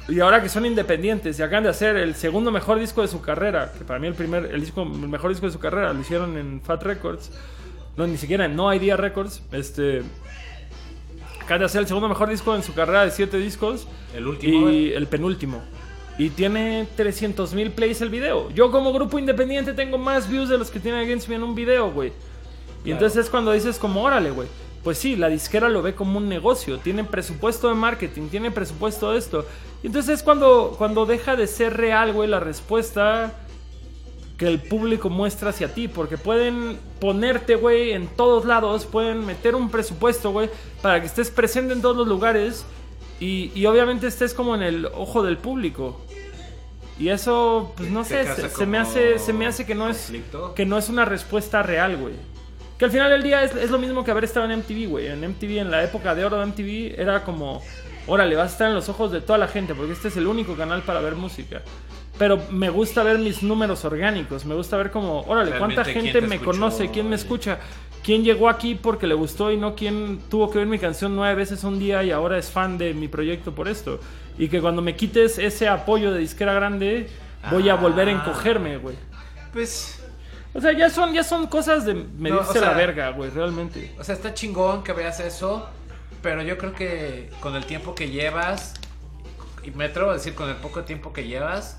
Y 0.08 0.20
ahora 0.20 0.42
que 0.42 0.48
son 0.48 0.64
independientes 0.64 1.38
y 1.38 1.42
acaban 1.42 1.64
de 1.64 1.70
hacer 1.70 1.96
el 1.96 2.14
segundo 2.14 2.50
mejor 2.50 2.78
disco 2.78 3.02
de 3.02 3.08
su 3.08 3.20
carrera, 3.20 3.72
que 3.76 3.84
para 3.84 3.98
mí 3.98 4.06
el 4.06 4.14
primer, 4.14 4.46
el 4.46 4.60
disco, 4.60 4.82
el 4.82 5.08
mejor 5.08 5.30
disco 5.30 5.46
de 5.46 5.52
su 5.52 5.58
carrera, 5.58 5.92
lo 5.92 6.00
hicieron 6.00 6.38
en 6.38 6.62
Fat 6.62 6.82
Records, 6.82 7.30
no, 7.96 8.06
ni 8.06 8.16
siquiera 8.16 8.46
en 8.46 8.56
No 8.56 8.72
Idea 8.72 8.96
Records, 8.96 9.42
este, 9.52 10.02
acaban 11.42 11.58
de 11.58 11.66
hacer 11.66 11.82
el 11.82 11.86
segundo 11.86 12.08
mejor 12.08 12.30
disco 12.30 12.54
en 12.54 12.62
su 12.62 12.72
carrera 12.72 13.04
de 13.04 13.10
7 13.10 13.36
discos 13.36 13.86
El 14.14 14.26
último, 14.26 14.70
y 14.70 14.92
el 14.92 15.06
penúltimo. 15.08 15.62
Y 16.16 16.30
tiene 16.30 16.86
300 16.96 17.52
mil 17.54 17.70
plays 17.70 18.00
el 18.00 18.08
video. 18.08 18.50
Yo 18.50 18.70
como 18.70 18.92
grupo 18.92 19.18
independiente 19.18 19.72
tengo 19.72 19.98
más 19.98 20.28
views 20.28 20.48
de 20.48 20.58
los 20.58 20.70
que 20.70 20.80
tiene 20.80 21.00
Against 21.00 21.28
Me 21.28 21.36
en 21.36 21.42
un 21.44 21.54
video, 21.54 21.92
güey. 21.92 22.12
Y 22.84 22.90
entonces 22.92 23.26
es 23.26 23.30
cuando 23.30 23.52
dices 23.52 23.78
como, 23.78 24.02
órale, 24.02 24.30
güey. 24.30 24.48
Pues 24.84 24.98
sí, 24.98 25.16
la 25.16 25.28
disquera 25.28 25.68
lo 25.68 25.82
ve 25.82 25.94
como 25.94 26.18
un 26.18 26.28
negocio. 26.28 26.78
Tiene 26.78 27.04
presupuesto 27.04 27.68
de 27.68 27.74
marketing, 27.74 28.28
tiene 28.28 28.50
presupuesto 28.50 29.12
de 29.12 29.18
esto. 29.18 29.46
Y 29.82 29.88
entonces 29.88 30.18
es 30.18 30.22
cuando, 30.22 30.74
cuando 30.78 31.06
deja 31.06 31.36
de 31.36 31.46
ser 31.46 31.76
real, 31.76 32.12
güey, 32.12 32.28
la 32.28 32.40
respuesta 32.40 33.32
que 34.36 34.46
el 34.46 34.60
público 34.60 35.10
muestra 35.10 35.50
hacia 35.50 35.74
ti. 35.74 35.88
Porque 35.88 36.16
pueden 36.16 36.78
ponerte, 37.00 37.56
güey, 37.56 37.92
en 37.92 38.06
todos 38.06 38.44
lados. 38.44 38.86
Pueden 38.86 39.26
meter 39.26 39.54
un 39.54 39.70
presupuesto, 39.70 40.30
güey, 40.30 40.48
para 40.80 41.00
que 41.00 41.06
estés 41.06 41.30
presente 41.30 41.74
en 41.74 41.82
todos 41.82 41.96
los 41.96 42.06
lugares. 42.06 42.64
Y, 43.20 43.50
y 43.54 43.66
obviamente 43.66 44.06
estés 44.06 44.32
como 44.32 44.54
en 44.54 44.62
el 44.62 44.86
ojo 44.86 45.22
del 45.22 45.38
público. 45.38 46.00
Y 46.98 47.10
eso, 47.10 47.72
pues 47.76 47.90
no 47.90 48.02
¿Te 48.02 48.24
sé, 48.24 48.34
se, 48.34 48.48
se 48.48 48.66
me 48.66 48.78
hace, 48.78 49.18
se 49.18 49.32
me 49.32 49.46
hace 49.46 49.64
que 49.64 49.74
no 49.74 49.88
es 49.88 50.12
que 50.56 50.66
no 50.66 50.78
es 50.78 50.88
una 50.88 51.04
respuesta 51.04 51.62
real, 51.62 51.96
güey. 51.96 52.14
Que 52.78 52.84
al 52.84 52.90
final 52.92 53.10
del 53.10 53.22
día 53.22 53.42
es, 53.42 53.54
es 53.56 53.70
lo 53.70 53.78
mismo 53.78 54.04
que 54.04 54.10
haber 54.12 54.24
estado 54.24 54.46
en 54.50 54.60
MTV, 54.60 54.88
güey. 54.88 55.06
En 55.08 55.20
MTV, 55.28 55.58
en 55.58 55.70
la 55.70 55.82
época 55.82 56.14
de 56.14 56.24
oro 56.24 56.38
de 56.38 56.46
MTV, 56.46 57.00
era 57.00 57.24
como, 57.24 57.60
órale, 58.06 58.36
vas 58.36 58.50
a 58.50 58.52
estar 58.52 58.68
en 58.68 58.74
los 58.76 58.88
ojos 58.88 59.10
de 59.10 59.20
toda 59.20 59.36
la 59.38 59.48
gente, 59.48 59.74
porque 59.74 59.92
este 59.92 60.08
es 60.08 60.16
el 60.16 60.26
único 60.28 60.54
canal 60.54 60.82
para 60.82 61.00
ver 61.00 61.16
música. 61.16 61.62
Pero 62.18 62.40
me 62.50 62.70
gusta 62.70 63.02
ver 63.02 63.18
mis 63.18 63.42
números 63.42 63.84
orgánicos, 63.84 64.44
me 64.44 64.54
gusta 64.54 64.76
ver 64.76 64.90
como, 64.92 65.22
órale, 65.22 65.50
cuánta 65.58 65.82
Realmente, 65.82 65.92
¿quién 65.92 66.04
gente 66.04 66.20
te 66.20 66.26
me 66.26 66.34
escuchó? 66.36 66.50
conoce, 66.52 66.90
quién 66.90 67.08
me 67.08 67.16
escucha, 67.16 67.58
quién 68.04 68.22
llegó 68.24 68.48
aquí 68.48 68.74
porque 68.76 69.06
le 69.08 69.14
gustó 69.14 69.50
y 69.52 69.56
no 69.56 69.74
quién 69.74 70.20
tuvo 70.30 70.50
que 70.50 70.58
ver 70.58 70.66
mi 70.68 70.78
canción 70.78 71.14
nueve 71.16 71.34
veces 71.34 71.62
un 71.64 71.78
día 71.78 72.02
y 72.04 72.10
ahora 72.12 72.38
es 72.38 72.50
fan 72.50 72.76
de 72.78 72.94
mi 72.94 73.08
proyecto 73.08 73.54
por 73.54 73.68
esto. 73.68 74.00
Y 74.38 74.48
que 74.48 74.60
cuando 74.60 74.82
me 74.82 74.94
quites 74.96 75.38
ese 75.38 75.68
apoyo 75.68 76.12
de 76.12 76.18
disquera 76.20 76.54
grande, 76.54 77.08
voy 77.50 77.68
a 77.68 77.74
volver 77.74 78.08
a 78.08 78.12
Ah. 78.12 78.14
encogerme, 78.14 78.78
güey. 78.78 78.94
Pues, 79.52 79.97
O 80.58 80.60
sea, 80.60 80.72
ya 80.72 80.90
son, 80.90 81.12
ya 81.14 81.22
son 81.22 81.46
cosas 81.46 81.84
de 81.84 81.94
medirse 81.94 82.30
No, 82.44 82.50
o 82.50 82.52
sea- 82.52 82.62
la 82.62 82.72
verga, 82.72 83.10
güey, 83.10 83.30
realmente. 83.30 83.94
o 83.96 84.02
sea, 84.02 84.16
está 84.16 84.34
chingón 84.34 84.82
que 84.82 84.92
veas 84.92 85.20
eso, 85.20 85.68
pero 86.20 86.42
yo 86.42 86.58
creo 86.58 86.72
que 86.74 87.30
con 87.38 87.54
el 87.54 87.64
tiempo 87.64 87.94
que 87.94 88.10
llevas 88.10 88.74
y 89.62 89.70
me 89.70 89.84
atrevo 89.84 90.10
a 90.10 90.14
decir, 90.14 90.34
con 90.34 90.48
el 90.48 90.56
poco 90.56 90.82
tiempo 90.82 91.12
que 91.12 91.28
llevas, 91.28 91.78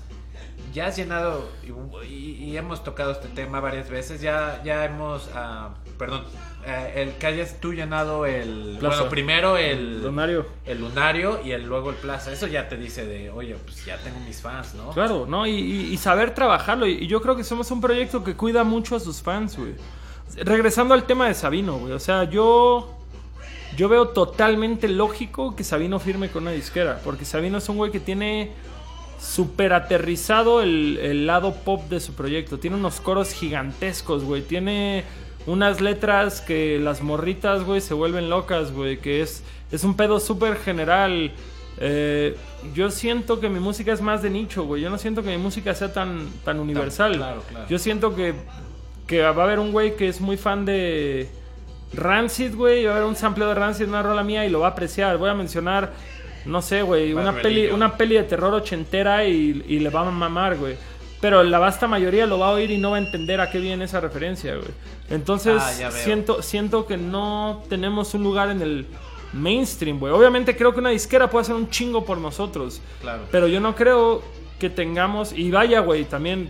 ya 0.72 0.86
has 0.86 0.96
llenado, 0.96 1.48
y, 1.62 2.06
y- 2.06 2.44
y 2.50 2.56
hemos 2.56 2.82
tocado 2.84 3.12
este 3.12 3.28
tema 3.28 3.60
varias 3.60 3.88
veces, 3.90 4.20
ya, 4.20 4.60
ya 4.64 4.84
hemos, 4.84 5.28
ah, 5.34 5.70
perdón, 5.98 6.24
eh, 6.66 6.92
el 6.96 7.12
que 7.18 7.26
hayas 7.26 7.60
tú 7.60 7.72
llenado 7.72 8.26
el, 8.26 8.76
Plaza. 8.80 8.96
bueno, 8.96 9.10
primero 9.10 9.56
el, 9.56 10.02
Lunario. 10.02 10.46
el 10.66 10.80
lunario 10.80 11.40
y 11.44 11.52
el, 11.52 11.64
luego 11.64 11.90
el 11.90 11.96
plaza, 11.96 12.32
eso 12.32 12.46
ya 12.46 12.68
te 12.68 12.76
dice 12.76 13.04
de, 13.06 13.30
oye, 13.30 13.56
pues 13.64 13.84
ya 13.84 13.96
tengo 13.98 14.18
mis 14.20 14.40
fans, 14.40 14.74
¿no? 14.74 14.90
Claro, 14.90 15.26
¿no? 15.28 15.46
Y, 15.46 15.52
y- 15.52 15.96
saber 15.96 16.34
trabajarlo. 16.34 16.86
Y, 16.86 16.92
y 17.04 17.06
yo 17.06 17.20
creo 17.22 17.36
que 17.36 17.44
somos 17.44 17.70
un 17.70 17.80
proyecto 17.80 18.22
que 18.24 18.34
cuida 18.36 18.64
mucho 18.64 18.96
a 18.96 19.00
sus 19.00 19.22
fans, 19.22 19.56
güey. 19.56 19.74
Regresando 20.36 20.94
al 20.94 21.04
tema 21.04 21.26
de 21.28 21.34
Sabino, 21.34 21.78
güey. 21.78 21.92
O 21.92 21.98
sea, 21.98 22.24
yo. 22.24 22.96
Yo 23.76 23.88
veo 23.88 24.08
totalmente 24.08 24.88
lógico 24.88 25.54
que 25.54 25.62
Sabino 25.64 26.00
firme 26.00 26.28
con 26.28 26.42
una 26.42 26.50
disquera. 26.52 27.00
Porque 27.04 27.24
Sabino 27.24 27.58
es 27.58 27.68
un 27.68 27.76
güey 27.76 27.92
que 27.92 28.00
tiene 28.00 28.50
súper 29.20 29.72
aterrizado 29.72 30.62
el, 30.62 30.98
el 31.02 31.26
lado 31.26 31.54
pop 31.54 31.88
de 31.88 32.00
su 32.00 32.14
proyecto. 32.14 32.58
Tiene 32.58 32.76
unos 32.76 33.00
coros 33.00 33.32
gigantescos, 33.32 34.24
güey. 34.24 34.42
Tiene 34.42 35.04
unas 35.46 35.80
letras 35.80 36.40
que 36.40 36.78
las 36.78 37.02
morritas, 37.02 37.64
güey, 37.64 37.80
se 37.80 37.94
vuelven 37.94 38.30
locas, 38.30 38.72
güey. 38.72 38.98
Que 38.98 39.22
es, 39.22 39.42
es 39.70 39.84
un 39.84 39.94
pedo 39.96 40.20
súper 40.20 40.56
general. 40.56 41.32
Eh, 41.78 42.36
yo 42.74 42.90
siento 42.90 43.40
que 43.40 43.48
mi 43.48 43.60
música 43.60 43.92
es 43.92 44.00
más 44.00 44.22
de 44.22 44.30
nicho, 44.30 44.64
güey. 44.64 44.82
Yo 44.82 44.90
no 44.90 44.98
siento 44.98 45.22
que 45.22 45.30
mi 45.30 45.38
música 45.38 45.74
sea 45.74 45.92
tan, 45.92 46.28
tan 46.44 46.58
universal. 46.58 47.16
claro, 47.16 47.42
claro. 47.48 47.66
Yo 47.68 47.78
siento 47.78 48.14
que, 48.14 48.34
que 49.06 49.22
va 49.22 49.28
a 49.28 49.44
haber 49.44 49.58
un 49.58 49.72
güey 49.72 49.96
que 49.96 50.08
es 50.08 50.20
muy 50.20 50.36
fan 50.36 50.64
de 50.64 51.28
Rancid, 51.92 52.54
güey. 52.54 52.82
y 52.82 52.84
Va 52.84 52.92
a 52.92 52.96
haber 52.96 53.08
un 53.08 53.16
sample 53.16 53.44
de 53.46 53.54
Rancid 53.54 53.84
en 53.84 53.90
una 53.90 54.02
rola 54.02 54.22
mía 54.22 54.44
y 54.46 54.50
lo 54.50 54.60
va 54.60 54.68
a 54.68 54.70
apreciar. 54.70 55.16
Voy 55.18 55.30
a 55.30 55.34
mencionar, 55.34 55.92
no 56.44 56.62
sé, 56.62 56.82
güey, 56.82 57.12
una 57.12 57.32
peli, 57.42 57.66
una 57.68 57.96
peli 57.96 58.14
de 58.16 58.22
terror 58.24 58.54
ochentera 58.54 59.24
y, 59.26 59.64
y 59.68 59.78
le 59.80 59.90
va 59.90 60.00
a 60.00 60.10
mamar, 60.10 60.56
güey. 60.56 60.76
Pero 61.20 61.42
la 61.42 61.58
vasta 61.58 61.86
mayoría 61.86 62.24
lo 62.26 62.38
va 62.38 62.48
a 62.48 62.52
oír 62.52 62.70
y 62.70 62.78
no 62.78 62.92
va 62.92 62.96
a 62.96 63.00
entender 63.00 63.40
a 63.42 63.50
qué 63.50 63.58
viene 63.58 63.84
esa 63.84 64.00
referencia, 64.00 64.54
güey. 64.54 64.68
Entonces, 65.10 65.60
Ah, 65.60 65.90
siento, 65.90 66.42
siento 66.42 66.86
que 66.86 66.96
no 66.96 67.62
tenemos 67.68 68.14
un 68.14 68.22
lugar 68.22 68.50
en 68.50 68.62
el 68.62 68.86
mainstream, 69.34 69.98
güey. 69.98 70.12
Obviamente 70.12 70.56
creo 70.56 70.72
que 70.72 70.80
una 70.80 70.90
disquera 70.90 71.28
puede 71.28 71.42
hacer 71.42 71.54
un 71.54 71.68
chingo 71.68 72.04
por 72.04 72.18
nosotros. 72.18 72.80
Claro. 73.02 73.22
Pero 73.30 73.48
yo 73.48 73.60
no 73.60 73.74
creo 73.74 74.22
que 74.58 74.70
tengamos. 74.70 75.32
Y 75.32 75.50
vaya, 75.50 75.80
güey, 75.80 76.04
también. 76.04 76.48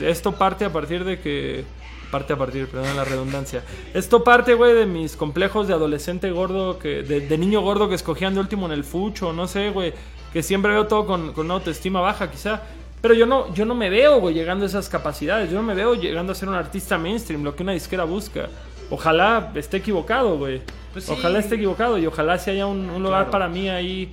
Esto 0.00 0.32
parte 0.32 0.64
a 0.64 0.72
partir 0.72 1.04
de 1.04 1.18
que. 1.20 1.64
Parte 2.10 2.32
a 2.32 2.36
partir, 2.36 2.68
perdón 2.68 2.96
la 2.96 3.04
redundancia. 3.04 3.62
Esto 3.92 4.22
parte, 4.22 4.54
güey, 4.54 4.74
de 4.74 4.86
mis 4.86 5.16
complejos 5.16 5.66
de 5.66 5.74
adolescente 5.74 6.30
gordo, 6.30 6.78
que 6.78 7.02
de, 7.02 7.20
de 7.20 7.38
niño 7.38 7.60
gordo 7.62 7.88
que 7.88 7.96
escogían 7.96 8.34
de 8.34 8.40
último 8.40 8.66
en 8.66 8.72
el 8.72 8.84
fucho, 8.84 9.32
no 9.32 9.46
sé, 9.48 9.70
güey. 9.70 9.92
Que 10.32 10.42
siempre 10.42 10.70
veo 10.72 10.86
todo 10.86 11.06
con, 11.06 11.32
con 11.32 11.46
una 11.46 11.54
autoestima 11.54 12.00
baja, 12.00 12.30
quizá. 12.30 12.62
Pero 13.00 13.14
yo 13.14 13.26
no, 13.26 13.52
yo 13.54 13.64
no 13.66 13.74
me 13.74 13.90
veo, 13.90 14.20
güey, 14.20 14.34
llegando 14.34 14.64
a 14.64 14.68
esas 14.68 14.88
capacidades. 14.88 15.50
Yo 15.50 15.56
no 15.56 15.62
me 15.62 15.74
veo 15.74 15.94
llegando 15.94 16.32
a 16.32 16.34
ser 16.34 16.48
un 16.48 16.54
artista 16.54 16.96
mainstream, 16.98 17.42
lo 17.42 17.54
que 17.56 17.62
una 17.62 17.72
disquera 17.72 18.04
busca. 18.04 18.48
Ojalá 18.90 19.50
esté 19.54 19.78
equivocado, 19.78 20.36
güey. 20.38 20.62
Pues 20.92 21.04
sí. 21.04 21.12
Ojalá 21.12 21.40
esté 21.40 21.56
equivocado 21.56 21.98
y 21.98 22.06
ojalá 22.06 22.38
si 22.38 22.50
haya 22.50 22.66
un, 22.66 22.88
un 22.88 23.02
lugar 23.02 23.24
Claro. 23.24 23.30
para 23.32 23.48
mí 23.48 23.68
ahí 23.68 24.12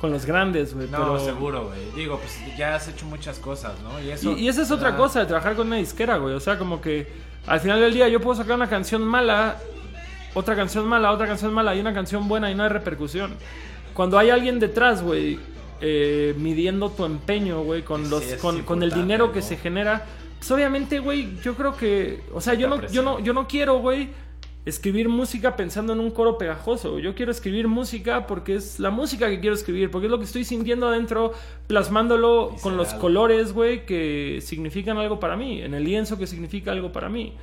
con 0.00 0.10
los 0.10 0.24
grandes, 0.26 0.74
güey. 0.74 0.88
No, 0.88 0.98
pero... 0.98 1.18
seguro, 1.20 1.66
güey. 1.66 1.78
Digo, 1.94 2.18
pues 2.18 2.38
ya 2.56 2.74
has 2.74 2.88
hecho 2.88 3.06
muchas 3.06 3.38
cosas, 3.38 3.74
¿no? 3.82 4.00
Y 4.02 4.10
eso. 4.10 4.32
Y, 4.32 4.40
y 4.44 4.48
esa 4.48 4.62
es 4.62 4.70
otra 4.70 4.96
cosa 4.96 5.20
de 5.20 5.26
trabajar 5.26 5.54
con 5.54 5.66
una 5.66 5.76
disquera, 5.76 6.16
güey. 6.16 6.34
O 6.34 6.40
sea, 6.40 6.58
como 6.58 6.80
que 6.80 7.06
al 7.46 7.60
final 7.60 7.80
del 7.80 7.92
día 7.92 8.08
yo 8.08 8.20
puedo 8.20 8.36
sacar 8.36 8.56
una 8.56 8.68
canción 8.68 9.02
mala, 9.02 9.58
otra 10.34 10.56
canción 10.56 10.86
mala, 10.86 11.12
otra 11.12 11.26
canción 11.26 11.52
mala 11.52 11.74
y 11.74 11.80
una 11.80 11.94
canción 11.94 12.28
buena 12.28 12.50
y 12.50 12.54
no 12.54 12.62
hay 12.62 12.70
repercusión. 12.70 13.34
Cuando 13.92 14.18
hay 14.18 14.30
alguien 14.30 14.58
detrás, 14.58 15.02
güey, 15.02 15.38
eh, 15.80 16.34
midiendo 16.38 16.90
tu 16.90 17.04
empeño, 17.04 17.62
güey, 17.62 17.82
con, 17.82 18.10
los, 18.10 18.24
con, 18.40 18.62
con 18.62 18.82
el 18.82 18.90
dinero 18.90 19.32
que 19.32 19.42
se 19.42 19.56
genera, 19.56 20.04
pues 20.38 20.50
obviamente, 20.50 20.98
güey, 20.98 21.40
yo 21.42 21.54
creo 21.54 21.76
que. 21.76 22.22
O 22.34 22.40
sea, 22.40 22.54
yo 22.54 22.68
no, 22.68 22.86
yo, 22.88 23.02
no, 23.02 23.18
yo 23.20 23.32
no 23.32 23.46
quiero, 23.46 23.78
güey. 23.78 24.10
Escribir 24.64 25.10
música 25.10 25.56
pensando 25.56 25.92
en 25.92 26.00
un 26.00 26.10
coro 26.10 26.38
pegajoso. 26.38 26.98
Yo 26.98 27.14
quiero 27.14 27.30
escribir 27.30 27.68
música 27.68 28.26
porque 28.26 28.54
es 28.54 28.80
la 28.80 28.90
música 28.90 29.28
que 29.28 29.40
quiero 29.40 29.54
escribir, 29.54 29.90
porque 29.90 30.06
es 30.06 30.10
lo 30.10 30.18
que 30.18 30.24
estoy 30.24 30.44
sintiendo 30.44 30.88
adentro, 30.88 31.32
plasmándolo 31.66 32.56
con 32.62 32.78
los 32.78 32.94
colores, 32.94 33.52
güey, 33.52 33.84
que 33.84 34.38
significan 34.40 34.96
algo 34.96 35.20
para 35.20 35.36
mí, 35.36 35.60
en 35.60 35.74
el 35.74 35.84
lienzo 35.84 36.18
que 36.18 36.26
significa 36.26 36.72
algo 36.72 36.92
para 36.92 37.10
mí. 37.10 37.34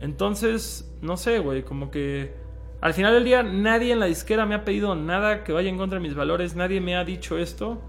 Entonces, 0.00 0.92
no 1.00 1.16
sé, 1.16 1.38
güey, 1.38 1.62
como 1.62 1.90
que 1.90 2.34
al 2.80 2.94
final 2.94 3.12
del 3.14 3.24
día 3.24 3.42
nadie 3.42 3.92
en 3.92 4.00
la 4.00 4.06
disquera 4.06 4.46
me 4.46 4.54
ha 4.54 4.64
pedido 4.64 4.94
nada 4.94 5.44
que 5.44 5.52
vaya 5.52 5.68
en 5.68 5.76
contra 5.76 5.98
de 5.98 6.02
mis 6.02 6.14
valores, 6.14 6.56
nadie 6.56 6.80
me 6.80 6.96
ha 6.96 7.04
dicho 7.04 7.38
esto. 7.38 7.80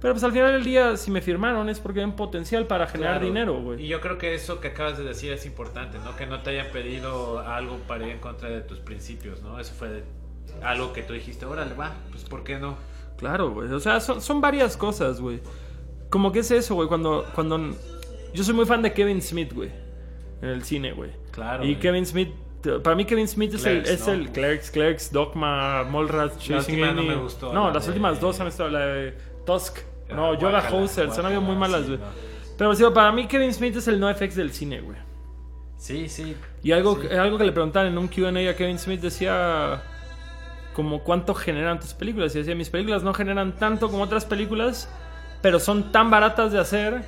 Pero 0.00 0.14
pues 0.14 0.22
al 0.22 0.30
final 0.32 0.52
del 0.52 0.64
día, 0.64 0.96
si 0.96 1.10
me 1.10 1.20
firmaron 1.20 1.68
es 1.68 1.80
porque 1.80 2.00
ven 2.00 2.12
potencial 2.12 2.66
para 2.68 2.86
generar 2.86 3.14
claro. 3.14 3.26
dinero, 3.26 3.58
Y 3.58 3.62
güey. 3.62 3.86
yo 3.88 4.00
creo 4.00 4.16
que 4.16 4.32
eso 4.34 4.60
que 4.60 4.68
acabas 4.68 4.96
de 4.96 5.02
decir 5.04 5.32
es 5.32 5.44
importante, 5.44 5.98
¿no? 6.04 6.14
Que 6.16 6.26
no 6.26 6.40
te 6.42 6.50
hayan 6.50 6.68
pedido 6.72 7.40
algo 7.40 7.78
para 7.88 8.06
ir 8.06 8.12
en 8.12 8.20
contra 8.20 8.48
de 8.48 8.60
tus 8.60 8.78
principios, 8.78 9.42
¿no? 9.42 9.58
Eso 9.58 9.74
fue 9.74 10.04
algo 10.62 10.92
que 10.92 11.02
tú 11.02 11.14
dijiste, 11.14 11.46
órale, 11.46 11.74
va, 11.74 11.94
pues 12.10 12.24
¿por 12.24 12.44
qué 12.44 12.58
no? 12.58 12.76
Claro, 13.16 13.50
güey. 13.50 13.72
O 13.72 13.80
sea, 13.80 13.98
son, 14.00 14.20
son 14.22 14.40
varias 14.40 14.76
cosas, 14.76 15.20
güey. 15.20 15.40
Como 16.10 16.30
que 16.30 16.38
es 16.40 16.50
eso, 16.52 16.74
güey, 16.76 16.86
cuando, 16.88 17.26
cuando... 17.34 17.58
Yo 18.32 18.44
soy 18.44 18.54
muy 18.54 18.66
fan 18.66 18.82
de 18.82 18.92
Kevin 18.92 19.20
Smith, 19.20 19.52
güey. 19.52 19.70
En 20.40 20.48
el 20.50 20.62
cine, 20.62 20.92
güey. 20.92 21.10
Claro. 21.32 21.64
Y 21.64 21.70
güey. 21.70 21.80
Kevin 21.80 22.06
Smith, 22.06 22.28
para 22.84 22.94
mí 22.94 23.04
Kevin 23.04 23.26
Smith 23.26 23.54
es 23.54 23.62
Clerks, 23.62 23.88
el, 23.88 23.94
es 23.94 24.06
¿no? 24.06 24.12
el 24.12 24.30
Clerks, 24.30 24.70
Clerks, 24.70 25.12
Dogma, 25.12 25.82
Mallrats, 25.84 26.38
Chasing 26.38 26.80
no 26.80 26.86
Amy. 26.86 27.06
me 27.08 27.16
gustó, 27.16 27.52
No, 27.52 27.66
la 27.68 27.74
las 27.74 27.84
de- 27.84 27.90
últimas 27.90 28.20
dos 28.20 28.38
han 28.38 28.46
estado, 28.46 28.68
la 28.70 28.86
de 28.86 29.14
Tusk. 29.52 29.78
Ah, 30.10 30.14
No, 30.14 30.34
Yoga 30.34 30.60
guácala, 30.60 30.76
Hosers, 30.76 31.18
han 31.18 31.26
habido 31.26 31.40
muy 31.40 31.56
malas, 31.56 31.82
sí, 31.82 31.86
güey. 31.88 31.98
no. 31.98 32.04
Pero 32.56 32.74
sí, 32.74 32.84
para 32.92 33.12
mí 33.12 33.26
Kevin 33.26 33.52
Smith 33.54 33.76
es 33.76 33.88
el 33.88 33.98
NoFX 34.00 34.34
del 34.36 34.52
cine, 34.52 34.80
güey. 34.80 34.96
Sí, 35.76 36.08
sí. 36.08 36.36
Y 36.62 36.72
algo, 36.72 37.00
Sí. 37.00 37.08
algo 37.14 37.38
que 37.38 37.44
le 37.44 37.52
preguntaban 37.52 37.88
en 37.88 37.98
un 37.98 38.08
QA 38.08 38.28
a 38.50 38.54
Kevin 38.56 38.78
Smith 38.78 39.00
decía 39.00 39.80
como 40.74 41.02
cuánto 41.04 41.34
generan 41.34 41.78
tus 41.80 41.94
películas. 41.94 42.34
Y 42.34 42.38
decía, 42.38 42.54
mis 42.54 42.68
películas 42.70 43.02
no 43.02 43.14
generan 43.14 43.56
tanto 43.56 43.88
como 43.90 44.02
otras 44.02 44.24
películas, 44.24 44.88
pero 45.40 45.58
son 45.60 45.92
tan 45.92 46.10
baratas 46.10 46.52
de 46.52 46.58
hacer 46.58 47.02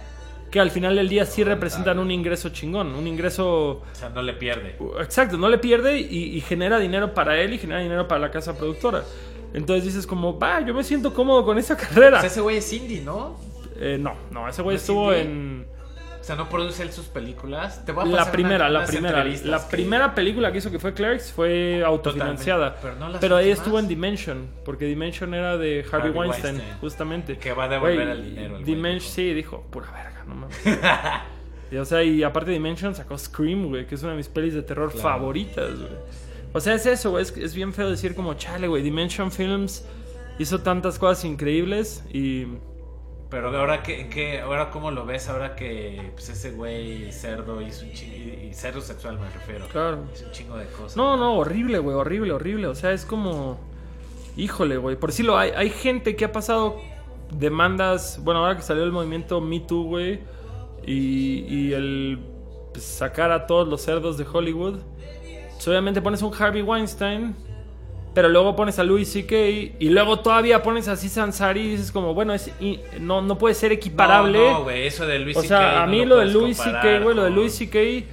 que 0.51 0.59
al 0.61 0.71
final 0.71 0.97
del 0.97 1.09
día 1.09 1.25
sí 1.27 1.45
representan 1.45 1.99
un 2.01 2.11
ingreso 2.11 2.49
chingón, 2.49 2.95
un 2.95 3.07
ingreso... 3.07 3.83
O 3.83 3.85
sea, 3.93 4.09
no 4.09 4.23
le 4.23 4.33
pierde. 4.35 4.77
Exacto, 5.01 5.37
no 5.37 5.49
le 5.49 5.59
pierde 5.59 5.99
y, 6.01 6.37
y 6.37 6.41
genera 6.41 6.79
dinero 6.81 7.15
para 7.15 7.41
él 7.41 7.53
y 7.55 7.59
genera 7.59 7.81
dinero 7.81 8.09
para 8.09 8.21
la 8.21 8.31
casa 8.33 8.57
productora. 8.57 9.05
Entonces 9.53 9.85
dices 9.85 10.07
como, 10.07 10.39
va, 10.39 10.61
yo 10.61 10.73
me 10.75 10.85
siento 10.85 11.13
cómodo 11.15 11.45
con 11.45 11.59
esa 11.59 11.77
carrera. 11.77 12.19
O 12.19 12.21
sea, 12.21 12.29
ese 12.31 12.41
güey 12.41 12.59
es 12.59 12.73
indie, 12.73 13.01
¿no? 13.03 13.37
Eh, 13.77 13.99
no, 14.01 14.15
no, 14.31 14.49
ese 14.49 14.63
güey 14.63 14.75
¿No 14.75 14.77
es 14.77 14.83
estuvo 14.83 15.13
indie? 15.15 15.23
en... 15.23 15.67
O 16.21 16.23
sea, 16.23 16.37
no 16.37 16.51
produce 16.51 16.83
él 16.83 16.93
sus 16.93 17.07
películas. 17.07 17.83
Te 17.87 17.93
voy 17.93 18.05
a 18.05 18.07
La 18.09 18.17
pasar 18.19 18.33
primera, 18.33 18.69
una- 18.69 18.81
la 18.81 18.87
primera. 18.87 19.25
La 19.25 19.59
que- 19.59 19.71
primera 19.71 20.15
película 20.15 20.53
que 20.53 20.59
hizo 20.59 20.71
que 20.71 20.79
fue 20.79 20.93
Clerks 20.93 21.33
fue 21.33 21.83
autofinanciada. 21.83 22.75
Totalmente, 22.75 22.81
pero 22.83 22.95
no 23.07 23.09
las 23.13 23.21
Pero 23.23 23.37
ahí 23.37 23.49
estuvo 23.51 23.79
en 23.79 23.89
Dimension, 23.89 24.47
porque 24.67 24.85
Dimension 24.85 25.33
era 25.33 25.57
de 25.57 25.79
Harvey, 25.91 26.11
Harvey 26.11 26.13
Weinstein, 26.13 26.55
Weinstein. 26.57 26.79
justamente. 26.81 27.39
Que 27.39 27.55
va 27.55 27.65
a 27.65 27.69
devolver 27.69 28.07
el 28.09 28.23
dinero, 28.23 28.59
el 28.59 28.65
Dimension, 28.67 29.11
sí, 29.13 29.33
dijo, 29.33 29.63
pura 29.71 29.91
verga, 29.93 30.25
no 30.29 30.35
mames. 30.35 30.61
y, 31.73 31.77
o 31.79 31.85
sea, 31.87 32.03
y 32.05 32.23
aparte 32.23 32.51
Dimension 32.51 32.95
sacó 32.95 33.17
Scream, 33.17 33.69
güey, 33.69 33.87
que 33.87 33.95
es 33.95 34.03
una 34.03 34.11
de 34.13 34.19
mis 34.19 34.29
pelis 34.29 34.53
de 34.53 34.61
terror 34.63 34.91
Claro. 34.93 35.03
favoritas, 35.09 35.71
güey. 35.75 35.91
O 36.53 36.61
sea, 36.61 36.75
es 36.75 36.87
eso, 36.87 37.11
güey, 37.11 37.23
es, 37.23 37.37
es 37.37 37.55
bien 37.55 37.73
feo 37.73 37.91
decir 37.91 38.15
como, 38.15 38.35
chale, 38.35 38.67
güey, 38.69 38.83
Dimension 38.83 39.31
Films 39.31 39.85
hizo 40.39 40.61
tantas 40.61 40.99
cosas 40.99 41.25
increíbles 41.25 42.05
y... 42.13 42.47
Pero 43.31 43.57
ahora 43.57 43.85
que, 43.85 44.09
que 44.09 44.41
ahora 44.41 44.71
cómo 44.71 44.91
lo 44.91 45.07
ves 45.07 45.29
ahora 45.29 45.55
que 45.55 46.11
pues 46.15 46.31
ese 46.31 46.51
güey 46.51 47.13
cerdo 47.13 47.63
hizo 47.63 47.85
un 47.85 47.93
chingo 47.93 48.17
y, 48.17 48.49
y 48.49 48.55
cerdo 48.55 48.81
sexual 48.81 49.21
me 49.21 49.31
refiero. 49.31 49.69
Claro. 49.69 50.05
Hizo 50.13 50.27
un 50.27 50.33
chingo 50.33 50.57
de 50.57 50.67
cosas. 50.67 50.97
No, 50.97 51.17
no, 51.17 51.39
horrible, 51.39 51.79
güey, 51.79 51.95
horrible, 51.95 52.33
horrible. 52.33 52.67
O 52.67 52.75
sea, 52.75 52.91
es 52.91 53.05
como. 53.05 53.61
Híjole, 54.37 54.79
güey. 54.79 54.97
Por 54.97 55.11
decirlo, 55.11 55.39
hay, 55.39 55.51
hay 55.51 55.71
gente 55.71 56.17
que 56.17 56.25
ha 56.25 56.33
pasado 56.33 56.81
demandas. 57.33 58.19
Bueno, 58.25 58.41
ahora 58.41 58.57
que 58.57 58.63
salió 58.63 58.83
el 58.83 58.91
movimiento 58.91 59.41
Me 59.41 59.61
Too, 59.61 59.85
güey. 59.85 60.21
Y, 60.85 61.45
y 61.49 61.73
el 61.73 62.19
pues, 62.73 62.85
sacar 62.85 63.31
a 63.31 63.47
todos 63.47 63.69
los 63.69 63.81
cerdos 63.81 64.19
de 64.19 64.27
Hollywood. 64.31 64.81
Pues, 65.61 65.69
obviamente 65.69 66.01
pones 66.01 66.23
un 66.23 66.33
Harvey 66.33 66.63
Weinstein. 66.63 67.37
Pero 68.15 68.31
luego 68.31 68.57
pones 68.57 68.79
a 68.79 68.83
Louis 68.83 69.07
C.K. 69.07 69.37
Y 69.79 69.91
luego 69.91 70.21
todavía 70.21 70.63
pones 70.63 70.89
a 70.89 70.93
Aziz 70.93 71.19
Ansari. 71.19 71.61
Y 71.61 71.71
dices 71.73 71.93
como, 71.93 72.15
bueno, 72.15 72.33
es, 72.33 72.51
no, 72.99 73.21
no 73.21 73.37
puede 73.37 73.55
ser 73.55 73.71
equiparable. 73.71 74.39
No, 74.39 74.53
no, 74.53 74.63
güey, 74.65 74.87
eso 74.87 75.07
de 75.07 75.19
Luis 75.19 75.37
O 75.37 75.43
CK 75.43 75.47
sea, 75.49 75.83
a 75.83 75.87
mí 75.87 76.07
lo 76.07 76.17
de 76.17 76.27
Louis 76.27 76.57
C.K., 76.57 77.01
güey, 77.01 77.15
lo 77.15 77.25
de 77.25 77.31
Louis 77.31 77.55
C.K., 77.55 78.07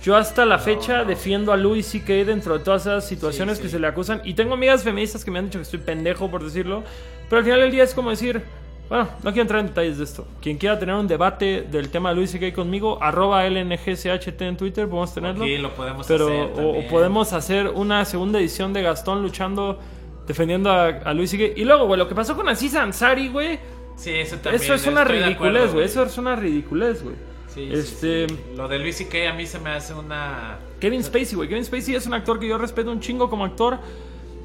yo 0.00 0.16
hasta 0.16 0.46
la 0.46 0.58
fecha 0.58 1.04
defiendo 1.04 1.52
a 1.52 1.56
Louis 1.56 1.84
C.K. 1.84 2.24
dentro 2.24 2.56
de 2.56 2.64
todas 2.64 2.82
esas 2.82 3.06
situaciones 3.06 3.58
Sí, 3.58 3.64
que 3.64 3.68
se 3.68 3.80
le 3.80 3.88
acusan. 3.88 4.20
Y 4.24 4.34
tengo 4.34 4.54
amigas 4.54 4.84
feministas 4.84 5.24
que 5.24 5.32
me 5.32 5.40
han 5.40 5.46
dicho 5.46 5.58
que 5.58 5.64
estoy 5.64 5.80
pendejo 5.80 6.30
por 6.30 6.44
decirlo. 6.44 6.84
Pero 7.28 7.38
al 7.40 7.44
final 7.44 7.60
del 7.60 7.72
día 7.72 7.82
es 7.82 7.94
como 7.94 8.10
decir, 8.10 8.42
bueno, 8.92 9.08
no 9.22 9.30
quiero 9.30 9.40
entrar 9.40 9.60
en 9.60 9.68
detalles 9.68 9.96
de 9.96 10.04
esto. 10.04 10.26
Quien 10.42 10.58
quiera 10.58 10.78
tener 10.78 10.94
un 10.94 11.08
debate 11.08 11.62
del 11.62 11.88
tema 11.88 12.10
de 12.10 12.16
Louis 12.16 12.30
C.K. 12.30 12.52
conmigo, 12.54 12.98
arroba 13.02 13.42
LNGCHT 13.48 14.42
en 14.42 14.58
Twitter, 14.58 14.86
podemos 14.86 15.14
tenerlo. 15.14 15.44
Aquí 15.44 15.56
lo 15.56 15.74
podemos 15.74 16.06
Pero 16.06 16.26
hacer 16.26 16.62
o- 16.62 16.78
o, 16.78 16.86
podemos 16.88 17.32
hacer 17.32 17.68
una 17.68 18.04
segunda 18.04 18.38
edición 18.38 18.74
de 18.74 18.82
Gastón 18.82 19.22
luchando 19.22 19.78
defendiendo 20.26 20.70
a, 20.70 20.88
a 20.88 21.14
Luis 21.14 21.30
Sigue. 21.30 21.54
Y 21.56 21.64
luego, 21.64 21.86
güey, 21.86 21.98
lo 21.98 22.06
que 22.06 22.14
pasó 22.14 22.36
con 22.36 22.50
Aziz 22.50 22.74
Ansari, 22.74 23.28
güey. 23.28 23.58
Sí, 23.96 24.10
eso 24.10 24.36
también. 24.36 24.62
Eso 24.62 24.74
es 24.74 24.86
una 24.86 25.04
ridiculez, 25.04 25.72
güey. 25.72 25.86
Eso 25.86 26.02
es 26.02 26.18
una 26.18 26.36
ridiculez, 26.36 27.02
güey. 27.02 27.16
Sí, 27.48 27.68
sí, 27.68 27.72
este. 27.72 28.28
sí. 28.28 28.36
Lo 28.56 28.68
de 28.68 28.78
Luis 28.78 29.00
y 29.00 29.20
a 29.24 29.32
mí 29.32 29.46
se 29.46 29.58
me 29.58 29.70
hace 29.70 29.94
una. 29.94 30.58
Kevin 30.80 31.02
Spacey, 31.02 31.34
güey. 31.34 31.48
Kevin 31.48 31.64
Spacey 31.64 31.94
es 31.94 32.06
un 32.06 32.12
actor 32.12 32.38
que 32.38 32.46
yo 32.46 32.58
respeto 32.58 32.90
un 32.90 33.00
chingo 33.00 33.30
como 33.30 33.44
actor. 33.46 33.78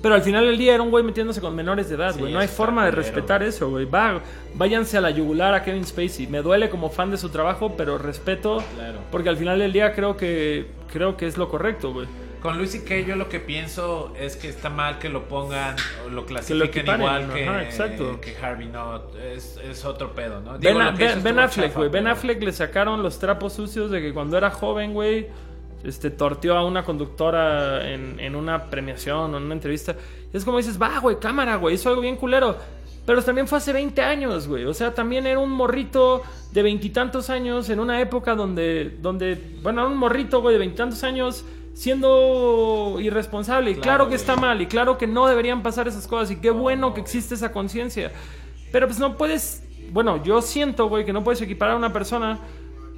Pero 0.02 0.14
al 0.16 0.22
final 0.22 0.46
del 0.46 0.58
día 0.58 0.76
era 0.76 0.84
un 0.84 0.92
güey 0.92 1.04
metiéndose 1.04 1.42
con 1.42 1.56
menores 1.56 1.90
de 1.90 1.96
edad, 1.96 2.14
Sí, 2.14 2.20
güey. 2.20 2.32
no 2.34 2.40
hay 2.40 2.48
forma 2.48 2.86
de 2.86 2.92
respetar 2.92 3.42
eso, 3.44 3.70
güey. 3.70 3.86
Va, 3.86 4.22
váyanse 4.54 4.98
a 4.98 5.02
la 5.02 5.10
yugular 5.10 5.54
a 5.56 5.64
Kevin 5.64 5.86
Spacey. 5.86 6.28
Me 6.28 6.42
duele 6.42 6.70
como 6.70 6.90
fan 6.90 7.10
de 7.10 7.18
su 7.18 7.30
trabajo, 7.30 7.74
pero 7.76 7.98
respeto. 7.98 8.64
Claro. 8.76 9.00
Porque 9.12 9.30
al 9.30 9.38
final 9.38 9.58
del 9.60 9.74
día 9.74 9.94
creo 9.94 10.16
que 10.16 10.68
creo 10.94 11.18
que 11.18 11.26
es 11.28 11.38
lo 11.38 11.50
correcto, 11.50 11.94
güey. 11.94 12.08
Con 12.42 12.60
Luis 12.60 12.76
y 12.76 12.86
que 12.86 13.04
yo 13.04 13.16
lo 13.16 13.28
que 13.30 13.40
pienso 13.40 14.14
es 14.18 14.36
que 14.36 14.48
está 14.48 14.70
mal 14.70 15.00
que 15.00 15.10
lo 15.10 15.28
pongan 15.28 15.76
o 16.06 16.10
lo 16.12 16.28
clasifiquen 16.28 16.86
igual 16.86 17.34
que, 17.34 17.48
ajá, 17.48 17.64
exacto. 17.64 18.22
que 18.22 18.38
Harvey. 18.38 18.68
No, 18.68 19.02
es, 19.20 19.58
es 19.68 19.84
otro 19.84 20.14
pedo, 20.14 20.40
¿no? 20.42 20.52
Ben, 20.52 20.62
Digo, 20.62 20.78
Ben- 20.80 20.96
Ben 20.98 21.10
estuvo 21.16 21.42
Affleck, 21.42 21.76
güey. 21.76 21.90
Ben 21.90 22.06
Affleck 22.08 22.44
le 22.44 22.52
sacaron 22.54 23.02
los 23.02 23.18
trapos 23.18 23.54
sucios 23.54 23.90
de 23.90 24.00
que 24.02 24.14
cuando 24.14 24.38
era 24.38 24.52
joven, 24.52 24.94
güey, 24.94 25.28
este, 25.88 26.12
torteó 26.12 26.56
a 26.58 26.66
una 26.66 26.84
conductora 26.84 27.90
en, 27.92 28.20
en 28.20 28.36
una 28.36 28.70
premiación 28.70 29.34
o 29.34 29.38
en 29.38 29.44
una 29.44 29.54
entrevista. 29.56 29.96
Y 30.34 30.38
es 30.38 30.46
como 30.46 30.58
dices, 30.58 30.80
va, 30.80 31.00
güey, 31.00 31.18
cámara, 31.20 31.56
güey, 31.56 31.76
hizo 31.76 31.90
algo 31.90 32.02
bien 32.02 32.16
culero. 32.18 32.56
Pero 33.06 33.24
también 33.24 33.48
fue 33.48 33.58
hace 33.60 33.72
20 33.72 34.02
años, 34.02 34.48
güey. 34.50 34.66
O 34.66 34.74
sea, 34.74 34.94
también 34.94 35.26
era 35.26 35.40
un 35.40 35.50
morrito 35.50 36.22
de 36.52 36.62
veintitantos 36.62 37.30
años 37.30 37.70
en 37.70 37.80
una 37.80 38.02
época 38.02 38.36
donde, 38.36 38.98
donde, 39.02 39.58
bueno, 39.64 39.82
era 39.82 39.90
un 39.90 39.98
morrito, 39.98 40.42
güey, 40.42 40.54
de 40.54 40.60
veintitantos 40.60 41.04
años 41.06 41.46
siendo 41.74 42.98
irresponsable. 43.00 43.72
Y 43.72 43.74
claro, 43.76 43.84
Claro, 43.84 44.04
que 44.06 44.10
güey. 44.10 44.20
está 44.20 44.36
mal, 44.36 44.62
y 44.62 44.66
claro 44.68 44.98
que 44.98 45.08
no 45.08 45.28
deberían 45.28 45.64
pasar 45.64 45.88
esas 45.88 46.06
cosas. 46.08 46.32
Y 46.32 46.36
qué 46.38 46.50
bueno 46.52 46.94
que 46.94 47.02
existe 47.02 47.36
esa 47.36 47.52
conciencia. 47.52 48.12
Pero 48.72 48.88
pues 48.88 49.00
no 49.00 49.16
puedes, 49.16 49.64
bueno, 49.92 50.22
yo 50.24 50.42
siento, 50.42 50.88
güey, 50.90 51.06
que 51.06 51.14
no 51.14 51.24
puedes 51.24 51.42
equiparar 51.42 51.76
a 51.76 51.78
una 51.78 51.94
persona 51.94 52.40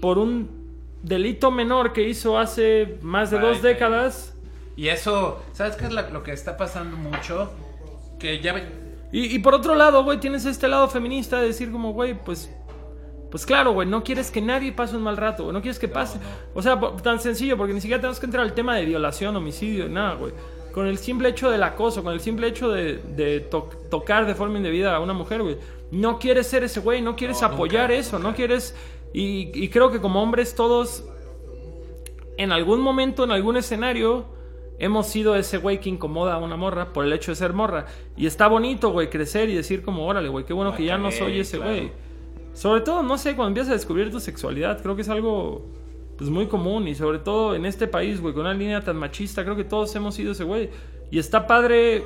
por 0.01 0.17
un 0.17 0.58
delito 1.03 1.51
menor 1.51 1.93
que 1.93 2.07
hizo 2.07 2.37
hace 2.37 2.97
más 3.01 3.31
de 3.31 3.37
Ay, 3.37 3.43
dos 3.43 3.61
décadas. 3.61 4.35
Y 4.75 4.87
eso, 4.89 5.41
¿sabes 5.53 5.75
qué 5.75 5.85
es 5.85 5.91
la- 5.93 6.09
lo 6.09 6.23
que 6.23 6.31
está 6.31 6.55
pasando 6.57 6.95
mucho? 6.97 7.51
Que 8.19 8.39
ya 8.39 8.53
ve- 8.53 8.67
Y, 9.11 9.35
y 9.35 9.39
por 9.39 9.53
otro 9.55 9.75
lado, 9.75 10.03
güey, 10.03 10.19
tienes 10.19 10.45
este 10.45 10.67
lado 10.67 10.87
feminista 10.87 11.39
de 11.39 11.47
decir 11.47 11.71
como, 11.71 11.93
güey, 11.93 12.13
pues... 12.13 12.49
Pues 13.31 13.45
claro, 13.45 13.73
güey, 13.73 13.87
no 13.87 14.03
quieres 14.03 14.31
que 14.31 14.41
nadie 14.41 14.71
pase 14.71 14.95
un 14.95 15.03
mal 15.03 15.15
rato, 15.17 15.43
güey, 15.43 15.53
no 15.53 15.61
quieres 15.61 15.77
que 15.79 15.87
pase... 15.87 16.17
O 16.55 16.61
sea, 16.63 16.79
tan 17.03 17.19
sencillo, 17.19 17.57
porque 17.57 17.73
ni 17.73 17.81
siquiera 17.81 17.99
tenemos 18.01 18.19
que 18.19 18.25
entrar 18.25 18.43
al 18.43 18.53
tema 18.53 18.75
de 18.75 18.85
violación, 18.85 19.35
homicidio, 19.35 19.87
nada, 19.87 20.15
güey. 20.15 20.33
Con 20.73 20.87
el 20.87 20.97
simple 20.97 21.29
hecho 21.29 21.49
del 21.51 21.61
acoso, 21.63 22.03
con 22.03 22.13
el 22.13 22.19
simple 22.21 22.47
hecho 22.47 22.69
de, 22.69 22.97
de 23.15 23.39
to- 23.41 23.69
tocar 23.91 24.25
de 24.25 24.33
forma 24.35 24.57
indebida 24.57 24.95
a 24.95 24.99
una 24.99 25.13
mujer, 25.13 25.41
güey. 25.43 25.57
No 25.91 26.17
quieres 26.19 26.47
ser 26.47 26.63
ese 26.63 26.79
güey, 26.79 27.01
no 27.01 27.15
quieres 27.15 27.41
No, 27.41 27.47
apoyar 27.49 27.89
nunca, 27.89 27.99
eso, 27.99 28.17
no 28.19 28.33
quieres... 28.35 28.75
Y, 29.13 29.51
y 29.53 29.69
creo 29.69 29.91
que 29.91 29.99
como 29.99 30.21
hombres 30.21 30.55
todos, 30.55 31.03
en 32.37 32.51
algún 32.51 32.81
momento, 32.81 33.23
en 33.23 33.31
algún 33.31 33.57
escenario, 33.57 34.25
hemos 34.79 35.07
sido 35.07 35.35
ese 35.35 35.57
güey 35.57 35.79
que 35.79 35.89
incomoda 35.89 36.35
a 36.35 36.37
una 36.37 36.55
morra 36.55 36.93
por 36.93 37.05
el 37.05 37.13
hecho 37.13 37.31
de 37.31 37.35
ser 37.35 37.53
morra. 37.53 37.85
Y 38.15 38.25
está 38.25 38.47
bonito, 38.47 38.91
güey, 38.91 39.09
crecer 39.09 39.49
y 39.49 39.55
decir 39.55 39.83
como, 39.83 40.07
órale, 40.07 40.29
güey, 40.29 40.45
qué 40.45 40.53
bueno 40.53 40.75
que 40.75 40.85
ya 40.85 40.97
no 40.97 41.11
soy 41.11 41.39
ese 41.39 41.57
claro. 41.57 41.71
güey. 41.73 41.91
Sobre 42.53 42.81
todo, 42.81 43.03
no 43.03 43.17
sé, 43.17 43.35
cuando 43.35 43.49
empiezas 43.49 43.71
a 43.71 43.73
descubrir 43.73 44.09
tu 44.09 44.19
sexualidad, 44.19 44.81
creo 44.81 44.95
que 44.95 45.03
es 45.03 45.09
algo 45.09 45.65
pues 46.17 46.29
muy 46.29 46.47
común 46.47 46.87
y 46.89 46.95
sobre 46.95 47.19
todo 47.19 47.55
en 47.55 47.65
este 47.65 47.87
país, 47.87 48.19
güey, 48.19 48.33
con 48.33 48.41
una 48.41 48.53
línea 48.53 48.81
tan 48.81 48.97
machista, 48.97 49.43
creo 49.45 49.55
que 49.55 49.63
todos 49.63 49.95
hemos 49.95 50.15
sido 50.15 50.31
ese 50.33 50.43
güey. 50.43 50.69
Y 51.11 51.19
está 51.19 51.47
padre 51.47 52.03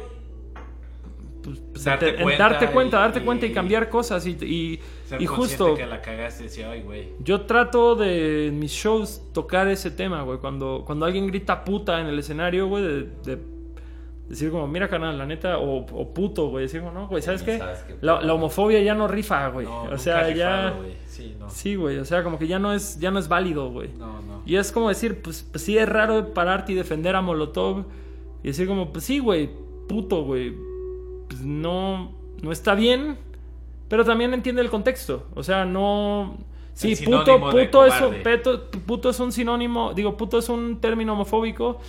pues, 1.43 1.59
pues, 1.71 1.83
Darte 1.83 2.09
en- 2.09 2.15
en 2.15 2.21
cuenta 2.23 2.43
darte 2.49 2.67
cuenta, 2.67 2.97
y- 2.97 2.99
darte 3.01 3.21
cuenta 3.23 3.45
y 3.45 3.49
y- 3.49 3.53
cambiar 3.53 3.89
cosas 3.89 4.25
y, 4.25 4.31
y, 4.31 4.79
ser 5.05 5.21
y 5.21 5.25
consciente 5.25 5.27
justo 5.63 5.75
que 5.75 5.85
la 5.85 6.01
cagaste 6.01 6.43
y 6.43 6.47
decía, 6.47 6.71
ay, 6.71 6.81
güey. 6.81 7.09
yo 7.23 7.41
trato 7.41 7.95
de 7.95 8.47
en 8.47 8.59
mis 8.59 8.71
shows 8.71 9.21
tocar 9.33 9.67
ese 9.67 9.91
tema, 9.91 10.23
güey. 10.23 10.39
Cuando, 10.39 10.83
cuando 10.85 11.05
alguien 11.05 11.27
grita 11.27 11.63
puta 11.63 11.99
en 12.01 12.07
el 12.07 12.17
escenario, 12.17 12.67
güey, 12.67 12.83
de, 12.83 13.03
de 13.25 13.37
decir 14.29 14.49
como, 14.51 14.67
mira, 14.67 14.87
canal, 14.87 15.17
la 15.17 15.25
neta, 15.25 15.57
o, 15.59 15.79
o 15.85 16.13
puto, 16.13 16.47
güey. 16.47 16.63
Decir 16.63 16.81
no, 16.81 17.07
güey, 17.07 17.21
¿sabes 17.21 17.43
qué? 17.43 17.57
sabes 17.57 17.83
La, 18.01 18.15
homofobia 18.33 18.81
ya 18.81 18.95
no 18.95 19.07
rifa, 19.07 19.49
güey. 19.49 19.65
No, 19.67 19.83
o 19.83 19.97
sea, 19.97 20.29
ya... 20.29 20.67
rifado, 20.69 20.77
güey. 20.81 20.93
Sí, 21.07 21.35
no. 21.39 21.49
Sí, 21.49 21.75
güey, 21.75 21.97
o 21.99 22.05
sea, 22.05 22.23
como 22.23 22.39
que 22.39 22.47
ya 22.47 22.57
no 22.57 22.73
es, 22.73 22.99
ya 22.99 23.11
no 23.11 23.19
es 23.19 23.27
válido, 23.27 23.69
güey. 23.69 23.89
No, 23.99 24.21
no. 24.21 24.41
Y 24.45 24.55
es 24.55 24.71
como 24.71 24.89
decir, 24.89 25.21
pues, 25.21 25.47
pues 25.51 25.63
sí 25.63 25.77
es 25.77 25.87
raro 25.87 26.33
pararte 26.33 26.71
y 26.71 26.75
defender 26.75 27.15
a 27.15 27.21
Molotov 27.21 27.85
y 28.43 28.47
decir 28.47 28.67
como, 28.67 28.91
pues 28.91 29.05
sí, 29.05 29.19
güey, 29.19 29.49
puto, 29.87 30.23
güey. 30.23 30.55
Pues 31.33 31.45
no, 31.45 32.11
no 32.41 32.51
está 32.51 32.75
bien, 32.75 33.17
pero 33.87 34.05
también 34.05 34.33
entiende 34.33 34.61
el 34.61 34.69
contexto. 34.69 35.27
O 35.35 35.43
sea, 35.43 35.65
no... 35.65 36.37
Sí, 36.75 36.95
puto, 36.95 37.39
puto 37.51 37.85
es, 37.85 38.01
un, 38.01 38.15
peto- 38.23 38.69
puto 38.87 39.09
es 39.09 39.19
un 39.19 39.31
sinónimo, 39.31 39.93
digo, 39.93 40.17
puto 40.17 40.39
es 40.39 40.49
un 40.49 40.79
término 40.81 41.13
homofóbico, 41.13 41.79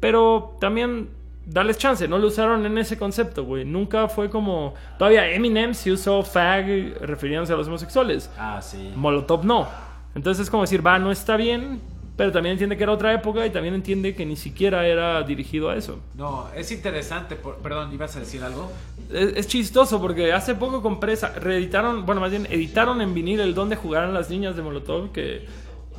pero 0.00 0.56
también 0.60 1.10
darles 1.46 1.78
chance, 1.78 2.08
no 2.08 2.18
lo 2.18 2.26
usaron 2.26 2.66
en 2.66 2.76
ese 2.76 2.98
concepto, 2.98 3.44
güey. 3.44 3.64
Nunca 3.64 4.08
fue 4.08 4.28
como... 4.28 4.74
Todavía 4.98 5.30
Eminem 5.30 5.74
se 5.74 5.92
usó 5.92 6.22
fag 6.24 6.96
refiriéndose 7.00 7.52
a 7.52 7.56
los 7.56 7.68
homosexuales. 7.68 8.30
Ah, 8.36 8.60
sí. 8.60 8.92
Molotov 8.96 9.44
no. 9.44 9.68
Entonces 10.16 10.44
es 10.44 10.50
como 10.50 10.62
decir, 10.64 10.84
va, 10.84 10.98
no 10.98 11.12
está 11.12 11.36
bien, 11.36 11.80
pero 12.16 12.32
también 12.32 12.52
entiende 12.52 12.76
que 12.76 12.82
era 12.82 12.92
otra 12.92 13.12
época 13.12 13.44
y 13.46 13.50
también 13.50 13.74
entiende 13.74 14.14
que 14.14 14.24
ni 14.24 14.36
siquiera 14.36 14.86
era 14.86 15.22
dirigido 15.22 15.68
a 15.70 15.76
eso. 15.76 16.00
No, 16.14 16.48
es 16.56 16.72
interesante. 16.72 17.36
por- 17.36 17.56
Perdón, 17.58 17.92
¿ibas 17.92 18.16
a 18.16 18.20
decir 18.20 18.42
algo? 18.42 18.72
Es, 19.12 19.36
es 19.36 19.46
chistoso 19.46 20.00
porque 20.00 20.32
hace 20.32 20.54
poco 20.54 20.82
compré, 20.82 21.14
reeditaron, 21.40 22.06
bueno, 22.06 22.20
más 22.20 22.30
bien 22.30 22.46
editaron 22.50 23.00
en 23.02 23.12
vinil 23.14 23.40
el 23.40 23.54
Donde 23.54 23.76
jugarán 23.76 24.14
las 24.14 24.30
niñas 24.30 24.56
de 24.56 24.62
Molotov, 24.62 25.12
que 25.12 25.44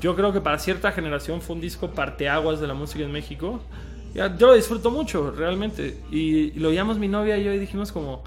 yo 0.02 0.16
creo 0.16 0.34
que 0.34 0.42
para 0.42 0.60
cierta 0.60 0.92
generación 0.92 1.42
fue 1.42 1.56
un 1.56 1.62
disco 1.62 1.92
parteaguas 1.92 2.60
de 2.60 2.68
la 2.68 2.74
música 2.74 3.04
en 3.04 3.12
México. 3.12 3.62
Yo 4.16 4.48
lo 4.48 4.54
disfruto 4.56 4.90
mucho, 4.90 5.30
realmente. 5.32 5.98
Y, 6.12 6.46
y 6.56 6.60
lo 6.60 6.70
oíamos 6.70 6.98
mi 6.98 7.08
novia 7.08 7.38
y 7.38 7.44
yo 7.44 7.54
y 7.54 7.60
dijimos 7.60 7.92
como... 7.92 8.24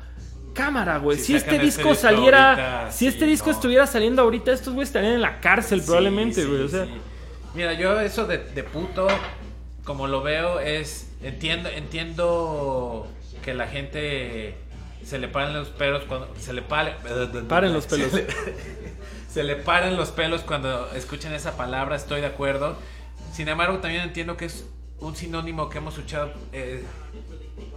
Cámara, 0.55 0.99
güey. 0.99 1.17
Si 1.17 1.25
Si, 1.27 1.35
este 1.37 1.59
disco 1.59 1.91
este 1.91 2.03
saliera. 2.03 2.51
ahorita, 2.51 2.93
si 2.93 3.07
este 3.07 3.25
disco 3.25 3.47
no. 3.51 3.53
estuviera 3.53 3.87
saliendo 3.87 4.23
ahorita, 4.23 4.53
estos 4.53 4.75
güeyes 4.75 4.89
estarían 4.89 5.15
en 5.15 5.21
la 5.23 5.41
cárcel, 5.41 5.81
probablemente, 5.83 6.45
güey. 6.45 6.59
sí, 6.59 6.65
o 6.65 6.69
sea, 6.69 6.85
sí. 6.87 6.91
Mira, 7.55 7.73
yo 7.75 8.01
eso 8.01 8.27
de, 8.27 8.39
de 8.39 8.63
puto, 8.65 9.09
como 9.85 10.07
lo 10.07 10.23
veo, 10.23 10.61
es. 10.61 11.09
Entiendo, 11.23 11.69
entiendo 11.69 13.07
que 13.43 13.55
la 13.55 13.67
gente 13.67 14.55
se 15.05 15.19
le 15.19 15.29
paren 15.29 15.55
los 15.55 15.69
pelos 15.69 16.05
cuando. 16.05 16.33
Se 16.39 16.53
le 16.53 16.63
pare, 16.63 16.95
Paren 17.49 17.73
los 17.73 17.87
pelos. 17.87 18.11
Se 18.11 18.23
le, 18.23 18.27
se 19.31 19.43
le 19.45 19.57
paren 19.57 19.97
los 19.97 20.11
pelos 20.11 20.43
cuando 20.43 20.91
escuchan 20.95 21.33
esa 21.35 21.57
palabra, 21.57 21.97
estoy 21.97 22.21
de 22.21 22.27
acuerdo. 22.29 22.77
Sin 23.33 23.49
embargo, 23.49 23.79
también 23.79 24.03
entiendo 24.03 24.37
que 24.37 24.47
es 24.47 24.65
un 25.01 25.17
sinónimo 25.17 25.69
que 25.69 25.79
hemos 25.79 25.95
escuchado. 25.95 26.33
eh, 26.53 26.85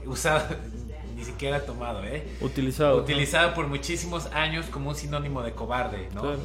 usado, 0.06 0.44
ni 1.16 1.24
siquiera 1.24 1.66
tomado, 1.66 2.04
¿eh? 2.04 2.28
utilizado. 2.42 2.98
Utilizado 2.98 3.54
por 3.54 3.68
muchísimos 3.68 4.28
años 4.28 4.66
como 4.68 4.90
un 4.90 4.96
sinónimo 4.96 5.42
de 5.42 5.54
cobarde, 5.54 6.10
¿no? 6.14 6.22
Claro. 6.22 6.40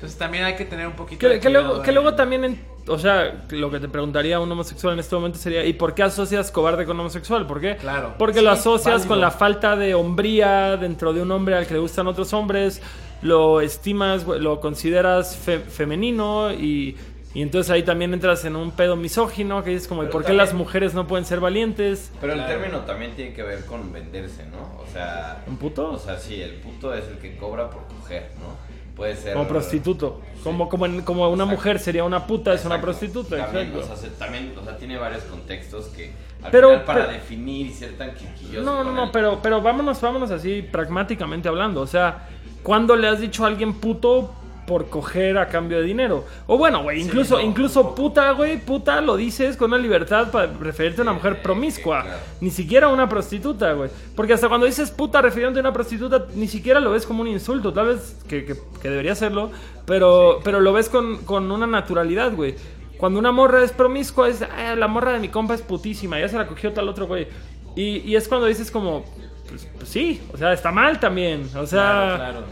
Entonces 0.00 0.18
también 0.18 0.44
hay 0.44 0.56
que 0.56 0.64
tener 0.64 0.86
un 0.86 0.94
poquito 0.94 1.20
Que, 1.20 1.28
de 1.34 1.40
que 1.40 1.50
luego, 1.50 1.82
que 1.82 2.12
también, 2.16 2.42
en- 2.44 2.64
o 2.88 2.98
sea, 2.98 3.44
lo 3.50 3.70
que 3.70 3.78
te 3.80 3.86
preguntaría 3.86 4.40
un 4.40 4.50
homosexual 4.50 4.94
en 4.94 5.00
este 5.00 5.14
momento 5.14 5.38
sería, 5.38 5.62
¿y 5.66 5.74
por 5.74 5.92
qué 5.92 6.02
asocias 6.02 6.50
cobarde 6.50 6.86
con 6.86 6.98
homosexual? 6.98 7.46
¿Por 7.46 7.60
qué? 7.60 7.76
Claro. 7.76 8.14
Porque 8.16 8.38
Sí, 8.38 8.44
lo 8.46 8.50
asocias 8.50 8.94
válido. 8.94 9.08
con 9.08 9.20
la 9.20 9.30
falta 9.30 9.76
de 9.76 9.92
hombría 9.94 10.78
dentro 10.78 11.12
de 11.12 11.20
un 11.20 11.30
hombre 11.32 11.54
al 11.54 11.66
que 11.66 11.74
le 11.74 11.80
gustan 11.80 12.06
otros 12.06 12.32
hombres, 12.32 12.80
lo 13.20 13.60
estimas, 13.60 14.26
lo 14.26 14.58
consideras 14.60 15.36
fe- 15.36 15.58
femenino 15.60 16.50
y, 16.50 16.96
y 17.34 17.42
entonces 17.42 17.70
ahí 17.70 17.82
también 17.82 18.14
entras 18.14 18.42
en 18.46 18.56
un 18.56 18.70
pedo 18.70 18.96
misógino 18.96 19.62
que 19.62 19.68
dices 19.68 19.86
como, 19.86 20.02
¿y 20.02 20.06
por 20.06 20.22
qué 20.22 20.28
también- 20.28 20.38
las 20.46 20.54
mujeres 20.54 20.94
no 20.94 21.06
pueden 21.06 21.26
ser 21.26 21.40
valientes? 21.40 22.10
Pero 22.22 22.32
el 22.32 22.46
término 22.46 22.78
también 22.86 23.14
tiene 23.14 23.34
que 23.34 23.42
ver 23.42 23.66
con 23.66 23.92
venderse, 23.92 24.46
¿no? 24.46 24.80
O 24.82 24.86
sea. 24.90 25.44
¿Un 25.46 25.58
puto? 25.58 25.90
O 25.92 25.98
sea, 25.98 26.16
sí, 26.18 26.40
el 26.40 26.54
puto 26.54 26.94
es 26.94 27.06
el 27.08 27.18
que 27.18 27.36
cobra 27.36 27.68
por 27.68 27.82
coger, 27.86 28.30
¿no? 28.40 28.69
Puede 29.00 29.16
ser. 29.16 29.32
Como 29.32 29.48
prostituto. 29.48 30.20
Sí. 30.36 30.40
Como, 30.44 30.68
como, 30.68 30.84
en- 30.84 31.00
como 31.00 31.22
una 31.28 31.44
Exacto. 31.44 31.50
mujer 31.56 31.78
sería 31.78 32.04
una 32.04 32.26
puta, 32.26 32.52
es 32.52 32.66
una 32.66 32.80
prostituta. 32.82 33.36
También, 33.46 33.72
o 33.74 33.82
sea, 33.82 33.96
se- 33.96 34.10
también, 34.10 34.52
o 34.60 34.62
sea, 34.62 34.76
tiene 34.76 34.98
varios 34.98 35.22
contextos 35.22 35.86
que 35.86 36.12
al 36.42 36.50
Pero- 36.50 36.68
final 36.68 36.84
para 36.84 37.00
pero- 37.06 37.12
definir 37.14 37.66
y 37.68 37.72
ser 37.72 37.96
tan 37.96 38.14
quisquilloso. 38.14 38.62
No, 38.62 38.84
no, 38.84 38.92
no, 38.92 39.04
el- 39.04 39.10
pero, 39.10 39.40
pero 39.42 39.62
vámonos, 39.62 39.98
vámonos 40.02 40.30
así 40.30 40.60
pragmáticamente 40.60 41.48
hablando. 41.48 41.80
O 41.80 41.86
sea, 41.86 42.28
¿cuándo 42.62 42.94
le 42.94 43.08
has 43.08 43.20
dicho 43.20 43.44
a 43.44 43.46
alguien 43.48 43.72
puto 43.72 44.34
por 44.66 44.88
coger 44.88 45.38
a 45.38 45.48
cambio 45.48 45.78
de 45.78 45.84
dinero? 45.84 46.24
O 46.46 46.56
bueno, 46.58 46.82
güey, 46.82 47.00
incluso, 47.00 47.36
no, 47.36 47.40
incluso 47.40 47.94
puta, 47.94 48.30
güey, 48.32 48.58
puta 48.58 49.00
lo 49.00 49.16
dices 49.16 49.56
con 49.56 49.72
una 49.72 49.80
libertad 49.82 50.30
para 50.30 50.46
referirte 50.60 51.00
a 51.00 51.02
una 51.02 51.12
Sí, 51.12 51.16
mujer 51.18 51.34
sí, 51.34 51.40
promiscua. 51.42 52.02
claro. 52.02 52.18
Ni 52.40 52.50
siquiera 52.50 52.86
a 52.86 52.90
una 52.90 53.08
prostituta, 53.08 53.72
güey. 53.72 53.90
Porque 54.14 54.32
hasta 54.34 54.48
cuando 54.48 54.66
dices 54.66 54.90
puta 54.90 55.20
refiriéndote 55.22 55.60
a 55.60 55.62
una 55.68 55.72
prostituta, 55.72 56.26
ni 56.34 56.46
siquiera 56.48 56.80
lo 56.80 56.90
ves 56.92 57.04
como 57.06 57.22
un 57.22 57.28
insulto. 57.28 57.72
Tal 57.72 57.88
vez 57.88 58.16
que, 58.28 58.44
que- 58.44 58.56
que 58.80 58.88
debería 58.90 59.14
serlo, 59.14 59.50
pero, 59.86 60.40
pero 60.44 60.60
lo 60.60 60.72
ves 60.72 60.88
con, 60.88 61.18
con 61.24 61.50
una 61.50 61.66
naturalidad, 61.66 62.32
güey. 62.32 62.54
Cuando 62.96 63.18
una 63.18 63.32
morra 63.32 63.64
es 63.64 63.72
promiscua, 63.72 64.28
es 64.28 64.42
"Ah, 64.42 64.74
la 64.76 64.86
morra 64.86 65.12
de 65.12 65.20
mi 65.20 65.28
compa 65.28 65.54
es 65.54 65.62
putísima, 65.62 66.18
ya 66.20 66.28
se 66.28 66.36
la 66.36 66.46
cogió 66.46 66.72
tal 66.72 66.88
otro 66.88 67.06
güey. 67.06 67.26
Y, 67.74 67.98
y 67.98 68.14
es 68.16 68.28
cuando 68.28 68.46
dices 68.46 68.70
como, 68.70 69.04
pues, 69.48 69.66
pues 69.78 69.88
sí, 69.88 70.20
o 70.34 70.36
sea, 70.36 70.52
está 70.52 70.70
mal 70.70 71.00
también. 71.00 71.48
O 71.56 71.66
sea, 71.66 71.80
Claro, 72.16 72.16
claro. 72.16 72.44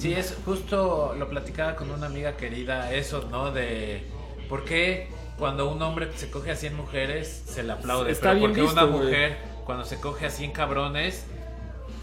Sí, 0.00 0.12
es 0.14 0.36
justo 0.44 1.14
lo 1.18 1.28
platicaba 1.28 1.76
con 1.76 1.90
una 1.90 2.06
amiga 2.06 2.36
querida, 2.36 2.92
eso, 2.92 3.28
¿no? 3.30 3.50
De 3.52 4.02
por 4.48 4.64
qué 4.64 5.08
cuando 5.38 5.70
un 5.70 5.80
hombre 5.82 6.10
se 6.16 6.30
coge 6.30 6.50
a 6.50 6.56
100 6.56 6.76
mujeres 6.76 7.42
se 7.46 7.62
le 7.62 7.72
aplaude, 7.72 8.10
Está 8.10 8.30
pero 8.30 8.40
porque 8.42 8.60
visto, 8.62 8.72
una 8.86 8.86
mujer 8.90 9.38
cuando 9.64 9.84
se 9.84 10.00
coge 10.00 10.26
a 10.26 10.30
100 10.30 10.52
cabrones 10.52 11.26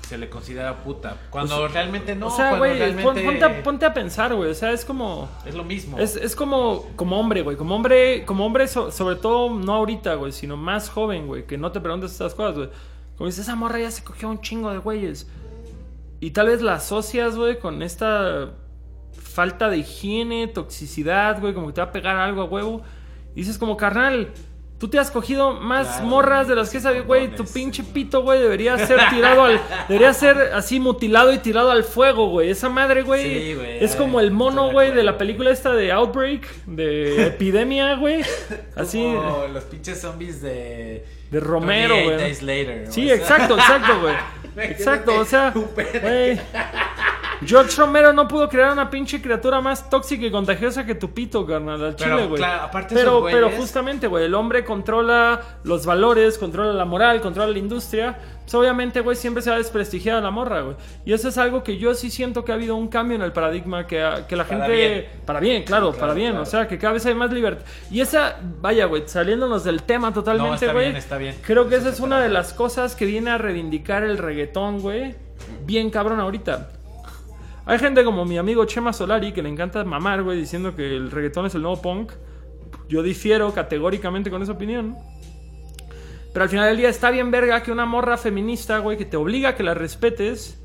se 0.07 0.17
le 0.17 0.29
considera 0.29 0.83
puta. 0.83 1.17
Cuando 1.29 1.67
realmente 1.67 2.15
no, 2.15 2.27
o 2.27 2.31
sea, 2.31 2.57
güey, 2.57 2.77
realmente 2.77 3.03
pon- 3.03 3.23
ponte, 3.25 3.43
a, 3.43 3.63
ponte 3.63 3.85
a 3.85 3.93
pensar, 3.93 4.33
güey. 4.33 4.51
O 4.51 4.53
sea, 4.53 4.71
es 4.71 4.85
como... 4.85 5.27
es 5.45 5.53
lo 5.53 5.65
mismo. 5.65 5.99
Es, 5.99 6.15
es 6.15 6.33
como, 6.33 6.85
como 6.95 7.19
hombre, 7.19 7.41
güey. 7.41 7.57
Como 7.57 7.75
hombre, 7.75 8.23
como 8.25 8.45
hombre 8.45 8.69
so- 8.69 8.89
sobre 8.89 9.17
todo 9.17 9.49
no 9.53 9.73
ahorita, 9.73 10.13
güey, 10.15 10.31
sino 10.31 10.55
más 10.55 10.89
joven, 10.89 11.27
güey. 11.27 11.45
Que 11.45 11.57
no 11.57 11.73
te 11.73 11.81
preguntes 11.81 12.11
estas 12.13 12.33
cosas, 12.35 12.55
güey. 12.55 12.69
Como 13.17 13.27
dices, 13.27 13.43
esa 13.43 13.55
morra 13.55 13.79
ya 13.79 13.91
se 13.91 14.01
cogió 14.03 14.29
un 14.29 14.39
chingo 14.39 14.71
de 14.71 14.77
güeyes. 14.77 15.27
Y 16.19 16.31
tal 16.31 16.47
vez 16.47 16.61
la 16.61 16.75
asocias, 16.75 17.35
güey, 17.35 17.59
con 17.59 17.83
esta 17.83 18.53
falta 19.11 19.69
de 19.69 19.77
higiene, 19.77 20.47
toxicidad, 20.47 21.39
güey. 21.39 21.53
Como 21.53 21.67
que 21.67 21.73
te 21.73 21.81
va 21.81 21.87
a 21.87 21.91
pegar 21.91 22.15
algo 22.15 22.41
a 22.41 22.45
huevo. 22.45 22.81
Y 23.35 23.41
dices 23.41 23.57
como, 23.57 23.77
carnal... 23.77 24.31
Tú 24.79 24.87
te 24.89 24.99
has 24.99 25.09
cogido 25.09 25.53
más 25.53 25.87
Claro, 25.87 26.05
morras 26.05 26.47
de 26.47 26.55
las 26.55 26.69
que 26.69 26.79
sabes, 26.79 27.03
güey. 27.03 27.35
Tu 27.35 27.43
pinche 27.45 27.83
pito, 27.83 28.21
güey, 28.21 28.39
debería 28.39 28.77
ser 28.77 28.99
tirado 29.09 29.45
al. 29.45 29.59
Debería 29.87 30.13
ser 30.13 30.37
así 30.53 30.79
mutilado 30.79 31.33
y 31.33 31.39
tirado 31.39 31.71
al 31.71 31.83
fuego, 31.83 32.29
güey. 32.29 32.51
Esa 32.51 32.69
madre, 32.69 33.01
güey. 33.01 33.23
Sí, 33.23 33.53
güey, 33.55 33.83
es 33.83 33.95
como 33.95 34.19
el 34.19 34.29
mono, 34.29 34.71
güey, 34.71 34.91
de 34.93 35.01
la 35.01 35.17
película 35.17 35.49
esta 35.49 35.73
de 35.73 35.91
Outbreak, 35.91 36.65
de 36.67 37.25
Epidemia, 37.27 37.95
güey. 37.95 38.21
Así, 38.75 39.01
Como 39.01 39.47
los 39.51 39.63
pinches 39.63 39.99
zombies 39.99 40.43
de 40.43 41.03
de 41.31 41.39
Romero, 41.41 41.95
28 41.95 42.45
güey. 42.45 42.91
Sí, 42.91 43.11
exacto, 43.11 43.57
exacto, 43.57 43.99
güey. 44.01 44.13
Exacto, 44.57 45.19
o 45.19 45.25
sea, 45.25 45.51
güey. 46.01 46.39
George 47.45 47.75
Romero 47.79 48.13
no 48.13 48.27
pudo 48.27 48.49
crear 48.49 48.71
una 48.71 48.89
pinche 48.89 49.21
criatura 49.21 49.61
más 49.61 49.89
tóxica 49.89 50.25
y 50.25 50.31
contagiosa 50.31 50.85
que 50.85 50.95
tu 50.95 51.11
pito, 51.13 51.45
carnal, 51.45 51.83
al 51.83 51.95
Pero, 51.95 52.15
chile, 52.15 52.27
güey. 52.27 52.37
claro, 52.41 52.63
aparte 52.63 52.95
pero, 52.95 53.49
justamente, 53.51 54.07
güey, 54.07 54.25
el 54.25 54.33
hombre 54.33 54.63
controla 54.65 55.41
los 55.63 55.85
valores, 55.85 56.37
controla 56.37 56.73
la 56.73 56.85
moral, 56.85 57.21
controla 57.21 57.51
la 57.51 57.59
industria. 57.59 58.17
Pues 58.41 58.55
obviamente, 58.55 59.01
güey, 59.01 59.17
siempre 59.17 59.43
se 59.43 59.49
va 59.49 59.57
a 59.57 59.59
desprestigiar 59.59 60.15
a 60.17 60.21
la 60.21 60.31
morra, 60.31 60.61
güey. 60.61 60.75
Y 61.05 61.11
eso 61.11 61.27
es 61.27 61.37
algo 61.37 61.63
que 61.63 61.77
yo 61.77 61.93
sí 61.93 62.09
siento 62.09 62.45
que 62.45 62.53
ha 62.53 62.55
habido 62.55 62.75
un 62.77 62.87
cambio 62.87 63.15
en 63.15 63.21
el 63.21 63.33
paradigma, 63.33 63.85
que, 63.85 63.97
que 64.29 64.35
la 64.37 64.45
Para 64.45 64.65
gente... 64.65 64.75
bien. 64.75 65.05
Para 65.25 65.39
bien, 65.41 65.63
claro, 65.63 65.91
Sí, 65.93 65.99
para 65.99 66.13
bien. 66.13 66.29
claro. 66.31 66.43
O 66.43 66.45
sea, 66.45 66.67
que 66.67 66.77
cada 66.77 66.93
vez 66.93 67.05
hay 67.05 67.13
más 67.13 67.31
libertad. 67.33 67.65
Y 67.91 67.99
esa, 67.99 68.37
vaya, 68.61 68.85
güey, 68.85 69.03
saliéndonos 69.05 69.65
del 69.65 69.83
tema 69.83 70.07
No, 70.09 70.13
totalmente, 70.13 70.55
está 70.65 70.71
güey. 70.71 70.85
bien, 70.85 70.95
está 70.95 71.17
bien. 71.17 71.35
Creo 71.45 71.67
que 71.67 71.75
Eso 71.75 71.87
esa 71.87 71.89
es 71.95 71.99
una 71.99 72.21
de 72.21 72.29
las 72.29 72.53
cosas 72.53 72.95
que 72.95 73.05
viene 73.05 73.31
a 73.31 73.37
reivindicar 73.37 74.03
el 74.03 74.17
reggaetón, 74.17 74.79
güey. 74.79 75.13
Bien 75.65 75.89
cabrón 75.89 76.19
ahorita. 76.21 76.69
Hay 77.67 77.79
gente 77.79 78.05
como 78.05 78.23
mi 78.23 78.37
amigo 78.37 78.63
Chema 78.63 78.93
Solari 78.93 79.33
que 79.33 79.43
le 79.43 79.49
encanta 79.49 79.83
mamar, 79.83 80.23
güey, 80.23 80.39
diciendo 80.39 80.73
que 80.73 80.95
el 80.95 81.11
reggaetón 81.11 81.47
es 81.47 81.55
el 81.55 81.61
nuevo 81.61 81.81
punk. 81.81 82.13
Yo 82.87 83.03
difiero 83.03 83.53
categóricamente 83.53 84.29
con 84.31 84.41
esa 84.41 84.53
opinión. 84.53 84.95
Pero 86.31 86.43
al 86.43 86.49
final 86.49 86.67
del 86.69 86.77
día 86.77 86.87
está 86.87 87.11
bien 87.11 87.29
verga 87.29 87.61
que 87.63 87.71
una 87.73 87.85
morra 87.85 88.15
feminista, 88.17 88.77
güey, 88.79 88.97
que 88.97 89.03
te 89.03 89.17
obliga 89.17 89.49
a 89.49 89.55
que 89.55 89.63
la 89.63 89.73
respetes, 89.73 90.63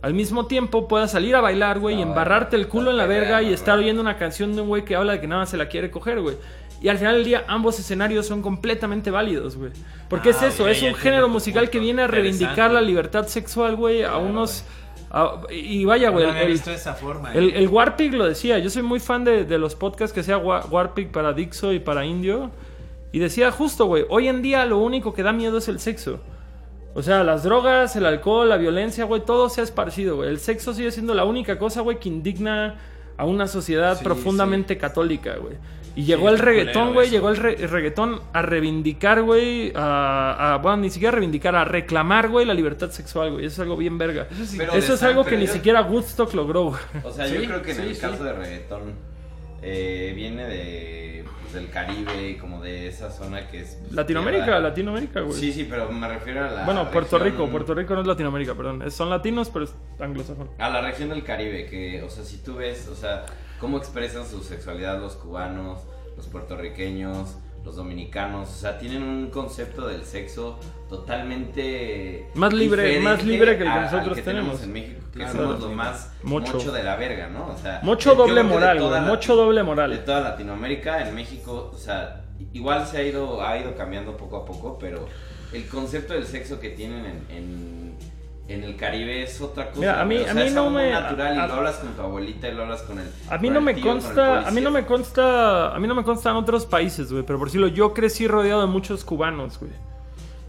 al 0.00 0.14
mismo 0.14 0.46
tiempo 0.46 0.86
pueda 0.86 1.08
salir 1.08 1.34
a 1.34 1.40
bailar, 1.40 1.80
güey, 1.80 1.98
y 1.98 2.02
embarrarte 2.02 2.54
el 2.54 2.68
culo 2.68 2.92
en 2.92 2.98
la 2.98 3.06
verga 3.06 3.42
y 3.42 3.52
estar 3.52 3.76
oyendo 3.76 4.00
una 4.00 4.16
canción 4.16 4.54
de 4.54 4.62
un 4.62 4.68
güey 4.68 4.84
que 4.84 4.94
habla 4.94 5.14
de 5.14 5.20
que 5.20 5.26
nada 5.26 5.46
se 5.46 5.56
la 5.56 5.66
quiere 5.66 5.90
coger, 5.90 6.20
güey. 6.20 6.36
Y 6.80 6.88
al 6.88 6.98
final 6.98 7.16
del 7.16 7.24
día 7.24 7.44
ambos 7.48 7.80
escenarios 7.80 8.26
son 8.26 8.42
completamente 8.42 9.10
válidos, 9.10 9.56
güey. 9.56 9.72
Porque 10.08 10.30
es 10.30 10.42
Ah, 10.42 10.48
eso, 10.48 10.68
es 10.68 10.82
un 10.82 10.94
género 10.94 11.28
musical 11.28 11.70
que 11.70 11.80
viene 11.80 12.02
a 12.02 12.06
reivindicar 12.06 12.70
la 12.70 12.80
libertad 12.80 13.26
sexual, 13.26 13.74
güey, 13.74 14.04
a 14.04 14.18
unos... 14.18 14.64
a- 15.16 15.40
y 15.52 15.84
vaya, 15.84 16.10
güey, 16.10 16.26
el- 16.28 16.48
visto 16.52 16.70
de 16.70 16.76
esa 16.76 16.94
forma. 16.94 17.32
el, 17.34 17.50
eh. 17.50 17.58
el 17.58 17.68
Warpig 17.68 18.12
lo 18.14 18.26
decía, 18.26 18.58
yo 18.58 18.68
soy 18.70 18.82
muy 18.82 18.98
fan 19.00 19.24
de, 19.24 19.44
de 19.44 19.58
los 19.58 19.74
podcasts 19.74 20.12
que 20.14 20.22
sea 20.22 20.38
Wa- 20.38 20.66
Warpig 20.66 21.10
para 21.12 21.32
Dixo 21.32 21.72
y 21.72 21.78
para 21.78 22.04
Indio. 22.04 22.50
Y 23.12 23.20
decía 23.20 23.50
justo, 23.52 23.86
güey, 23.86 24.04
hoy 24.08 24.26
en 24.28 24.42
día 24.42 24.66
lo 24.66 24.78
único 24.78 25.14
que 25.14 25.22
da 25.22 25.32
miedo 25.32 25.58
es 25.58 25.68
el 25.68 25.78
sexo. 25.78 26.18
O 26.94 27.02
sea, 27.02 27.22
las 27.24 27.42
drogas, 27.44 27.94
el 27.96 28.06
alcohol, 28.06 28.48
la 28.48 28.56
violencia, 28.56 29.04
güey, 29.04 29.24
todo 29.24 29.48
se 29.48 29.60
ha 29.60 29.64
esparcido, 29.64 30.16
güey. 30.16 30.28
El 30.30 30.38
sexo 30.38 30.74
sigue 30.74 30.90
siendo 30.90 31.14
la 31.14 31.24
única 31.24 31.58
cosa, 31.58 31.80
güey, 31.80 31.98
que 31.98 32.08
indigna 32.08 32.78
a 33.16 33.24
una 33.24 33.46
sociedad 33.46 33.96
Sí, 33.98 34.04
profundamente 34.04 34.76
católica, 34.78 35.36
güey. 35.40 35.54
Y 35.96 36.04
llegó 36.04 36.26
Sí, 36.28 36.34
el 36.34 36.38
reggaetón, 36.40 36.92
güey, 36.92 37.08
llegó 37.08 37.28
el, 37.28 37.36
re- 37.36 37.62
el 37.62 37.68
reggaetón 37.70 38.20
a 38.32 38.42
reivindicar, 38.42 39.22
güey, 39.22 39.72
a, 39.76 40.54
a- 40.54 40.58
bueno, 40.58 40.78
ni 40.78 40.90
siquiera 40.90 41.12
reivindicar, 41.12 41.54
a 41.54 41.64
reclamar, 41.64 42.28
güey, 42.30 42.44
la 42.44 42.54
libertad 42.54 42.90
sexual, 42.90 43.32
güey. 43.32 43.44
Eso 43.46 43.54
es 43.54 43.58
algo 43.60 43.76
bien 43.76 43.96
verga. 43.96 44.26
Eso 44.74 44.94
es 44.94 45.02
algo 45.04 45.24
que 45.24 45.36
ni 45.36 45.46
siquiera 45.46 45.82
Woodstock 45.82 46.34
logró, 46.34 46.64
güey. 46.70 46.80
O 47.04 47.12
sea, 47.12 47.26
Sí, 47.28 47.34
yo 47.34 47.44
creo 47.44 47.62
que 47.62 47.70
en 47.70 47.76
sí, 47.76 47.82
el 47.82 47.94
sí. 47.94 48.00
caso 48.00 48.24
de 48.24 48.32
reggaetón 48.32 48.94
eh, 49.62 50.12
viene 50.14 50.44
de, 50.44 51.24
pues, 51.42 51.54
del 51.54 51.70
Caribe, 51.70 52.36
como 52.38 52.60
de 52.60 52.88
esa 52.88 53.10
zona 53.10 53.46
que 53.48 53.60
es... 53.60 53.76
pues, 53.80 53.92
Latinoamérica, 53.92 54.44
tierra- 54.44 54.60
Latinoamérica, 54.60 55.20
güey. 55.20 55.38
Sí, 55.38 55.52
sí, 55.52 55.66
pero 55.70 55.90
me 55.90 56.08
refiero 56.08 56.44
a 56.44 56.50
la 56.50 56.64
bueno, 56.64 56.90
Puerto 56.90 57.18
región- 57.18 57.38
Rico, 57.44 57.50
Puerto 57.50 57.74
Rico 57.74 57.94
no 57.94 58.00
es 58.00 58.06
Latinoamérica, 58.06 58.54
perdón. 58.54 58.90
Son 58.90 59.08
latinos, 59.10 59.48
pero 59.50 59.64
es 59.66 59.74
anglosajón. 60.00 60.50
A 60.58 60.68
la 60.70 60.80
región 60.80 61.08
del 61.10 61.22
Caribe, 61.22 61.66
que, 61.66 62.02
o 62.02 62.10
sea, 62.10 62.24
si 62.24 62.38
tú 62.38 62.56
ves, 62.56 62.88
o 62.88 62.94
sea, 62.96 63.24
cómo 63.64 63.78
expresan 63.78 64.26
su 64.26 64.42
sexualidad 64.42 65.00
los 65.00 65.14
cubanos, 65.14 65.80
los 66.18 66.26
puertorriqueños, 66.26 67.34
los 67.64 67.76
dominicanos, 67.76 68.50
o 68.50 68.52
sea, 68.54 68.76
tienen 68.78 69.02
un 69.02 69.30
concepto 69.30 69.86
del 69.88 70.04
sexo 70.04 70.58
totalmente 70.90 72.28
Más 72.34 72.52
libre- 72.52 73.00
más 73.00 73.24
libre 73.24 73.56
que 73.56 73.62
el 73.64 73.68
que 73.70 73.74
al 73.74 73.82
nosotros 73.84 74.16
que 74.16 74.22
tenemos. 74.22 74.62
en 74.62 74.72
México, 74.74 75.00
que 75.12 75.18
Claro. 75.20 75.32
somos 75.32 75.60
lo 75.60 75.70
más 75.70 76.12
Mucho. 76.22 76.52
mucho. 76.58 76.72
de 76.72 76.82
la 76.82 76.96
verga, 76.96 77.28
¿no? 77.28 77.46
O 77.46 77.56
sea, 77.56 77.80
Mucho 77.82 78.14
doble 78.14 78.34
de 78.34 78.42
moral, 78.42 78.82
güey. 78.82 79.00
Mucho 79.00 79.34
doble 79.34 79.60
de 79.60 79.64
moral. 79.64 80.02
toda 80.04 80.20
Latinoamérica, 80.20 81.08
en 81.08 81.14
México, 81.14 81.70
o 81.72 81.78
sea, 81.78 82.22
igual 82.52 82.86
se 82.86 82.98
ha 82.98 83.02
ido, 83.02 83.42
ha 83.42 83.56
ido 83.58 83.74
cambiando 83.74 84.14
poco 84.14 84.36
a 84.36 84.44
poco, 84.44 84.78
pero 84.78 85.06
el 85.54 85.66
concepto 85.68 86.12
del 86.12 86.26
sexo 86.26 86.60
que 86.60 86.68
tienen 86.68 87.06
en, 87.06 87.26
en, 87.34 87.83
en 88.46 88.62
el 88.62 88.76
Caribe 88.76 89.22
es 89.22 89.40
otra 89.40 89.68
cosa. 89.68 89.80
Mira, 89.80 90.00
a 90.00 90.04
mí-. 90.04 90.18
O 90.18 90.22
a 90.22 90.24
sea, 90.24 90.34
mí 90.34 90.42
es 90.42 90.52
no 90.52 90.70
me- 90.70 90.90
natural 90.90 91.38
a- 91.40 91.44
y 91.44 91.48
lo 91.48 91.54
hablas 91.54 91.76
con 91.76 91.92
tu 91.94 92.02
abuelita 92.02 92.48
y 92.48 92.52
lo 92.54 92.62
hablas 92.62 92.82
con 92.82 92.98
el. 92.98 93.06
A 93.30 93.38
mí 93.38 93.48
no 93.50 93.60
me 93.60 93.74
tío, 93.74 93.84
consta, 93.84 94.46
a 94.46 94.50
mí 94.50 94.60
no 94.60 94.70
me 94.70 94.84
consta, 94.84 95.74
a 95.74 95.78
mí 95.78 95.88
no 95.88 95.94
me 95.94 96.02
consta 96.04 96.30
en 96.30 96.36
otros 96.36 96.66
países, 96.66 97.10
güey, 97.10 97.24
pero 97.24 97.38
por 97.38 97.48
decirlo, 97.48 97.68
yo 97.68 97.94
crecí 97.94 98.26
rodeado 98.28 98.60
de 98.60 98.66
muchos 98.66 99.04
cubanos, 99.04 99.58
güey. 99.58 99.72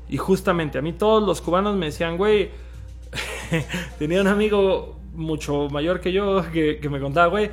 Y 0.10 0.18
justamente, 0.18 0.78
a 0.78 0.82
mí 0.82 0.94
todos 0.94 1.24
los 1.24 1.42
cubanos 1.42 1.76
me 1.78 1.88
decían, 1.88 2.18
güey, 2.18 2.52
tenía 4.00 4.22
un 4.22 4.28
amigo 4.28 4.98
mucho 5.14 5.70
mayor 5.70 6.02
que 6.02 6.12
yo 6.12 6.44
que, 6.52 6.80
que 6.80 6.90
me 6.90 7.00
contaba, 7.00 7.28
güey, 7.28 7.50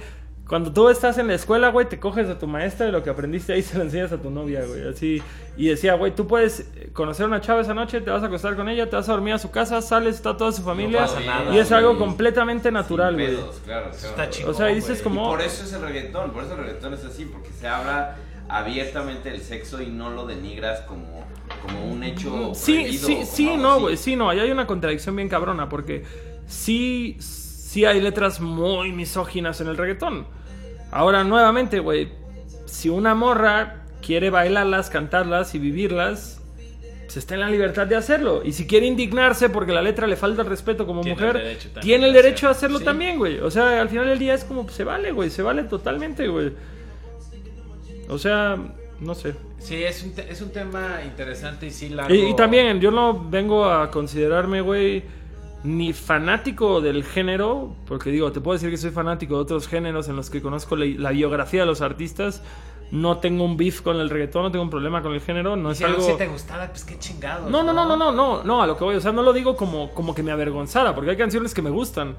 cuando 0.48 0.72
tú 0.72 0.88
estás 0.88 1.16
en 1.18 1.28
la 1.28 1.34
escuela, 1.34 1.70
güey, 1.70 1.88
te 1.88 1.98
coges 2.00 2.28
a 2.28 2.38
tu 2.38 2.46
maestra 2.46 2.88
y 2.88 2.92
lo 2.92 3.02
que 3.02 3.10
aprendiste 3.10 3.52
ahí 3.54 3.62
se 3.62 3.78
lo 3.78 3.84
enseñas 3.84 4.12
a 4.12 4.18
tu 4.18 4.30
novia, 4.30 4.64
güey, 4.66 4.86
así. 4.88 5.22
Y 5.56 5.68
decía, 5.68 5.94
güey, 5.94 6.14
tú 6.14 6.26
puedes 6.26 6.68
conocer 6.92 7.24
a 7.24 7.28
una 7.28 7.40
chava 7.40 7.60
esa 7.62 7.74
noche, 7.74 8.00
te 8.00 8.10
vas 8.10 8.22
a 8.22 8.26
acostar 8.26 8.56
con 8.56 8.68
ella, 8.68 8.90
te 8.90 8.96
vas 8.96 9.08
a 9.08 9.12
dormir 9.12 9.34
a 9.34 9.38
su 9.38 9.50
casa, 9.50 9.80
sales, 9.80 10.16
está 10.16 10.36
toda 10.36 10.52
su 10.52 10.62
familia. 10.62 11.02
pasa 11.02 11.20
nada, 11.20 11.54
y 11.54 11.58
es 11.58 11.70
algo 11.72 11.90
güey. 11.90 12.00
completamente 12.00 12.70
natural, 12.70 13.14
Sin 13.16 13.24
güey. 13.24 13.36
pedos, 13.36 13.60
claro, 13.64 13.90
claro. 13.90 14.06
Está 14.08 14.30
chido. 14.30 14.50
O 14.50 14.54
sea, 14.54 14.66
dices 14.66 15.02
güey. 15.02 15.14
como... 15.16 15.26
Y 15.26 15.30
por 15.36 15.42
eso 15.42 15.64
es 15.64 15.72
el 15.72 15.82
reggaetón, 15.82 16.30
por 16.32 16.44
eso 16.44 16.52
el 16.54 16.58
reggaetón 16.60 16.94
es 16.94 17.04
así, 17.04 17.24
porque 17.24 17.48
se 17.50 17.68
habla 17.68 18.16
abiertamente 18.48 19.30
del 19.30 19.40
sexo 19.40 19.80
y 19.80 19.86
no 19.86 20.10
lo 20.10 20.26
denigras 20.26 20.80
como, 20.82 21.24
como 21.62 21.86
un 21.86 22.02
hecho. 22.02 22.52
Sí, 22.54 22.74
prohibido 22.74 23.06
sí, 23.06 23.20
sí, 23.24 23.56
no, 23.56 23.72
así. 23.72 23.80
güey, 23.80 23.96
sí, 23.96 24.16
no, 24.16 24.28
ahí 24.28 24.40
hay 24.40 24.50
una 24.50 24.66
contradicción 24.66 25.16
bien 25.16 25.28
cabrona, 25.28 25.68
porque 25.68 26.04
sí, 26.46 27.16
sí 27.72 27.86
hay 27.86 28.02
letras 28.02 28.38
muy 28.38 28.92
misóginas 28.92 29.62
en 29.62 29.68
el 29.68 29.78
reggaetón. 29.78 30.26
Ahora, 30.90 31.24
nuevamente, 31.24 31.78
güey, 31.78 32.10
si 32.66 32.90
una 32.90 33.14
morra 33.14 33.84
quiere 34.04 34.28
bailarlas, 34.28 34.90
cantarlas 34.90 35.54
y 35.54 35.58
vivirlas, 35.58 36.42
pues 37.04 37.16
está 37.16 37.32
en 37.32 37.40
la 37.40 37.48
libertad 37.48 37.86
de 37.86 37.96
hacerlo. 37.96 38.42
Y 38.44 38.52
si 38.52 38.66
quiere 38.66 38.84
indignarse 38.84 39.48
porque 39.48 39.72
la 39.72 39.80
letra 39.80 40.06
le 40.06 40.16
falta 40.16 40.42
el 40.42 40.48
respeto 40.48 40.84
como 40.86 41.00
Tiene 41.00 41.14
mujer, 41.14 41.36
el 41.36 41.42
derecho 41.44 41.68
también 41.70 41.82
tiene 41.82 42.06
el 42.08 42.12
de 42.12 42.22
derecho 42.22 42.48
a 42.48 42.50
hacerlo, 42.50 42.78
sí. 42.78 42.84
también, 42.84 43.16
güey. 43.16 43.38
O 43.38 43.50
sea, 43.50 43.80
al 43.80 43.88
final 43.88 44.06
del 44.06 44.18
día 44.18 44.34
es 44.34 44.44
como, 44.44 44.64
pues, 44.64 44.76
se 44.76 44.84
vale, 44.84 45.10
güey, 45.10 45.30
se 45.30 45.40
vale 45.40 45.62
totalmente, 45.64 46.28
güey. 46.28 46.52
O 48.10 48.18
sea, 48.18 48.58
no 49.00 49.14
sé. 49.14 49.32
Sí, 49.60 49.82
es 49.82 50.02
un, 50.02 50.12
es 50.28 50.42
un 50.42 50.50
tema 50.50 51.00
interesante 51.06 51.64
y 51.64 51.70
sí 51.70 51.88
largo. 51.88 52.14
Y, 52.14 52.32
y 52.32 52.36
también, 52.36 52.82
yo 52.82 52.90
no 52.90 53.30
vengo 53.30 53.64
a 53.64 53.90
considerarme, 53.90 54.60
güey, 54.60 55.21
ni 55.64 55.92
fanático 55.92 56.80
del 56.80 57.04
género, 57.04 57.74
porque 57.86 58.10
digo, 58.10 58.32
te 58.32 58.40
puedo 58.40 58.54
decir 58.54 58.70
que 58.70 58.76
soy 58.76 58.90
fanático 58.90 59.36
de 59.36 59.42
otros 59.42 59.68
géneros 59.68 60.08
en 60.08 60.16
los 60.16 60.28
que 60.30 60.42
conozco 60.42 60.76
la, 60.76 60.86
la 60.86 61.10
biografía 61.10 61.60
de 61.60 61.66
los 61.66 61.80
artistas. 61.80 62.42
No 62.90 63.18
tengo 63.18 63.44
un 63.44 63.56
beef 63.56 63.80
con 63.80 63.96
el 63.96 64.10
reggaetón, 64.10 64.42
no 64.42 64.50
tengo 64.50 64.64
un 64.64 64.70
problema 64.70 65.00
con 65.00 65.14
el 65.14 65.20
género, 65.22 65.56
no 65.56 65.70
es 65.70 65.78
Si 65.78 65.84
algo 65.84 66.02
sí 66.02 66.12
te 66.18 66.28
gustaba, 66.28 66.66
pues 66.68 66.84
qué 66.84 66.98
chingados. 66.98 67.50
No, 67.50 67.62
no, 67.62 67.72
no, 67.72 67.86
no, 67.86 67.96
no, 67.96 68.12
no, 68.12 68.44
no, 68.44 68.62
a 68.62 68.66
lo 68.66 68.76
que 68.76 68.84
voy, 68.84 68.96
o 68.96 69.00
sea, 69.00 69.12
no 69.12 69.22
lo 69.22 69.32
digo 69.32 69.56
como, 69.56 69.90
como 69.94 70.14
que 70.14 70.22
me 70.22 70.30
avergonzara, 70.30 70.94
porque 70.94 71.12
hay 71.12 71.16
canciones 71.16 71.54
que 71.54 71.62
me 71.62 71.70
gustan, 71.70 72.16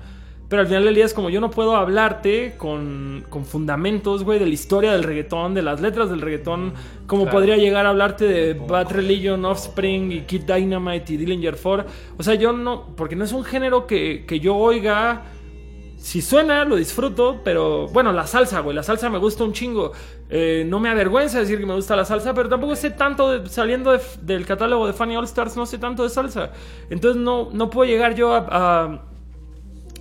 Pero 0.50 0.62
al 0.62 0.68
final 0.68 0.84
del 0.86 0.94
día 0.94 1.06
es 1.06 1.14
como 1.16 1.30
yo 1.32 1.42
no 1.42 1.50
puedo 1.50 1.76
hablarte 1.76 2.56
con, 2.58 3.26
con 3.30 3.44
fundamentos, 3.46 4.24
güey, 4.24 4.38
de 4.38 4.46
la 4.46 4.54
historia 4.54 4.92
del 4.92 5.02
reggaetón, 5.04 5.54
de 5.56 5.64
las 5.64 5.82
letras 5.82 6.10
del 6.12 6.22
reggaetón, 6.22 6.74
como 7.08 7.24
Claro. 7.24 7.38
podría 7.38 7.58
llegar 7.58 7.86
a 7.88 7.90
hablarte 7.90 8.26
de 8.26 8.54
Bad 8.54 8.92
Religion, 8.92 9.44
Offspring 9.46 10.12
y 10.12 10.22
Kid 10.22 10.42
Dynamite 10.44 11.14
y 11.14 11.18
Dillinger 11.18 11.56
Ford. 11.56 11.86
O 12.18 12.24
sea, 12.24 12.36
yo 12.36 12.52
no, 12.54 12.88
porque 12.96 13.16
no 13.16 13.24
es 13.24 13.32
un 13.32 13.44
género 13.44 13.88
que, 13.88 14.26
que 14.28 14.40
yo 14.40 14.56
oiga. 14.56 15.24
Si 15.98 16.22
suena, 16.22 16.66
lo 16.66 16.76
disfruto, 16.76 17.40
pero 17.46 17.88
bueno, 17.88 18.12
la 18.12 18.28
salsa, 18.28 18.60
güey, 18.60 18.76
la 18.76 18.84
salsa 18.84 19.10
me 19.10 19.18
gusta 19.20 19.46
un 19.46 19.54
chingo. 19.54 19.94
Eh, 20.30 20.66
no 20.68 20.80
me 20.82 20.90
avergüenza 20.90 21.40
decir 21.40 21.58
que 21.60 21.66
me 21.66 21.74
gusta 21.76 21.96
la 21.96 22.04
salsa, 22.04 22.34
pero 22.34 22.50
tampoco 22.50 22.76
sé 22.76 22.92
tanto, 22.92 23.32
de- 23.40 23.50
saliendo 23.50 23.94
de- 23.94 24.02
del 24.22 24.46
catálogo 24.46 24.86
de 24.86 24.92
Funny 24.92 25.16
All 25.16 25.24
Stars, 25.24 25.56
no 25.56 25.66
sé 25.66 25.78
tanto 25.78 26.04
de 26.04 26.10
salsa. 26.10 26.52
Entonces 26.90 27.22
no, 27.22 27.50
no 27.54 27.70
puedo 27.70 27.90
llegar 27.90 28.16
yo 28.16 28.34
a- 28.34 28.46
a, 28.52 29.02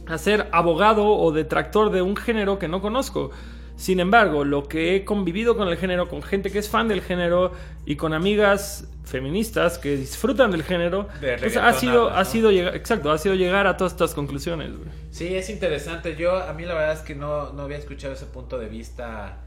a 0.06 0.18
ser 0.18 0.48
abogado 0.52 1.06
o 1.06 1.32
detractor 1.32 1.90
de 1.90 2.02
un 2.02 2.16
género 2.16 2.58
que 2.58 2.68
no 2.68 2.80
conozco. 2.82 3.30
Sin 3.76 4.00
embargo, 4.00 4.44
lo 4.44 4.68
que 4.68 4.94
he 4.96 5.04
convivido 5.04 5.56
con 5.56 5.66
el 5.68 5.76
género, 5.76 6.08
con 6.08 6.22
gente 6.22 6.50
que 6.52 6.58
es 6.58 6.68
fan 6.68 6.88
del 6.88 7.00
género 7.00 7.52
y 7.86 7.96
con 7.96 8.12
amigas 8.12 8.86
feministas 9.04 9.78
que 9.78 9.96
disfrutan 9.96 10.50
del 10.50 10.62
género, 10.62 11.08
De 11.20 11.36
pues 11.38 11.56
ha 11.56 11.72
sido, 11.72 12.10
ha 12.10 12.24
sido 12.24 12.50
llegar, 12.52 12.76
exacto, 12.76 13.10
ha 13.10 13.18
sido 13.18 13.34
llegar 13.34 13.66
a 13.66 13.76
todas 13.76 13.92
estas 13.94 14.14
conclusiones. 14.14 14.70
güey. 14.76 14.88
Sí, 15.10 15.34
es 15.34 15.48
interesante. 15.50 16.14
Yo, 16.16 16.36
a 16.36 16.52
mí 16.52 16.64
la 16.64 16.74
verdad 16.74 16.92
es 16.92 17.00
que 17.00 17.14
no, 17.14 17.52
no 17.52 17.62
había 17.62 17.78
escuchado 17.78 18.12
ese 18.14 18.26
punto 18.26 18.58
de 18.58 18.68
vista 18.68 19.38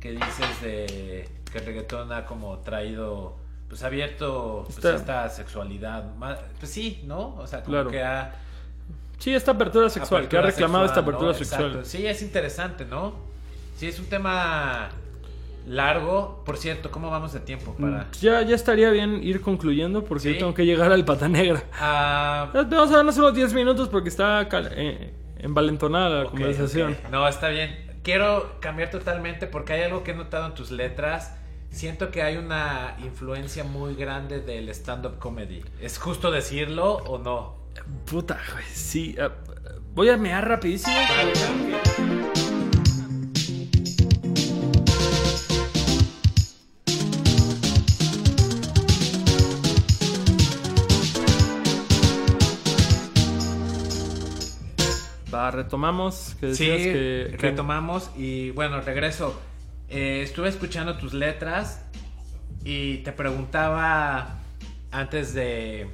que 0.00 0.10
dices 0.12 0.60
de 0.62 1.28
que 1.50 1.58
el 1.58 1.64
reggaetón 1.64 2.12
ha 2.12 2.26
como 2.26 2.58
traído, 2.58 3.36
pues 3.68 3.82
abierto 3.84 4.64
pues, 4.66 4.84
esta 4.84 5.28
sexualidad. 5.30 6.04
Pues 6.58 6.70
sí, 6.70 7.00
¿no? 7.06 7.36
O 7.36 7.46
sea, 7.46 7.60
como 7.62 7.74
Claro. 7.76 7.90
que 7.90 8.02
ha... 8.02 8.34
Sí, 9.18 9.34
esta 9.34 9.52
apertura 9.52 9.90
sexual, 9.90 10.28
que 10.28 10.36
ha 10.36 10.40
apertura 10.40 10.50
reclamado 10.56 10.84
esta 10.84 10.94
sexual, 10.96 11.14
apertura 11.14 11.32
¿no? 11.32 11.38
sexual. 11.38 11.66
Exacto. 11.66 11.88
Sí, 11.88 12.06
es 12.06 12.22
interesante, 12.22 12.84
¿no? 12.84 13.14
Sí, 13.76 13.86
es 13.86 13.98
un 13.98 14.06
tema 14.06 14.90
largo. 15.66 16.42
Por 16.46 16.56
cierto, 16.56 16.90
¿cómo 16.90 17.10
vamos 17.10 17.32
de 17.32 17.40
tiempo 17.40 17.74
para...? 17.78 18.08
Ya, 18.20 18.42
ya 18.42 18.54
estaría 18.54 18.90
bien 18.90 19.20
ir 19.22 19.40
concluyendo 19.40 20.04
porque 20.04 20.22
Sí. 20.22 20.32
yo 20.34 20.38
tengo 20.38 20.54
que 20.54 20.64
llegar 20.64 20.92
al 20.92 21.04
pata 21.04 21.28
negra. 21.28 21.62
Ah, 21.78 22.50
Vamos 22.54 22.90
a 22.92 22.96
darnos 22.96 23.16
unos 23.18 23.34
10 23.34 23.52
minutos 23.54 23.88
porque 23.88 24.08
está 24.08 24.48
cal- 24.48 24.72
eh, 24.74 25.12
envalentonada 25.38 26.08
la 26.10 26.24
Ok, 26.24 26.30
conversación. 26.30 26.92
ok. 27.04 27.10
No, 27.10 27.26
está 27.28 27.48
bien. 27.48 27.86
Quiero 28.02 28.52
cambiar 28.60 28.90
totalmente 28.90 29.46
porque 29.46 29.74
hay 29.74 29.82
algo 29.82 30.02
que 30.04 30.12
he 30.12 30.14
notado 30.14 30.46
en 30.46 30.54
tus 30.54 30.70
letras. 30.70 31.34
Siento 31.70 32.10
que 32.10 32.22
hay 32.22 32.36
una 32.38 32.96
influencia 33.04 33.62
muy 33.64 33.94
grande 33.94 34.40
del 34.40 34.70
stand-up 34.70 35.18
comedy. 35.18 35.62
¿Es 35.82 35.98
justo 35.98 36.30
decirlo 36.30 36.94
o 36.94 37.18
no? 37.18 37.57
Puta, 38.06 38.38
güey, 38.52 38.64
sí. 38.72 39.16
ah, 39.20 39.30
voy 39.94 40.08
a 40.08 40.16
mear 40.16 40.46
rapidísimo. 40.48 40.96
Va, 55.32 55.50
retomamos. 55.50 56.36
Que 56.40 56.54
Sí, 56.54 56.66
decías 56.66 56.78
que, 56.78 57.28
que- 57.32 57.36
retomamos 57.50 58.10
y 58.16 58.50
bueno, 58.50 58.80
regreso. 58.80 59.38
Eh, 59.90 60.22
estuve 60.22 60.48
escuchando 60.48 60.96
tus 60.98 61.12
letras 61.14 61.82
y 62.64 62.98
te 62.98 63.12
preguntaba 63.12 64.38
antes 64.90 65.34
de, 65.34 65.90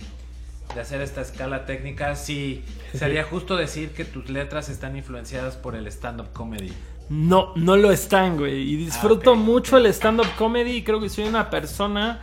de 0.75 0.81
hacer 0.81 1.01
esta 1.01 1.21
escala 1.21 1.67
técnica 1.67 2.17
si 2.17 2.65
sería 2.95 3.25
justo 3.25 3.57
decir 3.57 3.91
que 3.91 4.05
tus 4.05 4.29
letras 4.31 4.69
están 4.69 4.97
influenciadas 4.97 5.57
por 5.57 5.75
el 5.77 5.87
stand-up 5.89 6.33
comedy. 6.33 6.73
No, 7.11 7.53
no 7.57 7.77
lo 7.77 7.91
están, 7.93 8.37
güey. 8.39 8.63
Y 8.73 8.77
disfruto 8.77 9.33
ok. 9.33 9.39
mucho 9.39 9.77
el 9.77 9.87
stand-up 9.87 10.27
comedy 10.39 10.71
y 10.79 10.83
creo 10.83 11.01
que 11.01 11.09
soy 11.09 11.25
una 11.25 11.51
persona 11.51 12.21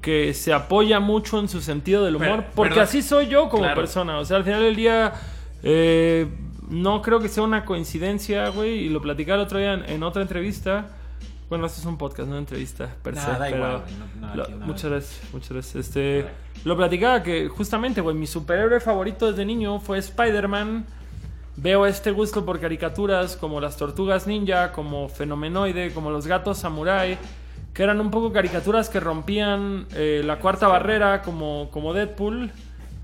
que 0.00 0.32
se 0.34 0.52
apoya 0.52 1.00
mucho 1.00 1.38
en 1.38 1.48
su 1.48 1.60
sentido 1.60 2.04
del 2.04 2.16
humor. 2.16 2.40
Pero- 2.42 2.52
porque 2.54 2.80
así 2.80 3.02
soy 3.02 3.26
yo 3.28 3.48
como 3.48 3.64
Claro. 3.64 3.80
persona. 3.80 4.18
O 4.18 4.24
sea, 4.24 4.36
al 4.36 4.44
final 4.44 4.62
del 4.62 4.76
día, 4.76 5.12
eh, 5.62 6.26
no 6.68 7.02
creo 7.02 7.20
que 7.20 7.28
sea 7.28 7.42
una 7.42 7.64
coincidencia, 7.64 8.48
güey. 8.48 8.86
Y 8.86 8.88
lo 8.88 9.00
platicaba 9.02 9.36
el 9.40 9.46
otro 9.46 9.58
día 9.58 9.74
en, 9.74 9.84
en 9.88 10.02
otra 10.02 10.22
entrevista. 10.22 10.86
Bueno, 11.52 11.66
esto 11.66 11.80
es 11.80 11.86
un 11.86 11.98
podcast, 11.98 12.20
no 12.28 12.28
una 12.30 12.38
entrevista 12.38 12.88
per 13.02 13.12
Nada, 13.14 13.26
se, 13.26 13.32
da 13.40 13.44
pero 13.44 13.56
igual, 13.58 13.82
no- 14.22 14.26
no, 14.28 14.34
lo- 14.36 14.66
muchas 14.66 14.90
gracias, 14.90 15.20
muchas 15.34 15.52
gracias. 15.52 15.76
Este, 15.86 16.24
lo 16.64 16.78
platicaba 16.78 17.22
que 17.22 17.46
justamente, 17.50 18.00
güey, 18.00 18.16
mi 18.16 18.26
superhéroe 18.26 18.80
favorito 18.80 19.26
desde 19.30 19.44
niño 19.44 19.78
fue 19.78 19.98
Spider-Man. 19.98 20.86
Veo 21.56 21.84
este 21.84 22.10
gusto 22.10 22.46
por 22.46 22.58
caricaturas 22.58 23.36
como 23.36 23.60
las 23.60 23.76
tortugas 23.76 24.26
ninja, 24.26 24.72
como 24.72 25.10
Fenomenoide, 25.10 25.92
como 25.92 26.10
los 26.10 26.26
gatos 26.26 26.56
samurai, 26.56 27.18
que 27.74 27.82
eran 27.82 28.00
un 28.00 28.10
poco 28.10 28.32
caricaturas 28.32 28.88
que 28.88 28.98
rompían 28.98 29.84
eh, 29.94 30.22
la 30.24 30.38
cuarta 30.38 30.68
barrera 30.68 31.20
como, 31.20 31.68
como 31.70 31.92
Deadpool, 31.92 32.50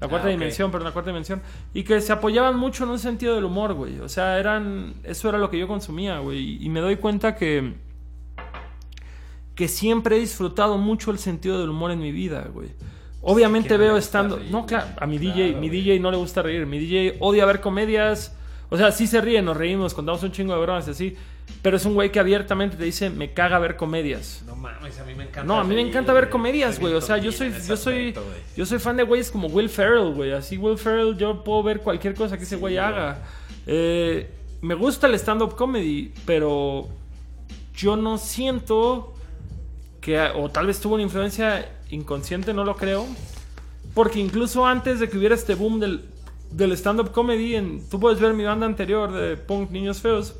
la 0.00 0.08
cuarta 0.08 0.28
Ah, 0.28 0.30
dimensión, 0.30 0.70
pero 0.70 0.82
la 0.84 0.92
cuarta 0.92 1.10
dimensión, 1.10 1.42
y 1.74 1.82
que 1.82 2.00
se 2.00 2.14
apoyaban 2.14 2.56
mucho 2.56 2.84
en 2.84 2.90
un 2.92 2.98
sentido 2.98 3.34
del 3.34 3.44
humor, 3.44 3.74
güey. 3.74 4.00
O 4.00 4.08
sea, 4.08 4.38
eran, 4.38 4.94
eso 5.04 5.28
era 5.28 5.36
lo 5.36 5.50
que 5.50 5.58
yo 5.58 5.68
consumía, 5.68 6.20
güey. 6.20 6.56
Y 6.64 6.70
me 6.70 6.80
doy 6.80 6.96
cuenta 6.96 7.34
que, 7.36 7.86
que 9.58 9.66
siempre 9.66 10.16
he 10.16 10.20
disfrutado 10.20 10.78
mucho 10.78 11.10
el 11.10 11.18
sentido 11.18 11.58
del 11.58 11.70
humor 11.70 11.90
en 11.90 11.98
mi 11.98 12.12
vida, 12.12 12.48
güey. 12.54 12.68
Obviamente 13.22 13.76
veo 13.76 13.96
estando. 13.96 14.36
reír, 14.36 14.52
No, 14.52 14.64
claro, 14.64 14.86
a 15.00 15.04
mi 15.04 15.18
DJ, 15.18 15.56
mi 15.56 15.66
güey. 15.66 15.82
DJ 15.82 15.98
no 15.98 16.12
le 16.12 16.16
gusta 16.16 16.42
reír. 16.42 16.64
Mi 16.64 16.78
DJ 16.78 17.16
odia 17.18 17.44
ver 17.44 17.60
comedias. 17.60 18.36
O 18.70 18.76
sea, 18.76 18.92
sí 18.92 19.08
se 19.08 19.20
ríe, 19.20 19.42
nos 19.42 19.56
reímos, 19.56 19.94
contamos 19.94 20.22
un 20.22 20.30
chingo 20.30 20.54
de 20.54 20.60
bromas 20.60 20.86
y 20.86 20.92
así. 20.92 21.16
Pero 21.60 21.76
es 21.76 21.84
un 21.84 21.94
güey 21.94 22.12
que 22.12 22.20
abiertamente 22.20 22.76
te 22.76 22.84
dice, 22.84 23.10
me 23.10 23.32
caga 23.32 23.58
ver 23.58 23.74
comedias. 23.74 24.44
No 24.46 24.54
mames, 24.54 25.00
a 25.00 25.04
mí 25.04 25.16
me 25.16 25.24
encanta. 25.24 25.42
No, 25.42 25.58
a 25.58 25.64
mí 25.64 25.74
me 25.74 25.80
encanta 25.80 26.12
ver 26.12 26.30
comedias, 26.30 26.78
güey. 26.78 26.94
O 26.94 27.00
sea, 27.00 27.18
yo 27.18 27.32
soy, 27.32 27.52
yo 27.66 27.76
soy, 27.76 28.10
aspecto, 28.10 28.22
yo 28.56 28.64
soy 28.64 28.78
fan 28.78 28.96
de 28.96 29.02
güeyes 29.02 29.32
como 29.32 29.48
Will 29.48 29.68
Ferrell, 29.68 30.14
güey. 30.14 30.30
Así 30.30 30.56
Will 30.56 30.78
Ferrell, 30.78 31.16
yo 31.16 31.42
puedo 31.42 31.64
ver 31.64 31.80
cualquier 31.80 32.14
cosa 32.14 32.38
que 32.38 32.44
ese 32.44 32.54
güey 32.54 32.76
haga. 32.76 33.24
Eh, 33.66 34.30
me 34.60 34.74
gusta 34.74 35.08
el 35.08 35.14
stand-up 35.14 35.56
comedy, 35.56 36.12
pero 36.24 36.86
yo 37.74 37.96
no 37.96 38.18
siento 38.18 39.14
que, 40.08 40.18
o 40.34 40.48
tal 40.48 40.66
vez 40.66 40.80
tuvo 40.80 40.94
una 40.94 41.02
influencia 41.02 41.68
inconsciente, 41.90 42.54
no 42.54 42.64
lo 42.64 42.76
creo. 42.76 43.06
Porque 43.94 44.18
incluso 44.18 44.64
antes 44.64 45.00
de 45.00 45.08
que 45.10 45.18
hubiera 45.18 45.34
este 45.34 45.54
boom 45.54 45.80
del, 45.80 46.04
del 46.50 46.72
stand-up 46.72 47.12
comedy, 47.12 47.56
en, 47.56 47.86
tú 47.90 48.00
puedes 48.00 48.18
ver 48.18 48.32
mi 48.32 48.44
banda 48.44 48.64
anterior 48.64 49.12
de 49.12 49.36
punk 49.36 49.70
Niños 49.70 50.00
Feos. 50.00 50.34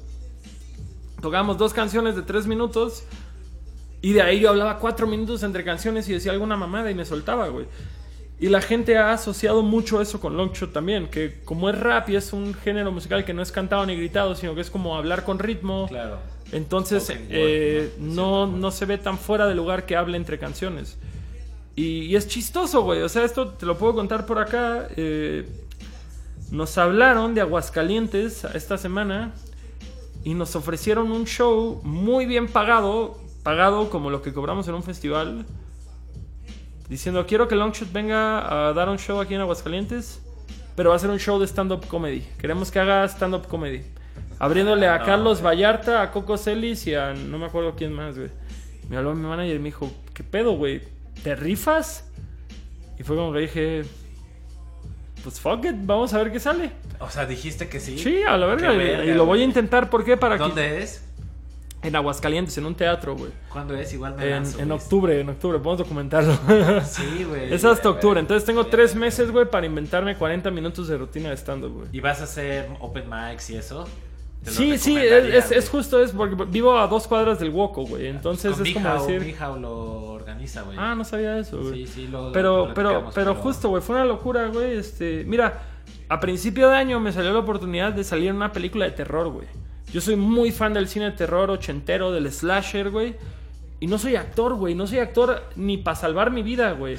Tocábamos 1.21 1.59
dos 1.59 1.75
canciones 1.75 2.17
de 2.17 2.23
tres 2.23 2.47
minutos. 2.47 3.05
Y 4.01 4.13
de 4.15 4.23
ahí 4.23 4.41
yo 4.41 4.49
hablaba 4.49 4.79
cuatro 4.79 5.07
minutos 5.07 5.43
entre 5.43 5.65
canciones 5.65 6.09
y 6.09 6.15
decía 6.15 6.33
alguna 6.33 6.57
mamada 6.57 6.91
y 6.91 6.95
me 6.95 7.05
soltaba, 7.05 7.49
güey. 7.49 7.67
Y 8.41 8.49
la 8.49 8.63
gente 8.63 8.97
ha 8.97 9.13
asociado 9.13 9.63
mucho 9.63 10.01
eso 10.01 10.19
con 10.19 10.37
Longshot 10.37 10.73
también, 10.73 11.09
que 11.09 11.41
como 11.45 11.69
es 11.69 11.79
rap 11.79 12.09
y 12.09 12.17
es 12.17 12.33
un 12.33 12.55
género 12.55 12.91
musical 12.93 13.25
que 13.25 13.35
no 13.35 13.43
es 13.43 13.53
cantado 13.53 13.85
ni 13.85 13.97
gritado, 13.97 14.35
sino 14.35 14.55
que 14.55 14.61
es 14.61 14.71
como 14.71 14.97
hablar 14.97 15.25
con 15.25 15.41
ritmo, 15.41 15.89
Claro. 15.89 16.21
Entonces 16.53 17.11
eh, 17.11 17.93
¿no? 17.99 18.47
no, 18.47 18.57
no 18.57 18.71
se 18.71 18.87
ve 18.87 18.99
tan 18.99 19.19
fuera 19.19 19.47
de 19.47 19.55
lugar 19.55 19.87
que 19.87 19.97
hable 19.97 20.17
entre 20.17 20.39
canciones. 20.39 20.99
Y, 21.77 22.01
y 22.07 22.17
es 22.17 22.27
chistoso, 22.27 22.83
güey. 22.83 23.03
O 23.03 23.09
sea, 23.09 23.25
esto 23.25 23.49
te 23.49 23.67
lo 23.67 23.79
puedo 23.79 23.95
contar 23.95 24.27
por 24.27 24.39
acá. 24.39 24.89
eh, 24.97 25.47
nos 26.51 26.79
hablaron 26.79 27.35
de 27.35 27.43
Aguascalientes 27.43 28.45
esta 28.55 28.79
semana 28.79 29.35
y 30.25 30.35
nos 30.35 30.57
ofrecieron 30.57 31.13
un 31.13 31.27
show 31.27 31.81
muy 31.85 32.27
bien 32.27 32.49
pagado, 32.49 33.19
pagado 33.43 33.91
como 33.91 34.11
lo 34.11 34.23
que 34.23 34.33
cobramos 34.33 34.67
en 34.69 34.75
un 34.75 34.83
festival, 34.83 35.45
diciendo 36.89 37.27
quiero 37.27 37.49
que 37.49 37.55
Longshot 37.55 37.93
venga 37.93 38.69
a 38.69 38.73
dar 38.73 38.89
un 38.89 38.99
show 38.99 39.21
aquí 39.21 39.35
en 39.35 39.43
Aguascalientes, 39.43 40.21
pero 40.75 40.91
va 40.91 40.97
a 40.97 40.99
ser 40.99 41.11
un 41.11 41.19
show 41.19 41.39
de 41.39 41.47
stand-up 41.47 41.87
comedy. 41.87 42.27
Queremos 42.39 42.71
que 42.71 42.79
haga 42.79 43.05
stand-up 43.09 43.47
comedy. 43.47 43.83
Abriéndole 44.39 44.87
a 44.87 44.99
No, 44.99 45.05
Carlos 45.05 45.41
güey. 45.41 45.57
Vallarta, 45.57 46.03
a 46.03 46.11
Coco 46.11 46.37
Celis 46.39 46.87
y 46.87 46.95
a 46.95 47.13
no 47.15 47.39
me 47.39 47.47
acuerdo 47.47 47.75
quién 47.77 47.93
más, 47.93 48.17
güey. 48.17 48.31
Me 48.89 48.97
habló 48.97 49.15
mi 49.15 49.27
manager 49.27 49.57
y 49.57 49.59
me 49.59 49.67
dijo, 49.67 49.91
¿qué 50.15 50.23
pedo, 50.23 50.53
güey? 50.53 50.81
¿Te 51.23 51.35
rifas? 51.37 52.09
Y 52.99 53.03
fue 53.03 53.17
como 53.17 53.33
que 53.33 53.41
dije, 53.41 53.85
pues 55.23 55.41
fuck 55.41 55.65
it, 55.65 55.75
vamos 55.83 56.15
a 56.15 56.19
ver 56.19 56.33
qué 56.33 56.41
sale. 56.41 56.71
O 57.01 57.11
sea, 57.11 57.27
dijiste 57.27 57.69
que 57.69 57.81
sí. 57.81 57.99
Sí, 57.99 58.23
a 58.23 58.37
la 58.37 58.47
verga. 58.47 58.73
Y- 58.73 58.79
verga, 58.79 59.05
y 59.05 59.15
lo 59.15 59.27
voy 59.27 59.41
a 59.43 59.45
intentar, 59.45 59.91
¿por 59.91 60.05
qué? 60.05 60.17
Para 60.17 60.37
que... 60.37 60.43
¿Dónde 60.45 60.83
es? 60.83 61.05
En 61.81 61.95
Aguascalientes, 61.95 62.59
en 62.59 62.67
un 62.67 62.75
teatro, 62.75 63.15
güey. 63.15 63.31
¿Cuándo 63.53 63.77
es? 63.77 63.93
Igual 63.93 64.17
me 64.17 64.25
En, 64.25 64.31
lanzo, 64.31 64.59
en 64.59 64.73
octubre, 64.73 65.21
en 65.21 65.29
octubre, 65.29 65.59
podemos 65.59 65.79
documentarlo. 65.79 66.37
Sí, 66.85 67.25
güey. 67.29 67.53
es 67.55 67.65
hasta 67.65 67.89
octubre, 67.91 68.19
entonces 68.19 68.45
tengo 68.45 68.67
tres 68.67 68.97
meses, 68.97 69.31
güey, 69.31 69.49
para 69.49 69.65
inventarme 69.67 70.17
40 70.17 70.51
minutos 70.51 70.89
de 70.89 70.97
rutina 70.99 71.29
de 71.29 71.37
stand-up, 71.37 71.73
güey. 71.73 71.87
¿Y 71.93 72.01
vas 72.01 72.21
a 72.21 72.25
hacer 72.25 72.69
open 72.81 73.05
mics 73.09 73.51
y 73.51 73.57
eso? 73.59 73.87
Sí, 74.49 74.79
sí, 74.79 74.97
es, 74.97 75.51
es- 75.51 75.69
justo, 75.69 76.03
es 76.03 76.13
porque 76.13 76.37
vivo 76.49 76.79
a 76.79 76.87
dos 76.87 77.07
cuadras 77.07 77.39
del 77.39 77.51
Woco, 77.51 77.83
güey. 77.85 78.07
Entonces 78.09 78.59
es 78.59 78.75
como 78.75 78.95
decir... 78.95 79.21
Mijao 79.21 79.59
lo 79.59 80.13
organiza, 80.13 80.63
güey. 80.63 80.77
Ah, 80.79 80.95
no 80.95 81.05
sabía 81.05 81.39
eso, 81.39 81.61
güey. 81.61 81.87
Sí, 81.87 81.93
sí, 81.93 82.09
lo. 82.09 82.33
pero, 82.33 82.67
lo 82.69 82.75
pero, 82.75 83.11
pero 83.15 83.35
justo, 83.35 83.69
güey, 83.69 83.83
fue 83.83 83.97
una 83.97 84.05
locura, 84.05 84.47
güey. 84.49 84.77
Este, 84.77 85.25
mira, 85.27 85.63
a 86.09 86.21
principio 86.21 86.69
de 86.69 86.77
año 86.77 87.01
me 87.01 87.13
salió 87.13 87.33
la 87.33 87.39
oportunidad 87.41 87.93
de 87.93 88.05
salir 88.05 88.29
en 88.29 88.37
una 88.37 88.53
película 88.53 88.85
de 88.85 88.93
terror, 88.93 89.29
güey. 89.29 89.47
Yo 89.93 90.01
soy 90.01 90.17
muy 90.17 90.53
fan 90.53 90.75
del 90.75 90.89
cine 90.89 91.07
de 91.07 91.13
terror 91.13 91.51
ochentero, 91.51 92.13
del 92.13 92.31
slasher, 92.31 92.91
güey. 92.91 93.15
Y 93.81 93.87
no 93.87 93.99
soy 93.99 94.17
actor, 94.17 94.55
güey. 94.55 94.75
No 94.75 94.87
soy 94.87 94.99
actor 94.99 95.45
ni 95.57 95.79
para 95.79 95.95
salvar 95.95 96.31
mi 96.31 96.43
vida, 96.43 96.73
güey. 96.73 96.97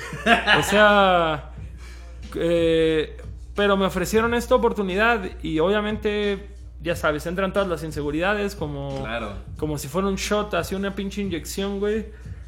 O 0.58 0.64
sea... 0.64 1.52
eh, 2.36 3.18
pero 3.56 3.76
me 3.76 3.86
ofrecieron 3.86 4.34
esta 4.34 4.56
oportunidad 4.56 5.22
y 5.44 5.60
obviamente, 5.60 6.48
ya 6.81 6.95
sabes, 6.95 7.26
entran 7.26 7.51
todas 7.53 7.68
las 7.68 7.84
inseguridades 7.84 8.56
como, 8.56 9.01
Claro. 9.03 9.34
como 9.57 9.77
si 9.77 9.88
fuera 9.88 10.07
un 10.07 10.15
shot, 10.15 10.53
así 10.53 10.76
una 10.76 10.95
pinche 10.95 11.22
inyección, 11.22 11.80
güey. 11.80 12.06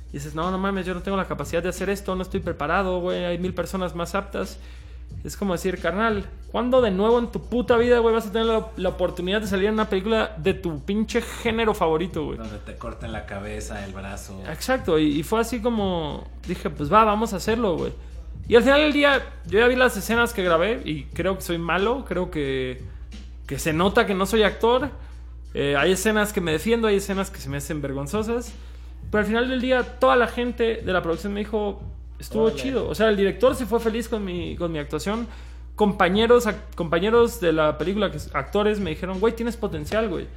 Y 0.10 0.14
dices, 0.14 0.36
no, 0.36 0.52
no 0.52 0.58
mames, 0.58 0.86
yo 0.86 0.94
no 0.94 1.02
tengo 1.02 1.18
la 1.18 1.28
capacidad 1.28 1.64
de 1.64 1.70
hacer 1.70 1.90
esto, 1.90 2.16
no 2.16 2.22
estoy 2.22 2.40
preparado, 2.42 3.00
güey. 3.00 3.24
Hay 3.26 3.38
mil 3.38 3.54
personas 3.54 3.96
más 3.96 4.14
aptas. 4.16 4.58
Es 5.24 5.38
como 5.38 5.54
decir, 5.54 5.80
carnal, 5.80 6.26
¿cuándo 6.52 6.82
de 6.82 6.90
nuevo 6.92 7.20
en 7.20 7.28
tu 7.32 7.42
puta 7.42 7.78
vida, 7.78 8.00
güey, 8.00 8.16
vas 8.16 8.28
a 8.28 8.32
tener 8.32 8.48
la, 8.48 8.68
la 8.78 8.90
oportunidad 8.90 9.40
de 9.42 9.48
salir 9.48 9.68
en 9.68 9.74
una 9.76 9.88
película 9.90 10.34
de 10.38 10.54
tu 10.54 10.80
pinche 10.84 11.22
género 11.22 11.74
favorito, 11.74 12.26
güey? 12.26 12.38
Donde 12.38 12.58
te 12.60 12.76
corten 12.76 13.12
la 13.12 13.26
cabeza, 13.26 13.86
el 13.86 13.94
brazo. 13.94 14.42
Exacto, 14.50 14.98
y, 14.98 15.20
y 15.20 15.24
fue 15.24 15.42
así 15.42 15.62
como 15.62 16.26
dije, 16.48 16.70
pues 16.70 16.92
va, 16.92 17.04
vamos 17.04 17.34
a 17.34 17.38
hacerlo, 17.38 17.78
güey. 17.78 17.92
Y 18.48 18.56
al 18.56 18.64
final 18.64 18.80
del 18.82 18.94
día, 18.94 19.22
yo 19.46 19.60
ya 19.60 19.68
vi 19.68 19.76
las 19.76 19.96
escenas 19.96 20.34
que 20.34 20.44
grabé 20.44 20.82
y 20.86 21.04
creo 21.14 21.36
que 21.36 21.42
soy 21.42 21.58
malo, 21.58 22.04
creo 22.08 22.32
que, 22.32 22.82
que 23.52 23.60
se 23.60 23.74
nota 23.74 24.06
que 24.06 24.14
no 24.14 24.26
soy 24.26 24.44
actor. 24.44 24.90
Eh, 25.54 25.76
hay 25.78 25.92
escenas 25.92 26.32
que 26.32 26.40
me 26.40 26.54
defiendo, 26.54 26.88
hay 26.88 26.96
escenas 26.96 27.30
que 27.30 27.42
se 27.42 27.50
me 27.50 27.58
hacen 27.58 27.82
vergonzosas. 27.82 28.54
Pero 29.12 29.20
al 29.20 29.26
final 29.26 29.50
del 29.50 29.60
día, 29.60 30.00
toda 30.00 30.16
la 30.16 30.28
gente 30.28 30.78
de 30.78 30.94
la 30.94 31.02
producción 31.02 31.34
me 31.34 31.42
dijo, 31.42 31.82
estuvo 32.18 32.50
chido. 32.52 32.88
O 32.88 32.96
sea, 32.96 33.10
el 33.10 33.18
director 33.18 33.54
se 33.54 33.66
fue 33.66 33.82
feliz 33.82 34.08
con 34.08 34.24
mi, 34.24 34.56
con 34.56 34.72
mi 34.72 34.80
actuación. 34.80 35.28
Compañeros, 35.76 36.48
compañeros 36.76 37.42
de 37.42 37.52
la 37.52 37.78
película, 37.78 38.10
actores, 38.32 38.80
me 38.80 38.92
dijeron, 38.92 39.20
güey, 39.20 39.36
tienes 39.36 39.58
potencial, 39.58 40.08
güey. 40.08 40.28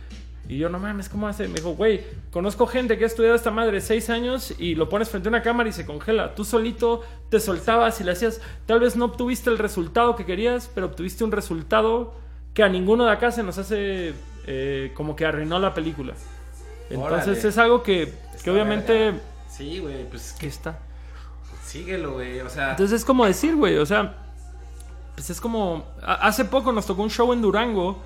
Y 0.49 0.59
yo, 0.59 0.69
no 0.69 0.81
mames, 0.81 1.09
¿cómo 1.09 1.29
hace? 1.29 1.47
Me 1.47 1.55
dijo, 1.55 1.77
güey, 1.77 2.01
conozco 2.33 2.67
gente 2.67 2.99
que 2.99 3.05
ha 3.05 3.07
estudiado 3.07 3.37
esta 3.37 3.53
madre 3.53 3.81
seis 3.81 4.11
años 4.11 4.53
y 4.59 4.75
lo 4.75 4.89
pones 4.89 5.09
frente 5.09 5.29
a 5.29 5.31
una 5.31 5.43
cámara 5.43 5.69
y 5.69 5.73
se 5.73 5.87
congela. 5.87 6.35
Tú 6.35 6.45
solito 6.45 7.03
te 7.29 7.39
soltabas 7.39 8.01
y 8.01 8.05
le 8.05 8.11
hacías. 8.11 8.41
Tal 8.67 8.81
vez 8.81 8.97
no 8.97 9.05
obtuviste 9.05 9.51
el 9.51 9.59
resultado 9.59 10.17
que 10.17 10.25
querías, 10.25 10.69
pero 10.75 10.87
obtuviste 10.87 11.23
un 11.23 11.31
resultado 11.31 12.24
que 12.55 12.63
a 12.63 12.69
ninguno 12.69 13.05
de 13.05 13.11
acá 13.13 13.33
se 13.33 13.43
nos 13.43 13.59
hace 13.59 14.15
eh, 14.47 14.93
como 14.95 15.17
que 15.17 15.27
arruinó 15.27 15.59
la 15.59 15.75
película. 15.75 16.15
Entonces 16.89 17.29
Órale. 17.29 17.49
es 17.49 17.59
algo 17.59 17.83
que, 17.83 18.13
que 18.43 18.51
obviamente. 18.51 18.93
verga. 18.93 19.19
Sí, 19.51 19.81
güey, 19.81 20.09
pues 20.09 20.33
que 20.33 20.47
está. 20.47 20.79
síguelo, 21.65 22.15
güey. 22.15 22.41
O 22.41 22.49
sea, 22.49 22.71
Entonces 22.71 23.01
es 23.01 23.05
como 23.05 23.25
decir, 23.27 23.57
güey, 23.57 23.77
o 23.79 23.87
sea, 23.87 24.15
pues 25.15 25.31
es 25.31 25.41
como... 25.41 25.85
Hace 26.03 26.45
poco 26.45 26.73
nos 26.73 26.87
tocó 26.87 27.03
un 27.03 27.11
show 27.11 27.33
en 27.33 27.43
Durango 27.43 27.99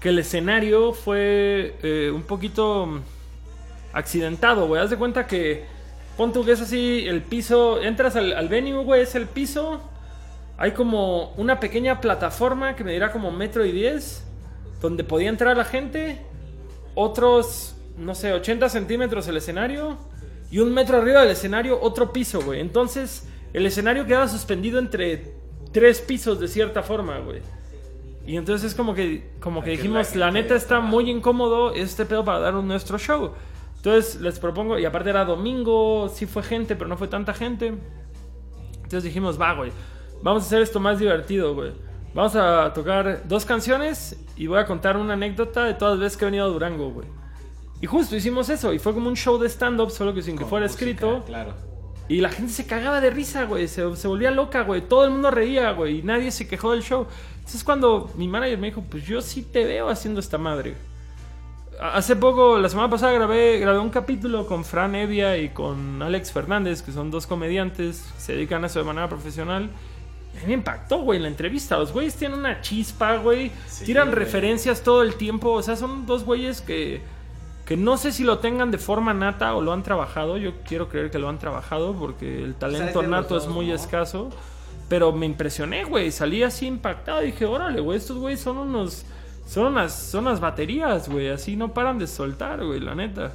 que 0.00 0.10
el 0.10 0.18
escenario 0.18 0.92
fue 0.92 1.76
eh, 1.82 2.10
un 2.14 2.22
poquito 2.22 3.00
accidentado, 3.92 4.66
güey. 4.66 4.82
Haz 4.82 4.90
de 4.90 4.96
cuenta 4.96 5.26
que, 5.26 5.64
pon 6.16 6.32
tú 6.32 6.44
que 6.44 6.52
es 6.52 6.60
así, 6.60 7.04
el 7.06 7.22
piso, 7.22 7.82
entras 7.82 8.16
al, 8.16 8.32
al 8.32 8.48
venue, 8.48 8.82
güey, 8.84 9.02
es 9.02 9.14
el 9.14 9.26
piso. 9.26 9.80
Hay 10.60 10.72
como 10.72 11.32
una 11.38 11.58
pequeña 11.58 12.02
plataforma 12.02 12.76
que 12.76 12.84
me 12.84 12.92
dirá 12.92 13.10
como 13.12 13.30
metro 13.30 13.64
y 13.64 13.72
diez, 13.72 14.22
donde 14.82 15.04
podía 15.04 15.30
entrar 15.30 15.56
la 15.56 15.64
gente. 15.64 16.20
Otros, 16.94 17.76
no 17.96 18.14
sé, 18.14 18.34
80 18.34 18.68
centímetros 18.68 19.26
el 19.26 19.38
escenario. 19.38 19.96
Y 20.50 20.58
un 20.58 20.74
metro 20.74 20.98
arriba 20.98 21.22
del 21.22 21.30
escenario, 21.30 21.80
otro 21.80 22.12
piso, 22.12 22.42
güey. 22.42 22.60
Entonces, 22.60 23.26
el 23.54 23.64
escenario 23.64 24.04
quedaba 24.04 24.28
suspendido 24.28 24.78
entre 24.78 25.32
tres 25.72 26.02
pisos 26.02 26.38
de 26.38 26.46
cierta 26.46 26.82
forma, 26.82 27.18
güey. 27.20 27.40
Y 28.26 28.36
entonces 28.36 28.72
es 28.72 28.76
como 28.76 28.94
que, 28.94 29.30
como 29.40 29.64
que 29.64 29.70
dijimos, 29.70 30.14
la 30.14 30.26
la 30.26 30.32
neta 30.32 30.56
está 30.56 30.80
muy 30.80 31.08
incómodo 31.08 31.72
este 31.72 32.04
pedo 32.04 32.22
para 32.22 32.38
dar 32.38 32.54
un 32.54 32.68
nuestro 32.68 32.98
show. 32.98 33.32
Entonces 33.76 34.20
les 34.20 34.38
propongo, 34.38 34.78
y 34.78 34.84
aparte 34.84 35.08
era 35.08 35.24
domingo, 35.24 36.10
sí 36.14 36.26
fue 36.26 36.42
gente, 36.42 36.76
pero 36.76 36.86
no 36.86 36.98
fue 36.98 37.08
tanta 37.08 37.32
gente. 37.32 37.72
Entonces 38.74 39.04
dijimos, 39.04 39.40
va, 39.40 39.54
güey, 39.54 39.72
vamos 40.22 40.44
a 40.44 40.46
hacer 40.46 40.62
esto 40.62 40.80
más 40.80 40.98
divertido, 40.98 41.54
güey. 41.54 41.72
Vamos 42.14 42.34
a 42.34 42.72
tocar 42.72 43.22
dos 43.28 43.44
canciones 43.44 44.18
y 44.36 44.46
voy 44.46 44.58
a 44.58 44.66
contar 44.66 44.96
una 44.96 45.14
anécdota 45.14 45.64
de 45.64 45.74
todas 45.74 45.94
las 45.94 46.00
veces 46.00 46.18
que 46.18 46.24
he 46.24 46.26
venido 46.26 46.46
a 46.46 46.48
Durango, 46.48 46.90
güey. 46.90 47.06
Y 47.80 47.86
justo 47.86 48.14
hicimos 48.16 48.48
eso, 48.50 48.74
y 48.74 48.78
fue 48.78 48.92
como 48.92 49.08
un 49.08 49.16
show 49.16 49.38
de 49.38 49.48
stand-up, 49.48 49.90
solo 49.90 50.12
que 50.12 50.22
sin 50.22 50.36
que 50.36 50.44
fuera 50.44 50.66
música, 50.66 50.84
escrito. 50.84 51.22
Claro. 51.24 51.54
Y 52.08 52.20
la 52.20 52.28
gente 52.28 52.52
se 52.52 52.66
cagaba 52.66 53.00
de 53.00 53.10
risa, 53.10 53.44
güey. 53.44 53.68
Se, 53.68 53.94
se 53.94 54.08
volvía 54.08 54.32
loca, 54.32 54.62
güey. 54.64 54.80
Todo 54.80 55.04
el 55.04 55.12
mundo 55.12 55.30
reía, 55.30 55.70
güey. 55.70 56.00
Y 56.00 56.02
nadie 56.02 56.32
se 56.32 56.48
quejó 56.48 56.72
del 56.72 56.82
show. 56.82 57.06
Entonces 57.38 57.62
cuando 57.62 58.10
mi 58.16 58.26
manager 58.26 58.58
me 58.58 58.66
dijo, 58.66 58.82
pues 58.82 59.06
yo 59.06 59.20
sí 59.20 59.42
te 59.42 59.64
veo 59.64 59.88
haciendo 59.88 60.18
esta 60.18 60.36
madre. 60.36 60.74
Hace 61.80 62.16
poco, 62.16 62.58
la 62.58 62.68
semana 62.68 62.90
pasada 62.90 63.12
grabé, 63.12 63.58
grabé 63.60 63.78
un 63.78 63.90
capítulo 63.90 64.46
con 64.46 64.64
Fran 64.64 64.96
Evia 64.96 65.38
y 65.38 65.50
con 65.50 66.02
Alex 66.02 66.32
Fernández, 66.32 66.82
que 66.82 66.90
son 66.90 67.12
dos 67.12 67.28
comediantes 67.28 68.02
que 68.14 68.20
se 68.20 68.32
dedican 68.34 68.64
a 68.64 68.66
eso 68.66 68.80
de 68.80 68.84
manera 68.84 69.08
profesional. 69.08 69.70
A 70.36 70.40
mí 70.42 70.46
me 70.48 70.52
impactó, 70.54 70.98
güey, 70.98 71.18
la 71.18 71.28
entrevista. 71.28 71.76
Los 71.78 71.92
güeyes 71.92 72.14
tienen 72.14 72.38
una 72.38 72.60
chispa, 72.60 73.16
güey. 73.16 73.50
Sí, 73.66 73.84
Tiran 73.84 74.08
güey. 74.08 74.18
referencias 74.20 74.82
todo 74.82 75.02
el 75.02 75.14
tiempo. 75.16 75.50
O 75.52 75.62
sea, 75.62 75.76
son 75.76 76.06
dos 76.06 76.24
güeyes 76.24 76.60
que, 76.62 77.00
que 77.66 77.76
no 77.76 77.96
sé 77.96 78.12
si 78.12 78.24
lo 78.24 78.38
tengan 78.38 78.70
de 78.70 78.78
forma 78.78 79.12
nata 79.12 79.54
o 79.54 79.60
lo 79.60 79.72
han 79.72 79.82
trabajado. 79.82 80.36
Yo 80.38 80.52
quiero 80.66 80.88
creer 80.88 81.10
que 81.10 81.18
lo 81.18 81.28
han 81.28 81.38
trabajado 81.38 81.94
porque 81.94 82.42
el 82.42 82.54
talento 82.54 83.02
nato 83.02 83.36
es 83.36 83.48
muy 83.48 83.68
¿no? 83.68 83.74
escaso. 83.74 84.30
Pero 84.88 85.12
me 85.12 85.26
impresioné, 85.26 85.84
güey. 85.84 86.10
Salí 86.10 86.42
así 86.42 86.66
impactado. 86.66 87.20
Dije, 87.20 87.44
órale, 87.44 87.80
güey, 87.80 87.98
estos 87.98 88.16
güeyes 88.16 88.40
son 88.40 88.58
unos. 88.58 89.04
Son 89.46 89.66
unas, 89.66 89.92
son 89.92 90.26
unas 90.26 90.40
baterías, 90.40 91.08
güey. 91.08 91.28
Así 91.28 91.56
no 91.56 91.74
paran 91.74 91.98
de 91.98 92.06
soltar, 92.06 92.64
güey, 92.64 92.78
la 92.80 92.94
neta. 92.94 93.32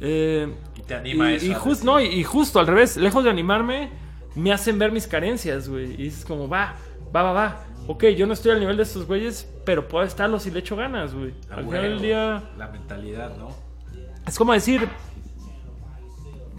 Eh, 0.00 0.46
Y 0.76 0.82
te 0.82 0.94
anima 0.94 1.32
y, 1.32 1.36
eso. 1.36 1.46
y 1.46 1.84
no, 1.84 2.00
y, 2.00 2.06
y 2.06 2.24
justo 2.24 2.60
al 2.60 2.66
revés, 2.66 2.98
lejos 2.98 3.24
de 3.24 3.30
animarme, 3.30 3.90
me 4.36 4.52
hacen 4.52 4.78
ver 4.78 4.92
mis 4.92 5.06
carencias, 5.06 5.68
güey. 5.68 6.00
Y 6.00 6.08
es 6.08 6.24
como, 6.24 6.48
va, 6.48 6.74
va, 7.14 7.22
va, 7.22 7.32
va. 7.32 7.64
Ok, 7.88 8.04
yo 8.16 8.26
no 8.26 8.34
estoy 8.34 8.52
al 8.52 8.60
nivel 8.60 8.76
de 8.76 8.82
estos 8.82 9.06
güeyes, 9.06 9.48
pero 9.64 9.88
puedo 9.88 10.04
estarlo 10.04 10.38
si 10.38 10.50
le 10.50 10.60
echo 10.60 10.76
ganas, 10.76 11.14
güey. 11.14 11.34
Al 11.50 11.64
final 11.64 11.82
del 11.82 12.00
día. 12.00 12.50
La 12.58 12.68
mentalidad, 12.68 13.36
¿no? 13.36 13.48
Es 14.26 14.36
como 14.36 14.52
decir. 14.52 14.88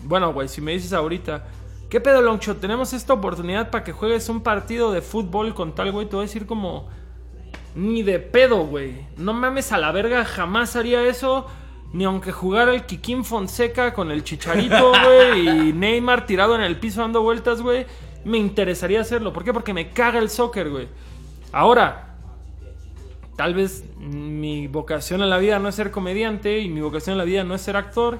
Bueno, 0.03 0.33
güey, 0.33 0.47
si 0.47 0.59
me 0.59 0.71
dices 0.71 0.93
ahorita. 0.93 1.45
¿Qué 1.89 2.01
pedo, 2.01 2.21
Longshot? 2.21 2.59
Tenemos 2.59 2.93
esta 2.93 3.13
oportunidad 3.13 3.69
para 3.69 3.83
que 3.83 3.93
juegues 3.93 4.27
un 4.29 4.41
partido 4.41 4.91
de 4.91 5.01
fútbol 5.01 5.53
con 5.53 5.75
tal, 5.75 5.91
güey. 5.91 6.07
Te 6.07 6.15
voy 6.15 6.23
a 6.23 6.27
decir 6.27 6.45
como. 6.45 6.89
Ni 7.75 8.01
de 8.01 8.19
pedo, 8.19 8.65
güey. 8.65 9.05
No 9.17 9.33
mames 9.33 9.71
a 9.71 9.77
la 9.77 9.91
verga, 9.91 10.25
jamás 10.25 10.75
haría 10.75 11.03
eso. 11.03 11.45
Ni 11.93 12.03
aunque 12.03 12.31
jugara 12.31 12.73
el 12.73 12.85
Kikín 12.85 13.23
Fonseca 13.23 13.93
con 13.93 14.11
el 14.11 14.23
Chicharito, 14.23 14.91
güey. 15.03 15.69
Y 15.69 15.73
Neymar 15.73 16.25
tirado 16.25 16.55
en 16.55 16.61
el 16.61 16.77
piso 16.77 17.01
dando 17.01 17.21
vueltas, 17.21 17.61
güey. 17.61 17.85
Me 18.25 18.37
interesaría 18.37 19.01
hacerlo. 19.01 19.31
¿Por 19.31 19.43
qué? 19.43 19.53
Porque 19.53 19.73
me 19.73 19.91
caga 19.91 20.19
el 20.19 20.29
soccer, 20.29 20.69
güey. 20.69 20.87
Ahora, 21.51 22.15
tal 23.37 23.53
vez 23.53 23.85
mi 23.99 24.67
vocación 24.67 25.21
en 25.21 25.29
la 25.29 25.37
vida 25.37 25.59
no 25.59 25.69
es 25.69 25.75
ser 25.75 25.91
comediante 25.91 26.59
y 26.59 26.67
mi 26.67 26.81
vocación 26.81 27.13
en 27.13 27.19
la 27.19 27.23
vida 27.23 27.43
no 27.43 27.55
es 27.55 27.61
ser 27.61 27.77
actor. 27.77 28.19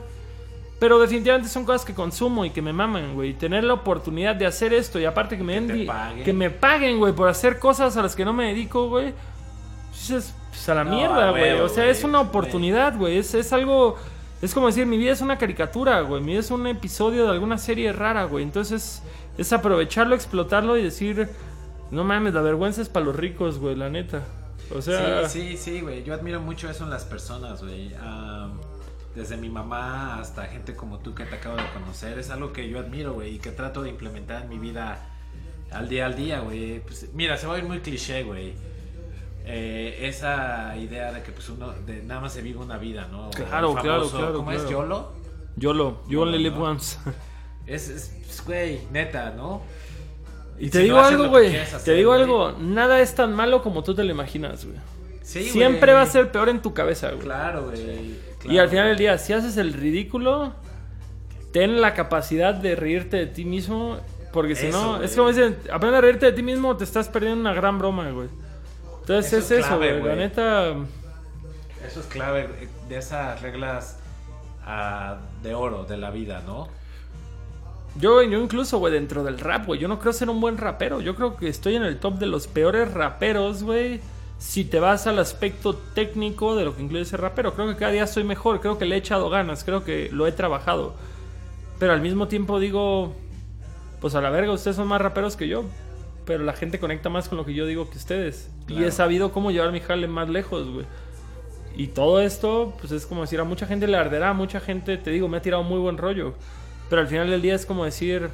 Pero 0.79 0.99
definitivamente 0.99 1.49
son 1.49 1.65
cosas 1.65 1.83
que 1.83 1.93
consumo 1.95 2.45
y 2.45 2.51
que 2.51 2.61
me 2.61 2.71
maman, 2.71 3.15
güey. 3.15 3.33
Tener 3.33 3.63
la 3.63 3.73
oportunidad 3.73 4.35
de 4.35 4.45
hacer 4.45 4.73
esto 4.73 4.99
y 4.99 5.05
aparte 5.05 5.35
que 5.35 5.43
me 5.43 5.59
den 5.59 5.87
paguen. 5.87 6.23
que 6.23 6.33
me 6.33 6.51
paguen, 6.51 6.99
güey, 6.99 7.13
por 7.13 7.27
hacer 7.27 7.57
cosas 7.57 7.97
a 7.97 8.03
las 8.03 8.15
que 8.15 8.23
no 8.23 8.31
me 8.31 8.45
dedico, 8.49 8.87
güey. 8.87 9.13
Pues 9.89 10.09
es 10.11 10.35
pues, 10.57 10.69
a 10.69 10.75
la 10.75 10.83
No, 10.83 10.95
mierda, 10.95 11.29
güey. 11.31 11.53
O 11.53 11.69
sea, 11.69 11.83
güey, 11.83 11.95
es 11.95 12.03
una 12.03 12.19
oportunidad, 12.19 12.97
güey. 12.97 13.17
Es, 13.17 13.33
es 13.33 13.53
algo. 13.53 13.95
Es 14.41 14.53
como 14.53 14.67
decir, 14.67 14.85
mi 14.85 14.97
vida 14.97 15.11
es 15.11 15.21
una 15.21 15.37
caricatura, 15.37 16.01
güey. 16.01 16.21
Mi 16.21 16.31
vida 16.31 16.39
es 16.39 16.51
un 16.51 16.65
episodio 16.67 17.25
de 17.25 17.31
alguna 17.31 17.57
serie 17.57 17.93
rara, 17.93 18.25
güey. 18.25 18.43
Entonces, 18.43 19.01
es 19.37 19.53
aprovecharlo, 19.53 20.15
explotarlo 20.15 20.77
y 20.77 20.83
decir, 20.83 21.29
no 21.91 22.03
mames, 22.03 22.33
la 22.33 22.41
vergüenza 22.41 22.81
es 22.81 22.89
para 22.89 23.05
los 23.05 23.15
ricos, 23.15 23.59
güey, 23.59 23.75
la 23.75 23.89
neta. 23.89 24.23
O 24.75 24.81
sea, 24.81 25.29
sí, 25.29 25.51
sí, 25.51 25.57
sí, 25.57 25.81
güey. 25.81 26.03
Yo 26.03 26.13
admiro 26.13 26.41
mucho 26.41 26.69
eso 26.69 26.83
en 26.83 26.89
las 26.89 27.05
personas, 27.05 27.63
güey. 27.63 27.93
Am, 27.95 28.59
desde 29.15 29.37
mi 29.37 29.49
mamá 29.49 30.19
hasta 30.19 30.45
gente 30.45 30.75
como 30.75 30.99
tú 30.99 31.15
que 31.15 31.23
te 31.25 31.35
acabo 31.35 31.55
de 31.55 31.67
conocer. 31.73 32.19
Es 32.19 32.29
algo 32.29 32.51
que 32.51 32.67
yo 32.69 32.79
admiro, 32.79 33.13
güey. 33.13 33.35
Y 33.35 33.39
que 33.39 33.51
trato 33.51 33.81
de 33.81 33.89
implementar 33.89 34.43
en 34.43 34.49
mi 34.49 34.59
vida 34.59 34.99
al 35.71 35.87
día 35.89 36.05
al 36.05 36.15
día, 36.15 36.39
güey. 36.39 36.81
Pues, 36.81 37.09
mira, 37.13 37.37
se 37.37 37.47
va 37.47 37.55
a 37.55 37.57
ir 37.59 37.63
muy 37.63 37.79
cliché, 37.79 38.23
güey. 38.23 38.53
Eh, 39.49 40.07
esa 40.07 40.75
idea 40.75 41.13
de 41.13 41.23
que 41.23 41.31
pues 41.31 41.47
uno 41.47 41.71
de, 41.71 42.03
nada 42.03 42.19
más 42.19 42.33
se 42.33 42.41
vive 42.41 42.59
una 42.59 42.77
vida, 42.77 43.07
¿no? 43.09 43.29
Claro, 43.29 43.73
claro, 43.75 44.09
claro, 44.09 44.33
¿Cómo 44.33 44.51
es 44.51 44.61
claro. 44.63 44.71
YOLO? 44.71 45.13
YOLO, 45.55 46.01
you 46.09 46.21
only 46.21 46.37
live 46.37 46.57
once. 46.57 46.97
Es, 47.65 47.89
es, 47.89 48.13
pues, 48.23 48.45
güey, 48.45 48.79
neta, 48.91 49.31
¿no? 49.35 49.61
Y 50.57 50.69
te 50.69 50.77
si 50.77 50.83
digo 50.85 50.97
no 50.97 51.03
algo, 51.03 51.27
güey. 51.27 51.51
Te 51.51 51.61
hacer, 51.61 51.97
digo 51.97 52.11
güey. 52.11 52.21
algo. 52.21 52.53
Nada 52.53 53.01
es 53.01 53.13
tan 53.13 53.33
malo 53.33 53.61
como 53.61 53.83
tú 53.83 53.93
te 53.93 54.05
lo 54.05 54.11
imaginas, 54.11 54.65
güey. 54.65 54.77
Sí, 55.21 55.39
güey. 55.39 55.51
Siempre 55.51 55.91
va 55.91 56.01
a 56.01 56.05
ser 56.05 56.31
peor 56.31 56.47
en 56.47 56.61
tu 56.61 56.73
cabeza, 56.73 57.09
güey. 57.09 57.19
Claro, 57.23 57.65
güey. 57.65 57.81
Y 57.81 58.19
claro. 58.39 58.61
al 58.61 58.69
final 58.69 58.87
del 58.87 58.97
día, 58.97 59.17
si 59.17 59.33
haces 59.33 59.57
el 59.57 59.73
ridículo, 59.73 60.53
ten 61.51 61.81
la 61.81 61.93
capacidad 61.93 62.53
de 62.53 62.77
reírte 62.77 63.17
de 63.17 63.27
ti 63.27 63.43
mismo. 63.43 63.97
Porque 64.31 64.55
si 64.55 64.67
Eso, 64.67 64.81
no, 64.81 64.93
güey. 64.95 65.05
es 65.05 65.15
como 65.15 65.27
dicen, 65.27 65.57
aprende 65.69 65.97
a 65.97 66.01
reírte 66.01 66.27
de 66.27 66.31
ti 66.31 66.43
mismo, 66.43 66.77
te 66.77 66.85
estás 66.85 67.09
perdiendo 67.09 67.41
una 67.41 67.53
gran 67.53 67.77
broma, 67.79 68.09
güey. 68.11 68.29
Entonces 69.07 69.31
Eso 69.31 69.37
es 69.53 69.59
es 69.59 69.65
eso, 69.65 69.77
güey. 69.77 70.03
La 70.03 70.15
neta. 70.17 70.75
Eso 71.85 72.01
es 72.01 72.05
clave 72.07 72.67
de 72.89 72.97
esas 72.97 73.41
reglas 73.41 73.99
ah, 74.65 75.19
de 75.41 75.55
oro 75.55 75.85
de 75.85 75.95
la 75.95 76.11
vida, 76.11 76.43
¿no? 76.45 76.67
Yo, 77.95 78.21
yo 78.21 78.37
incluso, 78.37 78.79
güey, 78.79 78.91
dentro 78.91 79.23
del 79.23 79.39
rap, 79.39 79.65
güey, 79.65 79.79
yo 79.79 79.87
no 79.87 79.97
creo 79.97 80.11
ser 80.11 80.29
un 80.29 80.41
buen 80.41 80.57
rapero. 80.57 80.99
Yo 80.99 81.15
creo 81.15 81.37
que 81.37 81.47
estoy 81.47 81.77
en 81.77 81.83
el 81.83 81.99
top 81.99 82.15
de 82.15 82.25
los 82.25 82.47
peores 82.47 82.93
raperos, 82.93 83.63
güey. 83.63 84.01
Si 84.39 84.65
te 84.65 84.81
vas 84.81 85.07
al 85.07 85.19
aspecto 85.19 85.73
técnico 85.73 86.57
de 86.57 86.65
lo 86.65 86.75
que 86.75 86.83
incluye 86.83 87.05
ser 87.05 87.21
rapero, 87.21 87.53
creo 87.53 87.69
que 87.69 87.77
cada 87.77 87.93
día 87.93 88.07
soy 88.07 88.25
mejor, 88.25 88.59
creo 88.59 88.77
que 88.77 88.83
le 88.83 88.95
he 88.95 88.99
echado 88.99 89.29
ganas, 89.29 89.63
creo 89.63 89.85
que 89.85 90.09
lo 90.11 90.27
he 90.27 90.33
trabajado. 90.33 90.95
Pero 91.79 91.93
al 91.93 92.01
mismo 92.01 92.27
tiempo 92.27 92.59
digo, 92.59 93.15
pues 94.01 94.15
a 94.15 94.21
la 94.21 94.31
verga, 94.31 94.51
ustedes 94.51 94.75
son 94.75 94.89
más 94.89 94.99
raperos 94.99 95.37
que 95.37 95.47
yo. 95.47 95.63
Pero 96.27 96.43
la 96.43 96.53
gente 96.53 96.77
conecta 96.77 97.09
más 97.09 97.29
con 97.29 97.37
lo 97.37 97.45
que 97.45 97.53
yo 97.53 97.65
digo 97.65 97.89
que 97.89 97.97
ustedes. 97.97 98.51
Y 98.67 98.83
he 98.83 98.91
sabido 98.91 99.31
cómo 99.31 99.49
llevar 99.49 99.71
mi 99.71 99.79
jale 99.79 100.07
más 100.07 100.27
lejos, 100.27 100.69
güey. 100.69 100.85
Y 101.77 101.87
todo 101.87 102.19
esto, 102.19 102.73
pues 102.79 102.91
es 102.91 103.05
como 103.05 103.21
decir, 103.21 103.39
a 103.39 103.45
mucha 103.45 103.65
gente 103.65 103.87
le 103.87 103.95
arderá, 103.95 104.31
a 104.31 104.33
mucha 104.33 104.59
gente, 104.59 104.97
te 104.97 105.09
digo, 105.09 105.29
me 105.29 105.37
ha 105.37 105.41
tirado 105.41 105.63
muy 105.63 105.79
buen 105.79 105.97
rollo. 105.97 106.33
Pero 106.89 107.01
al 107.01 107.07
final 107.07 107.29
del 107.29 107.41
día 107.41 107.55
es 107.55 107.65
como 107.65 107.85
decir, 107.85 108.29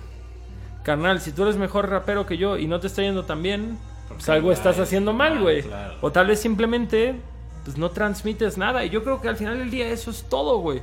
carnal, 0.83 1.21
si 1.21 1.31
tú 1.33 1.43
eres 1.43 1.55
mejor 1.55 1.87
rapero 1.87 2.25
que 2.25 2.37
yo 2.37 2.57
y 2.57 2.67
no 2.67 2.79
te 2.79 2.87
está 2.87 3.03
yendo 3.03 3.25
tan 3.25 3.43
bien, 3.43 3.77
pues 4.07 4.27
algo 4.27 4.51
estás 4.51 4.79
haciendo 4.79 5.13
mal, 5.13 5.37
ah, 5.37 5.41
güey. 5.41 5.61
claro. 5.61 5.95
O 6.01 6.11
tal 6.11 6.27
vez 6.27 6.39
simplemente, 6.39 7.15
pues 7.63 7.77
no 7.77 7.91
transmites 7.91 8.57
nada. 8.57 8.83
Y 8.85 8.89
yo 8.89 9.03
creo 9.03 9.21
que 9.21 9.29
al 9.29 9.37
final 9.37 9.59
del 9.59 9.69
día 9.69 9.87
eso 9.89 10.09
es 10.09 10.23
todo, 10.23 10.57
güey. 10.57 10.81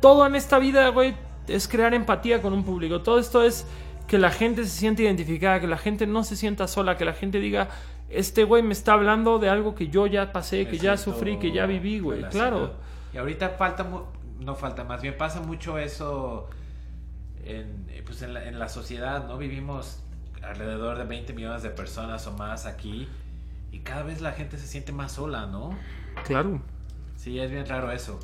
Todo 0.00 0.26
en 0.26 0.34
esta 0.34 0.58
vida, 0.58 0.88
güey, 0.88 1.14
es 1.46 1.68
crear 1.68 1.94
empatía 1.94 2.42
con 2.42 2.52
un 2.52 2.64
público. 2.64 3.00
Todo 3.00 3.20
esto 3.20 3.44
es 3.44 3.64
que 4.08 4.18
la 4.18 4.30
gente 4.30 4.64
se 4.64 4.70
siente 4.70 5.02
identificada, 5.02 5.60
que 5.60 5.66
la 5.66 5.78
gente 5.78 6.06
no 6.06 6.24
se 6.24 6.34
sienta 6.34 6.66
sola, 6.66 6.96
que 6.96 7.04
la 7.04 7.12
gente 7.12 7.38
diga, 7.38 7.68
este 8.08 8.44
güey 8.44 8.62
me 8.62 8.72
está 8.72 8.94
hablando 8.94 9.38
de 9.38 9.50
algo 9.50 9.74
que 9.74 9.88
yo 9.88 10.06
ya 10.06 10.32
pasé, 10.32 10.66
que 10.66 10.78
ya 10.78 10.96
sufrí, 10.96 11.38
que 11.38 11.52
ya 11.52 11.66
viví, 11.66 12.00
güey. 12.00 12.22
Claro. 12.30 12.72
Y 13.12 13.18
ahorita 13.18 13.50
falta, 13.50 13.86
no 14.40 14.54
falta, 14.54 14.82
más 14.84 15.02
bien 15.02 15.16
pasa 15.16 15.40
mucho 15.40 15.78
eso 15.78 16.48
en, 17.44 17.86
pues 18.04 18.22
en, 18.22 18.34
la, 18.34 18.48
en 18.48 18.58
la 18.58 18.68
sociedad, 18.68 19.28
¿no? 19.28 19.36
Vivimos 19.36 20.00
alrededor 20.42 20.96
de 20.96 21.04
20 21.04 21.34
millones 21.34 21.62
de 21.62 21.70
personas 21.70 22.26
o 22.26 22.32
más 22.32 22.64
aquí 22.64 23.06
y 23.72 23.80
cada 23.80 24.02
vez 24.04 24.22
la 24.22 24.32
gente 24.32 24.56
se 24.56 24.66
siente 24.66 24.92
más 24.92 25.12
sola, 25.12 25.46
¿no? 25.46 25.76
Claro. 26.24 26.62
Sí, 27.16 27.38
es 27.38 27.50
bien 27.50 27.66
raro 27.66 27.92
eso. 27.92 28.18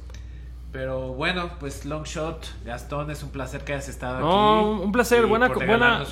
Pero 0.74 1.14
bueno, 1.14 1.52
pues 1.60 1.84
long 1.84 2.02
shot, 2.02 2.44
Gastón, 2.64 3.08
es 3.12 3.22
un 3.22 3.30
placer 3.30 3.62
que 3.62 3.74
hayas 3.74 3.88
estado 3.88 4.18
No, 4.18 4.74
aquí. 4.74 4.82
un 4.82 4.90
placer, 4.90 5.24
buena, 5.26 5.46
buena, 5.48 6.02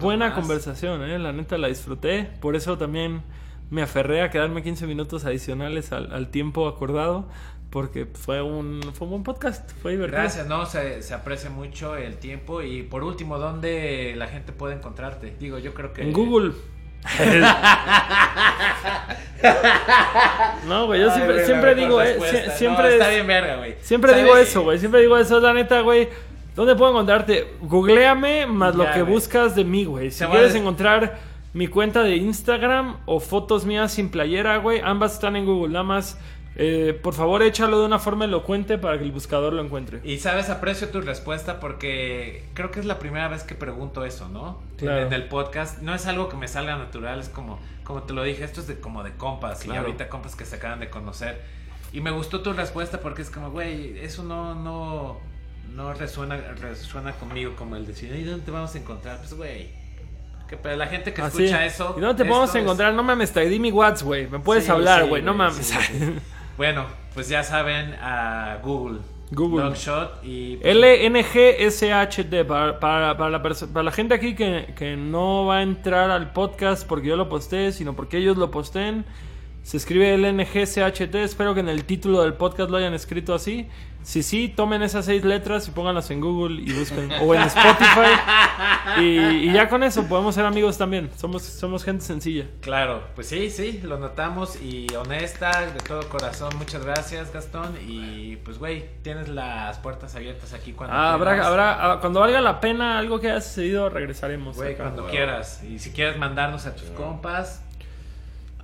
buena 0.00 0.26
más. 0.30 0.34
conversación, 0.34 1.02
eh, 1.08 1.16
la 1.20 1.32
neta 1.32 1.56
la 1.58 1.68
disfruté, 1.68 2.28
por 2.40 2.56
eso 2.56 2.76
también 2.76 3.22
me 3.70 3.82
aferré 3.82 4.22
a 4.22 4.30
quedarme 4.30 4.64
15 4.64 4.88
minutos 4.88 5.24
adicionales 5.24 5.92
al, 5.92 6.12
al 6.12 6.28
tiempo 6.32 6.66
acordado, 6.66 7.28
porque 7.70 8.04
fue 8.06 8.42
un, 8.42 8.80
fue 8.94 9.04
un 9.06 9.10
buen 9.12 9.22
podcast, 9.22 9.70
fue 9.80 9.92
divertido. 9.92 10.22
Gracias, 10.22 10.48
no, 10.48 10.66
se, 10.66 11.02
se 11.02 11.14
aprecia 11.14 11.48
mucho 11.50 11.94
el 11.94 12.16
tiempo. 12.16 12.62
Y 12.62 12.82
por 12.82 13.04
último, 13.04 13.38
¿dónde 13.38 14.14
la 14.16 14.26
gente 14.26 14.50
puede 14.52 14.74
encontrarte? 14.74 15.36
Digo, 15.38 15.58
yo 15.60 15.72
creo 15.72 15.92
que... 15.92 16.02
En 16.02 16.12
Google. 16.12 16.52
no, 20.66 20.86
güey, 20.86 21.00
yo 21.00 21.10
Ay, 21.10 21.44
siempre, 21.44 21.72
güey, 21.72 21.74
digo, 21.74 22.02
eh, 22.02 22.44
No, 22.46 22.52
siempre, 22.52 22.92
está 22.92 23.08
bien 23.08 23.26
verga, 23.26 23.56
güey. 23.56 23.76
siempre 23.80 24.10
¿Sabes? 24.10 24.24
digo 24.24 24.36
eso, 24.36 24.62
güey, 24.62 24.78
siempre 24.78 25.00
digo 25.00 25.16
eso, 25.16 25.40
la 25.40 25.52
neta, 25.52 25.80
güey. 25.80 26.08
¿Dónde 26.54 26.76
puedo 26.76 26.90
encontrarte? 26.90 27.54
Googleame 27.62 28.46
más 28.46 28.74
lo 28.74 28.84
que 28.92 29.02
güey. 29.02 29.14
buscas 29.14 29.54
de 29.54 29.64
mí, 29.64 29.84
güey. 29.84 30.10
Si 30.10 30.24
quieres 30.26 30.54
encontrar 30.54 31.18
mi 31.52 31.68
cuenta 31.68 32.02
de 32.02 32.16
Instagram 32.16 32.96
o 33.06 33.20
fotos 33.20 33.64
mías 33.64 33.92
sin 33.92 34.10
playera, 34.10 34.58
güey, 34.58 34.80
ambas 34.84 35.14
están 35.14 35.36
en 35.36 35.46
Google. 35.46 35.72
Nada 35.72 35.84
más, 35.84 36.18
eh, 36.62 36.92
por 37.02 37.14
favor, 37.14 37.42
échalo 37.42 37.80
de 37.80 37.86
una 37.86 37.98
forma 37.98 38.26
elocuente 38.26 38.76
para 38.76 38.98
que 38.98 39.04
el 39.04 39.12
buscador 39.12 39.54
lo 39.54 39.62
encuentre. 39.64 40.00
Y 40.04 40.18
sabes, 40.18 40.50
aprecio 40.50 40.90
tu 40.90 41.00
respuesta 41.00 41.58
porque 41.58 42.44
creo 42.52 42.70
que 42.70 42.80
es 42.80 42.84
la 42.86 42.98
primera 42.98 43.28
vez 43.28 43.44
que 43.44 43.54
pregunto 43.54 44.04
eso, 44.04 44.28
¿no? 44.28 44.60
Claro. 44.76 45.06
En 45.06 45.12
el 45.14 45.24
podcast. 45.24 45.80
No 45.80 45.94
es 45.94 46.06
algo 46.06 46.28
que 46.28 46.36
me 46.36 46.48
salga 46.48 46.76
natural, 46.76 47.18
es 47.20 47.30
como, 47.30 47.58
como 47.82 48.02
te 48.02 48.12
lo 48.12 48.22
dije, 48.24 48.44
esto 48.44 48.60
es 48.60 48.66
de, 48.66 48.78
como 48.78 49.02
de 49.02 49.12
compas. 49.12 49.64
Y 49.64 49.70
ahorita 49.74 50.10
compas 50.10 50.36
que 50.36 50.44
se 50.44 50.56
acaban 50.56 50.80
de 50.80 50.90
conocer. 50.90 51.40
Y 51.94 52.02
me 52.02 52.10
gustó 52.10 52.42
tu 52.42 52.52
respuesta 52.52 53.00
porque 53.00 53.22
es 53.22 53.30
como, 53.30 53.50
güey, 53.50 53.98
eso 53.98 54.22
no, 54.22 54.54
no, 54.54 55.18
no 55.74 55.94
resuena, 55.94 56.36
resuena 56.60 57.12
conmigo 57.12 57.56
como 57.56 57.74
el 57.76 57.86
decir, 57.86 58.14
¿y 58.14 58.22
dónde 58.22 58.44
te 58.44 58.50
vamos 58.50 58.74
a 58.74 58.78
encontrar? 58.78 59.16
Pues, 59.18 59.32
güey. 59.32 59.70
Que 60.46 60.56
para 60.56 60.76
la 60.76 60.88
gente 60.88 61.14
que 61.14 61.22
Así. 61.22 61.44
escucha 61.44 61.64
eso. 61.64 61.94
¿Y 61.96 62.00
dónde 62.00 62.22
te 62.22 62.28
podemos 62.28 62.50
es- 62.50 62.56
encontrar? 62.62 62.92
No 62.92 63.02
mames, 63.02 63.32
te 63.32 63.40
di 63.48 63.58
mi 63.58 63.72
WhatsApp, 63.72 64.06
güey. 64.06 64.26
Me 64.28 64.40
puedes 64.40 64.64
Sí, 64.64 64.70
hablar, 64.70 65.04
sí, 65.04 65.08
güey. 65.08 65.22
no 65.22 65.32
mames. 65.32 65.72
Bueno, 66.56 66.86
pues 67.14 67.28
ya 67.28 67.42
saben, 67.42 67.94
a 68.00 68.58
Google. 68.62 69.00
Google. 69.32 69.64
Longshot 69.64 70.24
y. 70.24 70.58
LNGSHD, 70.62 72.44
para, 72.46 72.80
para, 72.80 73.16
para, 73.16 73.30
la 73.30 73.42
para 73.42 73.82
la 73.82 73.92
gente 73.92 74.14
aquí 74.14 74.34
que, 74.34 74.72
que 74.76 74.96
no 74.96 75.46
va 75.46 75.58
a 75.58 75.62
entrar 75.62 76.10
al 76.10 76.32
podcast 76.32 76.86
porque 76.86 77.08
yo 77.08 77.16
lo 77.16 77.28
posté, 77.28 77.72
sino 77.72 77.94
porque 77.94 78.18
ellos 78.18 78.36
lo 78.36 78.50
posteen, 78.50 79.04
se 79.62 79.76
escribe 79.76 80.16
LNGSHD. 80.18 81.14
Espero 81.16 81.54
que 81.54 81.60
en 81.60 81.68
el 81.68 81.84
título 81.84 82.22
del 82.22 82.34
podcast 82.34 82.70
lo 82.70 82.76
hayan 82.76 82.94
escrito 82.94 83.34
así. 83.34 83.68
Si 84.02 84.22
sí, 84.22 84.48
tomen 84.48 84.82
esas 84.82 85.04
seis 85.04 85.24
letras 85.24 85.68
y 85.68 85.72
pónganlas 85.72 86.10
en 86.10 86.20
Google 86.20 86.62
y 86.62 86.72
busquen, 86.72 87.12
o 87.20 87.34
en 87.34 87.42
Spotify. 87.42 88.10
Y, 88.98 89.02
y 89.48 89.52
ya 89.52 89.68
con 89.68 89.82
eso 89.82 90.04
podemos 90.08 90.34
ser 90.34 90.46
amigos 90.46 90.78
también. 90.78 91.10
Somos, 91.16 91.42
somos 91.42 91.84
gente 91.84 92.02
sencilla. 92.04 92.46
Claro, 92.60 93.04
pues 93.14 93.28
sí, 93.28 93.50
sí, 93.50 93.80
lo 93.84 93.98
notamos 93.98 94.60
y 94.60 94.86
honesta, 94.94 95.66
de 95.66 95.78
todo 95.80 96.08
corazón, 96.08 96.48
muchas 96.58 96.84
gracias 96.84 97.32
Gastón 97.32 97.76
y 97.86 98.36
pues 98.36 98.58
güey, 98.58 98.86
tienes 99.02 99.28
las 99.28 99.78
puertas 99.78 100.14
abiertas 100.16 100.54
aquí 100.54 100.72
cuando 100.72 100.96
Ah, 100.96 101.12
habrá, 101.12 101.32
quieras. 101.32 101.46
habrá, 101.46 101.92
ah, 101.92 102.00
cuando 102.00 102.20
valga 102.20 102.40
la 102.40 102.60
pena 102.60 102.98
algo 102.98 103.20
que 103.20 103.30
haya 103.30 103.40
sucedido, 103.40 103.90
regresaremos. 103.90 104.56
Güey, 104.56 104.74
acá. 104.74 104.84
cuando 104.84 105.02
Wow. 105.02 105.10
quieras 105.10 105.62
y 105.62 105.78
si 105.78 105.90
quieres 105.92 106.16
mandarnos 106.18 106.64
a 106.66 106.74
tus 106.74 106.88
compas, 106.90 107.62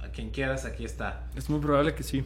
a 0.02 0.08
quien 0.08 0.30
quieras, 0.30 0.64
aquí 0.64 0.84
está. 0.84 1.24
Es 1.36 1.48
muy 1.50 1.60
probable 1.60 1.94
que 1.94 2.02
sí. 2.02 2.24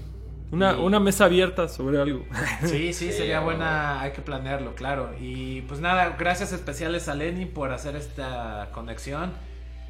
Una, 0.52 0.72
Y- 0.72 0.80
una 0.80 0.98
mesa 1.00 1.26
abierta 1.26 1.68
sobre 1.68 2.00
algo. 2.00 2.24
Sí, 2.64 2.92
sí, 2.92 3.12
sería 3.12 3.40
buena, 3.40 4.00
hay 4.00 4.12
que 4.12 4.20
planearlo, 4.22 4.74
claro. 4.74 5.10
Y 5.20 5.62
pues 5.62 5.80
nada, 5.80 6.16
gracias 6.18 6.52
especiales 6.52 7.08
a 7.08 7.14
Lenny 7.14 7.46
por 7.46 7.72
hacer 7.72 7.94
esta 7.96 8.68
conexión. 8.72 9.32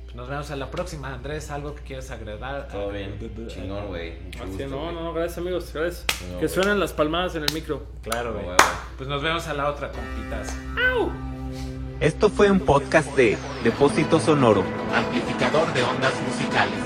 Pues 0.05 0.17
nos 0.17 0.29
vemos 0.29 0.51
a 0.51 0.57
la 0.57 0.71
próxima. 0.73 1.15
Andrés, 1.15 1.51
¿algo 1.53 1.75
que 1.77 1.83
quieras 1.83 2.11
agregar? 2.11 2.67
Todo 2.69 2.91
bien. 2.91 3.17
Chingón, 3.47 3.87
güey. 3.87 4.15
No, 4.69 4.91
no, 4.93 5.03
no, 5.03 5.13
gracias 5.15 5.39
amigos, 5.39 5.71
gracias. 5.73 6.05
No, 6.23 6.41
que 6.41 6.47
güey. 6.47 6.49
suenen 6.49 6.81
las 6.81 6.93
palmadas 6.93 7.37
en 7.37 7.45
el 7.45 7.53
micro. 7.55 7.87
Claro, 8.03 8.33
güey. 8.35 8.45
Pues 8.97 9.09
nos 9.09 9.23
vemos 9.23 9.47
a 9.47 9.55
la 9.55 9.71
otra, 9.71 9.91
compitas. 9.93 10.57
Esto 12.01 12.29
fue 12.31 12.51
un 12.51 12.61
podcast 12.61 13.15
de 13.15 13.37
Depósito 13.63 14.19
Sonoro, 14.19 14.65
amplificador 14.95 15.73
de 15.75 15.83
ondas 15.83 16.15
musicales. 16.27 16.79